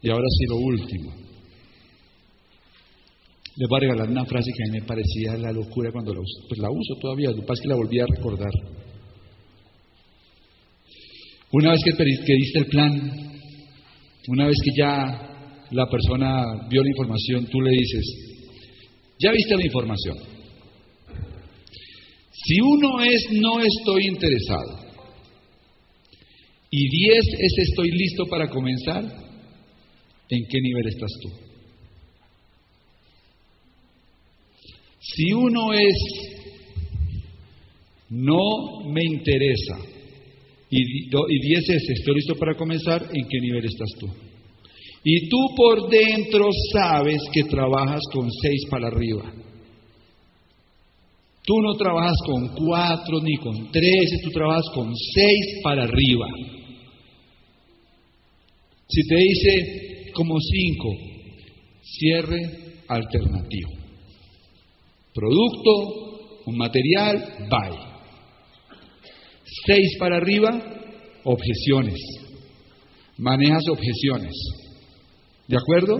Y 0.00 0.10
ahora 0.10 0.26
sí 0.38 0.44
lo 0.48 0.56
último. 0.58 1.12
Les 3.56 3.68
voy 3.68 3.76
a 3.78 3.80
regalar 3.80 4.08
una 4.08 4.24
frase 4.24 4.52
que 4.56 4.62
a 4.62 4.72
mí 4.72 4.78
me 4.80 4.86
parecía 4.86 5.36
la 5.36 5.50
locura 5.50 5.90
cuando 5.90 6.14
la 6.14 6.20
uso. 6.20 6.46
Pues 6.48 6.60
la 6.60 6.70
uso 6.70 6.94
todavía, 7.00 7.30
lo 7.30 7.36
que 7.36 7.42
pasa 7.42 7.54
es 7.54 7.60
que 7.62 7.68
la 7.68 7.74
volví 7.74 7.98
a 7.98 8.06
recordar. 8.06 8.52
Una 11.50 11.72
vez 11.72 11.80
que, 11.84 11.92
que 11.92 12.34
diste 12.34 12.58
el 12.60 12.66
plan, 12.66 13.12
una 14.28 14.46
vez 14.46 14.56
que 14.62 14.70
ya 14.78 15.27
la 15.70 15.86
persona 15.86 16.66
vio 16.68 16.82
la 16.82 16.90
información, 16.90 17.46
tú 17.46 17.60
le 17.60 17.70
dices, 17.70 18.04
ya 19.18 19.32
viste 19.32 19.56
la 19.56 19.64
información. 19.64 20.16
Si 22.32 22.60
uno 22.60 23.00
es 23.02 23.26
no 23.32 23.60
estoy 23.60 24.06
interesado 24.06 24.88
y 26.70 26.88
diez 26.88 27.24
es 27.38 27.68
estoy 27.68 27.90
listo 27.90 28.26
para 28.26 28.48
comenzar, 28.48 29.02
¿en 29.02 30.44
qué 30.48 30.60
nivel 30.60 30.86
estás 30.86 31.10
tú? 31.22 31.28
Si 35.00 35.32
uno 35.32 35.72
es 35.72 36.38
no 38.10 38.84
me 38.86 39.02
interesa 39.04 39.78
y, 40.70 41.40
diez 41.40 41.68
es 41.68 41.90
estoy 41.98 42.14
listo 42.14 42.34
para 42.36 42.54
comenzar, 42.54 43.02
¿en 43.02 43.28
qué 43.28 43.40
nivel 43.40 43.64
estás 43.64 43.88
tú? 43.98 44.27
Y 45.04 45.28
tú 45.28 45.36
por 45.56 45.88
dentro 45.88 46.48
sabes 46.72 47.18
que 47.32 47.44
trabajas 47.44 48.00
con 48.12 48.30
seis 48.30 48.66
para 48.70 48.88
arriba. 48.88 49.32
Tú 51.44 51.62
no 51.62 51.74
trabajas 51.76 52.16
con 52.26 52.48
cuatro 52.48 53.20
ni 53.22 53.36
con 53.36 53.70
tres, 53.70 54.20
tú 54.22 54.30
trabajas 54.30 54.66
con 54.74 54.92
seis 54.94 55.60
para 55.62 55.84
arriba. 55.84 56.26
Si 58.86 59.02
te 59.06 59.16
dice 59.16 60.12
como 60.12 60.36
cinco, 60.38 60.88
cierre 61.82 62.82
alternativo. 62.88 63.70
Producto, 65.14 66.42
un 66.46 66.56
material, 66.56 67.48
buy. 67.48 67.76
Seis 69.66 69.96
para 69.98 70.16
arriba, 70.18 70.50
objeciones. 71.24 71.98
Manejas 73.16 73.62
objeciones. 73.70 74.34
¿De 75.48 75.56
acuerdo? 75.56 75.98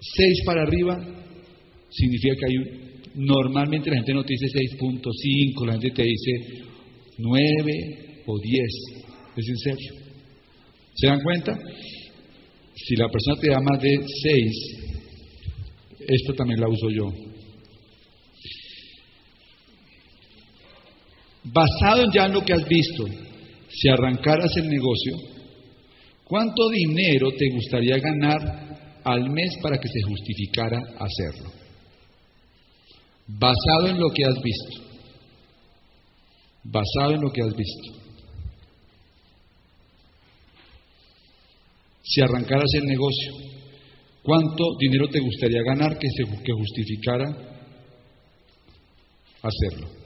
Seis 0.00 0.42
para 0.44 0.62
arriba 0.62 0.98
significa 1.90 2.34
que 2.36 2.46
hay 2.46 2.56
un... 2.58 2.84
Normalmente 3.26 3.90
la 3.90 3.96
gente 3.96 4.12
no 4.12 4.24
te 4.24 4.34
dice 4.34 4.46
6.5, 4.78 5.66
la 5.66 5.72
gente 5.74 5.90
te 5.90 6.02
dice 6.02 6.64
9 7.18 8.22
o 8.26 8.38
10. 8.38 8.62
Es 9.36 9.48
en 9.48 9.56
serio. 9.56 9.92
¿Se 10.94 11.06
dan 11.06 11.22
cuenta? 11.22 11.56
Si 12.74 12.96
la 12.96 13.08
persona 13.08 13.40
te 13.40 13.50
da 13.50 13.60
más 13.60 13.80
de 13.80 13.96
6, 14.22 14.84
esta 16.08 16.34
también 16.34 16.60
la 16.60 16.68
uso 16.68 16.90
yo. 16.90 17.12
Basado 21.44 22.10
ya 22.12 22.26
en 22.26 22.32
lo 22.32 22.44
que 22.44 22.52
has 22.52 22.68
visto, 22.68 23.06
si 23.68 23.88
arrancaras 23.88 24.56
el 24.56 24.68
negocio, 24.68 25.33
¿cuánto 26.24 26.68
dinero 26.70 27.30
te 27.38 27.48
gustaría 27.50 27.98
ganar 27.98 29.00
al 29.04 29.30
mes 29.30 29.56
para 29.62 29.78
que 29.78 29.88
se 29.88 30.02
justificara 30.02 30.78
hacerlo? 30.98 31.52
Basado 33.26 33.88
en 33.88 33.98
lo 33.98 34.10
que 34.10 34.24
has 34.24 34.42
visto. 34.42 34.82
Basado 36.64 37.14
en 37.14 37.20
lo 37.20 37.30
que 37.30 37.42
has 37.42 37.56
visto. 37.56 38.04
Si 42.02 42.20
arrancaras 42.20 42.72
el 42.74 42.84
negocio, 42.84 43.32
¿cuánto 44.22 44.64
dinero 44.78 45.08
te 45.08 45.20
gustaría 45.20 45.62
ganar 45.62 45.98
que, 45.98 46.08
se, 46.08 46.24
que 46.24 46.52
justificara 46.52 47.26
hacerlo? 49.42 50.03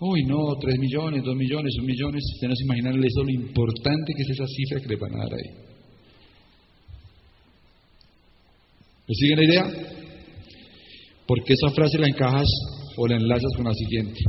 Uy, 0.00 0.22
no, 0.26 0.54
tres 0.60 0.78
millones, 0.78 1.24
dos 1.24 1.34
millones, 1.34 1.74
un 1.80 1.86
millón. 1.86 2.14
Ustedes 2.14 2.48
no 2.48 2.54
se 2.54 2.64
imaginan 2.64 3.04
eso, 3.04 3.24
lo 3.24 3.32
importante 3.32 4.12
que 4.14 4.22
es 4.22 4.30
esa 4.30 4.46
cifra 4.46 4.80
que 4.80 4.88
le 4.88 4.96
van 4.96 5.14
a 5.14 5.24
dar 5.24 5.34
ahí. 5.34 5.68
¿Me 9.08 9.14
siguen 9.14 9.38
la 9.38 9.44
idea? 9.44 9.64
Porque 11.26 11.54
esa 11.54 11.74
frase 11.74 11.98
la 11.98 12.06
encajas 12.06 12.46
o 12.96 13.08
la 13.08 13.16
enlazas 13.16 13.52
con 13.56 13.64
la 13.64 13.74
siguiente. 13.74 14.20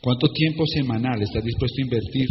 ¿Cuánto 0.00 0.28
tiempo 0.28 0.64
semanal 0.66 1.20
estás 1.20 1.44
dispuesto 1.44 1.76
a 1.78 1.84
invertir 1.84 2.28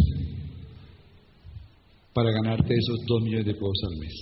para 2.13 2.31
ganarte 2.31 2.73
esos 2.73 3.05
dos 3.05 3.21
millones 3.21 3.45
de 3.45 3.53
pesos 3.53 3.83
al 3.91 3.99
mes? 3.99 4.13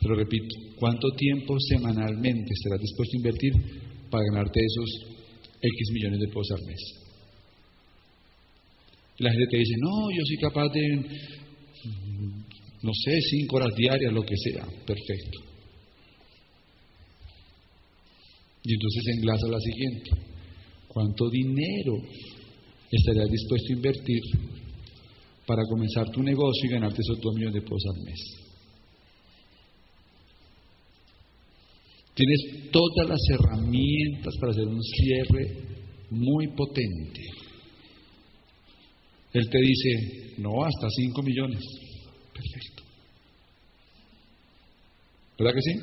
Te 0.00 0.08
lo 0.08 0.14
repito, 0.16 0.56
¿cuánto 0.76 1.08
tiempo 1.10 1.54
semanalmente 1.60 2.48
estarás 2.50 2.80
dispuesto 2.80 3.12
a 3.14 3.18
invertir 3.18 3.52
para 4.10 4.24
ganarte 4.24 4.60
esos 4.60 5.20
X 5.60 5.90
millones 5.92 6.20
de 6.20 6.28
pesos 6.28 6.50
al 6.50 6.66
mes? 6.66 7.00
La 9.18 9.30
gente 9.30 9.46
te 9.50 9.58
dice, 9.58 9.74
no, 9.78 10.10
yo 10.10 10.22
soy 10.24 10.36
capaz 10.36 10.68
de, 10.72 10.96
mm, 10.96 12.42
no 12.82 12.92
sé, 13.04 13.20
cinco 13.20 13.56
horas 13.56 13.74
diarias, 13.76 14.12
lo 14.12 14.22
que 14.22 14.36
sea, 14.36 14.64
perfecto. 14.86 15.40
Y 18.62 18.72
entonces 18.74 19.02
enlaza 19.18 19.46
la 19.48 19.60
siguiente. 19.60 20.10
¿Cuánto 20.88 21.28
dinero 21.30 21.96
estarías 22.90 23.30
dispuesto 23.30 23.72
a 23.72 23.76
invertir 23.76 24.20
para 25.46 25.62
comenzar 25.64 26.10
tu 26.10 26.22
negocio 26.22 26.68
y 26.68 26.72
ganarte 26.72 27.00
esos 27.00 27.20
dos 27.20 27.34
millones 27.34 27.54
de 27.54 27.62
pesos 27.62 27.84
al 27.94 28.04
mes? 28.04 28.39
Tienes 32.20 32.70
todas 32.70 33.08
las 33.08 33.20
herramientas 33.30 34.34
para 34.38 34.52
hacer 34.52 34.66
un 34.66 34.82
cierre 34.82 35.56
muy 36.10 36.48
potente. 36.48 37.22
Él 39.32 39.48
te 39.48 39.58
dice, 39.58 40.34
no, 40.36 40.62
hasta 40.62 40.90
cinco 40.90 41.22
millones. 41.22 41.62
Perfecto. 42.34 42.82
¿Verdad 45.38 45.54
que 45.54 45.62
sí? 45.62 45.80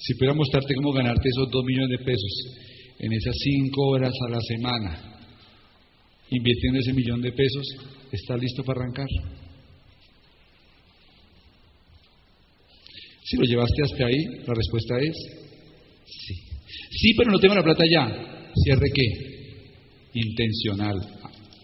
Si 0.00 0.14
pudiera 0.16 0.34
mostrarte 0.34 0.74
cómo 0.74 0.92
ganarte 0.92 1.30
esos 1.30 1.50
dos 1.50 1.64
millones 1.64 1.98
de 1.98 2.04
pesos 2.04 2.56
en 2.98 3.10
esas 3.10 3.34
cinco 3.42 3.88
horas 3.88 4.12
a 4.26 4.30
la 4.30 4.40
semana, 4.42 5.18
invirtiendo 6.28 6.80
ese 6.80 6.92
millón 6.92 7.22
de 7.22 7.32
pesos, 7.32 7.97
¿estás 8.12 8.40
listo 8.40 8.62
para 8.64 8.80
arrancar? 8.80 9.06
Si 13.24 13.36
lo 13.36 13.44
llevaste 13.44 13.82
hasta 13.82 14.06
ahí, 14.06 14.24
la 14.46 14.54
respuesta 14.54 14.94
es 15.00 15.14
sí. 16.06 16.34
Sí, 16.90 17.14
pero 17.16 17.30
no 17.30 17.38
tengo 17.38 17.54
la 17.54 17.62
plata 17.62 17.84
ya. 17.90 18.50
¿Cierre 18.64 18.88
qué? 18.94 19.04
Intencional. 20.14 20.96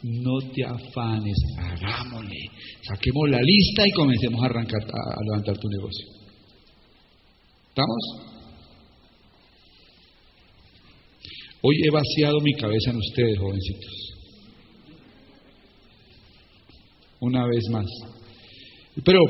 No 0.02 0.38
te 0.52 0.64
afanes, 0.64 1.36
hagámosle. 1.58 2.36
Saquemos 2.82 3.30
la 3.30 3.40
lista 3.40 3.86
y 3.86 3.90
comencemos 3.92 4.42
a 4.42 4.46
arrancar, 4.46 4.82
a 4.82 5.24
levantar 5.24 5.56
tu 5.56 5.68
negocio. 5.68 6.06
¿Estamos? 7.68 8.34
Hoy 11.62 11.76
he 11.82 11.90
vaciado 11.90 12.40
mi 12.42 12.52
cabeza 12.52 12.90
en 12.90 12.96
ustedes, 12.98 13.38
jovencitos. 13.38 14.13
Una 17.24 17.46
vez 17.46 17.62
más. 17.70 17.86
Pero 19.02 19.20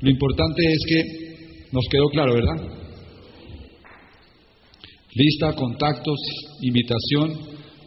lo 0.00 0.10
importante 0.10 0.62
es 0.64 0.78
que 0.88 1.68
nos 1.72 1.84
quedó 1.90 2.06
claro, 2.10 2.34
¿verdad? 2.34 2.68
Lista, 5.12 5.54
contactos, 5.54 6.18
invitación, 6.62 7.32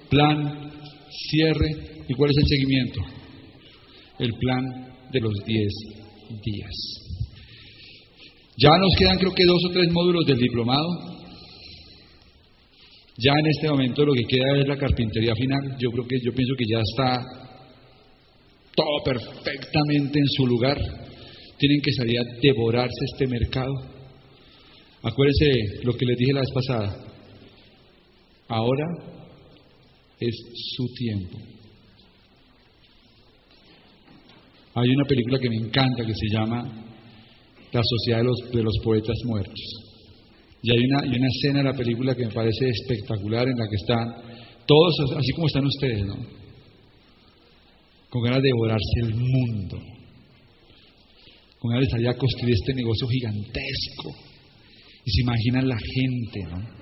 plan, 0.10 0.72
cierre. 1.30 1.70
¿Y 2.10 2.14
cuál 2.16 2.32
es 2.32 2.38
el 2.38 2.48
seguimiento? 2.48 3.02
El 4.20 4.34
plan 4.34 4.64
de 5.12 5.20
los 5.22 5.34
10 5.46 5.68
días. 6.44 6.74
Ya 8.58 8.72
nos 8.78 8.94
quedan 8.98 9.20
creo 9.20 9.34
que 9.34 9.46
dos 9.46 9.64
o 9.70 9.72
tres 9.72 9.90
módulos 9.92 10.26
del 10.26 10.38
diplomado. 10.38 10.88
Ya 13.20 13.32
en 13.32 13.48
este 13.48 13.70
momento 13.70 14.06
lo 14.06 14.14
que 14.14 14.26
queda 14.28 14.60
es 14.60 14.68
la 14.68 14.78
carpintería 14.78 15.34
final. 15.34 15.78
Yo 15.80 15.92
creo 15.92 16.08
que 16.08 16.18
yo 16.22 16.34
pienso 16.34 16.54
que 16.58 16.66
ya 16.70 16.82
está 16.82 17.47
todo 18.78 19.04
perfectamente 19.04 20.20
en 20.20 20.28
su 20.38 20.46
lugar. 20.46 20.78
Tienen 21.58 21.82
que 21.82 21.92
salir 21.94 22.20
a 22.20 22.40
devorarse 22.40 23.06
este 23.12 23.26
mercado. 23.26 23.74
Acuérdense 25.02 25.84
lo 25.84 25.94
que 25.94 26.06
les 26.06 26.18
dije 26.18 26.34
la 26.34 26.42
vez 26.42 26.52
pasada. 26.54 26.98
Ahora 28.48 28.86
es 30.20 30.36
su 30.76 30.86
tiempo. 30.94 31.38
Hay 34.76 34.90
una 34.90 35.06
película 35.06 35.40
que 35.40 35.50
me 35.50 35.56
encanta 35.56 36.06
que 36.06 36.14
se 36.14 36.30
llama 36.32 36.62
La 37.74 37.82
Sociedad 37.84 38.20
de 38.20 38.26
los, 38.26 38.38
de 38.52 38.84
Poetas 38.84 39.18
Muertos. 39.26 39.60
Y 40.62 40.72
hay 40.72 40.86
una, 40.86 41.00
una 41.00 41.28
escena 41.28 41.60
en 41.62 41.66
la 41.66 41.74
película 41.74 42.14
que 42.14 42.28
me 42.28 42.32
parece 42.32 42.70
espectacular 42.70 43.48
en 43.48 43.58
la 43.58 43.66
que 43.68 43.76
están 43.76 44.38
todos, 44.68 45.18
así 45.18 45.32
como 45.32 45.48
están 45.48 45.66
ustedes, 45.66 46.06
¿no? 46.06 46.37
Con 48.10 48.24
ganas 48.24 48.42
de 48.42 48.48
devorarse 48.48 49.00
el 49.02 49.16
mundo. 49.16 49.82
Con 51.60 51.72
ganas 51.72 51.88
de 51.90 52.10
a 52.10 52.14
construir 52.14 52.54
este 52.54 52.74
negocio 52.74 53.08
gigantesco. 53.08 54.16
Y 55.06 55.12
se 55.12 55.22
imaginan 55.22 55.68
la 55.68 55.78
gente, 55.78 56.40
¿no? 56.50 56.78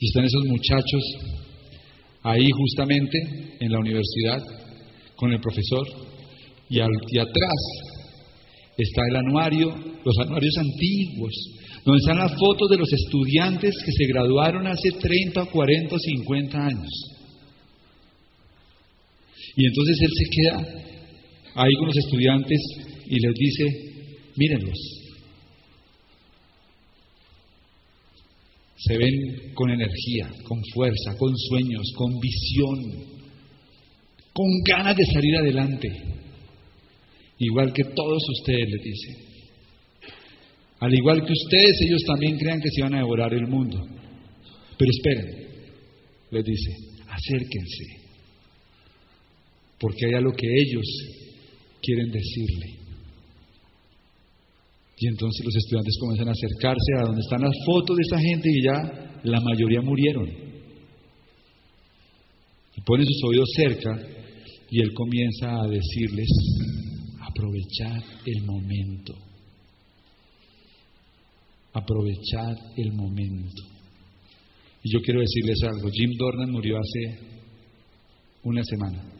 Y 0.00 0.06
están 0.06 0.24
esos 0.24 0.44
muchachos 0.46 1.02
ahí 2.22 2.48
justamente 2.50 3.18
en 3.60 3.70
la 3.70 3.78
universidad 3.78 4.40
con 5.16 5.32
el 5.32 5.40
profesor 5.40 5.86
y, 6.68 6.80
al, 6.80 6.90
y 7.10 7.18
atrás 7.18 7.94
está 8.76 9.02
el 9.10 9.16
anuario, 9.16 9.68
los 10.04 10.18
anuarios 10.18 10.56
antiguos, 10.58 11.32
donde 11.84 12.00
están 12.00 12.18
las 12.18 12.34
fotos 12.38 12.68
de 12.70 12.78
los 12.78 12.92
estudiantes 12.92 13.74
que 13.84 13.92
se 13.92 14.06
graduaron 14.06 14.66
hace 14.66 14.90
30, 15.00 15.46
40, 15.46 15.96
50 15.98 16.58
años. 16.58 17.13
Y 19.56 19.66
entonces 19.66 19.96
él 20.00 20.10
se 20.12 20.30
queda 20.30 20.84
ahí 21.54 21.72
con 21.78 21.86
los 21.86 21.96
estudiantes 21.96 22.60
y 23.06 23.20
les 23.20 23.34
dice, 23.34 23.64
mírenlos, 24.36 24.78
se 28.76 28.98
ven 28.98 29.52
con 29.54 29.70
energía, 29.70 30.30
con 30.44 30.60
fuerza, 30.74 31.16
con 31.16 31.36
sueños, 31.36 31.92
con 31.96 32.18
visión, 32.18 33.04
con 34.32 34.46
ganas 34.66 34.96
de 34.96 35.06
salir 35.06 35.36
adelante 35.36 36.14
igual 37.38 37.72
que 37.72 37.84
todos 37.84 38.22
ustedes 38.40 38.68
les 38.70 38.82
dice. 38.82 39.34
Al 40.80 40.94
igual 40.94 41.24
que 41.24 41.32
ustedes, 41.32 41.80
ellos 41.82 42.02
también 42.06 42.36
crean 42.36 42.60
que 42.60 42.70
se 42.70 42.82
van 42.82 42.94
a 42.94 42.98
devorar 42.98 43.32
el 43.32 43.46
mundo. 43.46 43.80
Pero 44.76 44.90
esperen, 44.90 45.48
les 46.30 46.44
dice, 46.44 46.70
acérquense, 47.08 48.03
porque 49.78 50.06
hay 50.06 50.14
algo 50.14 50.32
que 50.32 50.46
ellos 50.46 50.86
quieren 51.82 52.10
decirle. 52.10 52.84
Y 54.96 55.08
entonces 55.08 55.44
los 55.44 55.56
estudiantes 55.56 55.96
comienzan 56.00 56.28
a 56.28 56.32
acercarse 56.32 56.92
a 56.98 57.06
donde 57.06 57.20
están 57.20 57.42
las 57.42 57.56
fotos 57.66 57.96
de 57.96 58.02
esa 58.02 58.18
gente 58.18 58.48
y 58.50 58.62
ya 58.62 59.20
la 59.24 59.40
mayoría 59.40 59.80
murieron. 59.80 60.28
Y 62.76 62.80
ponen 62.82 63.06
sus 63.06 63.24
oídos 63.24 63.48
cerca 63.56 63.90
y 64.70 64.80
él 64.80 64.92
comienza 64.94 65.62
a 65.62 65.68
decirles, 65.68 66.28
aprovechad 67.20 68.02
el 68.26 68.44
momento, 68.44 69.14
aprovechad 71.72 72.56
el 72.76 72.92
momento. 72.92 73.62
Y 74.82 74.92
yo 74.92 75.00
quiero 75.00 75.20
decirles 75.20 75.58
algo, 75.64 75.90
Jim 75.90 76.10
Dornan 76.16 76.50
murió 76.50 76.76
hace 76.78 77.18
una 78.42 78.62
semana. 78.64 79.13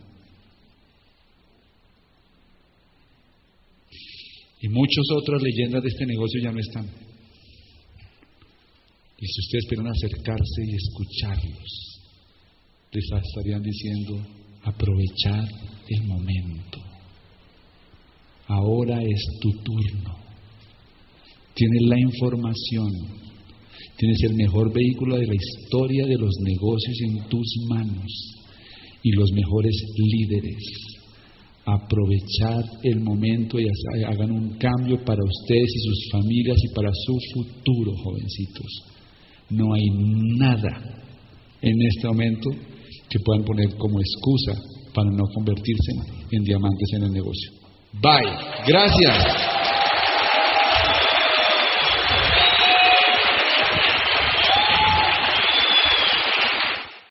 Y 4.64 4.68
muchas 4.70 5.04
otras 5.14 5.42
leyendas 5.42 5.82
de 5.82 5.90
este 5.90 6.06
negocio 6.06 6.40
ya 6.42 6.50
no 6.50 6.58
están. 6.58 6.86
Y 9.18 9.26
si 9.26 9.40
ustedes 9.42 9.64
esperan 9.64 9.88
acercarse 9.88 10.62
y 10.64 10.74
escucharlos, 10.74 12.00
les 12.90 13.04
estarían 13.04 13.62
diciendo, 13.62 14.26
aprovechar 14.62 15.44
el 15.86 16.04
momento. 16.04 16.78
Ahora 18.46 19.02
es 19.02 19.38
tu 19.42 19.50
turno. 19.50 20.16
Tienes 21.54 21.82
la 21.82 22.00
información. 22.00 22.90
Tienes 23.98 24.22
el 24.22 24.34
mejor 24.34 24.72
vehículo 24.72 25.18
de 25.18 25.26
la 25.26 25.34
historia 25.34 26.06
de 26.06 26.16
los 26.16 26.34
negocios 26.40 27.00
en 27.02 27.28
tus 27.28 27.54
manos 27.68 28.34
y 29.02 29.12
los 29.12 29.30
mejores 29.30 29.74
líderes. 29.94 30.93
Aprovechar 31.66 32.62
el 32.82 33.00
momento 33.00 33.58
y 33.58 33.66
hagan 34.04 34.30
un 34.30 34.58
cambio 34.58 35.02
para 35.04 35.20
ustedes 35.24 35.70
y 35.74 35.78
sus 35.80 36.10
familias 36.12 36.58
y 36.62 36.74
para 36.74 36.90
su 36.92 37.18
futuro, 37.32 37.92
jovencitos. 38.02 38.66
No 39.50 39.72
hay 39.72 39.84
nada 40.38 41.04
en 41.62 41.82
este 41.82 42.06
momento 42.06 42.50
que 43.08 43.18
puedan 43.24 43.44
poner 43.44 43.76
como 43.76 43.98
excusa 43.98 44.60
para 44.94 45.10
no 45.10 45.24
convertirse 45.34 45.92
en 46.30 46.42
diamantes 46.42 46.88
en 46.96 47.04
el 47.04 47.12
negocio. 47.12 47.50
Bye. 48.00 48.30
Gracias. 48.66 49.63